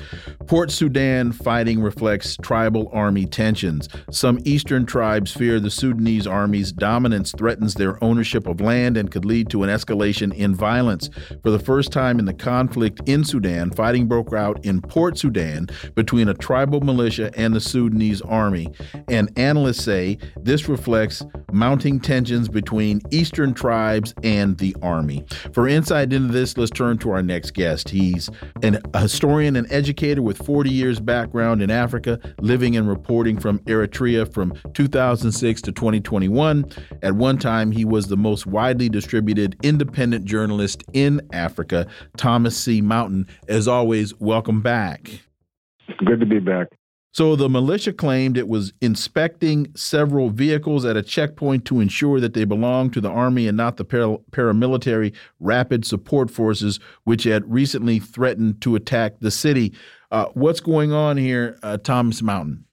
Port 0.46 0.70
Sudan 0.70 1.32
fighting 1.32 1.80
reflects 1.80 2.36
tribal 2.38 2.90
army 2.92 3.26
tensions. 3.26 3.88
Some 4.10 4.38
eastern 4.44 4.86
tribes 4.86 5.32
fear 5.32 5.60
the 5.60 5.70
Sudanese 5.70 6.26
army's 6.26 6.72
dominance 6.72 7.32
threatens 7.32 7.74
their 7.74 8.02
ownership 8.02 8.46
of 8.46 8.60
land 8.60 8.96
and 8.96 9.10
could 9.10 9.24
lead 9.24 9.50
to 9.50 9.62
an 9.62 9.70
escalation 9.70 10.32
in 10.34 10.54
violence. 10.54 11.10
For 11.42 11.50
the 11.50 11.58
first 11.58 11.92
time 11.92 12.18
in 12.18 12.24
the 12.24 12.34
conflict 12.34 13.02
in 13.06 13.24
Sudan, 13.24 13.70
fighting 13.72 14.08
broke 14.08 14.32
out 14.32 14.64
in 14.64 14.80
Port 14.80 15.18
Sudan 15.18 15.68
between 15.94 16.28
a 16.28 16.34
tribal 16.34 16.80
militia 16.80 17.30
and 17.36 17.54
the 17.54 17.60
Sudanese 17.60 18.22
army. 18.22 18.68
And 19.08 19.30
analysts 19.38 19.84
say 19.84 20.18
this 20.36 20.68
reflects 20.68 21.22
mounting 21.52 22.00
tensions 22.00 22.48
between 22.48 23.00
eastern 23.10 23.54
tribes 23.54 24.14
and 24.22 24.58
the 24.58 24.76
army. 24.82 25.24
For 25.52 25.68
insight 25.68 26.12
into 26.12 26.32
this, 26.32 26.56
let's 26.56 26.70
turn 26.70 26.98
to 26.98 27.10
our 27.10 27.22
next 27.22 27.54
guest. 27.54 27.88
He's 27.88 28.30
an, 28.62 28.80
a 28.94 29.00
historian 29.00 29.56
and 29.56 29.70
educator 29.72 30.22
with 30.22 30.38
40 30.38 30.70
years 30.70 31.00
background 31.00 31.62
in 31.62 31.70
Africa, 31.70 32.20
living 32.40 32.76
and 32.76 32.88
reporting 32.88 33.38
from 33.38 33.58
Eritrea 33.60 34.32
from 34.32 34.54
2006 34.74 35.62
to 35.62 35.72
2021. 35.72 36.64
At 37.02 37.14
one 37.14 37.38
time, 37.38 37.70
he 37.70 37.84
was 37.84 38.08
the 38.08 38.16
most 38.16 38.46
widely 38.46 38.88
distributed 38.88 39.56
independent 39.62 40.24
journalist 40.24 40.84
in 40.92 41.20
Africa, 41.32 41.86
Thomas 42.16 42.56
C. 42.56 42.80
Mountain. 42.80 43.26
As 43.48 43.68
always, 43.68 44.14
welcome 44.20 44.60
back. 44.60 45.20
Good 46.04 46.20
to 46.20 46.26
be 46.26 46.40
back. 46.40 46.68
So 47.16 47.34
the 47.34 47.48
militia 47.48 47.94
claimed 47.94 48.36
it 48.36 48.46
was 48.46 48.74
inspecting 48.82 49.68
several 49.74 50.28
vehicles 50.28 50.84
at 50.84 50.98
a 50.98 51.02
checkpoint 51.02 51.64
to 51.64 51.80
ensure 51.80 52.20
that 52.20 52.34
they 52.34 52.44
belonged 52.44 52.92
to 52.92 53.00
the 53.00 53.08
army 53.08 53.48
and 53.48 53.56
not 53.56 53.78
the 53.78 53.86
paramilitary 53.86 55.14
rapid 55.40 55.86
support 55.86 56.30
forces, 56.30 56.78
which 57.04 57.24
had 57.24 57.50
recently 57.50 58.00
threatened 58.00 58.60
to 58.60 58.76
attack 58.76 59.14
the 59.20 59.30
city. 59.30 59.72
Uh, 60.10 60.26
what's 60.34 60.60
going 60.60 60.92
on 60.92 61.16
here, 61.16 61.58
uh, 61.62 61.78
Thomas 61.78 62.20
Mountain? 62.20 62.66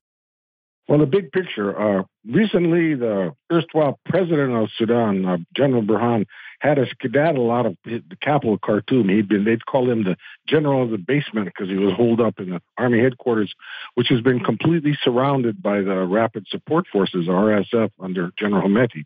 Well, 0.90 1.00
the 1.00 1.06
big 1.06 1.32
picture. 1.32 1.80
Uh, 1.80 2.04
recently, 2.26 2.96
the 2.96 3.34
erstwhile 3.50 3.98
president 4.10 4.52
of 4.62 4.68
Sudan, 4.76 5.24
uh, 5.24 5.38
General 5.56 5.84
Burhan, 5.84 6.26
had 6.64 6.80
a 6.80 6.88
skedaddle 6.88 7.52
out 7.52 7.66
of 7.66 7.78
the 7.84 8.02
capital, 8.22 8.58
Khartoum. 8.58 9.10
He'd 9.10 9.28
been, 9.28 9.44
they'd 9.44 9.66
call 9.66 9.90
him 9.90 10.06
the 10.06 10.16
general 10.48 10.82
of 10.82 10.92
the 10.92 10.98
basement 10.98 11.48
because 11.48 11.68
he 11.68 11.76
was 11.76 11.94
holed 11.94 12.22
up 12.22 12.40
in 12.40 12.52
the 12.52 12.62
army 12.78 13.02
headquarters, 13.02 13.54
which 13.96 14.08
has 14.08 14.22
been 14.22 14.40
completely 14.40 14.98
surrounded 15.04 15.62
by 15.62 15.82
the 15.82 16.06
Rapid 16.06 16.48
Support 16.48 16.86
Forces, 16.90 17.28
RSF, 17.28 17.92
under 18.00 18.32
General 18.40 18.70
Hemeti. 18.70 19.04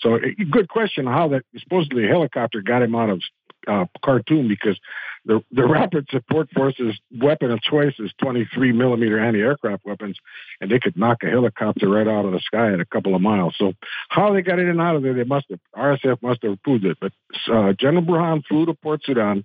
So, 0.00 0.18
good 0.50 0.68
question 0.68 1.06
how 1.06 1.28
that 1.28 1.42
supposedly 1.58 2.08
helicopter 2.08 2.62
got 2.62 2.82
him 2.82 2.94
out 2.94 3.10
of 3.10 3.22
uh, 3.68 3.84
Khartoum 4.02 4.48
because 4.48 4.78
the, 5.26 5.42
the 5.50 5.66
Rapid 5.66 6.06
Support 6.10 6.50
Forces 6.54 6.98
weapon 7.10 7.50
of 7.50 7.62
choice 7.62 7.94
is 7.98 8.12
23 8.20 8.72
millimeter 8.72 9.18
anti-aircraft 9.18 9.84
weapons, 9.84 10.18
and 10.60 10.70
they 10.70 10.78
could 10.78 10.96
knock 10.96 11.22
a 11.22 11.30
helicopter 11.30 11.88
right 11.88 12.06
out 12.06 12.26
of 12.26 12.32
the 12.32 12.40
sky 12.40 12.72
at 12.72 12.80
a 12.80 12.84
couple 12.84 13.14
of 13.14 13.22
miles. 13.22 13.54
So 13.58 13.72
how 14.08 14.32
they 14.32 14.42
got 14.42 14.58
in 14.58 14.68
and 14.68 14.80
out 14.80 14.96
of 14.96 15.02
there, 15.02 15.14
they 15.14 15.24
must 15.24 15.46
have 15.50 15.60
RSF 15.74 16.22
must 16.22 16.42
have 16.42 16.52
approved 16.52 16.84
it. 16.84 16.98
But 17.00 17.12
uh, 17.50 17.72
General 17.72 18.02
Burhan 18.02 18.44
flew 18.46 18.66
to 18.66 18.74
Port 18.74 19.00
Sudan, 19.04 19.44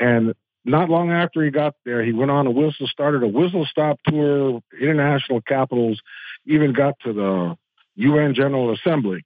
and 0.00 0.34
not 0.64 0.90
long 0.90 1.12
after 1.12 1.44
he 1.44 1.50
got 1.50 1.74
there, 1.84 2.04
he 2.04 2.12
went 2.12 2.32
on 2.32 2.48
a 2.48 2.50
whistle, 2.50 2.88
started 2.88 3.22
a 3.22 3.28
whistle 3.28 3.64
stop 3.70 4.00
tour, 4.08 4.60
international 4.80 5.40
capitals, 5.40 6.00
even 6.46 6.72
got 6.72 6.94
to 7.04 7.12
the 7.12 7.56
UN 7.94 8.34
General 8.34 8.74
Assembly. 8.74 9.24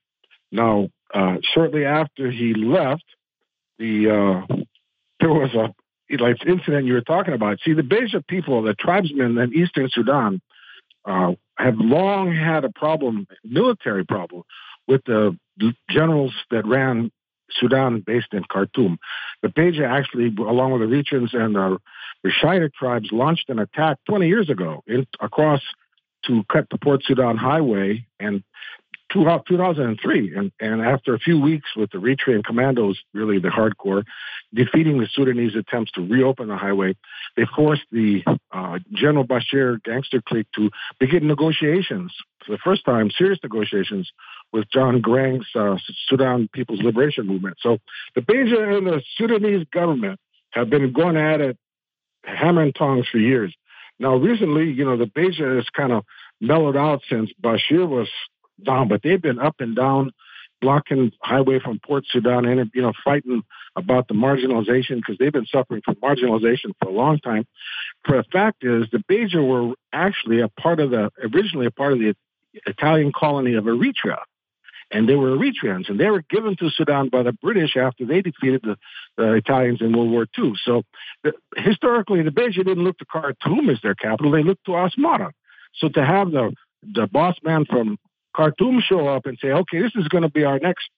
Now, 0.52 0.90
uh, 1.14 1.36
shortly 1.54 1.86
after 1.86 2.30
he 2.30 2.52
left, 2.54 3.04
the 3.78 4.44
uh, 4.50 4.54
there 5.20 5.30
was 5.30 5.54
a 5.54 5.74
like 6.18 6.44
incident 6.46 6.86
you 6.86 6.94
were 6.94 7.02
talking 7.02 7.34
about. 7.34 7.58
See, 7.64 7.72
the 7.72 7.82
Beja 7.82 8.26
people, 8.26 8.62
the 8.62 8.74
tribesmen 8.74 9.38
in 9.38 9.54
eastern 9.54 9.88
Sudan, 9.92 10.40
uh, 11.04 11.32
have 11.56 11.76
long 11.78 12.34
had 12.34 12.64
a 12.64 12.70
problem, 12.70 13.26
military 13.44 14.04
problem, 14.04 14.42
with 14.88 15.02
the 15.04 15.36
generals 15.88 16.34
that 16.50 16.66
ran 16.66 17.10
Sudan 17.52 18.02
based 18.04 18.32
in 18.32 18.44
Khartoum. 18.44 18.98
The 19.42 19.48
Beja 19.48 19.88
actually, 19.88 20.34
along 20.38 20.72
with 20.72 20.88
the 20.88 20.94
Eritreans 20.94 21.34
and 21.34 21.54
the 21.54 21.78
Rashaida 22.26 22.72
tribes, 22.72 23.08
launched 23.12 23.48
an 23.48 23.58
attack 23.58 23.98
20 24.08 24.26
years 24.26 24.50
ago 24.50 24.82
in, 24.86 25.06
across 25.20 25.60
to 26.26 26.42
cut 26.52 26.66
the 26.70 26.78
Port 26.78 27.02
Sudan 27.04 27.36
highway 27.36 28.06
and 28.18 28.42
2003. 29.12 30.34
And, 30.36 30.52
and 30.60 30.82
after 30.82 31.14
a 31.14 31.18
few 31.18 31.40
weeks 31.40 31.68
with 31.76 31.90
the 31.90 31.98
Eritrean 31.98 32.44
commandos, 32.44 32.98
really 33.12 33.38
the 33.38 33.48
hardcore, 33.48 34.04
defeating 34.54 34.98
the 34.98 35.08
Sudanese 35.12 35.54
attempts 35.56 35.92
to 35.92 36.00
reopen 36.00 36.48
the 36.48 36.56
highway, 36.56 36.96
they 37.36 37.44
forced 37.56 37.82
the 37.90 38.22
uh, 38.52 38.78
General 38.92 39.26
Bashir 39.26 39.82
gangster 39.82 40.22
clique 40.22 40.48
to 40.56 40.70
begin 40.98 41.26
negotiations 41.26 42.12
for 42.44 42.52
the 42.52 42.58
first 42.58 42.84
time, 42.84 43.10
serious 43.10 43.38
negotiations 43.42 44.10
with 44.52 44.70
John 44.72 45.02
Garang's 45.02 45.46
uh, 45.54 45.76
Sudan 46.06 46.48
People's 46.52 46.80
Liberation 46.82 47.26
Movement. 47.26 47.56
So 47.60 47.78
the 48.14 48.22
Beja 48.22 48.76
and 48.76 48.86
the 48.86 49.02
Sudanese 49.16 49.66
government 49.72 50.18
have 50.50 50.70
been 50.70 50.92
going 50.92 51.16
at 51.16 51.40
it 51.40 51.56
hammer 52.24 52.62
and 52.62 52.74
tongs 52.74 53.06
for 53.10 53.18
years. 53.18 53.54
Now, 53.98 54.16
recently, 54.16 54.70
you 54.70 54.84
know, 54.84 54.96
the 54.96 55.04
Beja 55.06 55.56
has 55.56 55.68
kind 55.70 55.92
of 55.92 56.04
mellowed 56.40 56.76
out 56.76 57.02
since 57.08 57.30
Bashir 57.42 57.86
was 57.86 58.08
down, 58.64 58.88
but 58.88 59.02
they've 59.02 59.20
been 59.20 59.38
up 59.38 59.56
and 59.60 59.76
down, 59.76 60.12
blocking 60.60 61.12
highway 61.20 61.58
from 61.58 61.80
Port 61.84 62.04
Sudan 62.10 62.44
and 62.44 62.70
you 62.74 62.82
know 62.82 62.92
fighting 63.04 63.42
about 63.76 64.08
the 64.08 64.14
marginalization 64.14 64.96
because 64.96 65.16
they've 65.18 65.32
been 65.32 65.46
suffering 65.46 65.82
from 65.84 65.96
marginalization 65.96 66.72
for 66.80 66.88
a 66.88 66.92
long 66.92 67.18
time. 67.18 67.46
For 68.04 68.16
the 68.16 68.24
fact 68.30 68.64
is, 68.64 68.86
the 68.92 69.02
Beja 69.10 69.46
were 69.46 69.74
actually 69.92 70.40
a 70.40 70.48
part 70.48 70.80
of 70.80 70.90
the 70.90 71.10
originally 71.34 71.66
a 71.66 71.70
part 71.70 71.92
of 71.92 71.98
the 71.98 72.14
Italian 72.66 73.12
colony 73.12 73.54
of 73.54 73.64
Eritrea. 73.64 74.18
And 74.92 75.08
they 75.08 75.14
were 75.14 75.36
Eritreans, 75.36 75.88
and 75.88 76.00
they 76.00 76.10
were 76.10 76.24
given 76.28 76.56
to 76.56 76.68
Sudan 76.68 77.10
by 77.10 77.22
the 77.22 77.32
British 77.32 77.76
after 77.76 78.04
they 78.04 78.22
defeated 78.22 78.62
the, 78.64 78.76
the 79.16 79.34
Italians 79.34 79.80
in 79.80 79.96
World 79.96 80.10
War 80.10 80.26
II. 80.36 80.54
So, 80.64 80.82
the, 81.22 81.32
historically, 81.56 82.24
the 82.24 82.30
Beja 82.30 82.64
didn't 82.64 82.82
look 82.82 82.98
to 82.98 83.04
Khartoum 83.04 83.70
as 83.70 83.78
their 83.84 83.94
capital; 83.94 84.32
they 84.32 84.42
looked 84.42 84.64
to 84.64 84.72
Asmara. 84.72 85.30
So, 85.76 85.90
to 85.90 86.04
have 86.04 86.32
the 86.32 86.52
the 86.82 87.06
boss 87.06 87.36
man 87.44 87.66
from 87.66 87.98
Khartoum 88.36 88.80
show 88.80 89.08
up 89.08 89.26
and 89.26 89.38
say, 89.40 89.48
okay, 89.48 89.80
this 89.80 89.92
is 89.94 90.08
going 90.08 90.22
to 90.22 90.30
be 90.30 90.44
our 90.44 90.58
next 90.58 90.88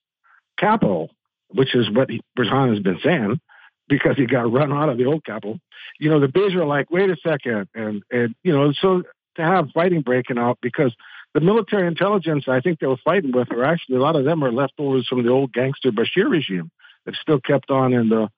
capital, 0.59 1.11
which 1.49 1.75
is 1.75 1.91
what 1.91 2.09
Burhan 2.39 2.71
has 2.71 2.81
been 2.81 3.01
saying, 3.03 3.41
because 3.89 4.17
he 4.17 4.27
got 4.27 4.53
run 4.53 4.73
out 4.73 4.89
of 4.89 4.99
the 4.99 5.07
old 5.07 5.25
capital. 5.25 5.59
You 5.99 6.11
know, 6.11 6.21
the 6.21 6.29
Beja 6.29 6.57
are 6.57 6.67
like, 6.67 6.91
wait 6.91 7.11
a 7.11 7.17
second. 7.17 7.69
And, 7.75 8.03
and, 8.11 8.35
you 8.43 8.53
know, 8.53 8.73
so 8.73 9.03
to 9.37 9.43
have 9.43 9.71
fighting 9.73 10.03
breaking 10.03 10.39
out 10.39 10.59
because 10.61 10.95
the 11.35 11.41
military 11.41 11.87
intelligence 11.87 12.45
I 12.49 12.61
think 12.61 12.79
they 12.79 12.87
were 12.87 12.99
fighting 13.03 13.33
with 13.33 13.51
are 13.53 13.65
actually, 13.65 13.97
a 13.97 14.01
lot 14.01 14.17
of 14.17 14.25
them 14.25 14.45
are 14.45 14.53
leftovers 14.53 15.09
from 15.09 15.23
the 15.23 15.31
old 15.31 15.53
gangster 15.53 15.91
Bashir 15.91 16.31
regime 16.31 16.71
that 17.07 17.15
still 17.17 17.41
kept 17.41 17.71
on 17.71 17.93
in 17.93 18.09
the 18.09 18.29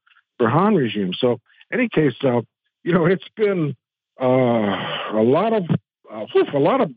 Burhan 0.40 0.76
regime. 0.76 1.12
So, 1.12 1.40
any 1.72 1.88
case, 1.88 2.14
uh, 2.22 2.42
you 2.84 2.92
know, 2.92 3.06
it's 3.06 3.28
been 3.36 3.74
uh, 4.20 4.24
a 4.24 5.22
lot 5.22 5.52
of 5.52 5.64
uh, 6.12 6.26
a 6.52 6.58
lot 6.58 6.80
of 6.80 6.90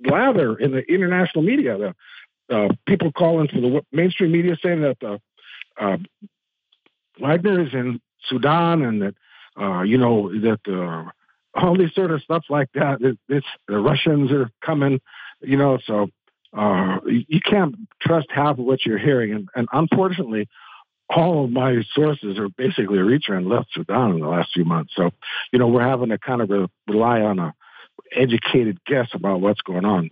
blather 0.00 0.56
in 0.56 0.72
the 0.72 0.80
international 0.80 1.42
media. 1.42 1.78
The 2.48 2.54
uh, 2.54 2.68
people 2.86 3.12
calling 3.12 3.48
for 3.48 3.60
the 3.60 3.82
mainstream 3.92 4.32
media 4.32 4.56
saying 4.62 4.82
that 4.82 4.98
the 5.00 5.20
uh, 5.80 5.96
Wagner 7.20 7.62
is 7.62 7.72
in 7.72 8.00
Sudan 8.28 8.82
and 8.82 9.02
that 9.02 9.14
uh, 9.60 9.82
you 9.82 9.98
know 9.98 10.30
that 10.40 10.60
uh, 10.66 11.10
all 11.54 11.76
these 11.76 11.94
sort 11.94 12.10
of 12.10 12.22
stuff 12.22 12.44
like 12.48 12.68
that. 12.74 13.00
It, 13.00 13.18
it's 13.28 13.46
the 13.68 13.78
Russians 13.78 14.32
are 14.32 14.50
coming, 14.64 15.00
you 15.40 15.56
know. 15.56 15.78
So 15.84 16.08
uh, 16.56 16.98
you 17.06 17.40
can't 17.40 17.76
trust 18.00 18.28
half 18.30 18.58
of 18.58 18.64
what 18.64 18.84
you're 18.84 18.98
hearing, 18.98 19.32
and, 19.32 19.48
and 19.54 19.68
unfortunately, 19.72 20.48
all 21.14 21.44
of 21.44 21.50
my 21.50 21.82
sources 21.92 22.38
are 22.38 22.48
basically 22.48 22.98
and 22.98 23.48
left 23.48 23.68
Sudan 23.72 24.12
in 24.12 24.20
the 24.20 24.28
last 24.28 24.50
few 24.52 24.64
months. 24.64 24.92
So, 24.96 25.10
you 25.52 25.58
know, 25.58 25.66
we're 25.66 25.86
having 25.86 26.10
to 26.10 26.18
kind 26.18 26.40
of 26.40 26.70
rely 26.86 27.20
on 27.20 27.38
a 27.38 27.54
educated 28.14 28.78
guess 28.86 29.08
about 29.14 29.40
what's 29.40 29.60
going 29.60 29.84
on. 29.84 30.08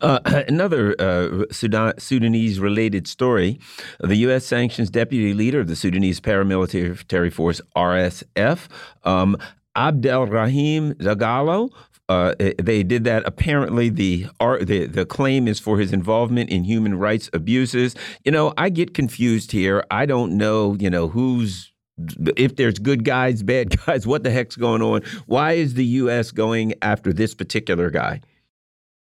Uh, 0.00 0.20
another 0.48 0.94
uh, 0.98 1.44
Sudan, 1.50 1.94
Sudanese 1.98 2.60
related 2.60 3.06
story. 3.06 3.58
The 4.00 4.16
U.S. 4.16 4.44
sanctions 4.44 4.90
deputy 4.90 5.34
leader 5.34 5.60
of 5.60 5.68
the 5.68 5.76
Sudanese 5.76 6.20
paramilitary 6.20 7.32
force, 7.32 7.60
RSF, 7.76 8.68
um, 9.04 9.36
Abdelrahim 9.76 10.94
Dagalo. 10.94 11.70
Uh, 12.08 12.34
they 12.38 12.84
did 12.84 13.02
that. 13.02 13.26
Apparently, 13.26 13.88
the, 13.88 14.26
the 14.38 14.88
the 14.88 15.04
claim 15.04 15.48
is 15.48 15.58
for 15.58 15.78
his 15.78 15.92
involvement 15.92 16.50
in 16.50 16.62
human 16.62 16.96
rights 16.96 17.28
abuses. 17.32 17.96
You 18.24 18.30
know, 18.30 18.54
I 18.56 18.68
get 18.68 18.94
confused 18.94 19.50
here. 19.50 19.82
I 19.90 20.06
don't 20.06 20.36
know. 20.38 20.76
You 20.78 20.88
know 20.88 21.08
who's 21.08 21.72
if 21.98 22.56
there's 22.56 22.78
good 22.78 23.04
guys, 23.04 23.42
bad 23.42 23.76
guys, 23.86 24.06
what 24.06 24.22
the 24.22 24.30
heck's 24.30 24.56
going 24.56 24.82
on? 24.82 25.02
Why 25.26 25.52
is 25.52 25.74
the 25.74 25.84
U.S. 25.84 26.30
going 26.30 26.74
after 26.82 27.12
this 27.12 27.34
particular 27.34 27.90
guy? 27.90 28.20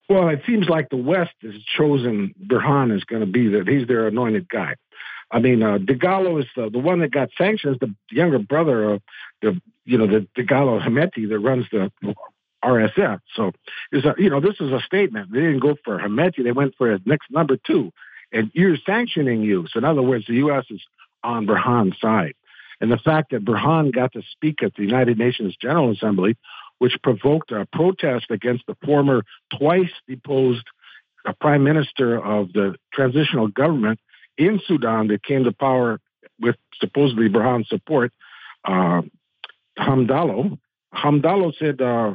Well, 0.08 0.28
it 0.28 0.42
seems 0.46 0.68
like 0.68 0.90
the 0.90 0.96
West 0.96 1.32
has 1.42 1.54
chosen 1.76 2.34
Burhan 2.46 2.94
is 2.94 3.04
going 3.04 3.20
to 3.20 3.30
be 3.30 3.48
that 3.48 3.66
he's 3.66 3.86
their 3.86 4.06
anointed 4.06 4.48
guy. 4.48 4.74
I 5.30 5.38
mean, 5.38 5.62
uh, 5.62 5.78
Dagalo 5.78 6.38
is 6.40 6.46
the, 6.54 6.68
the 6.68 6.78
one 6.78 7.00
that 7.00 7.10
got 7.10 7.30
sanctioned, 7.38 7.78
the 7.80 7.94
younger 8.10 8.38
brother 8.38 8.92
of 8.92 9.02
the, 9.40 9.60
you 9.86 9.96
know, 9.96 10.06
the 10.06 10.28
Dagalo 10.36 10.86
Hemeti 10.86 11.28
that 11.28 11.38
runs 11.38 11.66
the 11.72 11.90
RSF. 12.62 13.20
So, 13.34 13.52
is 13.92 14.04
you 14.18 14.30
know, 14.30 14.40
this 14.40 14.56
is 14.60 14.72
a 14.72 14.80
statement. 14.80 15.32
They 15.32 15.40
didn't 15.40 15.60
go 15.60 15.76
for 15.84 15.98
Hemeti; 15.98 16.44
they 16.44 16.52
went 16.52 16.74
for 16.76 16.90
his 16.90 17.00
next 17.04 17.30
number 17.30 17.56
two, 17.56 17.92
and 18.32 18.50
you're 18.54 18.76
sanctioning 18.86 19.42
you. 19.42 19.66
So, 19.70 19.78
in 19.78 19.84
other 19.84 20.02
words, 20.02 20.26
the 20.26 20.34
U.S. 20.34 20.64
is 20.70 20.82
on 21.22 21.46
Burhan's 21.46 21.98
side, 22.00 22.34
and 22.80 22.90
the 22.90 22.98
fact 22.98 23.30
that 23.30 23.44
Burhan 23.44 23.94
got 23.94 24.12
to 24.12 24.22
speak 24.32 24.62
at 24.62 24.74
the 24.74 24.82
United 24.82 25.18
Nations 25.18 25.56
General 25.60 25.92
Assembly 25.92 26.36
which 26.78 26.96
provoked 27.02 27.52
a 27.52 27.66
protest 27.72 28.26
against 28.30 28.66
the 28.66 28.76
former 28.84 29.22
twice 29.58 29.90
deposed 30.08 30.66
uh, 31.26 31.32
prime 31.40 31.64
minister 31.64 32.22
of 32.22 32.52
the 32.52 32.74
transitional 32.92 33.48
government 33.48 33.98
in 34.36 34.60
Sudan 34.66 35.08
that 35.08 35.22
came 35.22 35.44
to 35.44 35.52
power 35.52 36.00
with 36.40 36.56
supposedly 36.80 37.28
Burhan's 37.28 37.68
support, 37.68 38.12
uh, 38.64 39.02
Hamdallo. 39.78 40.58
Hamdallo 40.94 41.52
said 41.58 41.80
uh, 41.80 42.12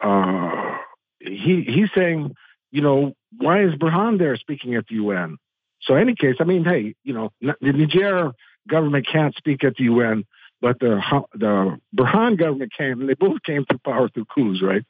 uh, 0.00 0.76
he 1.20 1.62
he's 1.62 1.88
saying, 1.94 2.34
you 2.70 2.82
know, 2.82 3.14
why 3.38 3.62
is 3.62 3.74
Burhan 3.74 4.18
there 4.18 4.36
speaking 4.36 4.74
at 4.74 4.86
the 4.88 4.96
UN? 4.96 5.38
So, 5.82 5.94
in 5.94 6.00
any 6.00 6.14
case, 6.14 6.36
I 6.40 6.44
mean, 6.44 6.64
hey, 6.64 6.94
you 7.04 7.12
know, 7.12 7.30
Niger 7.60 8.32
government 8.68 9.06
can't 9.10 9.34
speak 9.34 9.64
at 9.64 9.74
the 9.76 9.84
UN, 9.84 10.24
but 10.60 10.78
the 10.80 11.00
the 11.34 11.78
Burhan 11.96 12.38
government 12.38 12.72
came, 12.76 13.00
and 13.00 13.08
they 13.08 13.14
both 13.14 13.42
came 13.42 13.64
to 13.70 13.78
power 13.78 14.08
through 14.08 14.26
coups, 14.34 14.62
right? 14.62 14.82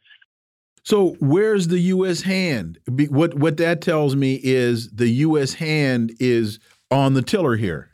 So 0.84 1.16
where's 1.18 1.68
the 1.68 1.78
U.S. 1.78 2.22
hand? 2.22 2.78
What 2.88 3.34
what 3.34 3.56
that 3.56 3.80
tells 3.80 4.14
me 4.14 4.38
is 4.42 4.90
the 4.90 5.08
U.S. 5.08 5.54
hand 5.54 6.12
is 6.20 6.58
on 6.90 7.14
the 7.14 7.22
tiller 7.22 7.56
here. 7.56 7.90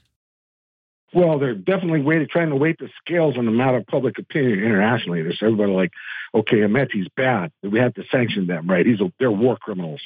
Well, 1.13 1.39
they're 1.39 1.55
definitely 1.55 2.03
waiting, 2.03 2.29
trying 2.31 2.51
to 2.51 2.57
weight 2.57 2.79
the 2.79 2.89
scales 3.05 3.37
on 3.37 3.45
the 3.45 3.51
matter 3.51 3.79
of 3.79 3.87
public 3.87 4.19
opinion 4.19 4.61
internationally. 4.61 5.23
There's 5.23 5.41
everybody 5.43 5.73
like, 5.73 5.91
okay, 6.35 6.59
Hemeti's 6.59 7.09
bad. 7.17 7.51
We 7.65 7.81
have 7.81 7.95
to 7.95 8.05
sanction 8.13 8.47
them, 8.47 8.69
right? 8.69 8.87
He's 8.87 9.01
a, 9.01 9.13
they're 9.19 9.31
war 9.31 9.57
criminals. 9.57 10.01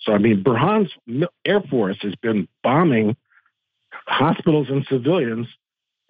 So 0.00 0.12
I 0.12 0.18
mean, 0.18 0.42
Burhan's 0.42 0.90
Air 1.44 1.62
Force 1.62 1.98
has 2.02 2.14
been 2.16 2.48
bombing 2.62 3.16
hospitals 4.06 4.68
and 4.70 4.86
civilians 4.86 5.46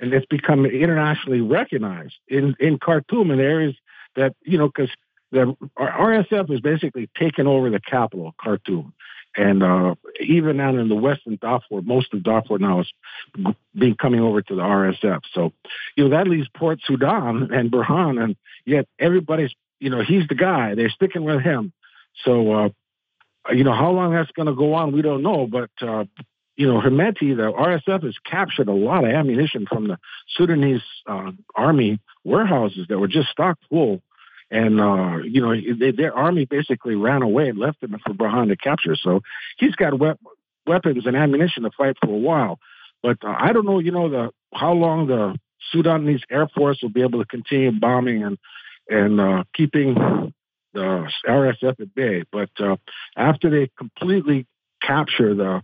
and 0.00 0.12
it's 0.12 0.26
become 0.26 0.64
internationally 0.64 1.40
recognized 1.40 2.14
in 2.28 2.56
in 2.58 2.78
Khartoum 2.78 3.30
and 3.30 3.40
areas 3.40 3.74
that 4.16 4.34
you 4.42 4.58
know 4.58 4.66
because 4.66 4.90
the 5.32 5.54
RSF 5.78 6.50
has 6.50 6.60
basically 6.60 7.08
taken 7.16 7.46
over 7.46 7.70
the 7.70 7.78
capital, 7.78 8.34
Khartoum, 8.42 8.92
and 9.36 9.62
uh, 9.62 9.94
even 10.20 10.56
down 10.56 10.76
in 10.78 10.88
the 10.88 10.96
western 10.96 11.38
Darfur, 11.40 11.82
most 11.82 12.12
of 12.12 12.24
Darfur 12.24 12.58
now 12.58 12.80
is 12.80 12.92
being 13.72 13.94
coming 13.94 14.20
over 14.20 14.42
to 14.42 14.54
the 14.56 14.62
RSF. 14.62 15.20
So, 15.32 15.52
you 15.96 16.04
know 16.04 16.10
that 16.10 16.26
leaves 16.26 16.48
Port 16.56 16.80
Sudan 16.84 17.50
and 17.52 17.70
Burhan, 17.70 18.22
and 18.22 18.36
yet 18.64 18.88
everybody's 18.98 19.52
you 19.78 19.90
know 19.90 20.02
he's 20.02 20.26
the 20.28 20.34
guy. 20.34 20.74
They're 20.74 20.90
sticking 20.90 21.24
with 21.24 21.42
him. 21.42 21.72
So, 22.24 22.52
uh, 22.52 22.68
you 23.52 23.64
know 23.64 23.72
how 23.72 23.90
long 23.92 24.12
that's 24.12 24.32
going 24.32 24.48
to 24.48 24.54
go 24.54 24.74
on, 24.74 24.92
we 24.92 25.02
don't 25.02 25.22
know. 25.22 25.46
But 25.46 25.70
uh, 25.80 26.04
you 26.60 26.66
know, 26.66 26.78
Hemeti, 26.78 27.34
the 27.34 27.50
RSF 27.50 28.02
has 28.02 28.16
captured 28.30 28.68
a 28.68 28.74
lot 28.74 29.02
of 29.02 29.10
ammunition 29.10 29.64
from 29.66 29.88
the 29.88 29.98
Sudanese 30.28 30.82
uh, 31.06 31.30
army 31.54 31.98
warehouses 32.22 32.84
that 32.90 32.98
were 32.98 33.08
just 33.08 33.30
stocked 33.30 33.64
full. 33.70 34.02
And, 34.50 34.78
uh, 34.78 35.20
you 35.24 35.40
know, 35.40 35.54
they, 35.54 35.90
their 35.90 36.14
army 36.14 36.44
basically 36.44 36.96
ran 36.96 37.22
away 37.22 37.48
and 37.48 37.56
left 37.56 37.80
them 37.80 37.96
for 38.04 38.12
Burhan 38.12 38.48
to 38.48 38.56
capture. 38.58 38.94
So 38.94 39.22
he's 39.56 39.74
got 39.74 39.98
we- 39.98 40.12
weapons 40.66 41.06
and 41.06 41.16
ammunition 41.16 41.62
to 41.62 41.70
fight 41.70 41.96
for 41.98 42.10
a 42.10 42.18
while. 42.18 42.58
But 43.02 43.16
uh, 43.24 43.34
I 43.38 43.54
don't 43.54 43.64
know, 43.64 43.78
you 43.78 43.92
know, 43.92 44.10
the 44.10 44.30
how 44.52 44.74
long 44.74 45.06
the 45.06 45.38
Sudanese 45.72 46.20
Air 46.30 46.46
Force 46.54 46.80
will 46.82 46.90
be 46.90 47.00
able 47.00 47.20
to 47.20 47.26
continue 47.26 47.72
bombing 47.72 48.22
and 48.22 48.38
and 48.90 49.18
uh, 49.18 49.44
keeping 49.54 49.94
the 50.74 51.08
RSF 51.26 51.80
at 51.80 51.94
bay. 51.94 52.24
But 52.30 52.50
uh, 52.58 52.76
after 53.16 53.48
they 53.48 53.70
completely 53.78 54.46
capture 54.82 55.34
the 55.34 55.62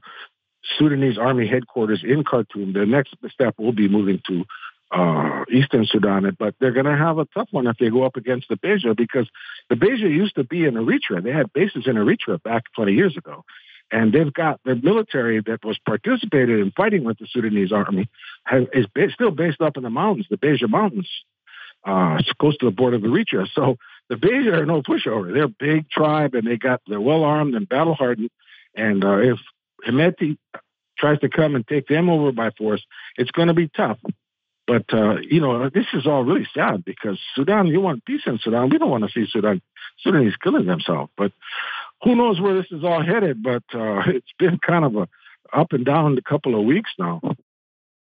Sudanese 0.79 1.19
army 1.19 1.47
headquarters 1.47 2.03
in 2.05 2.25
Khartoum. 2.25 2.73
The 2.73 2.87
next 2.87 3.15
step 3.31 3.55
will 3.59 3.73
be 3.73 3.89
moving 3.89 4.21
to 4.27 4.45
uh, 4.91 5.45
Eastern 5.51 5.85
Sudan, 5.87 6.37
but 6.39 6.55
they're 6.61 6.73
going 6.73 6.87
to 6.87 6.97
have 6.97 7.19
a 7.19 7.27
tough 7.35 7.49
one 7.51 7.67
if 7.67 7.77
they 7.79 7.91
go 7.91 8.05
up 8.05 8.17
against 8.17 8.49
the 8.49 8.57
Beja 8.57 8.97
because 8.97 9.29
the 9.69 9.75
Beja 9.75 10.09
used 10.09 10.37
to 10.37 10.45
be 10.45 10.65
in 10.65 10.75
Eritrea. 10.75 11.23
They 11.23 11.33
had 11.33 11.53
bases 11.53 11.85
in 11.87 11.97
Eritrea 11.97 12.43
back 12.43 12.65
20 12.75 12.93
years 12.93 13.17
ago. 13.17 13.45
And 13.93 14.13
they've 14.13 14.33
got 14.33 14.61
the 14.65 14.75
military 14.75 15.41
that 15.43 15.65
was 15.65 15.79
participated 15.87 16.59
in 16.59 16.73
fighting 16.73 17.05
with 17.05 17.19
the 17.19 17.27
Sudanese 17.31 17.71
army 17.71 18.09
has, 18.45 18.65
is 18.73 18.87
ba- 18.95 19.11
still 19.13 19.31
based 19.31 19.61
up 19.61 19.77
in 19.77 19.85
the 19.85 19.91
mountains, 19.91 20.27
the 20.29 20.37
Beja 20.37 20.69
Mountains, 20.69 21.09
uh, 21.85 22.19
close 22.41 22.57
to 22.59 22.67
the 22.67 22.73
border 22.73 22.97
of 22.97 23.03
Eritrea. 23.03 23.47
So 23.55 23.77
the 24.09 24.17
Beja 24.17 24.55
are 24.55 24.67
no 24.67 24.83
pushover. 24.83 25.33
They're 25.33 25.45
a 25.45 25.49
big 25.49 25.89
tribe 25.89 26.35
and 26.35 26.47
they 26.47 26.57
got 26.57 26.81
they're 26.87 27.01
well 27.01 27.23
armed 27.23 27.55
and 27.55 27.69
battle 27.69 27.95
hardened. 27.95 28.31
And 28.75 29.05
uh, 29.05 29.19
if 29.19 29.39
Hemeti 29.87 30.37
tries 30.99 31.21
to 31.21 31.29
come 31.29 31.55
and 31.55 31.67
take 31.67 31.87
them 31.89 32.09
over 32.09 32.33
by 32.33 32.51
force, 32.51 32.85
it's 33.17 33.31
going 33.31 33.49
to 33.49 33.55
be 33.55 33.69
tough. 33.69 33.99
But, 34.67 34.93
uh, 34.93 35.19
you 35.21 35.41
know, 35.41 35.71
this 35.71 35.87
is 35.93 36.07
all 36.07 36.25
really 36.25 36.49
sad 36.53 36.85
because 36.85 37.21
Sudan, 37.35 37.69
you 37.69 37.81
want 37.81 38.05
peace 38.05 38.23
in 38.27 38.39
Sudan. 38.39 38.69
We 38.69 38.79
don't 38.79 38.91
want 38.91 39.05
to 39.05 39.11
see 39.11 39.31
Sudan, 39.31 39.63
Sudanese 40.01 40.37
killing 40.43 40.67
themselves. 40.67 41.13
But 41.17 41.33
who 42.03 42.17
knows 42.17 42.41
where 42.41 42.55
this 42.55 42.73
is 42.73 42.83
all 42.83 43.03
headed? 43.03 43.43
But 43.43 43.63
uh, 43.73 44.03
it's 44.07 44.33
been 44.39 44.59
kind 44.59 44.85
of 44.85 44.97
a 44.97 45.09
up 45.53 45.73
and 45.73 45.85
down 45.85 46.19
a 46.19 46.23
couple 46.23 46.59
of 46.59 46.67
weeks 46.67 46.91
now. 46.99 47.21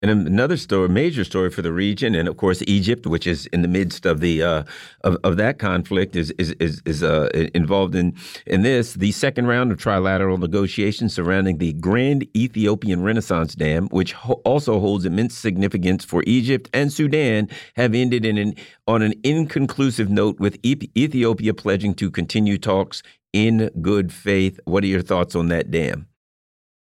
And 0.02 0.10
another 0.10 0.58
story, 0.58 0.90
major 0.90 1.24
story 1.24 1.48
for 1.48 1.62
the 1.62 1.72
region, 1.72 2.14
and 2.14 2.28
of 2.28 2.36
course 2.36 2.62
Egypt, 2.66 3.06
which 3.06 3.26
is 3.26 3.46
in 3.46 3.62
the 3.62 3.68
midst 3.68 4.04
of 4.04 4.20
the 4.20 4.42
uh, 4.42 4.64
of, 5.04 5.16
of 5.24 5.38
that 5.38 5.58
conflict, 5.58 6.14
is 6.14 6.32
is 6.32 6.50
is, 6.60 6.82
is 6.84 7.02
uh, 7.02 7.30
involved 7.54 7.94
in 7.94 8.14
in 8.44 8.60
this. 8.60 8.92
The 8.92 9.12
second 9.12 9.46
round 9.46 9.72
of 9.72 9.78
trilateral 9.78 10.38
negotiations 10.38 11.14
surrounding 11.14 11.56
the 11.56 11.72
Grand 11.72 12.26
Ethiopian 12.36 13.02
Renaissance 13.02 13.54
Dam, 13.54 13.88
which 13.88 14.12
ho 14.12 14.34
also 14.44 14.80
holds 14.80 15.06
immense 15.06 15.34
significance 15.34 16.04
for 16.04 16.22
Egypt 16.26 16.68
and 16.74 16.92
Sudan, 16.92 17.48
have 17.76 17.94
ended 17.94 18.26
in 18.26 18.36
an 18.36 18.54
on 18.86 19.00
an 19.00 19.14
inconclusive 19.24 20.10
note, 20.10 20.38
with 20.38 20.58
Ethiopia 20.62 21.54
pledging 21.54 21.94
to 21.94 22.10
continue 22.10 22.58
talks 22.58 23.02
in 23.32 23.70
good 23.80 24.12
faith. 24.12 24.60
What 24.66 24.84
are 24.84 24.88
your 24.88 25.00
thoughts 25.00 25.34
on 25.34 25.48
that 25.48 25.70
dam? 25.70 26.06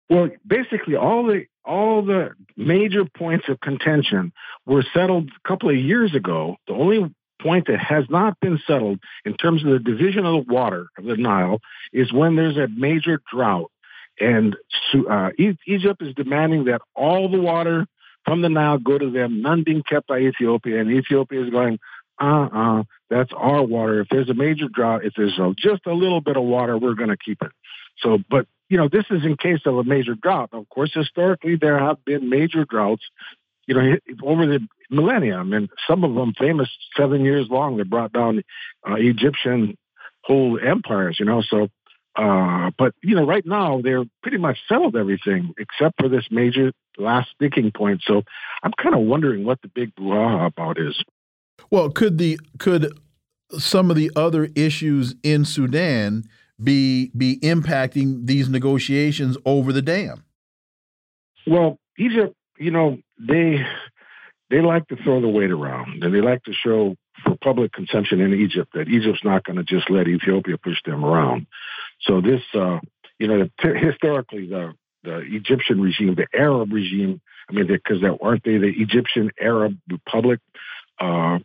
Well, 0.09 0.29
basically, 0.47 0.95
all 0.95 1.27
the 1.27 1.47
all 1.65 2.05
the 2.05 2.31
major 2.57 3.05
points 3.05 3.49
of 3.49 3.61
contention 3.61 4.33
were 4.67 4.85
settled 4.95 5.31
a 5.31 5.49
couple 5.49 5.71
of 5.71 5.77
years 5.77 6.15
ago. 6.15 6.57
The 6.67 6.75
only 6.75 7.15
point 7.41 7.67
that 7.67 7.79
has 7.79 8.05
not 8.09 8.39
been 8.41 8.61
settled 8.67 9.01
in 9.25 9.35
terms 9.35 9.65
of 9.65 9.71
the 9.71 9.79
division 9.79 10.25
of 10.25 10.47
the 10.47 10.53
water 10.53 10.87
of 10.97 11.05
the 11.05 11.17
Nile 11.17 11.59
is 11.93 12.13
when 12.13 12.37
there's 12.37 12.57
a 12.57 12.69
major 12.69 13.21
drought. 13.33 13.71
And 14.21 14.57
uh, 15.11 15.31
Egypt 15.39 16.03
is 16.03 16.15
demanding 16.15 16.65
that 16.65 16.81
all 16.95 17.29
the 17.31 17.41
water 17.41 17.87
from 18.25 18.43
the 18.43 18.49
Nile 18.49 18.79
go 18.79 18.99
to 18.99 19.11
them, 19.11 19.43
none 19.43 19.65
being 19.65 19.83
kept 19.83 20.07
by 20.07 20.19
Ethiopia. 20.19 20.81
And 20.81 20.91
Ethiopia 20.91 21.43
is 21.45 21.51
going, 21.51 21.79
uh 22.21 22.25
uh-uh, 22.25 22.81
uh, 22.81 22.83
that's 23.11 23.33
our 23.37 23.63
water. 23.63 24.01
If 24.01 24.09
there's 24.11 24.29
a 24.29 24.35
major 24.35 24.69
drought, 24.73 25.05
if 25.05 25.15
there's 25.17 25.39
just 25.57 25.87
a 25.87 25.93
little 25.93 26.21
bit 26.21 26.37
of 26.37 26.45
water, 26.45 26.79
we're 26.79 26.95
going 26.95 27.11
to 27.11 27.17
keep 27.17 27.43
it. 27.43 27.51
So, 27.99 28.19
but 28.31 28.47
you 28.69 28.79
know, 28.79 28.89
this 28.89 29.05
is 29.11 29.25
in 29.25 29.37
case 29.37 29.61
of 29.67 29.77
a 29.77 29.85
major 29.85 30.15
drought. 30.15 30.51
Of 30.53 30.69
course, 30.69 30.93
historically, 30.95 31.57
there 31.57 31.79
have 31.79 32.03
been 32.05 32.31
major 32.31 32.65
droughts, 32.65 33.03
you 33.67 33.75
know, 33.75 33.97
over 34.23 34.47
the 34.47 34.67
millennium, 34.91 35.53
and 35.53 35.69
some 35.87 36.05
of 36.05 36.15
them 36.15 36.33
famous 36.39 36.69
seven 36.97 37.25
years 37.25 37.49
long 37.51 37.77
that 37.77 37.91
brought 37.91 38.13
down 38.13 38.43
uh, 38.89 38.95
Egyptian 38.95 39.77
whole 40.25 40.59
empires, 40.59 41.17
you 41.19 41.27
know. 41.27 41.43
So, 41.43 41.69
uh, 42.17 42.71
but, 42.79 42.95
you 43.03 43.15
know, 43.15 43.27
right 43.27 43.45
now 43.45 43.81
they're 43.83 44.05
pretty 44.23 44.39
much 44.39 44.59
settled 44.69 44.97
everything 44.97 45.53
except 45.59 46.01
for 46.01 46.09
this 46.09 46.25
major 46.31 46.73
last 46.99 47.31
sticking 47.35 47.73
point. 47.73 48.03
So 48.07 48.23
I'm 48.63 48.73
kind 48.81 48.95
of 48.95 49.03
wondering 49.03 49.45
what 49.45 49.61
the 49.63 49.69
big 49.69 49.95
brouhaha 49.95 50.47
about 50.47 50.79
is. 50.79 51.03
Well, 51.71 51.91
could 51.91 52.19
the, 52.19 52.39
could 52.59 52.99
some 53.59 53.91
of 53.91 53.97
the 53.97 54.11
other 54.17 54.49
issues 54.55 55.15
in 55.23 55.45
Sudan 55.45 56.25
be 56.63 57.11
be 57.17 57.39
impacting 57.41 58.27
these 58.27 58.49
negotiations 58.49 59.37
over 59.45 59.73
the 59.73 59.83
dam? 59.83 60.25
Well, 61.47 61.79
Egypt, 61.99 62.35
you 62.59 62.71
know, 62.71 62.99
they 63.19 63.65
they 64.51 64.61
like 64.61 64.87
to 64.89 64.97
throw 64.97 65.21
the 65.21 65.29
weight 65.29 65.51
around, 65.51 66.03
and 66.05 66.15
they 66.15 66.21
like 66.21 66.43
to 66.45 66.53
show 66.53 66.95
for 67.25 67.37
public 67.43 67.73
consumption 67.73 68.21
in 68.21 68.35
Egypt 68.35 68.71
that 68.75 68.89
Egypt's 68.89 69.25
not 69.25 69.45
going 69.45 69.57
to 69.57 69.65
just 69.65 69.91
let 69.91 70.09
Ethiopia 70.09 70.57
push 70.59 70.77
them 70.85 71.05
around. 71.05 71.47
So 72.03 72.21
this, 72.21 72.43
uh, 72.55 72.79
you 73.19 73.29
know, 73.29 73.49
historically 73.61 74.47
the 74.47 74.75
the 75.05 75.19
Egyptian 75.19 75.81
regime, 75.81 76.15
the 76.15 76.27
Arab 76.39 76.73
regime, 76.73 77.21
I 77.49 77.53
mean, 77.53 77.67
because 77.67 78.03
aren't 78.23 78.45
they 78.45 78.59
the 78.59 78.73
Egyptian 78.77 79.31
Arab 79.41 79.77
Republic? 79.91 80.39
Uh, 81.01 81.39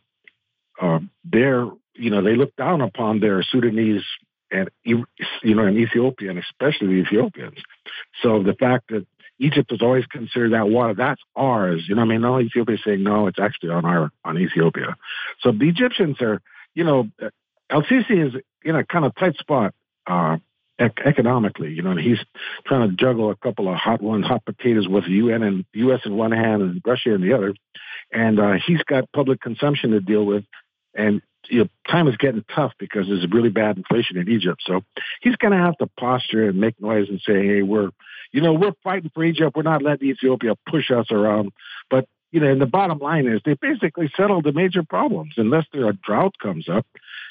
uh, 0.79 0.99
they're, 1.23 1.65
you 1.95 2.11
know, 2.11 2.21
they 2.21 2.35
look 2.35 2.55
down 2.55 2.81
upon 2.81 3.19
their 3.19 3.41
Sudanese 3.41 4.03
and 4.51 4.69
you 4.83 5.05
know, 5.43 5.65
and 5.65 5.77
especially 5.77 6.87
the 6.87 7.03
Ethiopians. 7.05 7.57
So 8.21 8.43
the 8.43 8.53
fact 8.53 8.89
that 8.89 9.05
Egypt 9.39 9.71
was 9.71 9.81
always 9.81 10.05
considered 10.05 10.53
that 10.53 10.67
water, 10.67 10.93
that's 10.95 11.21
ours. 11.35 11.85
You 11.87 11.95
know, 11.95 12.01
I 12.01 12.05
mean, 12.05 12.21
no 12.21 12.39
Ethiopia 12.39 12.75
is 12.75 12.81
saying 12.83 13.03
no, 13.03 13.27
it's 13.27 13.39
actually 13.39 13.69
on 13.69 13.85
our 13.85 14.11
on 14.23 14.37
Ethiopia. 14.37 14.95
So 15.41 15.51
the 15.51 15.69
Egyptians 15.69 16.17
are, 16.21 16.41
you 16.73 16.83
know, 16.83 17.09
El 17.69 17.83
Sisi 17.83 18.27
is 18.27 18.41
in 18.63 18.75
a 18.75 18.83
kind 18.83 19.05
of 19.05 19.15
tight 19.15 19.35
spot 19.37 19.73
uh, 20.07 20.37
ec- 20.79 21.01
economically. 21.05 21.71
You 21.71 21.83
know, 21.83 21.91
and 21.91 21.99
he's 21.99 22.19
trying 22.65 22.89
to 22.89 22.95
juggle 22.95 23.29
a 23.29 23.35
couple 23.35 23.69
of 23.69 23.75
hot 23.75 24.01
ones, 24.01 24.25
hot 24.25 24.45
potatoes 24.45 24.87
with 24.87 25.05
the 25.05 25.11
UN 25.11 25.43
and 25.43 25.65
U.S. 25.73 26.01
in 26.05 26.15
one 26.17 26.31
hand 26.31 26.61
and 26.61 26.81
Russia 26.85 27.13
in 27.13 27.21
the 27.21 27.33
other, 27.33 27.53
and 28.11 28.39
uh, 28.39 28.53
he's 28.65 28.81
got 28.83 29.11
public 29.11 29.39
consumption 29.41 29.91
to 29.91 29.99
deal 29.99 30.25
with, 30.25 30.45
and 30.95 31.21
you 31.49 31.59
know, 31.59 31.69
time 31.89 32.07
is 32.07 32.17
getting 32.17 32.43
tough 32.53 32.73
because 32.79 33.07
there's 33.07 33.23
a 33.23 33.27
really 33.27 33.49
bad 33.49 33.77
inflation 33.77 34.17
in 34.17 34.29
Egypt. 34.29 34.61
So 34.65 34.81
he's 35.21 35.35
going 35.35 35.51
to 35.51 35.57
have 35.57 35.77
to 35.77 35.87
posture 35.99 36.47
and 36.47 36.59
make 36.59 36.79
noise 36.81 37.09
and 37.09 37.21
say, 37.21 37.45
"Hey, 37.45 37.61
we're, 37.61 37.89
you 38.31 38.41
know, 38.41 38.53
we're 38.53 38.73
fighting 38.83 39.11
for 39.13 39.23
Egypt. 39.23 39.55
We're 39.55 39.63
not 39.63 39.81
letting 39.81 40.09
Ethiopia 40.09 40.55
push 40.69 40.91
us 40.91 41.11
around." 41.11 41.51
But 41.89 42.07
you 42.31 42.39
know, 42.39 42.47
and 42.51 42.61
the 42.61 42.65
bottom 42.65 42.99
line 42.99 43.27
is 43.27 43.41
they 43.45 43.53
basically 43.53 44.11
settled 44.15 44.43
the 44.43 44.51
major 44.51 44.83
problems. 44.83 45.33
Unless 45.37 45.65
there 45.71 45.89
a 45.89 45.93
drought 45.93 46.35
comes 46.41 46.67
up, 46.69 46.85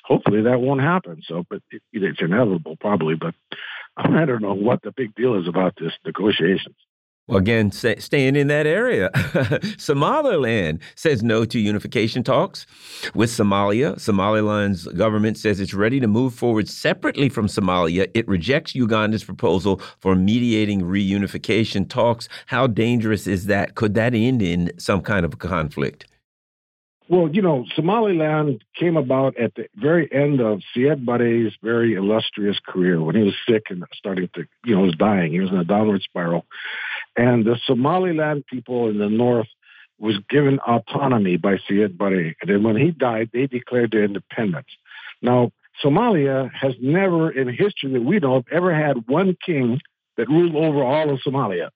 hopefully 0.05 0.43
that 0.43 0.61
won't 0.61 0.81
happen. 0.81 1.23
So, 1.27 1.45
but 1.49 1.63
it, 1.71 1.83
it's 1.93 2.21
inevitable 2.21 2.77
probably. 2.77 3.15
But 3.15 3.35
I 3.97 4.25
don't 4.25 4.43
know 4.43 4.55
what 4.55 4.83
the 4.83 4.93
big 4.93 5.15
deal 5.15 5.41
is 5.41 5.49
about 5.49 5.75
this 5.79 5.93
negotiations. 6.05 6.77
Well, 7.29 7.39
again, 7.39 7.73
say, 7.73 7.97
staying 7.97 8.37
in 8.37 8.47
that 8.49 8.69
area, 8.69 9.11
Somaliland 9.79 10.79
says 10.95 11.25
no 11.25 11.45
to 11.45 11.59
unification 11.59 12.23
talks 12.23 12.67
with 13.17 13.31
Somalia. 13.31 13.99
Somaliland's 13.99 14.87
government 14.87 15.37
says 15.37 15.59
it's 15.59 15.75
ready 15.75 15.99
to 15.99 16.07
move 16.07 16.35
forward 16.35 16.69
separately 16.69 17.29
from 17.29 17.49
Somalia. 17.49 18.09
It 18.15 18.29
rejects 18.29 18.77
Uganda's 18.77 19.25
proposal 19.25 19.81
for 19.99 20.15
mediating 20.15 20.83
reunification 20.83 21.89
talks. 21.89 22.29
How 22.47 22.69
dangerous 22.69 23.27
is 23.27 23.47
that? 23.47 23.75
Could 23.75 23.95
that 23.95 24.15
end 24.15 24.41
in 24.41 24.71
some 24.79 25.01
kind 25.01 25.27
of 25.27 25.37
conflict? 25.41 26.07
Well, 27.09 27.29
you 27.33 27.43
know, 27.43 27.65
Somaliland 27.75 28.65
came 28.79 28.97
about 28.97 29.37
at 29.37 29.55
the 29.55 29.67
very 29.77 30.09
end 30.13 30.41
of 30.41 30.61
Siad 30.75 31.05
Barre's 31.05 31.57
very 31.63 31.95
illustrious 31.95 32.59
career 32.67 33.01
when 33.01 33.15
he 33.15 33.23
was 33.23 33.35
sick 33.49 33.65
and 33.71 33.85
starting 33.95 34.29
to, 34.35 34.45
you 34.65 34.75
know, 34.75 34.83
was 34.83 34.97
dying. 34.97 35.31
He 35.33 35.39
was 35.39 35.51
in 35.51 35.57
a 35.57 35.65
downward 35.65 36.03
spiral. 36.03 36.47
And 37.17 37.45
the 37.45 37.59
Somaliland 37.67 38.45
people 38.47 38.89
in 38.89 38.99
the 38.99 39.09
north 39.09 39.49
was 39.99 40.19
given 40.29 40.59
autonomy 40.61 41.37
by 41.37 41.57
Siad 41.57 41.97
Barre. 41.97 42.37
And 42.41 42.51
then 42.51 42.63
when 42.63 42.77
he 42.77 42.91
died, 42.91 43.31
they 43.33 43.47
declared 43.47 43.93
their 43.93 44.05
independence. 44.05 44.69
Now, 45.23 45.53
Somalia 45.83 46.51
has 46.53 46.75
never, 46.81 47.31
in 47.31 47.49
history 47.49 47.93
that 47.93 48.03
we 48.03 48.19
know 48.19 48.37
of, 48.37 48.47
ever 48.51 48.75
had 48.75 49.09
one 49.09 49.37
king 49.45 49.81
that 50.17 50.29
ruled 50.29 50.57
over 50.57 50.83
all 50.83 51.11
of 51.11 51.21
Somalia. 51.21 51.71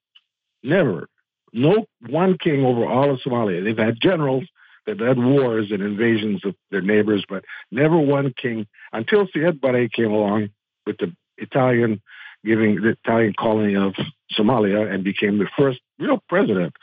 Never. 0.62 1.08
No 1.52 1.86
one 2.08 2.38
king 2.38 2.64
over 2.64 2.84
all 2.84 3.10
of 3.10 3.20
Somalia. 3.20 3.64
They've 3.64 3.76
had 3.76 4.00
generals 4.00 4.44
that 4.86 5.00
led 5.00 5.18
wars 5.18 5.70
and 5.70 5.82
invasions 5.82 6.44
of 6.44 6.54
their 6.70 6.80
neighbors, 6.80 7.24
but 7.28 7.44
never 7.70 7.98
one 7.98 8.32
king 8.40 8.66
until 8.92 9.26
Siad 9.26 9.60
Barre 9.60 9.88
came 9.88 10.12
along 10.12 10.50
with 10.86 10.98
the 10.98 11.14
Italian 11.36 12.00
giving 12.44 12.76
the 12.76 12.96
Italian 13.04 13.34
colony 13.38 13.76
of 13.76 13.94
Somalia 14.39 14.93
and 14.93 15.05
became 15.05 15.39
the 15.39 15.48
first 15.57 15.81
real 15.98 16.23
president. 16.28 16.74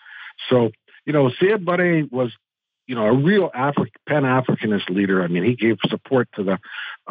So, 0.50 0.72
you 1.06 1.14
know, 1.14 1.30
Siad 1.30 1.66
Barre 1.66 2.04
was, 2.04 2.32
you 2.86 2.96
know, 2.96 3.06
a 3.06 3.14
real 3.14 3.50
Afri- 3.52 3.92
Pan 4.08 4.24
Africanist 4.24 4.90
leader. 4.90 5.22
I 5.22 5.28
mean, 5.28 5.44
he 5.44 5.56
gave 5.56 5.78
support 5.90 6.30
to 6.36 6.44
the 6.44 6.60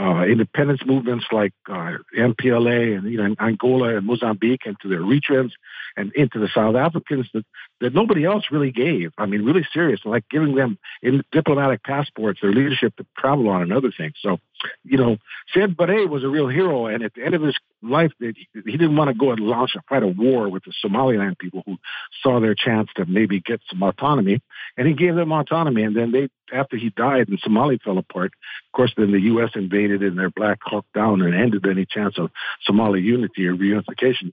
uh, 0.01 0.23
independence 0.25 0.81
movements 0.87 1.27
like 1.31 1.53
uh, 1.69 1.93
MPLA 2.17 2.97
and, 2.97 3.11
you 3.11 3.19
know, 3.19 3.35
Angola 3.39 3.97
and 3.97 4.07
Mozambique 4.07 4.63
and 4.65 4.77
to 4.81 4.89
the 4.89 4.95
Eritreans 4.95 5.51
and 5.97 6.13
into 6.15 6.39
the 6.39 6.49
South 6.55 6.77
Africans 6.77 7.29
that, 7.35 7.45
that 7.81 7.95
nobody 7.95 8.25
else 8.25 8.45
really 8.51 8.71
gave. 8.73 9.13
I 9.19 9.27
mean, 9.27 9.45
really 9.45 9.67
serious, 9.73 10.01
like 10.05 10.25
giving 10.31 10.55
them 10.55 10.79
in 11.03 11.23
diplomatic 11.33 11.83
passports, 11.83 12.41
their 12.41 12.53
leadership 12.53 12.97
to 12.97 13.07
travel 13.19 13.49
on 13.49 13.63
and 13.63 13.73
other 13.73 13.93
things. 13.95 14.15
So, 14.21 14.39
you 14.85 14.97
know, 14.97 15.17
Siad 15.55 15.77
Barre 15.77 16.07
was 16.07 16.25
a 16.25 16.29
real 16.29 16.49
hero. 16.49 16.87
And 16.87 17.03
at 17.03 17.15
the 17.15 17.25
end 17.25 17.35
of 17.35 17.43
his 17.43 17.57
life, 17.83 18.13
he 18.21 18.47
didn't 18.53 18.97
want 18.97 19.09
to 19.09 19.15
go 19.15 19.31
and 19.31 19.41
launch 19.41 19.75
a 19.77 19.83
fight 19.89 20.03
a 20.03 20.07
war 20.07 20.49
with 20.49 20.65
the 20.65 20.73
Somaliland 20.81 21.39
people 21.39 21.63
who 21.67 21.77
saw 22.23 22.41
their 22.41 22.55
chance 22.55 22.89
to 22.97 23.05
maybe 23.07 23.41
get 23.41 23.61
some 23.71 23.83
autonomy. 23.83 24.41
And 24.77 24.87
he 24.87 24.95
gave 24.95 25.15
them 25.15 25.33
autonomy. 25.33 25.83
And 25.83 25.97
then 25.97 26.13
they, 26.13 26.29
after 26.53 26.77
he 26.77 26.91
died 26.91 27.29
and 27.29 27.41
Somalia 27.41 27.81
fell 27.83 27.99
apart, 27.99 28.33
of 28.35 28.77
course, 28.77 28.93
then 28.97 29.13
the 29.13 29.21
U.S. 29.21 29.51
invaded 29.55 30.03
and 30.03 30.19
their 30.19 30.31
Black 30.31 30.59
Hawk 30.63 30.87
down 30.95 31.23
and 31.23 31.35
ended 31.35 31.67
any 31.67 31.87
chance 31.87 32.19
of 32.19 32.31
Somali 32.63 33.01
unity 33.01 33.47
or 33.47 33.55
reunification. 33.55 34.33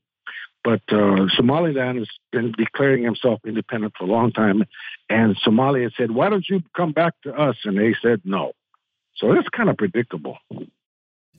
But 0.63 0.81
uh, 0.91 1.27
Somaliland 1.35 1.99
has 1.99 2.07
been 2.31 2.53
declaring 2.57 3.03
himself 3.03 3.41
independent 3.45 3.93
for 3.97 4.05
a 4.05 4.07
long 4.07 4.31
time. 4.31 4.63
And 5.09 5.35
Somalia 5.45 5.91
said, 5.97 6.09
why 6.09 6.29
don't 6.29 6.47
you 6.47 6.61
come 6.75 6.93
back 6.93 7.13
to 7.23 7.33
us? 7.33 7.57
And 7.65 7.77
they 7.77 7.95
said 8.01 8.21
no. 8.23 8.53
So 9.15 9.31
it's 9.31 9.47
kind 9.49 9.69
of 9.69 9.77
predictable. 9.77 10.37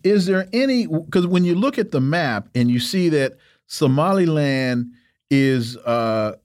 Is 0.02 0.26
there 0.26 0.48
any, 0.52 0.86
because 0.86 1.26
when 1.26 1.44
you 1.44 1.54
look 1.54 1.78
at 1.78 1.90
the 1.90 2.00
map 2.00 2.48
and 2.54 2.70
you 2.70 2.78
see 2.78 3.08
that 3.10 3.36
Somaliland 3.66 4.92
is 5.30 5.76
uh, 5.78 6.36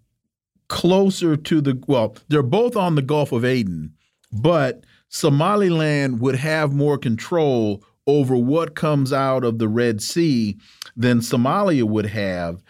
closer 0.69 1.35
to 1.35 1.61
the, 1.61 1.81
well, 1.87 2.15
they're 2.29 2.41
both 2.41 2.75
on 2.75 2.95
the 2.95 3.01
Gulf 3.01 3.31
of 3.31 3.43
Aden, 3.43 3.93
but 4.31 4.85
Somaliland 5.09 6.21
would 6.21 6.35
have 6.35 6.73
more 6.73 6.97
control 6.97 7.83
over 8.07 8.35
what 8.35 8.75
comes 8.75 9.13
out 9.13 9.43
of 9.43 9.59
the 9.59 9.67
Red 9.67 10.01
Sea 10.01 10.57
than 10.95 11.19
Somalia 11.19 11.83
would 11.83 12.07
have. 12.07 12.63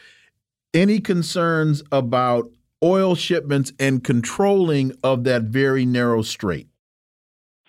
Any 0.74 1.00
concerns 1.00 1.82
about 1.92 2.50
oil 2.84 3.16
shipments 3.16 3.72
and 3.80 4.04
controlling 4.04 4.94
of 5.04 5.24
that 5.26 5.44
very 5.44 5.86
narrow 5.86 6.22
strait? 6.22 6.68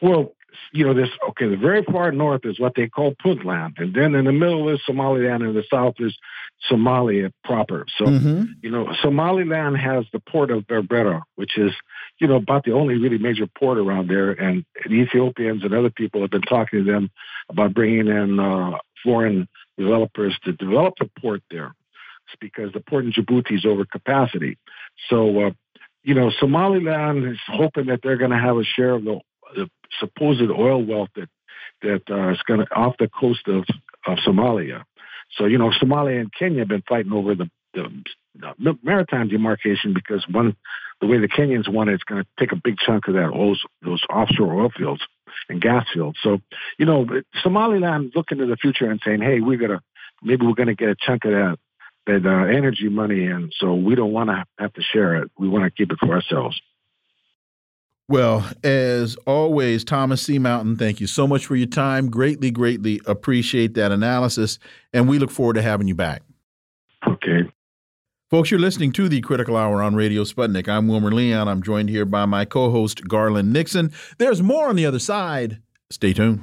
Well, 0.00 0.34
you 0.72 0.86
know, 0.86 0.94
this, 0.94 1.09
okay, 1.30 1.48
the 1.48 1.56
very 1.56 1.82
far 1.82 2.12
north 2.12 2.42
is 2.44 2.60
what 2.60 2.74
they 2.76 2.88
call 2.88 3.14
Puntland. 3.24 3.78
And 3.78 3.94
then 3.94 4.14
in 4.14 4.24
the 4.24 4.32
middle 4.32 4.68
is 4.68 4.80
Somaliland, 4.86 5.42
and 5.42 5.56
the 5.56 5.64
south 5.68 5.94
is 5.98 6.16
Somalia 6.70 7.32
proper. 7.44 7.84
So, 7.97 8.06
mm 8.06 8.18
-hmm. 8.18 8.47
you 8.62 8.70
know, 8.70 8.92
Somaliland 9.02 9.76
has 9.76 10.05
the 10.12 10.20
port 10.20 10.51
of 10.51 10.66
Berbera, 10.66 11.22
which 11.34 11.59
is, 11.59 11.72
you 12.20 12.28
know, 12.28 12.36
about 12.36 12.64
the 12.64 12.72
only 12.72 12.97
really 12.98 13.18
major 13.18 13.47
port 13.59 13.78
around 13.78 14.09
there. 14.09 14.30
And 14.47 14.64
the 14.88 15.01
Ethiopians 15.05 15.64
and 15.64 15.72
other 15.74 15.90
people 15.90 16.20
have 16.20 16.30
been 16.30 16.51
talking 16.56 16.84
to 16.84 16.92
them 16.92 17.10
about 17.48 17.74
bringing 17.74 18.09
in 18.09 18.38
uh, 18.38 18.78
foreign 19.02 19.48
developers 19.76 20.38
to 20.44 20.52
develop 20.52 20.94
the 20.98 21.09
port 21.20 21.42
there. 21.48 21.74
It's 22.26 22.38
because 22.40 22.72
the 22.72 22.80
port 22.80 23.05
in 23.05 23.12
Djibouti 23.12 23.55
is 23.55 23.64
over 23.64 23.84
capacity. 23.84 24.59
So, 25.09 25.18
uh, 25.47 25.52
you 26.02 26.14
know, 26.14 26.30
Somaliland 26.30 27.24
is 27.24 27.40
hoping 27.47 27.86
that 27.86 28.01
they're 28.02 28.16
going 28.16 28.30
to 28.30 28.38
have 28.38 28.56
a 28.56 28.64
share 28.64 28.94
of 28.94 29.05
the, 29.05 29.20
the 29.55 29.70
supposed 29.98 30.51
oil 30.51 30.85
wealth 30.85 31.10
that 31.16 31.28
that 31.82 32.02
uh, 32.10 32.31
is 32.31 32.39
going 32.47 32.60
off 32.74 32.97
the 32.98 33.09
coast 33.09 33.47
of, 33.48 33.64
of 34.06 34.18
Somalia. 34.27 34.85
So, 35.36 35.47
you 35.47 35.59
know, 35.59 35.70
Somalia 35.70 36.20
and 36.20 36.32
Kenya 36.32 36.60
have 36.60 36.68
been 36.68 36.82
fighting 36.89 37.12
over 37.12 37.35
the, 37.35 37.51
the, 37.74 37.89
the 38.35 38.78
maritime 38.82 39.28
demarcation 39.28 39.94
because 39.94 40.24
one, 40.31 40.56
the 41.01 41.06
way 41.06 41.18
the 41.18 41.28
Kenyans 41.28 41.72
want 41.72 41.90
it, 41.90 41.94
it's 41.94 42.05
going 42.05 42.22
to 42.22 42.28
take 42.39 42.52
a 42.52 42.60
big 42.62 42.77
chunk 42.78 43.09
of 43.09 43.14
that 43.14 43.31
those, 43.32 43.62
those 43.82 44.02
offshore 44.10 44.60
oil 44.60 44.70
fields 44.77 45.02
and 45.48 45.60
gas 45.60 45.86
fields. 45.93 46.18
So, 46.22 46.40
you 46.78 46.86
know, 46.86 47.06
Somaliland 47.43 48.12
looking 48.14 48.39
to 48.39 48.47
the 48.47 48.56
future 48.56 48.90
and 48.90 49.01
saying, 49.05 49.22
hey, 49.22 49.40
we're 49.40 49.59
going 49.59 49.70
to, 49.70 49.81
maybe 50.22 50.47
we're 50.47 50.55
going 50.55 50.68
to 50.68 50.74
get 50.74 50.89
a 50.89 50.97
chunk 50.98 51.24
of 51.24 51.31
that, 51.31 51.59
that 52.06 52.27
uh, 52.27 52.44
energy 52.44 52.89
money 52.89 53.24
in. 53.24 53.51
So 53.59 53.74
we 53.74 53.94
don't 53.94 54.12
want 54.12 54.31
to 54.31 54.44
have 54.59 54.72
to 54.74 54.82
share 54.82 55.22
it. 55.22 55.31
We 55.39 55.48
want 55.48 55.64
to 55.64 55.70
keep 55.70 55.93
it 55.93 55.98
for 56.01 56.12
ourselves. 56.12 56.60
Well, 58.11 58.45
as 58.65 59.15
always, 59.24 59.85
Thomas 59.85 60.20
C. 60.20 60.41
Mountain, 60.41 60.77
thank 60.77 61.01
you 61.01 61.07
so 61.07 61.28
much 61.28 61.47
for 61.47 61.55
your 61.55 61.69
time. 61.69 62.11
Greatly, 62.11 62.51
greatly 62.51 63.01
appreciate 63.07 63.74
that 63.74 63.93
analysis. 63.93 64.59
And 64.93 65.09
we 65.09 65.20
look 65.20 65.31
forward 65.31 65.55
to 65.55 65.62
having 65.62 65.87
you 65.87 65.95
back. 65.95 66.23
Okay. 67.07 67.49
Folks, 68.28 68.51
you're 68.51 68.59
listening 68.59 68.91
to 68.95 69.09
the 69.09 69.20
Critical 69.20 69.57
Hour 69.57 69.81
on 69.81 69.95
Radio 69.95 70.24
Sputnik. 70.24 70.69
I'm 70.69 70.89
Wilmer 70.89 71.12
Leon. 71.12 71.47
I'm 71.47 71.62
joined 71.62 71.89
here 71.89 72.05
by 72.05 72.27
my 72.27 72.45
co 72.45 72.73
host, 72.73 73.07
Garland 73.07 73.53
Nixon. 73.53 73.93
There's 74.19 74.43
more 74.43 74.69
on 74.69 74.74
the 74.74 74.87
other 74.87 74.99
side. 74.99 75.62
Stay 75.89 76.12
tuned. 76.12 76.43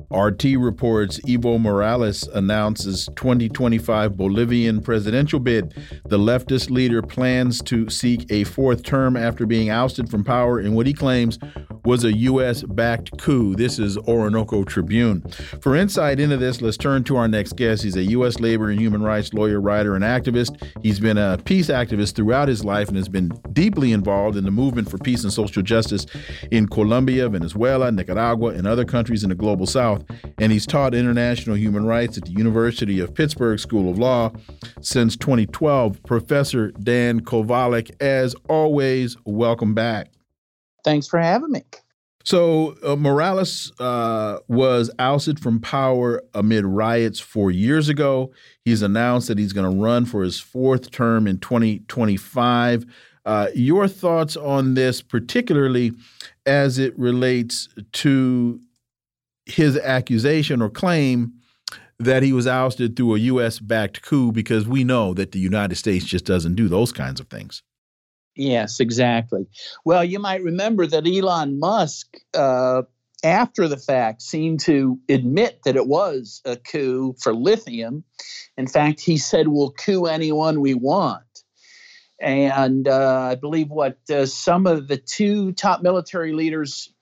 RT 0.11 0.43
reports 0.57 1.19
Evo 1.21 1.59
Morales 1.59 2.27
announces 2.27 3.07
2025 3.15 4.17
Bolivian 4.17 4.81
presidential 4.81 5.39
bid. 5.39 5.73
The 6.05 6.17
leftist 6.17 6.69
leader 6.69 7.01
plans 7.01 7.61
to 7.63 7.89
seek 7.89 8.29
a 8.31 8.43
fourth 8.43 8.83
term 8.83 9.15
after 9.15 9.45
being 9.45 9.69
ousted 9.69 10.09
from 10.09 10.23
power 10.23 10.59
in 10.59 10.73
what 10.73 10.85
he 10.85 10.93
claims 10.93 11.39
was 11.85 12.03
a 12.03 12.15
U.S. 12.15 12.63
backed 12.63 13.17
coup. 13.17 13.55
This 13.55 13.79
is 13.79 13.97
Orinoco 13.97 14.63
Tribune. 14.63 15.21
For 15.61 15.75
insight 15.75 16.19
into 16.19 16.37
this, 16.37 16.61
let's 16.61 16.77
turn 16.77 17.03
to 17.05 17.17
our 17.17 17.27
next 17.27 17.55
guest. 17.55 17.83
He's 17.83 17.95
a 17.95 18.03
U.S. 18.03 18.39
labor 18.39 18.69
and 18.69 18.79
human 18.79 19.01
rights 19.01 19.33
lawyer, 19.33 19.59
writer, 19.59 19.95
and 19.95 20.03
activist. 20.03 20.61
He's 20.83 20.99
been 20.99 21.17
a 21.17 21.39
peace 21.43 21.67
activist 21.67 22.15
throughout 22.15 22.47
his 22.47 22.63
life 22.63 22.87
and 22.87 22.97
has 22.97 23.09
been 23.09 23.31
deeply 23.53 23.93
involved 23.93 24.37
in 24.37 24.43
the 24.43 24.51
movement 24.51 24.89
for 24.89 24.97
peace 24.97 25.23
and 25.23 25.33
social 25.33 25.63
justice 25.63 26.05
in 26.51 26.67
Colombia, 26.67 27.27
Venezuela, 27.29 27.91
Nicaragua, 27.91 28.49
and 28.49 28.67
other 28.67 28.85
countries 28.85 29.23
in 29.23 29.29
the 29.29 29.35
global 29.35 29.65
south. 29.65 30.00
And 30.37 30.51
he's 30.51 30.65
taught 30.65 30.93
international 30.93 31.55
human 31.55 31.85
rights 31.85 32.17
at 32.17 32.25
the 32.25 32.31
University 32.31 32.99
of 32.99 33.13
Pittsburgh 33.13 33.59
School 33.59 33.89
of 33.89 33.97
Law 33.97 34.31
since 34.81 35.15
2012. 35.17 36.03
Professor 36.03 36.71
Dan 36.71 37.21
Kovalik, 37.21 37.91
as 38.01 38.35
always, 38.49 39.17
welcome 39.25 39.73
back. 39.73 40.11
Thanks 40.83 41.07
for 41.07 41.19
having 41.19 41.51
me. 41.51 41.63
So 42.23 42.75
uh, 42.83 42.95
Morales 42.95 43.71
uh, 43.79 44.39
was 44.47 44.91
ousted 44.99 45.39
from 45.39 45.59
power 45.59 46.21
amid 46.33 46.65
riots 46.65 47.19
four 47.19 47.51
years 47.51 47.89
ago. 47.89 48.31
He's 48.63 48.81
announced 48.81 49.27
that 49.27 49.37
he's 49.37 49.53
going 49.53 49.71
to 49.71 49.81
run 49.81 50.05
for 50.05 50.23
his 50.23 50.39
fourth 50.39 50.91
term 50.91 51.27
in 51.27 51.39
2025. 51.39 52.85
Uh, 53.25 53.47
your 53.53 53.87
thoughts 53.87 54.35
on 54.35 54.73
this, 54.73 55.01
particularly 55.01 55.93
as 56.45 56.77
it 56.77 56.97
relates 56.97 57.69
to 57.93 58.59
his 59.45 59.77
accusation 59.77 60.61
or 60.61 60.69
claim 60.69 61.33
that 61.99 62.23
he 62.23 62.33
was 62.33 62.47
ousted 62.47 62.95
through 62.95 63.15
a 63.15 63.19
U.S. 63.19 63.59
backed 63.59 64.01
coup, 64.01 64.31
because 64.31 64.67
we 64.67 64.83
know 64.83 65.13
that 65.13 65.31
the 65.31 65.39
United 65.39 65.75
States 65.75 66.05
just 66.05 66.25
doesn't 66.25 66.55
do 66.55 66.67
those 66.67 66.91
kinds 66.91 67.19
of 67.19 67.27
things. 67.27 67.61
Yes, 68.35 68.79
exactly. 68.79 69.45
Well, 69.85 70.03
you 70.03 70.17
might 70.17 70.43
remember 70.43 70.87
that 70.87 71.07
Elon 71.07 71.59
Musk, 71.59 72.17
uh, 72.33 72.83
after 73.23 73.67
the 73.67 73.77
fact, 73.77 74.21
seemed 74.21 74.61
to 74.61 74.99
admit 75.09 75.59
that 75.65 75.75
it 75.75 75.85
was 75.85 76.41
a 76.45 76.55
coup 76.55 77.13
for 77.21 77.35
lithium. 77.35 78.03
In 78.57 78.67
fact, 78.67 79.01
he 79.01 79.17
said, 79.17 79.47
We'll 79.47 79.71
coup 79.71 80.05
anyone 80.05 80.61
we 80.61 80.73
want. 80.73 81.23
And 82.19 82.87
uh, 82.87 83.29
I 83.31 83.35
believe 83.35 83.69
what 83.69 83.97
uh, 84.09 84.25
some 84.25 84.65
of 84.65 84.87
the 84.87 84.97
two 84.97 85.51
top 85.53 85.81
military 85.81 86.33
leaders 86.33 86.93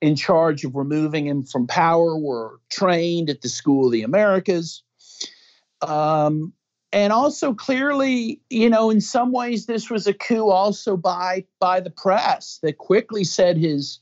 in 0.00 0.16
charge 0.16 0.64
of 0.64 0.74
removing 0.74 1.26
him 1.26 1.42
from 1.42 1.66
power 1.66 2.18
were 2.18 2.60
trained 2.70 3.30
at 3.30 3.40
the 3.40 3.48
School 3.48 3.86
of 3.86 3.92
the 3.92 4.02
Americas. 4.02 4.82
Um, 5.82 6.52
and 6.92 7.12
also 7.12 7.54
clearly, 7.54 8.40
you 8.48 8.70
know, 8.70 8.90
in 8.90 9.00
some 9.00 9.32
ways, 9.32 9.66
this 9.66 9.90
was 9.90 10.06
a 10.06 10.14
coup 10.14 10.48
also 10.48 10.96
by 10.96 11.44
by 11.58 11.80
the 11.80 11.90
press 11.90 12.58
that 12.62 12.78
quickly 12.78 13.24
said 13.24 13.56
his 13.56 14.00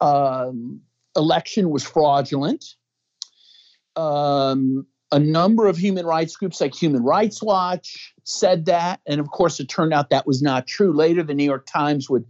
um, 0.00 0.80
election 1.16 1.70
was 1.70 1.84
fraudulent. 1.84 2.74
Um, 3.96 4.86
a 5.12 5.18
number 5.18 5.66
of 5.66 5.76
human 5.76 6.06
rights 6.06 6.36
groups, 6.36 6.60
like 6.60 6.74
Human 6.74 7.02
Rights 7.02 7.42
Watch, 7.42 8.14
said 8.24 8.66
that, 8.66 9.00
and 9.06 9.20
of 9.20 9.30
course, 9.30 9.58
it 9.58 9.68
turned 9.68 9.92
out 9.92 10.10
that 10.10 10.26
was 10.26 10.40
not 10.42 10.66
true. 10.66 10.92
Later, 10.92 11.22
the 11.22 11.34
New 11.34 11.44
York 11.44 11.66
Times 11.66 12.08
would 12.08 12.24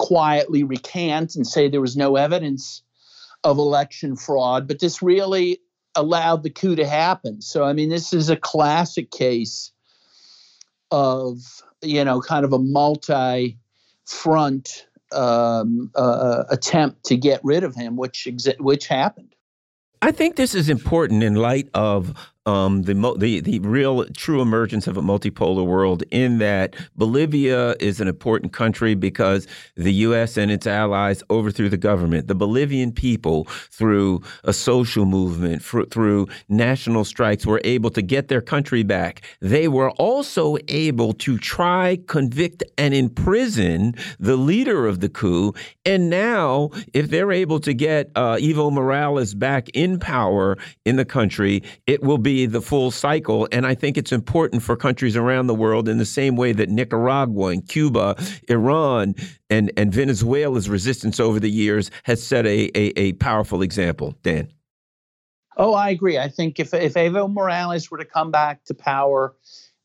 quietly 0.00 0.64
recant 0.64 1.36
and 1.36 1.46
say 1.46 1.68
there 1.68 1.82
was 1.82 1.94
no 1.94 2.16
evidence 2.16 2.82
of 3.44 3.58
election 3.58 4.16
fraud, 4.16 4.66
but 4.66 4.80
this 4.80 5.02
really 5.02 5.60
allowed 5.94 6.42
the 6.42 6.48
coup 6.48 6.74
to 6.74 6.86
happen. 6.86 7.42
So, 7.42 7.64
I 7.64 7.74
mean, 7.74 7.90
this 7.90 8.14
is 8.14 8.30
a 8.30 8.36
classic 8.36 9.10
case 9.10 9.72
of, 10.90 11.36
you 11.82 12.02
know, 12.02 12.22
kind 12.22 12.46
of 12.46 12.54
a 12.54 12.58
multi 12.58 13.58
front 14.06 14.86
um, 15.12 15.90
uh, 15.94 16.44
attempt 16.48 17.04
to 17.04 17.16
get 17.16 17.40
rid 17.44 17.62
of 17.62 17.74
him, 17.74 17.96
which, 17.96 18.26
which 18.58 18.86
happened. 18.86 19.34
I 20.00 20.12
think 20.12 20.36
this 20.36 20.54
is 20.54 20.70
important 20.70 21.22
in 21.22 21.34
light 21.34 21.68
of 21.74 22.14
um, 22.50 22.82
the, 22.82 22.94
the 23.18 23.40
the 23.40 23.58
real 23.60 24.04
true 24.06 24.40
emergence 24.40 24.86
of 24.86 24.96
a 24.96 25.02
multipolar 25.02 25.64
world. 25.64 26.02
In 26.10 26.38
that 26.38 26.74
Bolivia 26.96 27.76
is 27.78 28.00
an 28.00 28.08
important 28.08 28.52
country 28.52 28.94
because 28.94 29.46
the 29.76 29.92
U.S. 30.08 30.36
and 30.36 30.50
its 30.50 30.66
allies 30.66 31.22
overthrew 31.30 31.68
the 31.68 31.76
government. 31.76 32.26
The 32.26 32.34
Bolivian 32.34 32.92
people, 32.92 33.44
through 33.70 34.22
a 34.44 34.52
social 34.52 35.04
movement, 35.04 35.62
through 35.62 36.26
national 36.48 37.04
strikes, 37.04 37.46
were 37.46 37.60
able 37.64 37.90
to 37.90 38.02
get 38.02 38.28
their 38.28 38.40
country 38.40 38.82
back. 38.82 39.22
They 39.40 39.68
were 39.68 39.90
also 39.92 40.56
able 40.68 41.12
to 41.14 41.38
try, 41.38 41.98
convict, 42.08 42.64
and 42.76 42.92
imprison 42.94 43.94
the 44.18 44.36
leader 44.36 44.86
of 44.86 45.00
the 45.00 45.08
coup. 45.08 45.54
And 45.84 46.10
now, 46.10 46.70
if 46.94 47.10
they're 47.10 47.32
able 47.32 47.60
to 47.60 47.72
get 47.72 48.10
uh, 48.16 48.36
Evo 48.36 48.72
Morales 48.72 49.34
back 49.34 49.68
in 49.70 49.98
power 50.00 50.56
in 50.84 50.96
the 50.96 51.04
country, 51.04 51.62
it 51.86 52.02
will 52.02 52.18
be 52.18 52.39
the 52.46 52.60
full 52.60 52.90
cycle. 52.90 53.48
And 53.52 53.66
I 53.66 53.74
think 53.74 53.96
it's 53.96 54.12
important 54.12 54.62
for 54.62 54.76
countries 54.76 55.16
around 55.16 55.46
the 55.46 55.54
world 55.54 55.88
in 55.88 55.98
the 55.98 56.04
same 56.04 56.36
way 56.36 56.52
that 56.52 56.68
Nicaragua 56.68 57.48
and 57.48 57.66
Cuba, 57.66 58.16
Iran, 58.48 59.14
and, 59.48 59.72
and 59.76 59.92
Venezuela's 59.92 60.68
resistance 60.68 61.20
over 61.20 61.40
the 61.40 61.50
years 61.50 61.90
has 62.04 62.22
set 62.22 62.46
a, 62.46 62.70
a, 62.76 62.98
a 62.98 63.12
powerful 63.14 63.62
example. 63.62 64.14
Dan. 64.22 64.48
Oh, 65.56 65.74
I 65.74 65.90
agree. 65.90 66.18
I 66.18 66.28
think 66.28 66.58
if, 66.58 66.72
if 66.72 66.94
Evo 66.94 67.30
Morales 67.30 67.90
were 67.90 67.98
to 67.98 68.04
come 68.04 68.30
back 68.30 68.64
to 68.64 68.74
power, 68.74 69.34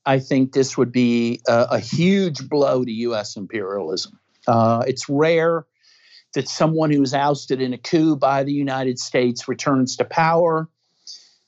I 0.05 0.19
think 0.19 0.53
this 0.53 0.77
would 0.77 0.91
be 0.91 1.41
a, 1.47 1.67
a 1.71 1.79
huge 1.79 2.47
blow 2.47 2.85
to 2.85 2.91
U.S. 2.91 3.35
imperialism. 3.35 4.19
Uh, 4.47 4.83
it's 4.87 5.09
rare 5.09 5.65
that 6.33 6.47
someone 6.47 6.91
who 6.91 6.99
was 6.99 7.13
ousted 7.13 7.61
in 7.61 7.73
a 7.73 7.77
coup 7.77 8.15
by 8.15 8.43
the 8.43 8.53
United 8.53 8.99
States 8.99 9.47
returns 9.47 9.95
to 9.97 10.05
power 10.05 10.69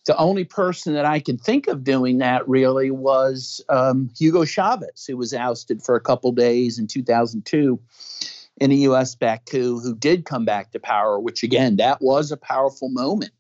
the 0.08 0.18
only 0.18 0.46
person 0.46 0.94
that 0.94 1.06
I 1.06 1.20
can 1.20 1.38
think 1.38 1.68
of 1.68 1.84
doing 1.84 2.20
that 2.20 2.48
really 2.48 2.90
was 2.90 3.62
um, 3.68 4.10
Hugo 4.18 4.46
Chavez, 4.46 5.06
who 5.06 5.18
was 5.18 5.34
ousted 5.34 5.84
for 5.84 5.96
a 5.96 6.02
couple 6.02 6.32
days 6.32 6.80
in 6.80 6.88
2002 6.88 7.80
in 8.60 8.72
a 8.72 8.76
U.S. 8.76 9.16
backed 9.16 9.52
coup, 9.52 9.80
who 9.80 9.94
did 9.94 10.26
come 10.26 10.46
back 10.46 10.72
to 10.72 10.80
power, 10.80 11.20
which 11.20 11.44
again, 11.44 11.76
that 11.76 12.02
was 12.02 12.32
a 12.32 12.38
powerful 12.38 12.90
moment. 12.90 13.32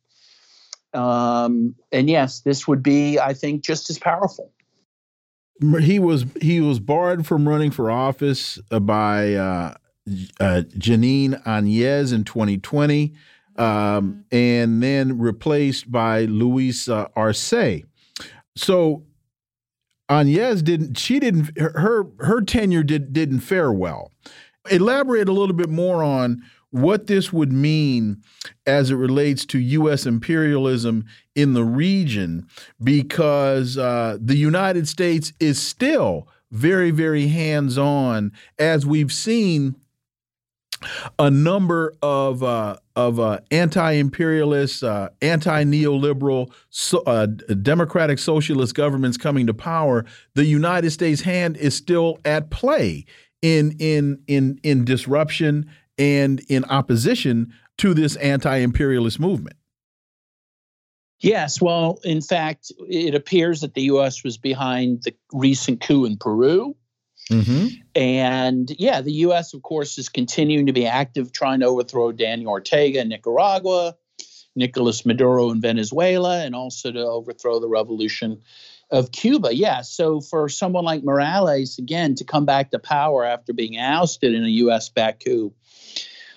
Um, 0.93 1.73
and 1.91 2.09
yes, 2.09 2.41
this 2.41 2.67
would 2.67 2.83
be, 2.83 3.17
I 3.17 3.33
think, 3.33 3.63
just 3.63 3.89
as 3.89 3.97
powerful. 3.97 4.51
He 5.79 5.97
was 5.97 6.25
he 6.39 6.61
was 6.61 6.79
barred 6.79 7.25
from 7.25 7.47
running 7.47 7.71
for 7.71 7.89
office 7.89 8.59
by 8.69 9.33
uh, 9.33 9.73
uh, 10.39 10.61
Jeanine 10.77 11.41
Áñez 11.45 12.13
in 12.13 12.25
2020 12.25 13.15
um, 13.57 14.25
and 14.31 14.81
then 14.81 15.17
replaced 15.17 15.91
by 15.91 16.25
Luis 16.25 16.87
uh, 16.87 17.07
Arce. 17.15 17.83
So 18.55 19.03
Áñez 20.09 20.63
didn't. 20.63 20.97
She 20.97 21.19
didn't. 21.19 21.57
Her 21.57 22.07
her 22.19 22.41
tenure 22.41 22.83
did 22.83 23.11
didn't 23.13 23.41
fare 23.41 23.71
well. 23.71 24.11
Elaborate 24.69 25.29
a 25.29 25.33
little 25.33 25.55
bit 25.55 25.69
more 25.69 26.03
on 26.03 26.41
what 26.71 27.07
this 27.07 27.31
would 27.31 27.51
mean 27.51 28.21
as 28.65 28.91
it 28.91 28.95
relates 28.95 29.45
to 29.45 29.59
U.S. 29.59 30.05
imperialism 30.05 31.05
in 31.35 31.53
the 31.53 31.63
region, 31.63 32.45
because 32.83 33.77
uh, 33.77 34.17
the 34.19 34.35
United 34.35 34.87
States 34.87 35.33
is 35.39 35.61
still 35.61 36.27
very, 36.51 36.91
very 36.91 37.27
hands 37.27 37.77
on, 37.77 38.31
as 38.59 38.85
we've 38.85 39.11
seen 39.11 39.75
a 41.19 41.29
number 41.29 41.93
of 42.01 42.43
uh, 42.43 42.77
of 42.95 43.19
uh, 43.19 43.39
anti-imperialist, 43.51 44.83
uh, 44.83 45.09
anti-neoliberal, 45.21 46.51
so, 46.69 46.99
uh, 47.05 47.25
democratic 47.25 48.19
socialist 48.19 48.75
governments 48.75 49.17
coming 49.17 49.47
to 49.47 49.53
power, 49.53 50.05
the 50.33 50.45
United 50.45 50.91
States 50.91 51.21
hand 51.21 51.57
is 51.57 51.75
still 51.75 52.19
at 52.25 52.49
play 52.49 53.05
in 53.41 53.75
in 53.79 54.21
in 54.27 54.59
in 54.63 54.85
disruption 54.85 55.69
and 55.97 56.41
in 56.47 56.63
opposition 56.65 57.53
to 57.77 57.93
this 57.93 58.15
anti-imperialist 58.17 59.19
movement. 59.19 59.55
Yes, 61.19 61.59
well, 61.59 61.99
in 62.03 62.21
fact, 62.21 62.71
it 62.87 63.15
appears 63.15 63.61
that 63.61 63.73
the 63.73 63.83
U.S. 63.83 64.23
was 64.23 64.37
behind 64.37 65.01
the 65.03 65.15
recent 65.33 65.81
coup 65.81 66.05
in 66.05 66.15
Peru 66.17 66.75
Mm-hmm. 67.29 67.67
And 67.97 68.71
yeah, 68.79 69.01
the 69.01 69.11
U.S., 69.13 69.53
of 69.55 69.63
course, 69.63 69.97
is 69.97 70.07
continuing 70.07 70.67
to 70.67 70.73
be 70.73 70.85
active 70.85 71.31
trying 71.31 71.61
to 71.61 71.65
overthrow 71.65 72.11
Daniel 72.11 72.51
Ortega 72.51 73.01
in 73.01 73.09
Nicaragua, 73.09 73.95
Nicolas 74.55 75.05
Maduro 75.05 75.49
in 75.49 75.61
Venezuela, 75.61 76.43
and 76.45 76.55
also 76.55 76.91
to 76.91 76.99
overthrow 76.99 77.59
the 77.59 77.67
revolution 77.67 78.41
of 78.91 79.11
Cuba. 79.11 79.55
Yeah, 79.55 79.81
so 79.81 80.21
for 80.21 80.47
someone 80.47 80.85
like 80.85 81.03
Morales, 81.03 81.79
again, 81.79 82.15
to 82.15 82.23
come 82.23 82.45
back 82.45 82.71
to 82.71 82.79
power 82.79 83.25
after 83.25 83.51
being 83.51 83.77
ousted 83.79 84.33
in 84.33 84.43
a 84.45 84.49
U.S. 84.49 84.89
backed 84.89 85.25
coup 85.25 85.53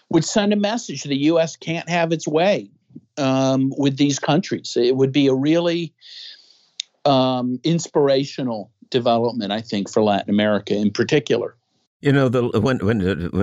would 0.09 0.25
send 0.25 0.53
a 0.53 0.57
message 0.57 1.03
the 1.05 1.17
U.S. 1.17 1.57
can't 1.57 1.89
have 1.89 2.13
its 2.13 2.27
way. 2.27 2.71
um, 3.19 3.73
with 3.77 3.97
these 3.97 4.19
countries. 4.19 4.77
It 4.77 4.97
would 4.97 5.13
be 5.13 5.27
a 5.29 5.35
really 5.35 5.95
um, 7.05 7.61
inspirational 7.65 8.71
development, 8.91 9.53
I 9.53 9.61
think, 9.61 9.91
for 9.91 10.03
Latin 10.03 10.31
America 10.31 10.75
in 10.75 10.91
particular. 10.91 11.57
You 12.03 12.13
know, 12.13 12.31
the 12.31 12.49
when 12.61 12.79
when 12.79 13.01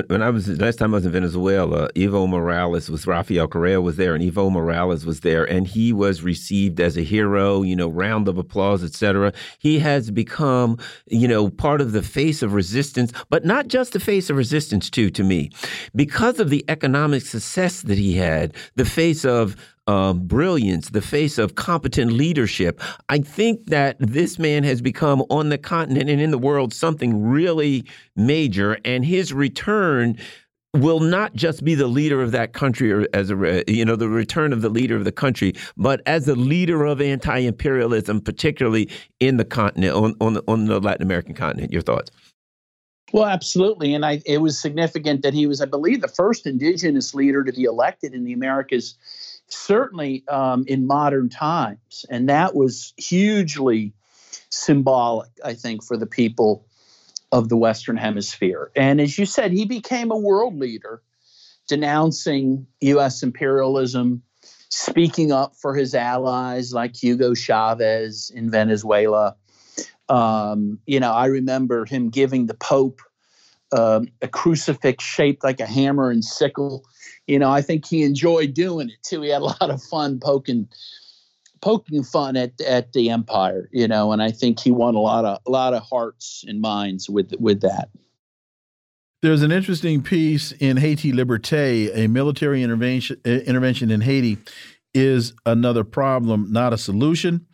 when 0.07 0.23
I 0.23 0.31
was 0.31 0.49
last 0.59 0.79
time 0.79 0.91
I 0.95 0.97
was 0.97 1.05
in 1.05 1.11
Venezuela, 1.11 1.91
Evo 1.93 2.27
Morales 2.27 2.89
was 2.89 3.05
Rafael 3.05 3.47
Correa 3.47 3.81
was 3.81 3.97
there, 3.97 4.15
and 4.15 4.23
Evo 4.23 4.51
Morales 4.51 5.05
was 5.05 5.19
there, 5.19 5.43
and 5.45 5.67
he 5.67 5.93
was 5.93 6.23
received 6.23 6.79
as 6.79 6.97
a 6.97 7.03
hero. 7.03 7.61
You 7.61 7.75
know, 7.75 7.87
round 7.87 8.27
of 8.27 8.39
applause, 8.39 8.83
etc. 8.83 9.31
He 9.59 9.77
has 9.77 10.09
become, 10.09 10.79
you 11.05 11.27
know, 11.27 11.51
part 11.51 11.81
of 11.81 11.91
the 11.91 12.01
face 12.01 12.41
of 12.41 12.55
resistance, 12.55 13.13
but 13.29 13.45
not 13.45 13.67
just 13.67 13.93
the 13.93 13.99
face 13.99 14.27
of 14.31 14.37
resistance 14.37 14.89
too. 14.89 15.11
To 15.11 15.23
me, 15.23 15.51
because 15.95 16.39
of 16.39 16.49
the 16.49 16.65
economic 16.67 17.21
success 17.27 17.83
that 17.83 17.99
he 17.99 18.13
had, 18.13 18.55
the 18.73 18.85
face 18.85 19.23
of 19.23 19.55
um, 19.87 20.27
brilliance, 20.27 20.89
the 20.89 21.01
face 21.01 21.37
of 21.37 21.55
competent 21.55 22.11
leadership. 22.11 22.81
I 23.09 23.19
think 23.19 23.67
that 23.67 23.97
this 23.99 24.37
man 24.37 24.63
has 24.63 24.81
become 24.81 25.23
on 25.29 25.49
the 25.49 25.57
continent 25.57 26.09
and 26.09 26.21
in 26.21 26.31
the 26.31 26.37
world 26.37 26.73
something 26.73 27.23
really 27.23 27.85
major, 28.15 28.77
and 28.85 29.05
his 29.05 29.33
return 29.33 30.17
will 30.73 30.99
not 30.99 31.33
just 31.33 31.63
be 31.63 31.75
the 31.75 31.87
leader 31.87 32.21
of 32.21 32.31
that 32.31 32.53
country 32.53 32.91
or 32.91 33.07
as 33.13 33.31
a 33.31 33.63
you 33.67 33.85
know 33.85 33.95
the 33.95 34.09
return 34.09 34.53
of 34.53 34.61
the 34.61 34.69
leader 34.69 34.95
of 34.95 35.05
the 35.05 35.11
country 35.11 35.53
but 35.77 36.01
as 36.05 36.25
the 36.25 36.35
leader 36.35 36.85
of 36.85 37.01
anti-imperialism 37.01 38.21
particularly 38.21 38.89
in 39.19 39.37
the 39.37 39.45
continent 39.45 39.95
on 39.95 40.13
on 40.19 40.33
the, 40.33 40.43
on 40.47 40.65
the 40.65 40.79
Latin 40.79 41.01
American 41.01 41.33
continent. 41.33 41.71
Your 41.71 41.81
thoughts? 41.81 42.11
Well 43.13 43.25
absolutely. 43.25 43.93
And 43.93 44.05
I 44.05 44.21
it 44.25 44.39
was 44.39 44.59
significant 44.59 45.21
that 45.23 45.33
he 45.33 45.47
was 45.47 45.61
I 45.61 45.65
believe 45.65 46.01
the 46.01 46.07
first 46.07 46.45
indigenous 46.45 47.13
leader 47.13 47.43
to 47.43 47.51
be 47.51 47.63
elected 47.63 48.13
in 48.13 48.25
the 48.25 48.33
Americas 48.33 48.95
certainly 49.49 50.23
um, 50.27 50.65
in 50.67 50.87
modern 50.87 51.29
times. 51.29 52.05
And 52.09 52.29
that 52.29 52.55
was 52.55 52.93
hugely 52.97 53.93
symbolic, 54.49 55.29
I 55.43 55.53
think, 55.53 55.83
for 55.83 55.97
the 55.97 56.05
people 56.05 56.65
of 57.31 57.49
the 57.49 57.57
Western 57.57 57.97
Hemisphere. 57.97 58.71
And 58.75 59.01
as 59.01 59.17
you 59.17 59.25
said, 59.25 59.51
he 59.51 59.65
became 59.65 60.11
a 60.11 60.17
world 60.17 60.57
leader, 60.57 61.01
denouncing 61.67 62.67
U.S. 62.81 63.23
imperialism, 63.23 64.23
speaking 64.69 65.31
up 65.31 65.55
for 65.55 65.75
his 65.75 65.93
allies 65.93 66.73
like 66.73 66.95
Hugo 66.95 67.33
Chavez 67.33 68.31
in 68.33 68.49
Venezuela. 68.49 69.35
Um, 70.09 70.79
you 70.85 70.99
know, 70.99 71.11
I 71.11 71.25
remember 71.25 71.85
him 71.85 72.09
giving 72.09 72.45
the 72.45 72.53
Pope 72.53 73.01
um, 73.73 74.07
a 74.21 74.27
crucifix 74.29 75.03
shaped 75.03 75.43
like 75.43 75.59
a 75.59 75.65
hammer 75.65 76.09
and 76.09 76.23
sickle 76.23 76.85
you 77.27 77.37
know, 77.37 77.51
I 77.51 77.61
think 77.61 77.85
he 77.85 78.03
enjoyed 78.03 78.53
doing 78.53 78.89
it 78.89 79.03
too. 79.03 79.21
He 79.21 79.29
had 79.29 79.41
a 79.41 79.45
lot 79.61 79.69
of 79.69 79.83
fun 79.83 80.19
poking 80.19 80.67
poking 81.61 82.03
fun 82.03 82.35
at 82.37 82.59
at 82.61 82.93
the 82.93 83.09
empire, 83.09 83.69
you 83.71 83.87
know, 83.87 84.11
and 84.11 84.21
I 84.21 84.31
think 84.31 84.59
he 84.59 84.71
won 84.71 84.95
a 84.95 84.99
lot 84.99 85.25
of 85.25 85.39
a 85.45 85.51
lot 85.51 85.73
of 85.73 85.83
hearts 85.83 86.43
and 86.47 86.61
minds 86.61 87.09
with 87.09 87.33
with 87.39 87.61
that. 87.61 87.89
There's 89.23 89.41
an 89.41 89.51
interesting 89.51 90.03
piece 90.03 90.51
in 90.51 90.77
Haiti 90.77 91.11
Liberté, 91.11 91.91
a 91.95 92.07
military 92.07 92.63
intervention 92.63 93.19
intervention 93.25 93.91
in 93.91 94.01
Haiti 94.01 94.37
is 94.93 95.33
another 95.45 95.83
problem, 95.83 96.51
not 96.51 96.73
a 96.73 96.77
solution. 96.77 97.45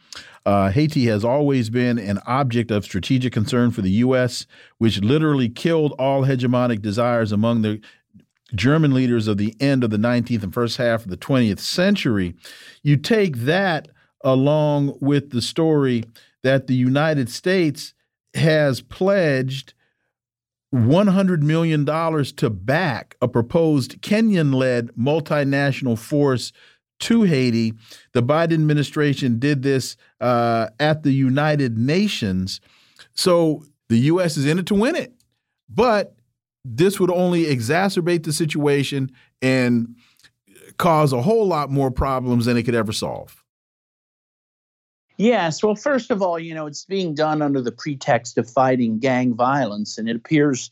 Uh, 0.45 0.69
Haiti 0.71 1.05
has 1.05 1.23
always 1.23 1.69
been 1.69 1.97
an 1.97 2.19
object 2.25 2.69
of 2.69 2.83
strategic 2.83 3.31
concern 3.31 3.71
for 3.71 3.81
the 3.81 3.91
U.S., 3.91 4.45
which 4.77 5.01
literally 5.01 5.47
killed 5.49 5.93
all 5.97 6.23
hegemonic 6.23 6.81
desires 6.81 7.31
among 7.31 7.61
the 7.61 7.79
German 8.55 8.93
leaders 8.93 9.27
of 9.27 9.37
the 9.37 9.55
end 9.59 9.83
of 9.83 9.89
the 9.89 9.97
19th 9.97 10.43
and 10.43 10.53
first 10.53 10.77
half 10.77 11.03
of 11.03 11.09
the 11.09 11.17
20th 11.17 11.59
century. 11.59 12.35
You 12.81 12.97
take 12.97 13.37
that 13.37 13.89
along 14.23 14.97
with 15.01 15.31
the 15.31 15.41
story 15.41 16.03
that 16.43 16.67
the 16.67 16.75
United 16.75 17.29
States 17.29 17.93
has 18.33 18.81
pledged 18.81 19.73
$100 20.73 21.41
million 21.41 21.85
to 21.85 22.49
back 22.49 23.15
a 23.21 23.27
proposed 23.27 24.01
Kenyan 24.01 24.53
led 24.53 24.87
multinational 24.95 25.97
force 25.97 26.51
to 26.99 27.23
Haiti. 27.23 27.73
The 28.13 28.23
Biden 28.23 28.53
administration 28.53 29.37
did 29.39 29.61
this 29.61 29.97
uh, 30.19 30.69
at 30.79 31.03
the 31.03 31.11
United 31.11 31.77
Nations. 31.77 32.59
So 33.13 33.65
the 33.89 33.97
U.S. 33.97 34.37
is 34.37 34.47
in 34.47 34.57
it 34.57 34.65
to 34.67 34.73
win 34.73 34.95
it. 34.95 35.13
But 35.69 36.15
this 36.65 36.99
would 36.99 37.11
only 37.11 37.45
exacerbate 37.45 38.23
the 38.23 38.33
situation 38.33 39.11
and 39.41 39.95
cause 40.77 41.13
a 41.13 41.21
whole 41.21 41.45
lot 41.45 41.69
more 41.69 41.91
problems 41.91 42.45
than 42.45 42.57
it 42.57 42.63
could 42.63 42.75
ever 42.75 42.93
solve. 42.93 43.43
Yes. 45.17 45.61
Well, 45.61 45.75
first 45.75 46.09
of 46.09 46.21
all, 46.21 46.39
you 46.39 46.55
know, 46.55 46.65
it's 46.65 46.85
being 46.85 47.13
done 47.13 47.41
under 47.41 47.61
the 47.61 47.71
pretext 47.71 48.37
of 48.37 48.49
fighting 48.49 48.97
gang 48.97 49.35
violence. 49.35 49.97
And 49.97 50.09
it 50.09 50.15
appears 50.15 50.71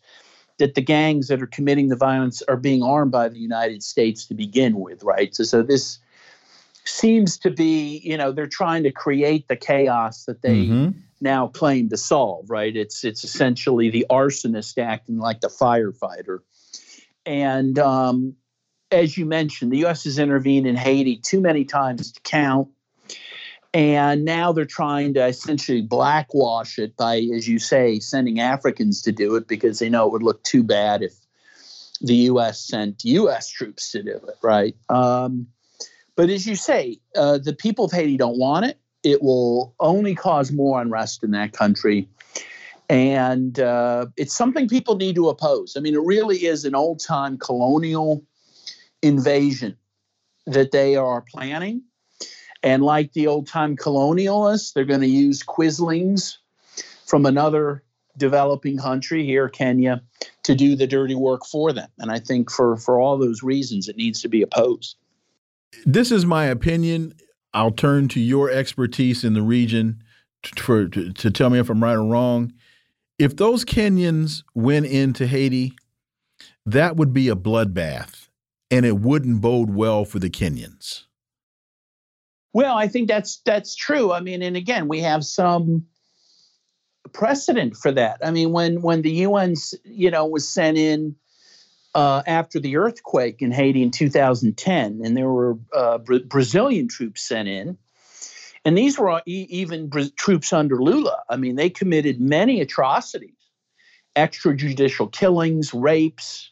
that 0.57 0.76
the 0.76 0.81
gangs 0.81 1.27
that 1.27 1.41
are 1.41 1.47
committing 1.47 1.89
the 1.89 1.95
violence 1.95 2.41
are 2.43 2.57
being 2.57 2.81
armed 2.81 3.11
by 3.11 3.30
the 3.30 3.38
United 3.38 3.84
States 3.84 4.26
to 4.27 4.34
begin 4.34 4.80
with, 4.80 5.03
right? 5.03 5.35
So, 5.35 5.43
so 5.43 5.61
this 5.61 5.99
seems 6.85 7.38
to 7.39 7.51
be, 7.51 8.01
you 8.03 8.18
know, 8.18 8.31
they're 8.31 8.47
trying 8.47 8.84
to 8.84 8.91
create 8.91 9.47
the 9.47 9.55
chaos 9.55 10.26
that 10.26 10.41
they 10.41 10.65
mm 10.65 10.72
-hmm 10.72 10.93
now 11.22 11.48
claim 11.48 11.89
to 11.89 11.98
solve, 11.98 12.49
right? 12.49 12.76
It's 12.76 13.03
it's 13.03 13.23
essentially 13.23 13.89
the 13.89 14.06
arsonist 14.10 14.77
acting 14.77 15.18
like 15.18 15.41
the 15.41 15.49
firefighter. 15.49 16.39
And 17.26 17.77
um, 17.77 18.35
as 18.91 19.18
you 19.18 19.26
mentioned, 19.26 19.72
the 19.72 19.80
U.S. 19.80 20.03
has 20.06 20.19
intervened 20.19 20.68
in 20.68 20.76
Haiti 20.76 21.18
too 21.18 21.39
many 21.39 21.65
times 21.65 22.11
to 22.11 22.22
count. 22.22 22.69
And 23.73 24.26
now 24.26 24.52
they're 24.52 24.65
trying 24.65 25.14
to 25.14 25.26
essentially 25.26 25.81
blackwash 25.81 26.77
it 26.77 26.98
by, 26.98 27.26
as 27.34 27.48
you 27.48 27.57
say, 27.57 27.99
sending 27.99 28.41
Africans 28.41 29.02
to 29.03 29.14
do 29.14 29.35
it 29.35 29.48
because 29.48 29.80
they 29.80 29.89
know 29.89 30.07
it 30.07 30.11
would 30.11 30.23
look 30.23 30.43
too 30.43 30.64
bad 30.64 31.02
if 31.02 31.14
the 32.02 32.15
U.S. 32.15 32.60
sent 32.60 33.06
U.S. 33.06 33.48
troops 33.48 33.91
to 33.91 34.03
do 34.03 34.11
it, 34.11 34.35
right? 34.41 34.76
Um, 34.89 35.48
but 36.18 36.30
as 36.30 36.45
you 36.45 36.56
say, 36.56 36.99
uh, 37.15 37.38
the 37.38 37.53
people 37.53 37.85
of 37.85 37.91
Haiti 37.91 38.18
don't 38.18 38.38
want 38.38 38.65
it 38.65 38.77
it 39.03 39.22
will 39.22 39.73
only 39.80 40.15
cause 40.15 40.52
more 40.52 40.82
unrest 40.82 41.23
in 41.23 41.32
that 41.32 41.53
country. 41.53 42.07
And 42.90 43.60
uh, 43.60 44.07
it's 44.18 44.36
something 44.36 44.68
people 44.68 44.98
need 44.98 45.15
to 45.15 45.30
oppose. 45.30 45.76
I 45.78 45.80
mean, 45.80 45.94
it 45.94 46.02
really 46.03 46.45
is 46.45 46.65
an 46.65 46.76
old 46.76 46.99
time 46.99 47.38
colonial 47.38 48.23
invasion 49.02 49.78
that 50.45 50.72
they 50.72 50.95
are 50.95 51.22
planning. 51.22 51.84
And 52.64 52.84
like 52.84 53.14
the 53.14 53.28
old 53.28 53.48
time 53.48 53.76
colonialists, 53.76 54.73
they're 54.73 54.86
going 54.86 55.02
to 55.02 55.07
use 55.07 55.41
quislings 55.41 56.38
from 57.06 57.26
another 57.26 57.84
developing 58.18 58.78
country 58.78 59.26
here, 59.26 59.49
Kenya, 59.49 60.03
to 60.44 60.53
do 60.53 60.76
the 60.76 60.86
dirty 60.86 61.15
work 61.15 61.45
for 61.45 61.72
them. 61.73 61.90
And 61.98 62.11
I 62.11 62.19
think 62.19 62.52
for, 62.52 62.78
for 62.78 62.99
all 62.99 63.18
those 63.18 63.41
reasons, 63.41 63.88
it 63.88 63.95
needs 63.95 64.22
to 64.22 64.28
be 64.28 64.41
opposed. 64.41 64.95
This 65.86 66.11
is 66.11 66.26
my 66.26 66.45
opinion. 66.45 67.14
I'll 67.53 67.72
turn 67.72 68.07
to 68.10 68.19
your 68.19 68.49
expertise 68.49 69.23
in 69.23 69.34
the 69.34 69.41
region 69.41 70.03
to, 70.44 70.64
for, 70.64 70.88
to, 70.88 71.11
to 71.11 71.32
tell 71.32 71.49
me 71.49 71.60
if 71.60 71.69
I'm 71.69 71.84
right 71.84 71.95
or 71.95 72.06
wrong. 72.06 72.53
If 73.19 73.36
those 73.36 73.65
Kenyans 73.65 74.44
went 74.56 74.86
into 74.88 75.28
Haiti, 75.28 75.73
that 76.65 76.95
would 76.95 77.14
be 77.14 77.30
a 77.30 77.36
bloodbath, 77.36 78.30
and 78.69 78.86
it 78.86 78.98
wouldn't 78.98 79.41
bode 79.41 79.73
well 79.73 80.06
for 80.06 80.19
the 80.19 80.30
Kenyans. 80.30 81.06
Well, 82.53 82.76
I 82.76 82.88
think 82.88 83.07
that's 83.07 83.38
that's 83.45 83.76
true. 83.76 84.11
I 84.11 84.19
mean, 84.19 84.41
and 84.41 84.57
again, 84.57 84.88
we 84.88 84.99
have 85.02 85.23
some 85.23 85.86
precedent 87.14 87.78
for 87.78 87.91
that. 87.91 88.19
I 88.23 88.32
mean, 88.32 88.52
when 88.52 88.82
when 88.82 89.02
the 89.02 89.11
UN, 89.11 89.56
you 89.84 90.11
know, 90.11 90.26
was 90.26 90.48
sent 90.49 90.78
in 90.78 91.15
uh, 91.93 92.23
after 92.26 92.59
the 92.59 92.77
earthquake 92.77 93.41
in 93.41 93.51
Haiti 93.51 93.84
in 93.84 93.91
2010, 93.91 95.01
and 95.03 95.18
there 95.18 95.30
were 95.30 95.57
uh, 95.73 95.97
Brazilian 95.97 96.88
troops 96.88 97.22
sent 97.22 97.47
in. 97.47 97.77
And 98.63 98.77
these 98.77 98.97
were 98.97 99.22
e- 99.26 99.47
even 99.49 99.89
troops 100.15 100.53
under 100.53 100.81
Lula. 100.81 101.23
I 101.30 101.35
mean, 101.35 101.55
they 101.55 101.69
committed 101.69 102.22
many 102.22 102.61
atrocities 102.61 103.35
extrajudicial 104.15 105.11
killings, 105.11 105.73
rapes. 105.73 106.51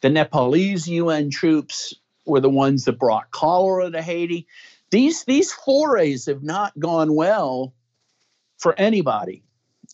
The 0.00 0.10
Nepalese 0.10 0.88
UN 0.88 1.30
troops 1.30 1.94
were 2.26 2.40
the 2.40 2.50
ones 2.50 2.84
that 2.84 2.98
brought 2.98 3.30
cholera 3.30 3.90
to 3.90 4.02
Haiti. 4.02 4.46
These, 4.90 5.24
these 5.24 5.52
forays 5.52 6.26
have 6.26 6.42
not 6.42 6.78
gone 6.78 7.14
well 7.14 7.74
for 8.58 8.78
anybody. 8.78 9.42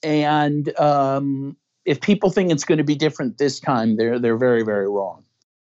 And 0.02 0.78
um, 0.78 1.56
if 1.84 2.00
people 2.00 2.30
think 2.30 2.50
it's 2.50 2.64
going 2.64 2.78
to 2.78 2.84
be 2.84 2.94
different 2.94 3.38
this 3.38 3.60
time, 3.60 3.96
they're 3.96 4.18
they're 4.18 4.36
very 4.36 4.62
very 4.62 4.88
wrong. 4.88 5.24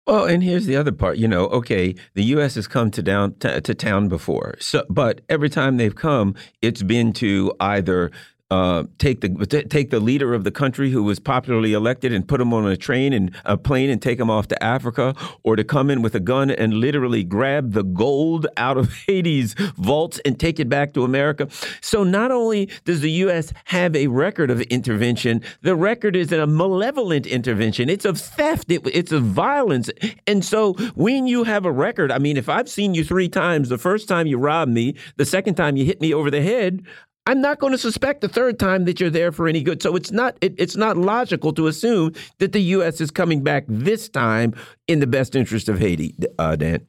Well, 0.06 0.26
and 0.26 0.42
here's 0.42 0.66
the 0.66 0.78
other 0.78 0.94
part. 0.94 1.18
You 1.18 1.28
know, 1.28 1.48
okay, 1.48 1.94
the 2.14 2.24
U.S. 2.24 2.56
has 2.56 2.66
come 2.66 2.92
to 2.92 3.02
down 3.04 3.36
to, 3.40 3.60
to 3.60 3.76
town 3.76 4.08
before, 4.08 4.56
so 4.60 4.86
but 4.90 5.22
every 5.28 5.50
time 5.50 5.78
they've 5.78 5.96
come, 5.96 6.36
it's 6.62 6.84
been 6.84 7.12
to 7.14 7.54
either 7.60 8.12
uh, 8.50 8.84
take 8.98 9.20
the 9.20 9.30
take 9.70 9.90
the 9.90 10.00
leader 10.00 10.34
of 10.34 10.46
the 10.46 10.52
country 10.52 10.90
who 10.90 11.04
was 11.04 11.20
popularly 11.20 11.74
elected 11.74 12.14
and 12.14 12.28
put 12.28 12.40
him 12.40 12.54
on 12.54 12.66
a 12.66 12.78
train 12.78 13.12
and 13.12 13.36
a 13.44 13.58
plane 13.58 13.90
and 13.90 14.02
take 14.02 14.20
him 14.20 14.30
off 14.30 14.48
to 14.48 14.64
Africa, 14.64 15.14
or 15.44 15.56
to 15.58 15.64
come 15.66 15.90
in 15.90 16.02
with 16.02 16.16
a 16.16 16.20
gun 16.20 16.50
and 16.50 16.76
literally 16.76 17.24
grab 17.24 17.74
the 17.74 17.84
gold 17.84 18.48
out 18.56 18.78
of 18.78 18.94
Haiti's 19.08 19.54
vaults 19.76 20.20
and 20.24 20.40
take 20.40 20.60
it 20.60 20.70
back 20.70 20.94
to 20.94 21.04
America. 21.04 21.50
So 21.82 22.04
not 22.04 22.32
only 22.32 22.70
does 22.86 23.02
the 23.02 23.12
U.S. 23.12 23.52
have 23.66 23.96
a 23.96 24.08
record 24.08 24.50
of 24.50 24.62
intervention, 24.62 25.42
the 25.62 25.76
record 25.76 26.16
is 26.16 26.32
a 26.32 26.48
malevolent 26.48 27.26
intervention. 27.26 27.90
It's 27.90 28.06
of 28.06 28.18
theft. 28.18 28.72
It, 28.72 28.82
it's 28.88 29.12
of 29.12 29.24
violence. 29.24 29.90
And 30.26 30.44
so 30.46 30.74
when 30.96 31.28
you 31.28 31.44
have 31.44 31.66
a 31.66 31.72
record, 31.72 32.12
I 32.14 32.20
mean, 32.20 32.38
if 32.38 32.48
I've 32.48 32.70
seen 32.70 32.94
you 32.94 33.04
three 33.04 33.28
times, 33.28 33.68
the 33.68 33.78
first 33.78 34.08
time 34.08 34.26
you 34.26 34.38
robbed 34.38 34.72
me, 34.72 34.96
the 35.18 35.26
second 35.26 35.56
time 35.56 35.76
you 35.76 35.84
hit 35.84 36.00
me 36.00 36.14
over 36.14 36.32
the 36.32 36.42
head, 36.42 36.86
I'm 37.28 37.42
not 37.42 37.60
going 37.60 37.74
to 37.74 37.78
suspect 37.78 38.22
the 38.22 38.30
third 38.30 38.58
time 38.58 38.86
that 38.86 39.02
you're 39.02 39.10
there 39.10 39.34
for 39.34 39.50
any 39.50 39.62
good. 39.62 39.84
So 39.84 39.98
it's 39.98 40.12
not 40.14 40.38
it, 40.40 40.56
it's 40.58 40.78
not 40.78 40.96
logical 40.96 41.52
to 41.54 41.68
assume 41.68 42.14
that 42.38 42.54
the 42.54 42.62
U.S. 42.62 43.02
is 43.02 43.12
coming 43.12 43.44
back 43.44 43.66
this 43.68 44.08
time 44.08 44.56
in 44.88 45.02
the 45.02 45.08
best 45.08 45.36
interest 45.36 45.68
of 45.68 45.78
Haiti, 45.78 46.16
uh, 46.40 46.56
Dan. 46.56 46.88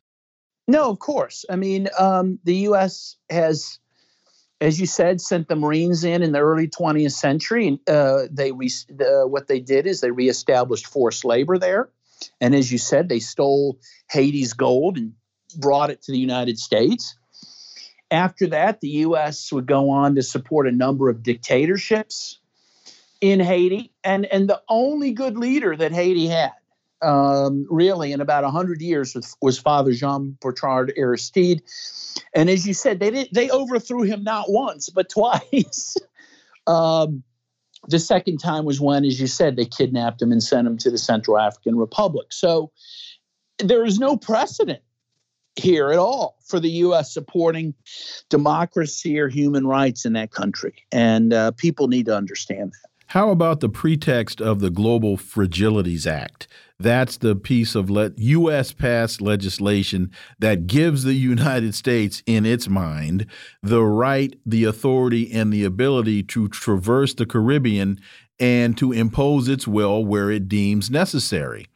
No, 0.69 0.91
of 0.91 1.01
course. 1.01 1.45
I 1.51 1.57
mean, 1.57 1.89
um, 1.99 2.39
the 2.45 2.55
U.S. 2.69 3.17
has, 3.29 3.81
as 4.61 4.79
you 4.79 4.87
said, 4.87 5.21
sent 5.21 5.49
the 5.49 5.57
Marines 5.57 6.05
in 6.05 6.23
in 6.23 6.31
the 6.31 6.39
early 6.39 6.69
20th 6.69 7.13
century, 7.13 7.67
and 7.67 7.81
uh, 7.89 8.29
they 8.31 8.51
uh, 8.53 9.27
what 9.27 9.49
they 9.49 9.59
did 9.59 9.89
is 9.89 10.01
they 10.01 10.13
reestablished 10.13 10.87
forced 10.87 11.25
labor 11.25 11.59
there, 11.59 11.89
and 12.41 12.55
as 12.55 12.71
you 12.71 12.79
said, 12.79 13.09
they 13.09 13.19
stole 13.19 13.81
Haiti's 14.09 14.53
gold 14.53 14.99
and 14.99 15.15
brought 15.57 15.91
it 15.91 16.03
to 16.03 16.13
the 16.13 16.19
United 16.19 16.61
States. 16.61 17.18
After 18.11 18.47
that, 18.49 18.81
the 18.81 18.89
U.S. 18.89 19.53
would 19.53 19.67
go 19.67 19.91
on 19.91 20.15
to 20.15 20.23
support 20.23 20.67
a 20.67 20.73
number 20.73 21.11
of 21.11 21.23
dictatorships 21.23 22.39
in 23.21 23.41
Haiti, 23.41 23.93
and 24.03 24.25
and 24.27 24.49
the 24.49 24.63
only 24.69 25.13
good 25.13 25.37
leader 25.37 25.77
that 25.77 25.93
Haiti 25.93 26.29
had, 26.29 26.53
um, 27.03 27.67
really, 27.69 28.13
in 28.13 28.21
about 28.21 28.45
hundred 28.45 28.81
years, 28.81 29.15
was, 29.15 29.37
was, 29.43 29.59
Father 29.59 29.93
Jean 29.93 30.39
Bertrand 30.41 30.93
Aristide. 30.97 31.63
And 32.35 32.49
as 32.49 32.67
you 32.67 32.75
said, 32.75 33.01
they 33.01 33.11
did, 33.11 33.29
they 33.33 33.51
overthrew 33.51 34.03
him 34.03 34.23
not 34.25 34.51
once 34.51 34.89
but 34.89 35.09
twice. 35.11 35.97
um, 36.67 37.23
the 37.89 37.99
second 37.99 38.39
time 38.39 38.65
was 38.65 38.81
when, 38.81 39.05
as 39.05 39.21
you 39.21 39.27
said, 39.27 39.57
they 39.57 39.65
kidnapped 39.65 40.21
him 40.21 40.33
and 40.33 40.43
sent 40.43 40.67
him 40.67 40.77
to 40.79 40.91
the 40.91 40.99
Central 40.99 41.39
African 41.39 41.77
Republic. 41.77 42.33
So 42.33 42.73
there 43.59 43.85
is 43.85 43.99
no 43.99 44.17
precedent 44.17 44.83
here 45.59 45.91
at 45.91 45.99
all 45.99 46.37
for 46.45 46.61
the 46.61 46.71
U.S. 46.71 47.13
supporting 47.13 47.75
democracy 48.29 49.19
or 49.19 49.29
human 49.29 49.67
rights 49.67 50.05
in 50.05 50.15
that 50.15 50.31
country. 50.31 50.75
And 50.93 51.33
uh, 51.33 51.53
people 51.53 51.89
need 51.89 52.07
to 52.07 52.17
understand 52.17 52.73
that. 52.73 52.89
How 53.13 53.31
about 53.31 53.61
the 53.61 53.71
pretext 53.71 54.43
of 54.43 54.61
the 54.61 54.69
Global 54.69 55.17
Fragilities 55.17 56.07
Act? 56.07 56.47
That's 56.79 57.17
the 57.17 57.35
piece 57.35 57.75
of 57.75 57.91
U.S. 57.91 58.73
passed 58.73 59.23
legislation 59.23 60.11
that 60.39 60.67
gives 60.67 61.05
the 61.05 61.15
United 61.15 61.75
States, 61.75 62.23
in 62.27 62.45
its 62.45 62.69
mind, 62.69 63.27
the 63.63 63.83
right, 63.83 64.39
the 64.45 64.65
authority, 64.65 65.33
and 65.33 65.51
the 65.51 65.65
ability 65.65 66.23
to 66.25 66.49
traverse 66.49 67.15
the 67.15 67.25
Caribbean 67.25 67.99
and 68.39 68.77
to 68.77 68.93
impose 68.93 69.49
its 69.49 69.67
will 69.67 70.05
where 70.05 70.31
it 70.31 70.49
deems 70.49 70.91
necessary. 70.91 71.67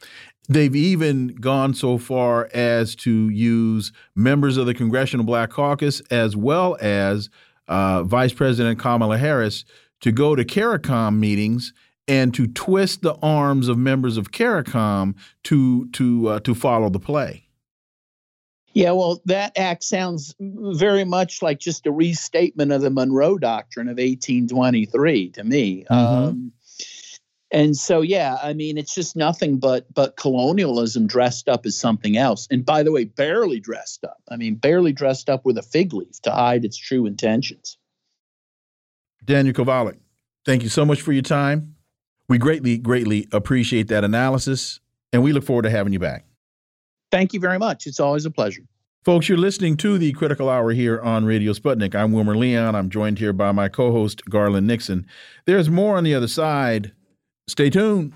They've 0.53 0.77
even 0.77 1.29
gone 1.29 1.73
so 1.73 1.97
far 1.97 2.51
as 2.53 2.95
to 2.97 3.31
use 3.31 3.91
members 4.15 4.59
of 4.59 4.67
the 4.67 4.75
Congressional 4.75 5.25
Black 5.25 5.51
Caucus 5.51 6.01
as 6.11 6.37
well 6.37 6.77
as 6.81 7.31
uh, 7.69 8.03
Vice 8.03 8.35
President 8.35 8.79
Kamala 8.79 9.17
Harris 9.17 9.65
to 10.01 10.13
go 10.13 10.37
to 10.37 10.45
CARICOM 10.45 11.19
meetings 11.19 11.73
and 12.07 12.35
to 12.35 12.47
twist 12.47 13.01
the 13.01 13.15
arms 13.23 13.69
of 13.69 13.79
members 13.79 14.19
of 14.19 14.33
CARICOM 14.33 15.15
to 15.45 15.89
to 15.91 16.29
uh, 16.29 16.41
to 16.41 16.55
follow 16.55 16.91
the 16.91 17.01
play. 17.01 17.49
Yeah, 18.75 18.93
well, 18.93 19.21
that 19.27 19.57
act 19.57 19.85
sounds 19.85 20.35
very 20.39 21.05
much 21.05 21.43
like 21.43 21.61
just 21.61 21.87
a 21.87 21.93
restatement 21.93 22.73
of 22.73 22.81
the 22.83 22.91
Monroe 22.91 23.39
Doctrine 23.39 23.87
of 23.87 23.99
1823 23.99 25.31
to 25.31 25.45
me. 25.45 25.85
Mm 25.91 25.97
-hmm. 25.97 26.29
um, 26.29 26.53
and 27.53 27.77
so 27.77 28.01
yeah 28.01 28.39
i 28.43 28.53
mean 28.53 28.77
it's 28.77 28.95
just 28.95 29.15
nothing 29.15 29.59
but 29.59 29.87
but 29.95 30.17
colonialism 30.17 31.07
dressed 31.07 31.49
up 31.49 31.65
as 31.67 31.79
something 31.79 32.17
else 32.17 32.49
and 32.51 32.65
by 32.65 32.83
the 32.83 32.91
way 32.91 33.05
barely 33.05 33.61
dressed 33.61 34.05
up 34.05 34.21
i 34.31 34.37
mean 34.37 34.55
barely 34.57 34.93
dressed 34.93 35.31
up 35.31 35.45
with 35.45 35.57
a 35.59 35.63
fig 35.63 35.93
leaf 35.93 36.21
to 36.23 36.31
hide 36.31 36.65
its 36.65 36.77
true 36.77 37.07
intentions 37.07 37.77
daniel 39.25 39.55
kovalik 39.55 39.99
thank 40.45 40.63
you 40.63 40.69
so 40.69 40.85
much 40.85 41.01
for 41.01 41.13
your 41.13 41.23
time 41.23 41.77
we 42.29 42.39
greatly 42.39 42.79
greatly 42.79 43.29
appreciate 43.31 43.89
that 43.89 44.03
analysis 44.03 44.81
and 45.13 45.23
we 45.23 45.33
look 45.33 45.45
forward 45.45 45.63
to 45.63 45.71
having 45.71 45.93
you 45.93 45.99
back 45.99 46.25
thank 47.11 47.33
you 47.33 47.39
very 47.39 47.59
much 47.59 47.87
it's 47.87 48.01
always 48.01 48.25
a 48.25 48.31
pleasure 48.31 48.63
Folks, 49.05 49.29
you're 49.29 49.37
listening 49.37 49.77
to 49.79 49.99
the 49.99 50.13
Critical 50.13 50.49
Hour 50.49 50.71
here 50.71 51.01
on 51.01 51.25
Radio 51.25 51.53
Sputnik. 51.55 51.93
I'm 51.93 52.13
Wilmer 52.13 52.37
Leon. 52.37 52.77
I'm 52.77 52.89
joined 52.89 53.19
here 53.19 53.33
by 53.33 53.51
my 53.51 53.69
co 53.69 53.91
host, 53.91 54.25
Garland 54.27 54.69
Nixon. 54.69 55.09
There's 55.45 55.69
more 55.69 55.97
on 55.97 56.05
the 56.05 56.15
other 56.15 56.29
side. 56.29 56.93
Stay 57.49 57.71
tuned. 57.71 58.13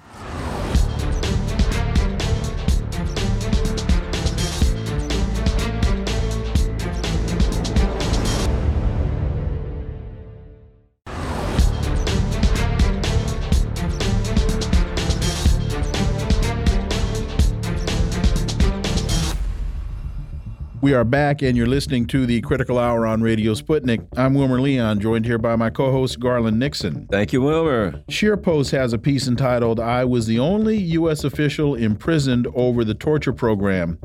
We 20.86 20.94
are 20.94 21.02
back, 21.02 21.42
and 21.42 21.56
you're 21.56 21.66
listening 21.66 22.06
to 22.06 22.26
the 22.26 22.40
Critical 22.42 22.78
Hour 22.78 23.06
on 23.06 23.20
Radio 23.20 23.54
Sputnik. 23.54 24.06
I'm 24.16 24.34
Wilmer 24.34 24.60
Leon, 24.60 25.00
joined 25.00 25.26
here 25.26 25.36
by 25.36 25.56
my 25.56 25.68
co 25.68 25.90
host, 25.90 26.20
Garland 26.20 26.60
Nixon. 26.60 27.08
Thank 27.10 27.32
you, 27.32 27.42
Wilmer. 27.42 28.04
ScheerPost 28.08 28.70
has 28.70 28.92
a 28.92 28.98
piece 28.98 29.26
entitled, 29.26 29.80
I 29.80 30.04
Was 30.04 30.28
the 30.28 30.38
Only 30.38 30.76
U.S. 30.76 31.24
Official 31.24 31.74
Imprisoned 31.74 32.46
Over 32.54 32.84
the 32.84 32.94
Torture 32.94 33.32
Program 33.32 33.98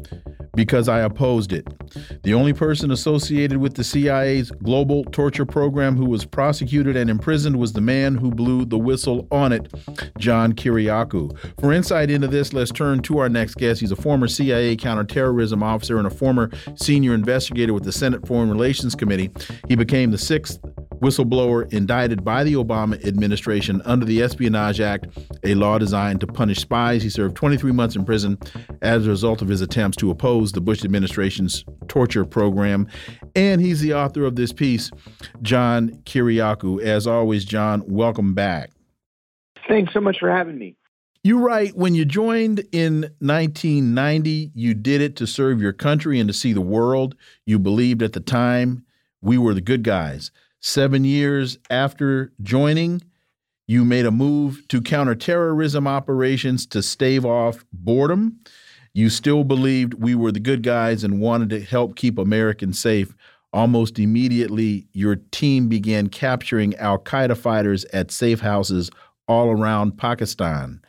because 0.56 0.90
I 0.90 1.00
opposed 1.00 1.54
it. 1.54 1.68
The 2.24 2.34
only 2.34 2.54
person 2.54 2.92
associated 2.92 3.58
with 3.58 3.76
the 3.76 3.84
CIA's 3.84 4.52
global 4.52 5.04
torture 5.06 5.46
program 5.46 5.96
who 5.96 6.06
was 6.06 6.26
prosecuted 6.26 6.96
and 6.96 7.10
imprisoned 7.10 7.58
was 7.58 7.74
the 7.74 7.82
man 7.82 8.16
who 8.16 8.32
blew 8.32 8.66
the 8.66 8.78
whistle 8.78 9.28
on 9.32 9.52
it, 9.52 9.74
John 10.18 10.54
Kiriakou. 10.54 11.38
For 11.60 11.72
insight 11.72 12.10
into 12.10 12.28
this, 12.28 12.54
let's 12.54 12.72
turn 12.72 13.02
to 13.04 13.20
our 13.20 13.30
next 13.30 13.56
guest. 13.56 13.82
He's 13.82 13.92
a 13.92 13.96
former 13.96 14.28
CIA 14.28 14.76
counterterrorism 14.76 15.64
officer 15.64 15.98
and 15.98 16.08
a 16.08 16.12
former 16.12 16.50
senior 16.76 17.14
investigator 17.14 17.74
with 17.74 17.84
the 17.84 17.92
Senate 17.92 18.28
Foreign 18.28 18.50
Relations 18.50 18.96
Committee. 18.96 19.32
He 19.68 19.76
became 19.76 20.12
the 20.12 20.18
sixth 20.18 20.60
whistleblower 21.02 21.72
indicted 21.74 22.24
by 22.24 22.44
the 22.44 22.54
Obama 22.54 23.04
administration 23.06 23.82
under 23.86 24.06
the 24.06 24.22
Espionage 24.22 24.80
Act, 24.80 25.08
a 25.44 25.56
law 25.56 25.78
designed 25.78 26.22
to 26.22 26.28
punish 26.28 26.60
spies. 26.60 27.04
He 27.04 27.10
served 27.10 27.36
23 27.36 27.72
months 27.72 27.96
in 27.96 28.06
prison 28.06 28.38
as 28.82 29.06
a 29.06 29.10
result 29.10 29.42
of 29.42 29.48
his 29.48 29.62
attempts 29.62 29.98
to 29.98 30.12
oppose 30.12 30.52
the 30.52 30.62
Bush 30.62 30.86
administration's 30.86 31.66
torture 31.88 32.24
program. 32.24 32.88
And 33.36 33.60
he's 33.62 33.82
the 33.82 33.94
author 33.94 34.26
of 34.26 34.36
this 34.36 34.54
piece, 34.54 34.92
John 35.42 35.90
Kiriakou. 36.06 36.82
As 36.82 37.08
always, 37.08 37.46
John, 37.46 37.84
welcome 37.88 38.34
back. 38.34 38.72
Thanks 39.68 39.94
so 39.94 40.02
much 40.02 40.18
for 40.20 40.30
having 40.30 40.58
me. 40.58 40.76
You 41.24 41.38
write, 41.38 41.76
when 41.76 41.94
you 41.94 42.04
joined 42.04 42.64
in 42.72 43.02
1990, 43.20 44.52
you 44.56 44.74
did 44.74 45.02
it 45.02 45.16
to 45.18 45.28
serve 45.28 45.62
your 45.62 45.74
country 45.74 46.20
and 46.20 46.28
to 46.28 46.34
see 46.34 46.52
the 46.52 46.62
world. 46.62 47.16
You 47.46 47.60
believed 47.60 48.02
at 48.02 48.14
the 48.14 48.20
time 48.20 48.86
we 49.22 49.38
were 49.38 49.54
the 49.54 49.62
good 49.62 49.84
guys. 49.84 50.32
Seven 50.64 51.04
years 51.04 51.58
after 51.72 52.32
joining, 52.44 53.02
you 53.68 53.84
made 53.84 54.06
a 54.06 54.12
move 54.12 54.68
to 54.68 54.80
counterterrorism 54.80 55.88
operations 55.88 56.68
to 56.68 56.84
stave 56.84 57.26
off 57.26 57.66
boredom. 57.74 58.40
You 58.94 59.10
still 59.10 59.44
believed 59.44 59.96
we 59.96 60.14
were 60.14 60.32
the 60.32 60.40
good 60.40 60.62
guys 60.62 61.04
and 61.04 61.20
wanted 61.20 61.50
to 61.50 61.62
help 61.62 61.96
keep 61.96 62.20
Americans 62.20 62.80
safe. 62.80 63.16
Almost 63.52 63.98
immediately, 63.98 64.88
your 64.94 65.16
team 65.16 65.68
began 65.68 66.10
capturing 66.10 66.76
Al 66.76 67.00
Qaeda 67.00 67.38
fighters 67.38 67.84
at 67.86 68.12
safe 68.12 68.42
houses 68.42 68.92
all 69.28 69.50
around 69.50 69.98
Pakistan. 69.98 70.80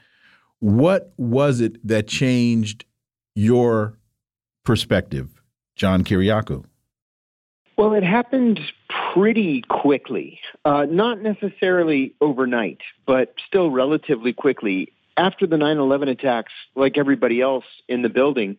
What 0.58 1.14
was 1.16 1.60
it 1.60 1.84
that 1.86 2.08
changed 2.08 2.84
your 3.34 3.98
perspective, 4.64 5.42
John 5.76 6.04
Kiriakou? 6.04 6.66
Well, 7.82 7.94
it 7.94 8.04
happened 8.04 8.60
pretty 9.12 9.64
quickly. 9.68 10.38
Uh, 10.64 10.86
not 10.88 11.20
necessarily 11.20 12.14
overnight, 12.20 12.78
but 13.08 13.34
still 13.48 13.72
relatively 13.72 14.32
quickly. 14.32 14.92
After 15.16 15.48
the 15.48 15.56
9 15.56 15.78
11 15.78 16.06
attacks, 16.06 16.52
like 16.76 16.96
everybody 16.96 17.40
else 17.40 17.64
in 17.88 18.02
the 18.02 18.08
building, 18.08 18.56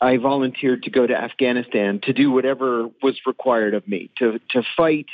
I 0.00 0.16
volunteered 0.16 0.82
to 0.82 0.90
go 0.90 1.06
to 1.06 1.14
Afghanistan 1.14 2.00
to 2.06 2.12
do 2.12 2.32
whatever 2.32 2.88
was 3.04 3.14
required 3.24 3.74
of 3.74 3.86
me 3.86 4.10
to, 4.18 4.40
to 4.50 4.64
fight, 4.76 5.06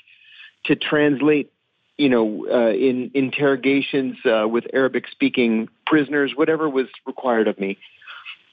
to 0.65 0.75
translate 0.75 1.53
you 1.99 2.09
know, 2.09 2.47
uh, 2.51 2.73
in 2.73 3.11
interrogations 3.13 4.17
uh, 4.25 4.49
with 4.49 4.65
Arabic 4.73 5.05
speaking 5.11 5.69
prisoners, 5.87 6.33
whatever 6.35 6.71
was 6.71 6.87
required 7.07 7.49
of 7.49 7.61
me. 7.61 7.77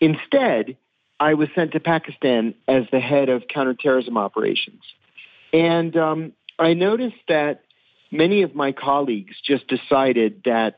Instead, 0.01 0.75
I 1.19 1.33
was 1.33 1.49
sent 1.53 1.73
to 1.73 1.79
Pakistan 1.79 2.55
as 2.67 2.83
the 2.91 2.99
head 2.99 3.29
of 3.29 3.43
counterterrorism 3.47 4.17
operations. 4.17 4.81
And 5.51 5.95
um, 5.97 6.33
I 6.57 6.73
noticed 6.73 7.17
that 7.27 7.63
many 8.11 8.43
of 8.43 8.55
my 8.55 8.71
colleagues 8.71 9.35
just 9.43 9.67
decided 9.67 10.41
that 10.45 10.77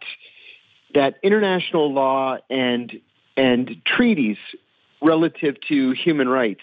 that 0.94 1.16
international 1.24 1.94
law 1.94 2.38
and 2.50 3.00
and 3.38 3.78
treaties 3.86 4.38
relative 5.02 5.56
to 5.70 5.92
human 5.92 6.28
rights, 6.28 6.62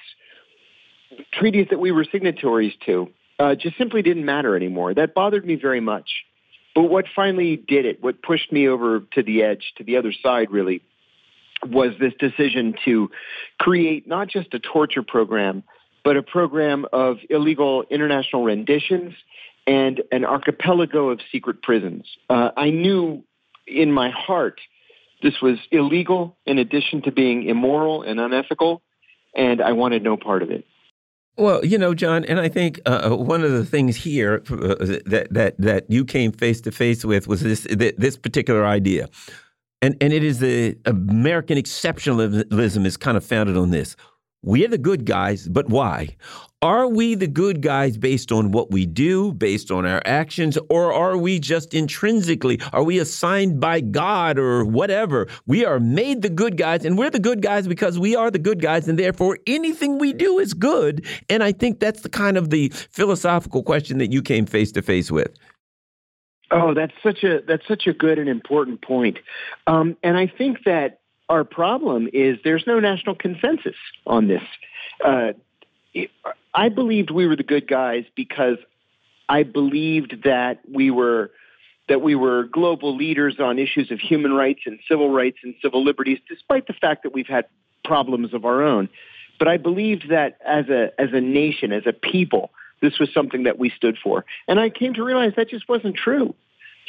treaties 1.32 1.66
that 1.70 1.78
we 1.78 1.90
were 1.90 2.04
signatories 2.04 2.74
to, 2.86 3.08
uh, 3.38 3.54
just 3.54 3.76
simply 3.78 4.02
didn't 4.02 4.24
matter 4.24 4.54
anymore. 4.54 4.94
That 4.94 5.14
bothered 5.14 5.46
me 5.46 5.54
very 5.54 5.80
much. 5.80 6.08
But 6.74 6.82
what 6.84 7.06
finally 7.16 7.56
did 7.56 7.86
it, 7.86 8.02
what 8.02 8.22
pushed 8.22 8.52
me 8.52 8.68
over 8.68 9.00
to 9.14 9.22
the 9.22 9.42
edge, 9.42 9.72
to 9.78 9.84
the 9.84 9.96
other 9.96 10.12
side, 10.22 10.50
really, 10.50 10.82
was 11.66 11.92
this 11.98 12.12
decision 12.18 12.74
to 12.84 13.10
create 13.58 14.06
not 14.06 14.28
just 14.28 14.54
a 14.54 14.58
torture 14.58 15.02
program, 15.02 15.62
but 16.04 16.16
a 16.16 16.22
program 16.22 16.86
of 16.92 17.18
illegal 17.30 17.84
international 17.90 18.44
renditions 18.44 19.14
and 19.66 20.02
an 20.12 20.24
archipelago 20.24 21.10
of 21.10 21.20
secret 21.30 21.62
prisons. 21.62 22.06
Uh, 22.30 22.50
I 22.56 22.70
knew 22.70 23.24
in 23.66 23.92
my 23.92 24.10
heart 24.10 24.60
this 25.22 25.40
was 25.42 25.58
illegal 25.70 26.36
in 26.46 26.58
addition 26.58 27.02
to 27.02 27.12
being 27.12 27.46
immoral 27.46 28.02
and 28.02 28.18
unethical, 28.20 28.82
and 29.34 29.60
I 29.60 29.72
wanted 29.72 30.02
no 30.02 30.16
part 30.16 30.42
of 30.42 30.50
it. 30.50 30.64
Well, 31.36 31.64
you 31.64 31.78
know, 31.78 31.94
John, 31.94 32.24
and 32.24 32.40
I 32.40 32.48
think 32.48 32.80
uh, 32.84 33.10
uh 33.10 33.16
one 33.16 33.44
of 33.44 33.52
the 33.52 33.64
things 33.64 33.94
here 33.94 34.42
uh, 34.50 34.74
that 35.06 35.28
that 35.30 35.54
that 35.58 35.84
you 35.88 36.04
came 36.04 36.32
face 36.32 36.60
to 36.62 36.72
face 36.72 37.04
with 37.04 37.28
was 37.28 37.42
this 37.42 37.66
this 37.70 38.16
particular 38.16 38.66
idea, 38.66 39.08
and 39.82 39.96
and 40.00 40.12
it 40.12 40.24
is 40.24 40.38
the 40.38 40.76
American 40.84 41.58
exceptionalism 41.58 42.86
is 42.86 42.96
kind 42.96 43.16
of 43.16 43.24
founded 43.24 43.56
on 43.56 43.70
this. 43.70 43.96
We're 44.44 44.68
the 44.68 44.78
good 44.78 45.04
guys, 45.04 45.48
but 45.48 45.68
why? 45.68 46.16
Are 46.62 46.88
we 46.88 47.16
the 47.16 47.26
good 47.26 47.60
guys 47.60 47.96
based 47.96 48.30
on 48.30 48.52
what 48.52 48.70
we 48.70 48.86
do, 48.86 49.32
based 49.32 49.70
on 49.70 49.84
our 49.84 50.00
actions, 50.04 50.56
or 50.70 50.92
are 50.92 51.16
we 51.16 51.40
just 51.40 51.74
intrinsically, 51.74 52.60
are 52.72 52.84
we 52.84 53.00
assigned 53.00 53.60
by 53.60 53.80
God 53.80 54.38
or 54.38 54.64
whatever? 54.64 55.26
We 55.46 55.64
are 55.64 55.80
made 55.80 56.22
the 56.22 56.30
good 56.30 56.56
guys, 56.56 56.84
and 56.84 56.96
we're 56.96 57.10
the 57.10 57.18
good 57.18 57.42
guys 57.42 57.66
because 57.66 57.98
we 57.98 58.14
are 58.14 58.30
the 58.30 58.38
good 58.38 58.62
guys, 58.62 58.88
and 58.88 58.98
therefore 58.98 59.38
anything 59.46 59.98
we 59.98 60.12
do 60.12 60.38
is 60.38 60.54
good. 60.54 61.04
And 61.28 61.42
I 61.42 61.50
think 61.50 61.80
that's 61.80 62.02
the 62.02 62.08
kind 62.08 62.36
of 62.36 62.50
the 62.50 62.68
philosophical 62.90 63.64
question 63.64 63.98
that 63.98 64.12
you 64.12 64.22
came 64.22 64.46
face 64.46 64.70
to 64.72 64.82
face 64.82 65.10
with. 65.10 65.36
Oh, 66.50 66.72
that's 66.74 66.94
such 67.02 67.24
a 67.24 67.40
that's 67.46 67.66
such 67.68 67.86
a 67.86 67.92
good 67.92 68.18
and 68.18 68.28
important 68.28 68.80
point. 68.80 69.18
Um, 69.66 69.96
and 70.02 70.16
I 70.16 70.26
think 70.26 70.64
that 70.64 71.00
our 71.28 71.44
problem 71.44 72.08
is 72.12 72.38
there's 72.42 72.64
no 72.66 72.80
national 72.80 73.14
consensus 73.14 73.76
on 74.06 74.28
this. 74.28 74.42
Uh, 75.04 75.32
I 76.54 76.68
believed 76.70 77.10
we 77.10 77.26
were 77.26 77.36
the 77.36 77.42
good 77.42 77.68
guys 77.68 78.04
because 78.14 78.56
I 79.28 79.42
believed 79.42 80.24
that 80.24 80.60
we 80.72 80.90
were 80.90 81.30
that 81.88 82.02
we 82.02 82.14
were 82.14 82.44
global 82.44 82.96
leaders 82.96 83.36
on 83.40 83.58
issues 83.58 83.90
of 83.90 83.98
human 83.98 84.32
rights 84.32 84.60
and 84.66 84.78
civil 84.88 85.10
rights 85.10 85.38
and 85.42 85.54
civil 85.62 85.82
liberties, 85.84 86.18
despite 86.28 86.66
the 86.66 86.74
fact 86.74 87.02
that 87.02 87.14
we've 87.14 87.26
had 87.26 87.46
problems 87.84 88.34
of 88.34 88.44
our 88.44 88.62
own. 88.62 88.88
But 89.38 89.48
I 89.48 89.56
believed 89.56 90.10
that 90.10 90.38
as 90.46 90.68
a 90.68 90.92
as 90.98 91.10
a 91.12 91.20
nation, 91.20 91.72
as 91.72 91.84
a 91.86 91.92
people, 91.92 92.50
this 92.80 92.98
was 92.98 93.12
something 93.12 93.44
that 93.44 93.58
we 93.58 93.70
stood 93.70 93.96
for. 94.02 94.24
And 94.46 94.60
I 94.60 94.70
came 94.70 94.94
to 94.94 95.04
realize 95.04 95.32
that 95.36 95.50
just 95.50 95.68
wasn't 95.68 95.96
true. 95.96 96.34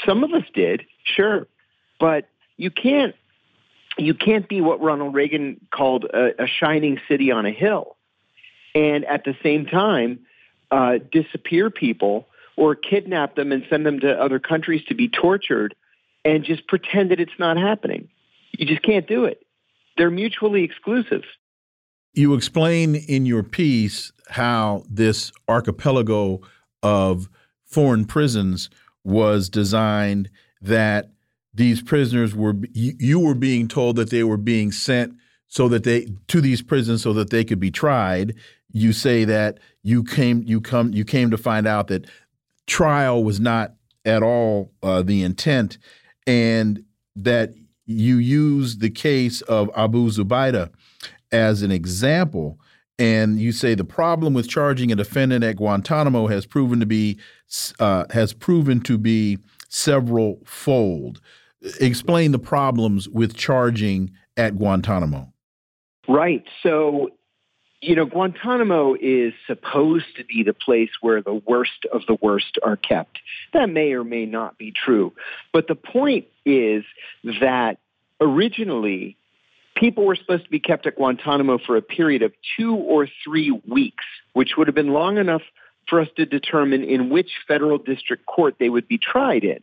Some 0.06 0.24
of 0.24 0.34
us 0.34 0.44
did, 0.54 0.86
sure, 1.04 1.48
but 2.00 2.30
you 2.58 2.72
can't 2.72 3.16
you 3.98 4.14
can't 4.14 4.48
be 4.48 4.62
what 4.62 4.82
Ronald 4.82 5.14
Reagan 5.14 5.60
called 5.72 6.06
a, 6.06 6.44
a 6.44 6.48
shining 6.48 7.02
city 7.08 7.32
on 7.32 7.46
a 7.46 7.52
hill, 7.52 7.98
and 8.74 9.04
at 9.06 9.26
the 9.26 9.36
same 9.44 9.66
time 9.66 10.20
uh, 10.72 11.00
disappear 11.12 11.70
people 11.70 12.28
or 12.56 12.76
kidnap 12.76 13.36
them 13.36 13.52
and 13.52 13.66
send 13.70 13.86
them 13.86 14.00
to 14.02 14.22
other 14.22 14.40
countries 14.40 14.84
to 14.88 14.94
be 14.94 15.10
tortured, 15.10 15.76
and 16.24 16.44
just 16.44 16.68
pretend 16.68 17.12
that 17.12 17.20
it's 17.20 17.40
not 17.40 17.58
happening. 17.58 18.10
You 18.52 18.66
just 18.66 18.84
can't 18.84 19.08
do 19.08 19.26
it. 19.26 19.46
They're 19.98 20.12
mutually 20.12 20.64
exclusive. 20.64 21.24
You 22.14 22.34
explain 22.34 22.96
in 22.96 23.26
your 23.26 23.44
piece 23.44 24.12
how 24.30 24.84
this 24.90 25.32
archipelago 25.48 26.42
of 26.82 27.30
foreign 27.66 28.06
prisons 28.06 28.70
was 29.04 29.50
designed 29.50 30.30
that 30.62 31.12
these 31.54 31.82
prisoners 31.82 32.36
were 32.36 32.56
you, 32.74 33.20
were 33.20 33.36
being 33.36 33.68
told 33.68 33.96
that 33.96 34.10
they 34.10 34.24
were 34.24 34.38
being 34.38 34.72
sent 34.72 35.14
so 35.48 35.68
that 35.68 35.84
they 35.84 36.08
to 36.28 36.42
these 36.42 36.62
prisons 36.62 37.02
so 37.02 37.14
that 37.14 37.32
they 37.32 37.44
could 37.44 37.60
be 37.60 37.72
tried. 37.72 38.36
You 38.72 38.94
say 38.94 39.26
that 39.26 39.60
you 39.84 40.04
came 40.04 40.44
you 40.46 40.62
come 40.62 40.94
you 40.94 41.04
came 41.04 41.32
to 41.32 41.38
find 41.38 41.68
out 41.68 41.88
that 41.88 42.06
trial 42.68 43.24
was 43.24 43.40
not 43.40 43.74
at 44.06 44.24
all 44.24 44.72
uh, 44.84 45.02
the 45.02 45.24
intent 45.24 45.78
and 46.28 46.84
that 47.16 47.54
you 47.86 48.18
use 48.18 48.78
the 48.78 48.90
case 48.90 49.42
of 49.42 49.70
Abu 49.76 50.10
Zubaydah 50.10 50.70
as 51.32 51.62
an 51.62 51.72
example 51.72 52.60
and 52.98 53.40
you 53.40 53.54
say 53.54 53.76
the 53.76 53.86
problem 53.86 54.34
with 54.34 54.50
charging 54.50 54.92
a 54.92 54.96
defendant 54.96 55.44
at 55.44 55.56
Guantanamo 55.56 56.28
has 56.28 56.46
proven 56.46 56.82
to 56.82 56.86
be 56.86 57.18
uh, 57.80 58.06
has 58.12 58.34
proven 58.34 58.82
to 58.82 58.98
be 58.98 59.38
several 59.70 60.40
fold 60.46 61.22
explain 61.80 62.32
the 62.32 62.40
problems 62.40 63.08
with 63.10 63.36
charging 63.36 64.12
at 64.38 64.58
Guantanamo. 64.58 65.32
Right. 66.08 66.44
So, 66.64 67.10
you 67.82 67.96
know, 67.96 68.06
Guantanamo 68.06 68.96
is 69.00 69.34
supposed 69.48 70.16
to 70.18 70.24
be 70.24 70.44
the 70.44 70.54
place 70.54 70.90
where 71.02 71.22
the 71.22 71.42
worst 71.46 71.86
of 71.92 72.02
the 72.08 72.18
worst 72.22 72.58
are 72.64 72.78
kept. 72.78 73.20
That 73.54 73.70
may 73.70 73.94
or 73.94 74.04
may 74.04 74.26
not 74.26 74.58
be 74.58 74.72
true. 74.72 75.14
But 75.54 75.68
the 75.68 75.76
point 75.76 76.28
is 76.46 76.84
that 77.42 77.78
originally 78.22 79.18
people 79.80 80.06
were 80.06 80.16
supposed 80.16 80.44
to 80.44 80.50
be 80.50 80.60
kept 80.60 80.86
at 80.86 80.98
Guantanamo 80.98 81.58
for 81.58 81.78
a 81.78 81.82
period 81.82 82.22
of 82.22 82.34
two 82.58 82.76
or 82.76 83.08
three 83.24 83.58
weeks, 83.68 84.04
which 84.34 84.52
would 84.58 84.68
have 84.68 84.76
been 84.76 84.90
long 84.90 85.18
enough 85.18 85.42
for 85.88 86.02
us 86.02 86.08
to 86.18 86.26
determine 86.26 86.84
in 86.84 87.10
which 87.10 87.32
federal 87.48 87.78
district 87.78 88.26
court 88.26 88.56
they 88.60 88.70
would 88.70 88.88
be 88.88 88.98
tried 88.98 89.44
in. 89.44 89.60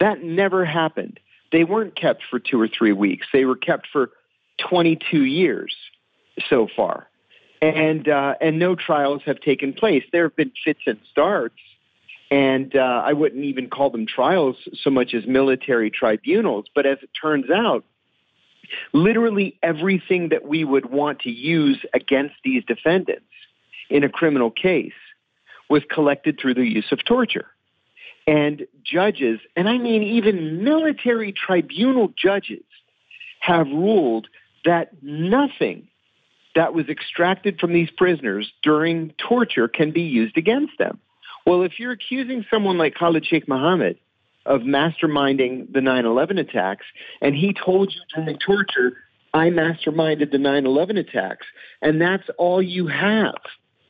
That 0.00 0.22
never 0.22 0.64
happened. 0.64 1.20
They 1.50 1.64
weren't 1.64 1.94
kept 1.94 2.22
for 2.30 2.38
two 2.38 2.60
or 2.60 2.68
three 2.68 2.92
weeks. 2.92 3.26
They 3.32 3.44
were 3.44 3.56
kept 3.56 3.88
for 3.92 4.10
22 4.70 5.24
years 5.24 5.74
so 6.48 6.68
far. 6.74 7.08
And, 7.60 8.08
uh, 8.08 8.34
and 8.40 8.58
no 8.58 8.74
trials 8.74 9.22
have 9.26 9.40
taken 9.40 9.72
place. 9.72 10.02
There 10.12 10.24
have 10.24 10.36
been 10.36 10.52
fits 10.64 10.80
and 10.86 10.98
starts. 11.10 11.58
And 12.30 12.74
uh, 12.74 13.02
I 13.04 13.12
wouldn't 13.12 13.44
even 13.44 13.68
call 13.68 13.90
them 13.90 14.06
trials 14.06 14.56
so 14.82 14.88
much 14.88 15.12
as 15.12 15.26
military 15.26 15.90
tribunals. 15.90 16.64
But 16.74 16.86
as 16.86 16.98
it 17.02 17.10
turns 17.20 17.50
out, 17.50 17.84
literally 18.92 19.58
everything 19.62 20.30
that 20.30 20.46
we 20.46 20.64
would 20.64 20.86
want 20.86 21.20
to 21.20 21.30
use 21.30 21.84
against 21.94 22.34
these 22.44 22.64
defendants 22.64 23.26
in 23.90 24.04
a 24.04 24.08
criminal 24.08 24.50
case 24.50 24.92
was 25.68 25.82
collected 25.90 26.38
through 26.40 26.54
the 26.54 26.66
use 26.66 26.90
of 26.92 27.04
torture. 27.04 27.46
And 28.26 28.66
judges, 28.84 29.40
and 29.56 29.68
I 29.68 29.78
mean 29.78 30.02
even 30.02 30.62
military 30.62 31.32
tribunal 31.32 32.12
judges, 32.16 32.64
have 33.40 33.66
ruled 33.66 34.28
that 34.64 34.90
nothing 35.02 35.88
that 36.54 36.74
was 36.74 36.88
extracted 36.88 37.58
from 37.58 37.72
these 37.72 37.90
prisoners 37.90 38.52
during 38.62 39.12
torture 39.18 39.66
can 39.66 39.90
be 39.90 40.02
used 40.02 40.36
against 40.36 40.78
them. 40.78 41.00
Well, 41.46 41.62
if 41.62 41.78
you're 41.78 41.92
accusing 41.92 42.44
someone 42.50 42.78
like 42.78 42.94
Khalid 42.94 43.26
Sheikh 43.26 43.48
Mohammed 43.48 43.98
of 44.44 44.62
masterminding 44.62 45.72
the 45.72 45.80
9 45.80 46.04
11 46.04 46.38
attacks, 46.38 46.84
and 47.20 47.34
he 47.34 47.54
told 47.54 47.92
you 47.92 48.00
during 48.14 48.38
torture, 48.38 48.96
I 49.34 49.48
masterminded 49.48 50.30
the 50.30 50.38
9 50.38 50.66
11 50.66 50.98
attacks, 50.98 51.46
and 51.80 52.00
that's 52.00 52.28
all 52.38 52.62
you 52.62 52.86
have 52.88 53.40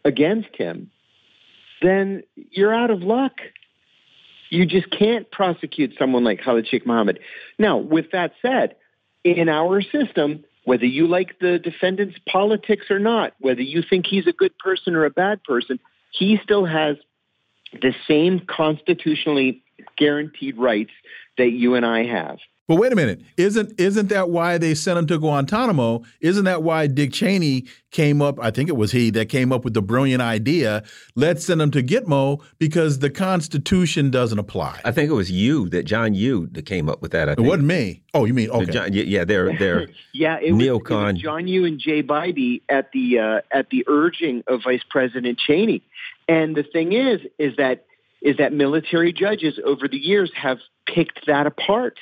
against 0.04 0.54
him, 0.56 0.90
then 1.80 2.22
you're 2.34 2.74
out 2.74 2.90
of 2.90 3.02
luck. 3.02 3.40
You 4.50 4.66
just 4.66 4.90
can't 4.90 5.30
prosecute 5.30 5.94
someone 5.98 6.24
like 6.24 6.42
Khalid 6.42 6.68
Sheikh 6.68 6.86
Mohammed. 6.86 7.20
Now, 7.58 7.78
with 7.78 8.10
that 8.12 8.32
said, 8.42 8.76
in 9.24 9.48
our 9.48 9.80
system, 9.80 10.44
whether 10.64 10.84
you 10.84 11.06
like 11.06 11.38
the 11.40 11.58
defendant's 11.58 12.18
politics 12.30 12.86
or 12.90 12.98
not, 12.98 13.32
whether 13.40 13.62
you 13.62 13.82
think 13.88 14.06
he's 14.06 14.26
a 14.26 14.32
good 14.32 14.56
person 14.58 14.94
or 14.94 15.04
a 15.04 15.10
bad 15.10 15.42
person, 15.44 15.80
he 16.12 16.38
still 16.42 16.66
has 16.66 16.96
the 17.72 17.94
same 18.06 18.40
constitutionally 18.46 19.61
guaranteed 19.96 20.58
rights 20.58 20.92
that 21.38 21.50
you 21.50 21.74
and 21.74 21.86
I 21.86 22.04
have. 22.04 22.38
But 22.68 22.76
wait 22.76 22.92
a 22.92 22.96
minute, 22.96 23.20
isn't 23.36 23.78
isn't 23.78 24.08
that 24.10 24.30
why 24.30 24.56
they 24.56 24.74
sent 24.74 24.96
him 24.96 25.06
to 25.08 25.18
Guantanamo? 25.18 26.04
Isn't 26.20 26.44
that 26.44 26.62
why 26.62 26.86
Dick 26.86 27.12
Cheney 27.12 27.66
came 27.90 28.22
up? 28.22 28.38
I 28.40 28.52
think 28.52 28.68
it 28.68 28.76
was 28.76 28.92
he 28.92 29.10
that 29.10 29.28
came 29.28 29.52
up 29.52 29.64
with 29.64 29.74
the 29.74 29.82
brilliant 29.82 30.22
idea. 30.22 30.84
Let's 31.16 31.44
send 31.44 31.60
him 31.60 31.72
to 31.72 31.82
Gitmo 31.82 32.40
because 32.58 33.00
the 33.00 33.10
Constitution 33.10 34.12
doesn't 34.12 34.38
apply. 34.38 34.80
I 34.84 34.92
think 34.92 35.10
it 35.10 35.14
was 35.14 35.28
you 35.28 35.68
that 35.70 35.86
John 35.86 36.14
Yoo 36.14 36.46
that 36.52 36.64
came 36.64 36.88
up 36.88 37.02
with 37.02 37.10
that. 37.10 37.28
I 37.28 37.34
think. 37.34 37.46
It 37.46 37.48
wasn't 37.50 37.66
me. 37.66 38.04
Oh, 38.14 38.26
you 38.26 38.32
mean 38.32 38.48
okay? 38.48 38.72
John, 38.72 38.92
yeah, 38.92 39.24
they're 39.24 39.54
they're 39.58 39.88
yeah. 40.14 40.38
It 40.40 40.52
was, 40.52 40.64
it 40.64 40.88
was, 40.88 41.18
John 41.18 41.48
Yoo 41.48 41.64
and 41.64 41.80
Jay 41.80 42.02
Bybee 42.02 42.62
at 42.68 42.92
the 42.92 43.18
uh, 43.18 43.40
at 43.50 43.70
the 43.70 43.84
urging 43.88 44.44
of 44.46 44.62
Vice 44.62 44.84
President 44.88 45.36
Cheney. 45.36 45.82
And 46.28 46.56
the 46.56 46.62
thing 46.62 46.92
is, 46.92 47.20
is 47.38 47.56
that 47.56 47.86
is 48.22 48.36
that 48.38 48.52
military 48.52 49.12
judges 49.12 49.58
over 49.64 49.88
the 49.88 49.98
years 49.98 50.30
have 50.34 50.58
picked 50.86 51.26
that 51.26 51.46
apart 51.46 51.98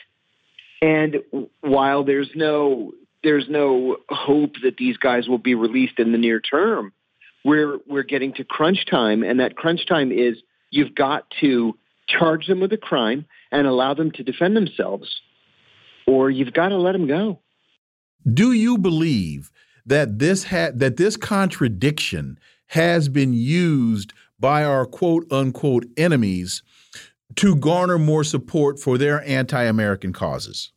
and 0.83 1.17
while 1.61 2.05
there's 2.05 2.31
no 2.35 2.93
there's 3.23 3.49
no 3.49 3.99
hope 4.09 4.55
that 4.63 4.77
these 4.79 4.97
guys 4.97 5.29
will 5.29 5.39
be 5.39 5.55
released 5.55 5.99
in 5.99 6.13
the 6.13 6.19
near 6.19 6.41
term, 6.41 6.93
we're 7.45 7.79
we're 7.87 8.03
getting 8.03 8.33
to 8.35 8.45
crunch 8.45 8.87
time, 8.87 9.23
and 9.23 9.41
that 9.41 9.57
crunch 9.57 9.87
time 9.87 10.11
is 10.11 10.39
you've 10.71 10.95
got 10.95 11.25
to 11.41 11.77
charge 12.09 12.47
them 12.47 12.61
with 12.61 12.73
a 12.73 12.79
crime 12.79 13.27
and 13.53 13.67
allow 13.67 13.95
them 13.95 14.11
to 14.13 14.23
defend 14.23 14.57
themselves, 14.57 15.21
or 16.07 16.31
you've 16.31 16.55
got 16.55 16.71
to 16.71 16.77
let 16.77 16.93
them 16.93 17.07
go. 17.07 17.41
Do 18.33 18.53
you 18.53 18.79
believe 18.79 19.51
that 19.85 20.19
this 20.19 20.45
ha- 20.45 20.73
that 20.75 20.97
this 20.97 21.17
contradiction 21.17 22.39
has 22.69 23.09
been 23.09 23.35
used 23.35 24.13
by 24.41 24.65
our 24.65 24.87
quote 24.87 25.31
unquote 25.31 25.87
enemies 25.97 26.63
to 27.37 27.55
garner 27.55 27.99
more 27.99 28.25
support 28.25 28.81
for 28.81 28.99
their 28.99 29.23
anti 29.29 29.63
American 29.63 30.13
causes? 30.13 30.73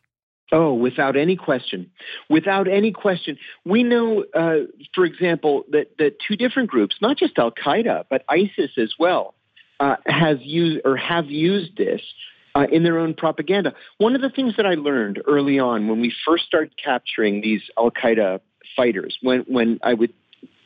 Oh, 0.51 0.73
without 0.75 1.15
any 1.17 1.35
question. 1.35 1.89
Without 2.29 2.67
any 2.67 2.91
question. 2.91 3.39
We 3.65 3.81
know, 3.81 4.23
uh, 4.35 4.67
for 4.93 5.03
example, 5.03 5.63
that, 5.71 5.97
that 5.97 6.17
two 6.19 6.35
different 6.35 6.69
groups, 6.69 6.97
not 7.01 7.17
just 7.17 7.39
Al 7.39 7.51
Qaeda, 7.51 8.03
but 8.07 8.23
ISIS 8.29 8.69
as 8.77 8.93
well, 8.99 9.33
uh, 9.79 9.95
has 10.05 10.37
used 10.41 10.81
or 10.85 10.95
have 10.95 11.25
used 11.25 11.75
this 11.75 12.01
uh, 12.53 12.67
in 12.71 12.83
their 12.83 12.99
own 12.99 13.15
propaganda. 13.15 13.73
One 13.97 14.13
of 14.13 14.21
the 14.21 14.29
things 14.29 14.55
that 14.57 14.67
I 14.67 14.75
learned 14.75 15.23
early 15.27 15.57
on 15.57 15.87
when 15.87 16.01
we 16.01 16.13
first 16.23 16.45
started 16.45 16.73
capturing 16.77 17.41
these 17.41 17.63
Al 17.75 17.89
Qaeda 17.89 18.39
fighters, 18.75 19.17
when, 19.21 19.39
when 19.47 19.79
I 19.81 19.95
would 19.95 20.13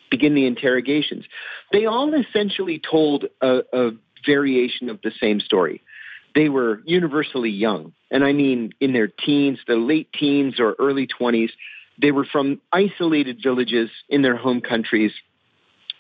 begin 0.09 0.35
the 0.35 0.45
interrogations, 0.45 1.25
they 1.71 1.85
all 1.85 2.13
essentially 2.13 2.79
told 2.79 3.25
a, 3.41 3.61
a 3.73 3.91
variation 4.25 4.89
of 4.89 5.01
the 5.01 5.11
same 5.19 5.39
story. 5.39 5.81
They 6.35 6.49
were 6.49 6.81
universally 6.85 7.49
young, 7.49 7.93
and 8.11 8.23
I 8.23 8.33
mean 8.33 8.73
in 8.79 8.93
their 8.93 9.07
teens, 9.07 9.59
the 9.67 9.75
late 9.75 10.11
teens 10.13 10.59
or 10.59 10.75
early 10.79 11.07
20s. 11.07 11.49
They 11.99 12.11
were 12.11 12.25
from 12.25 12.61
isolated 12.71 13.39
villages 13.41 13.89
in 14.07 14.21
their 14.21 14.35
home 14.35 14.61
countries. 14.61 15.11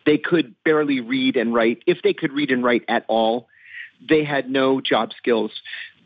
They 0.05 0.17
could 0.17 0.53
barely 0.63 1.01
read 1.01 1.37
and 1.37 1.53
write, 1.53 1.83
if 1.87 2.03
they 2.03 2.13
could 2.13 2.33
read 2.33 2.51
and 2.51 2.63
write 2.63 2.83
at 2.87 3.03
all. 3.07 3.47
They 4.07 4.23
had 4.23 4.49
no 4.49 4.79
job 4.79 5.09
skills. 5.17 5.51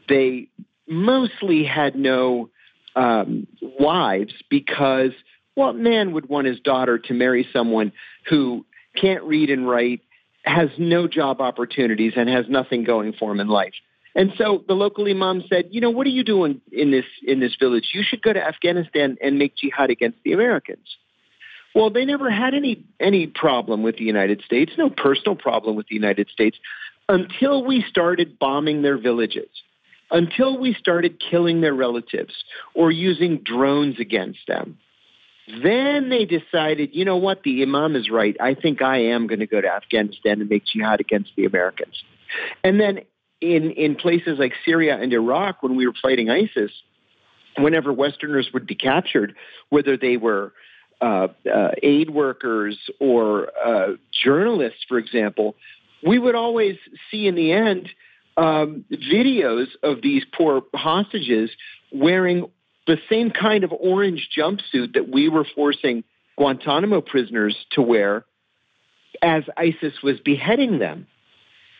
They 0.07 0.48
mostly 0.88 1.65
had 1.65 1.95
no 1.95 2.49
um, 2.95 3.48
wives 3.61 4.34
because 4.49 5.11
what 5.56 5.76
man 5.76 6.14
would 6.14 6.30
want 6.30 6.48
his 6.48 6.60
daughter 6.60 6.98
to 6.98 7.14
marry 7.14 7.48
someone 7.52 7.91
who 8.30 8.65
can't 8.95 9.23
read 9.23 9.49
and 9.49 9.68
write 9.68 10.02
has 10.44 10.69
no 10.78 11.07
job 11.07 11.41
opportunities 11.41 12.14
and 12.15 12.30
has 12.30 12.45
nothing 12.49 12.84
going 12.84 13.14
for 13.14 13.32
him 13.32 13.40
in 13.40 13.48
life. 13.48 13.73
And 14.15 14.34
so 14.38 14.64
the 14.68 14.73
local 14.73 15.10
imam 15.10 15.44
said, 15.48 15.69
you 15.72 15.80
know, 15.80 15.90
what 15.90 16.06
are 16.06 16.11
you 16.11 16.23
doing 16.23 16.61
in 16.72 16.91
this 16.91 17.06
in 17.26 17.40
this 17.40 17.56
village? 17.57 17.91
You 17.94 18.03
should 18.03 18.22
go 18.22 18.34
to 18.34 18.45
Afghanistan 18.45 19.18
and 19.22 19.38
make 19.38 19.56
jihad 19.56 19.90
against 19.90 20.18
the 20.26 20.34
Americans. 20.34 20.98
Well, 21.73 21.90
they 21.90 22.03
never 22.03 22.30
had 22.30 22.53
any 22.53 22.84
any 22.99 23.28
problem 23.28 23.84
with 23.84 23.98
the 23.98 24.03
United 24.03 24.41
States, 24.45 24.73
no 24.78 24.90
personal 24.90 25.36
problem 25.36 25.76
with 25.76 25.88
the 25.88 25.95
United 25.95 26.30
States 26.30 26.57
until 27.07 27.64
we 27.64 27.86
started 27.88 28.38
bombing 28.38 28.82
their 28.82 28.98
villages. 28.98 29.49
Until 30.14 30.57
we 30.57 30.73
started 30.73 31.22
killing 31.30 31.61
their 31.61 31.73
relatives 31.73 32.34
or 32.73 32.91
using 32.91 33.38
drones 33.45 33.98
against 33.98 34.40
them. 34.45 34.78
Then 35.64 36.10
they 36.10 36.26
decided, 36.26 36.91
you 36.94 37.06
know 37.06 37.18
what, 37.18 37.44
the 37.44 37.61
Imam 37.61 37.95
is 37.95 38.10
right. 38.10 38.36
I 38.40 38.53
think 38.53 38.82
I 38.82 39.06
am 39.06 39.28
going 39.28 39.40
to 39.40 39.48
go 39.48 39.60
to 39.60 39.68
Afghanistan 39.68 40.40
and 40.41 40.49
make 40.49 40.65
jihad 40.65 40.99
against 40.99 41.32
the 41.36 41.45
Americans. 41.45 42.03
And 42.64 42.80
then 42.80 43.02
in, 43.41 43.72
in 43.72 43.95
places 43.95 44.40
like 44.40 44.53
Syria 44.65 44.98
and 44.98 45.11
Iraq, 45.11 45.64
when 45.64 45.76
we 45.76 45.88
were 45.88 45.94
fighting 46.02 46.30
ISIS, 46.30 46.72
whenever 47.57 47.91
Westerners 47.91 48.49
would 48.53 48.65
be 48.65 48.76
captured, 48.76 49.36
whether 49.69 49.98
they 49.98 50.18
were 50.18 50.53
uh, 51.02 51.28
uh, 51.52 51.72
aid 51.82 52.10
workers 52.10 52.78
or 52.99 53.48
uh, 53.57 53.94
journalists, 54.23 54.86
for 54.88 54.98
example, 54.98 55.56
we 56.06 56.18
would 56.19 56.36
always 56.36 56.78
see 57.10 57.28
in 57.28 57.36
the 57.36 57.52
end 57.52 57.90
um, 58.38 58.86
videos 58.91 59.68
of 59.84 60.02
these 60.02 60.23
poor 60.36 60.64
hostages 60.73 61.49
wearing 61.91 62.49
the 62.91 62.97
same 63.09 63.31
kind 63.31 63.63
of 63.63 63.72
orange 63.72 64.27
jumpsuit 64.38 64.95
that 64.95 65.07
we 65.07 65.30
were 65.30 65.45
forcing 65.55 66.03
Guantanamo 66.38 66.99
prisoners 66.99 67.55
to 67.72 67.81
wear 67.81 68.26
as 69.22 69.43
ISIS 69.55 69.93
was 70.03 70.19
beheading 70.19 70.77
them. 70.77 71.07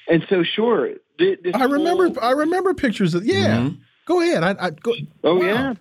And 0.08 0.26
so, 0.30 0.44
sure. 0.44 0.92
I 1.20 1.66
remember. 1.66 2.08
Whole, 2.08 2.20
I 2.22 2.32
remember 2.32 2.74
pictures 2.74 3.14
of. 3.14 3.26
Yeah. 3.26 3.58
Mm-hmm. 3.58 3.76
Go 4.06 4.22
ahead. 4.22 4.42
I, 4.42 4.68
I 4.68 4.70
go. 4.70 4.94
Oh 5.26 5.36
wow. 5.36 5.46
yeah. 5.46 5.74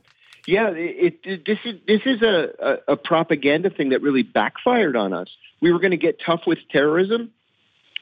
Yeah, 0.47 0.71
it, 0.71 1.21
it, 1.23 1.47
this 1.47 1.59
is 1.65 1.81
this 1.87 2.01
is 2.07 2.23
a, 2.23 2.49
a, 2.59 2.93
a 2.95 2.97
propaganda 2.97 3.71
thing 3.71 3.91
that 3.91 4.03
really 4.03 4.25
backfired 4.25 4.97
on 4.97 5.13
us. 5.13 5.29
We 5.63 5.71
were 5.71 5.79
going 5.79 5.93
to 5.93 5.97
get 5.97 6.19
tough 6.27 6.41
with 6.45 6.59
terrorism. 6.73 7.31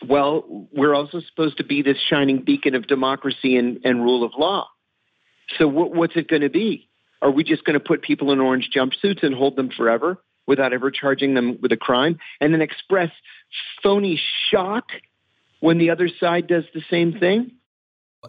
Well, 0.06 0.68
we're 0.72 0.94
also 0.94 1.20
supposed 1.20 1.59
to 1.59 1.64
be 1.64 1.82
this 1.82 1.98
shining 2.09 2.42
beacon 2.42 2.74
of 2.74 2.86
democracy 2.86 3.56
and, 3.56 3.80
and 3.84 4.02
rule 4.02 4.24
of 4.24 4.32
law. 4.38 4.68
So, 5.59 5.66
what, 5.68 5.94
what's 5.94 6.16
it 6.16 6.28
going 6.28 6.42
to 6.42 6.48
be? 6.48 6.88
Are 7.20 7.31
we 7.31 7.45
just 7.45 7.65
going 7.65 7.74
to 7.74 7.81
put 7.85 8.03
people 8.03 8.32
in 8.32 8.40
orange 8.40 8.70
jumpsuits 8.74 9.23
and 9.23 9.35
hold 9.35 9.57
them 9.57 9.70
forever 9.70 10.23
without 10.47 10.73
ever 10.73 10.90
charging 10.90 11.35
them 11.35 11.59
with 11.61 11.73
a 11.73 11.77
crime 11.77 12.19
and 12.40 12.53
then 12.53 12.62
express 12.62 13.11
phony 13.82 14.20
shock 14.51 14.90
when 15.61 15.78
the 15.78 15.90
other 15.90 16.09
side 16.09 16.47
does 16.47 16.65
the 16.74 16.82
same 16.90 17.19
thing? 17.19 17.53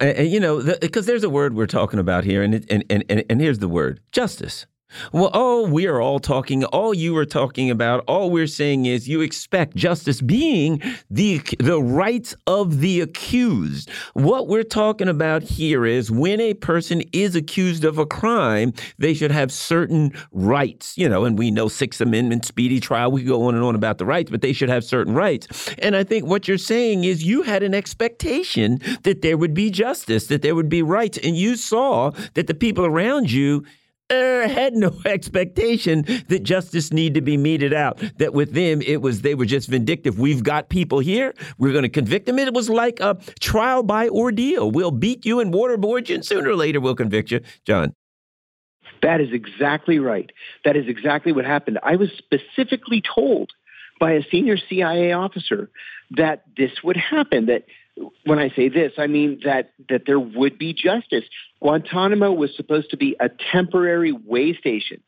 And, 0.02 0.18
and 0.18 0.32
you 0.32 0.40
know, 0.40 0.64
because 0.80 1.06
the, 1.06 1.12
there's 1.12 1.24
a 1.24 1.30
word 1.30 1.56
we're 1.56 1.68
talking 1.68 2.00
about 2.00 2.24
here, 2.24 2.44
and, 2.44 2.56
it, 2.56 2.66
and, 2.70 2.84
and, 2.90 3.24
and 3.30 3.42
here's 3.42 3.60
the 3.60 3.68
word 3.68 4.02
justice. 4.12 4.66
Well, 5.14 5.28
all 5.28 5.68
we 5.68 5.86
are 5.88 6.02
all 6.02 6.20
talking, 6.20 6.64
all 6.66 6.94
you 6.94 7.16
are 7.18 7.26
talking 7.26 7.70
about, 7.70 8.04
all 8.08 8.32
we're 8.32 8.48
saying 8.48 8.86
is 8.86 9.08
you 9.08 9.22
expect 9.22 9.76
justice 9.76 10.22
being 10.22 10.82
the 11.10 11.42
the 11.60 11.82
rights 11.82 12.36
of 12.48 12.80
the 12.80 13.02
accused. 13.02 13.90
What 14.14 14.48
we're 14.48 14.64
talking 14.64 15.08
about 15.08 15.44
here 15.44 15.86
is 15.86 16.10
when 16.10 16.42
a 16.42 16.56
person 16.56 17.04
is 17.14 17.36
accused 17.36 17.86
of 17.86 17.98
a 17.98 18.06
crime, 18.06 18.74
they 18.98 19.14
should 19.14 19.32
have 19.32 19.52
certain 19.52 20.12
rights. 20.32 20.98
You 20.98 21.08
know, 21.08 21.24
and 21.24 21.38
we 21.38 21.52
know 21.52 21.68
Sixth 21.68 22.02
Amendment, 22.02 22.46
speedy 22.46 22.80
trial. 22.80 23.12
We 23.12 23.24
go 23.24 23.44
on 23.44 23.56
and 23.56 23.64
on 23.64 23.76
about 23.76 24.00
the 24.00 24.06
rights, 24.06 24.32
but 24.32 24.42
they 24.42 24.54
should 24.54 24.70
have 24.70 24.84
certain 24.84 25.14
rights. 25.14 25.70
And 25.80 25.96
I 25.96 26.04
think 26.04 26.26
what 26.26 26.48
you're 26.48 26.58
saying 26.58 27.04
is 27.04 27.24
you 27.24 27.44
had 27.44 27.62
an 27.62 27.76
expectation 27.76 28.80
that 29.04 29.22
there 29.22 29.38
would 29.38 29.54
be 29.54 29.70
justice, 29.70 30.28
that 30.28 30.42
there 30.42 30.56
would 30.56 30.70
be 30.70 30.82
rights, 30.82 31.20
and 31.24 31.38
you 31.38 31.56
saw 31.56 32.12
that 32.34 32.48
the 32.48 32.54
people 32.54 32.86
around 32.86 33.32
you 33.32 33.64
uh, 34.10 34.48
had 34.48 34.74
no 34.74 34.94
expectation 35.06 36.06
that 36.28 36.44
justice 36.44 36.92
need 36.92 37.14
to 37.14 37.22
be 37.22 37.38
meted 37.38 37.74
out. 37.74 38.02
That 38.18 38.34
with 38.34 38.54
them, 38.54 38.82
it 38.82 39.02
was 39.02 39.22
they 39.22 39.36
were 39.36 39.46
just 39.46 39.70
vindictive. 39.70 40.20
We've 40.20 40.44
got 40.44 40.70
people 40.70 41.00
here. 41.00 41.34
We're 41.58 41.72
going 41.72 41.84
to 41.84 41.90
convict 41.90 42.26
them. 42.26 42.40
It 42.40 42.54
was 42.54 42.70
like 42.70 43.00
a 43.00 43.18
trial 43.40 43.84
by 43.84 44.10
ordeal. 44.10 44.72
We'll 44.72 44.92
beat 44.92 45.26
you 45.26 45.40
and 45.40 45.54
waterboard 45.54 46.10
you, 46.10 46.16
and 46.16 46.26
sooner 46.26 46.50
or 46.50 46.56
later 46.56 46.80
we'll 46.80 46.96
convict 46.96 47.32
you, 47.32 47.42
John. 47.66 47.94
That 49.02 49.22
is 49.22 49.32
exactly 49.32 50.00
right. 50.00 50.30
That 50.66 50.76
is 50.76 50.88
exactly 50.88 51.32
what 51.32 51.46
happened. 51.46 51.80
I 51.84 51.96
was 51.96 52.10
specifically 52.18 53.02
told 53.02 53.52
by 54.00 54.14
a 54.14 54.24
senior 54.30 54.58
CIA 54.58 55.14
officer 55.14 55.70
that 56.12 56.44
this 56.58 56.72
would 56.84 56.98
happen. 56.98 57.46
That 57.48 57.66
when 58.26 58.40
I 58.40 58.50
say 58.50 58.70
this, 58.70 58.94
I 58.98 59.08
mean 59.08 59.42
that 59.46 59.72
that 59.90 60.04
there 60.06 60.20
would 60.20 60.58
be 60.58 60.74
justice. 60.74 61.26
Guantanamo 61.62 62.32
was 62.32 62.56
supposed 62.56 62.92
to 62.92 62.98
be 62.98 63.16
a 63.20 63.30
temporary 63.52 64.12
way 64.12 64.56
station. 64.56 65.02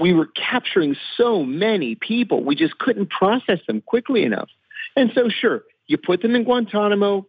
We 0.00 0.12
were 0.12 0.26
capturing 0.26 0.96
so 1.16 1.42
many 1.42 1.94
people, 1.94 2.44
we 2.44 2.54
just 2.54 2.78
couldn't 2.78 3.10
process 3.10 3.60
them 3.66 3.80
quickly 3.80 4.24
enough. 4.24 4.48
And 4.94 5.10
so, 5.14 5.28
sure, 5.28 5.62
you 5.86 5.96
put 5.96 6.22
them 6.22 6.34
in 6.34 6.44
Guantanamo, 6.44 7.26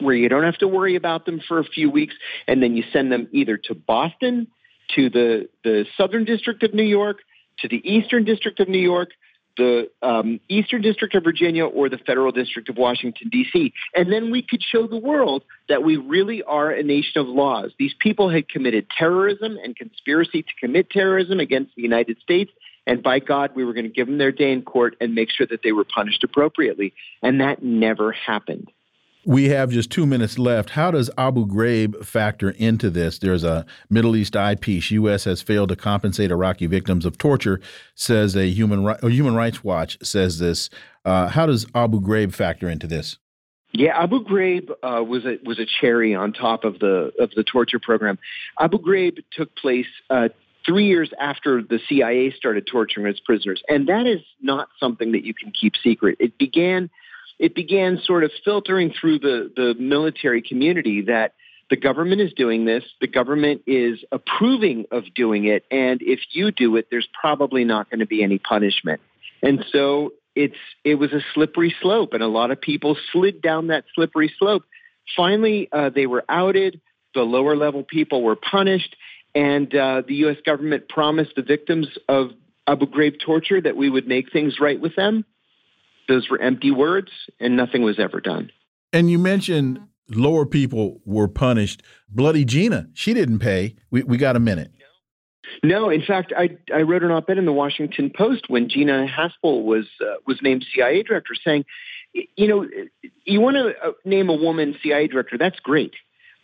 where 0.00 0.14
you 0.14 0.28
don't 0.28 0.44
have 0.44 0.58
to 0.58 0.68
worry 0.68 0.96
about 0.96 1.24
them 1.24 1.40
for 1.46 1.58
a 1.58 1.64
few 1.64 1.90
weeks, 1.90 2.14
and 2.48 2.62
then 2.62 2.76
you 2.76 2.82
send 2.92 3.12
them 3.12 3.28
either 3.32 3.56
to 3.56 3.74
Boston, 3.74 4.48
to 4.96 5.08
the, 5.08 5.48
the 5.62 5.86
Southern 5.96 6.24
District 6.24 6.62
of 6.62 6.74
New 6.74 6.84
York, 6.84 7.18
to 7.60 7.68
the 7.68 7.80
Eastern 7.88 8.24
District 8.24 8.58
of 8.60 8.68
New 8.68 8.80
York, 8.80 9.10
the 9.56 9.90
um, 10.02 10.40
Eastern 10.48 10.82
District 10.82 11.14
of 11.14 11.24
Virginia 11.24 11.64
or 11.64 11.88
the 11.88 11.98
Federal 11.98 12.32
District 12.32 12.68
of 12.68 12.76
Washington, 12.76 13.28
D.C. 13.30 13.72
And 13.94 14.12
then 14.12 14.30
we 14.30 14.42
could 14.42 14.62
show 14.62 14.86
the 14.86 14.96
world 14.96 15.44
that 15.68 15.82
we 15.82 15.96
really 15.96 16.42
are 16.42 16.70
a 16.70 16.82
nation 16.82 17.20
of 17.20 17.28
laws. 17.28 17.72
These 17.78 17.94
people 17.98 18.28
had 18.30 18.48
committed 18.48 18.86
terrorism 18.90 19.58
and 19.62 19.76
conspiracy 19.76 20.42
to 20.42 20.48
commit 20.60 20.90
terrorism 20.90 21.40
against 21.40 21.74
the 21.76 21.82
United 21.82 22.18
States. 22.20 22.50
And 22.86 23.02
by 23.02 23.18
God, 23.18 23.52
we 23.54 23.64
were 23.64 23.72
going 23.72 23.86
to 23.86 23.92
give 23.92 24.06
them 24.06 24.18
their 24.18 24.32
day 24.32 24.52
in 24.52 24.62
court 24.62 24.96
and 25.00 25.14
make 25.14 25.30
sure 25.30 25.46
that 25.46 25.60
they 25.62 25.72
were 25.72 25.84
punished 25.84 26.22
appropriately. 26.22 26.92
And 27.22 27.40
that 27.40 27.62
never 27.62 28.12
happened. 28.12 28.70
We 29.26 29.48
have 29.48 29.70
just 29.70 29.90
two 29.90 30.04
minutes 30.06 30.38
left. 30.38 30.70
How 30.70 30.90
does 30.90 31.10
Abu 31.16 31.46
Ghraib 31.46 32.04
factor 32.04 32.50
into 32.50 32.90
this? 32.90 33.18
There's 33.18 33.44
a 33.44 33.64
Middle 33.88 34.16
East 34.16 34.36
eye 34.36 34.54
piece. 34.54 34.90
U.S. 34.90 35.24
has 35.24 35.40
failed 35.40 35.70
to 35.70 35.76
compensate 35.76 36.30
Iraqi 36.30 36.66
victims 36.66 37.06
of 37.06 37.16
torture, 37.16 37.60
says 37.94 38.36
a 38.36 38.46
Human, 38.46 38.86
a 38.86 39.08
Human 39.08 39.34
Rights 39.34 39.64
Watch 39.64 39.98
says 40.02 40.38
this. 40.38 40.68
Uh, 41.04 41.28
how 41.28 41.46
does 41.46 41.66
Abu 41.74 42.00
Ghraib 42.00 42.34
factor 42.34 42.68
into 42.68 42.86
this? 42.86 43.18
Yeah, 43.72 44.00
Abu 44.00 44.24
Ghraib 44.24 44.70
uh, 44.82 45.02
was 45.02 45.24
a 45.24 45.38
was 45.42 45.58
a 45.58 45.66
cherry 45.66 46.14
on 46.14 46.32
top 46.32 46.64
of 46.64 46.78
the 46.78 47.10
of 47.18 47.30
the 47.34 47.42
torture 47.42 47.80
program. 47.80 48.18
Abu 48.60 48.78
Ghraib 48.78 49.24
took 49.32 49.56
place 49.56 49.88
uh, 50.10 50.28
three 50.64 50.86
years 50.86 51.10
after 51.18 51.60
the 51.60 51.80
CIA 51.88 52.30
started 52.30 52.66
torturing 52.66 53.06
its 53.06 53.18
prisoners, 53.18 53.62
and 53.68 53.88
that 53.88 54.06
is 54.06 54.20
not 54.40 54.68
something 54.78 55.10
that 55.12 55.24
you 55.24 55.34
can 55.34 55.50
keep 55.50 55.72
secret. 55.82 56.16
It 56.20 56.38
began 56.38 56.88
it 57.44 57.54
began 57.54 58.00
sort 58.02 58.24
of 58.24 58.30
filtering 58.42 58.90
through 58.98 59.18
the, 59.18 59.52
the 59.54 59.74
military 59.78 60.40
community 60.40 61.02
that 61.02 61.34
the 61.68 61.76
government 61.76 62.22
is 62.22 62.32
doing 62.32 62.64
this, 62.64 62.82
the 63.02 63.06
government 63.06 63.60
is 63.66 64.02
approving 64.10 64.86
of 64.90 65.04
doing 65.14 65.44
it, 65.44 65.66
and 65.70 66.00
if 66.00 66.20
you 66.32 66.52
do 66.52 66.76
it, 66.76 66.86
there's 66.90 67.06
probably 67.20 67.64
not 67.64 67.90
going 67.90 68.00
to 68.00 68.06
be 68.06 68.22
any 68.22 68.38
punishment. 68.38 69.02
And 69.42 69.62
so 69.72 70.14
it's 70.34 70.56
it 70.84 70.94
was 70.94 71.12
a 71.12 71.20
slippery 71.34 71.74
slope, 71.82 72.14
and 72.14 72.22
a 72.22 72.28
lot 72.28 72.50
of 72.50 72.62
people 72.62 72.96
slid 73.12 73.42
down 73.42 73.66
that 73.66 73.84
slippery 73.94 74.32
slope. 74.38 74.64
Finally, 75.14 75.68
uh, 75.70 75.90
they 75.90 76.06
were 76.06 76.24
outed. 76.30 76.80
The 77.14 77.24
lower 77.24 77.56
level 77.56 77.82
people 77.82 78.22
were 78.22 78.36
punished, 78.36 78.96
and 79.34 79.74
uh, 79.74 80.00
the 80.08 80.14
U.S. 80.14 80.38
government 80.46 80.88
promised 80.88 81.32
the 81.36 81.42
victims 81.42 81.88
of 82.08 82.30
Abu 82.66 82.86
Ghraib 82.86 83.20
torture 83.20 83.60
that 83.60 83.76
we 83.76 83.90
would 83.90 84.08
make 84.08 84.32
things 84.32 84.56
right 84.58 84.80
with 84.80 84.96
them. 84.96 85.26
Those 86.08 86.28
were 86.28 86.40
empty 86.40 86.70
words, 86.70 87.10
and 87.40 87.56
nothing 87.56 87.82
was 87.82 87.98
ever 87.98 88.20
done. 88.20 88.50
And 88.92 89.10
you 89.10 89.18
mentioned 89.18 89.80
lower 90.08 90.46
people 90.46 91.00
were 91.04 91.28
punished. 91.28 91.82
Bloody 92.08 92.44
Gina, 92.44 92.88
she 92.94 93.14
didn't 93.14 93.38
pay. 93.38 93.76
We, 93.90 94.02
we 94.02 94.16
got 94.16 94.36
a 94.36 94.40
minute. 94.40 94.70
No, 95.62 95.90
in 95.90 96.02
fact, 96.02 96.32
I, 96.36 96.56
I 96.74 96.82
wrote 96.82 97.02
an 97.02 97.10
op-ed 97.10 97.38
in 97.38 97.46
the 97.46 97.52
Washington 97.52 98.10
Post 98.14 98.48
when 98.48 98.68
Gina 98.68 99.06
Haspel 99.06 99.62
was 99.64 99.86
uh, 100.00 100.14
was 100.26 100.38
named 100.42 100.64
CIA 100.74 101.02
director, 101.02 101.34
saying, 101.44 101.64
you 102.12 102.48
know, 102.48 102.66
you 103.24 103.40
want 103.40 103.56
to 103.56 103.74
uh, 103.82 103.92
name 104.04 104.28
a 104.28 104.34
woman 104.34 104.76
CIA 104.82 105.06
director, 105.06 105.38
that's 105.38 105.58
great, 105.60 105.94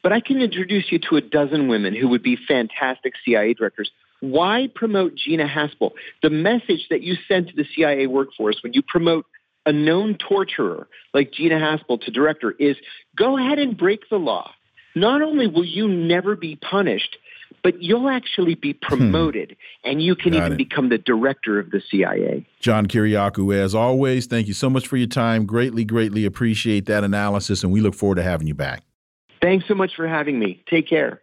but 0.03 0.12
I 0.12 0.20
can 0.20 0.41
introduce 0.41 0.91
you 0.91 0.99
to 1.11 1.16
a 1.16 1.20
dozen 1.20 1.69
women 1.69 1.95
who 1.95 2.09
would 2.09 2.23
be 2.23 2.37
fantastic 2.37 3.15
CIA 3.24 3.55
directors. 3.55 3.91
Why 4.20 4.69
promote 4.74 5.15
Gina 5.16 5.49
Haspel? 5.49 5.93
The 6.23 6.31
message 6.31 6.89
that 6.91 7.03
you 7.03 7.16
send 7.27 7.49
to 7.49 7.57
the 7.57 7.65
CIA 7.74 8.07
workforce 8.07 8.62
when 8.62 8.74
you 8.74 8.82
promote 8.82 9.27
a 9.66 9.73
known 9.73 10.16
torturer 10.16 10.89
like 11.12 11.32
Gina 11.32 11.57
Haspel 11.57 12.01
to 12.03 12.11
director 12.11 12.53
is 12.53 12.77
go 13.16 13.39
ahead 13.39 13.59
and 13.59 13.77
break 13.77 14.09
the 14.09 14.19
law. 14.19 14.51
Not 14.95 15.23
only 15.23 15.47
will 15.47 15.65
you 15.65 15.89
never 15.89 16.35
be 16.35 16.57
punished, 16.57 17.16
but 17.62 17.82
you'll 17.82 18.09
actually 18.09 18.55
be 18.55 18.73
hmm. 18.73 18.78
promoted 18.81 19.51
hmm. 19.51 19.91
and 19.91 20.03
you 20.03 20.15
can 20.16 20.32
Got 20.32 20.39
even 20.39 20.53
it. 20.53 20.57
become 20.57 20.89
the 20.89 20.99
director 20.99 21.59
of 21.59 21.70
the 21.70 21.82
CIA. 21.91 22.47
John 22.61 22.87
Kiriakou, 22.87 23.55
as 23.55 23.74
always, 23.74 24.27
thank 24.27 24.47
you 24.47 24.55
so 24.55 24.70
much 24.70 24.87
for 24.87 24.97
your 24.97 25.09
time. 25.09 25.47
Greatly, 25.47 25.85
greatly 25.85 26.24
appreciate 26.24 26.87
that 26.87 27.05
analysis, 27.05 27.62
and 27.62 27.73
we 27.73 27.81
look 27.81 27.95
forward 27.95 28.16
to 28.16 28.23
having 28.23 28.47
you 28.47 28.55
back. 28.55 28.82
Thanks 29.43 29.66
so 29.66 29.74
much 29.74 29.93
for 29.97 30.07
having 30.07 30.39
me. 30.39 30.62
Take 30.69 30.89
care. 30.89 31.23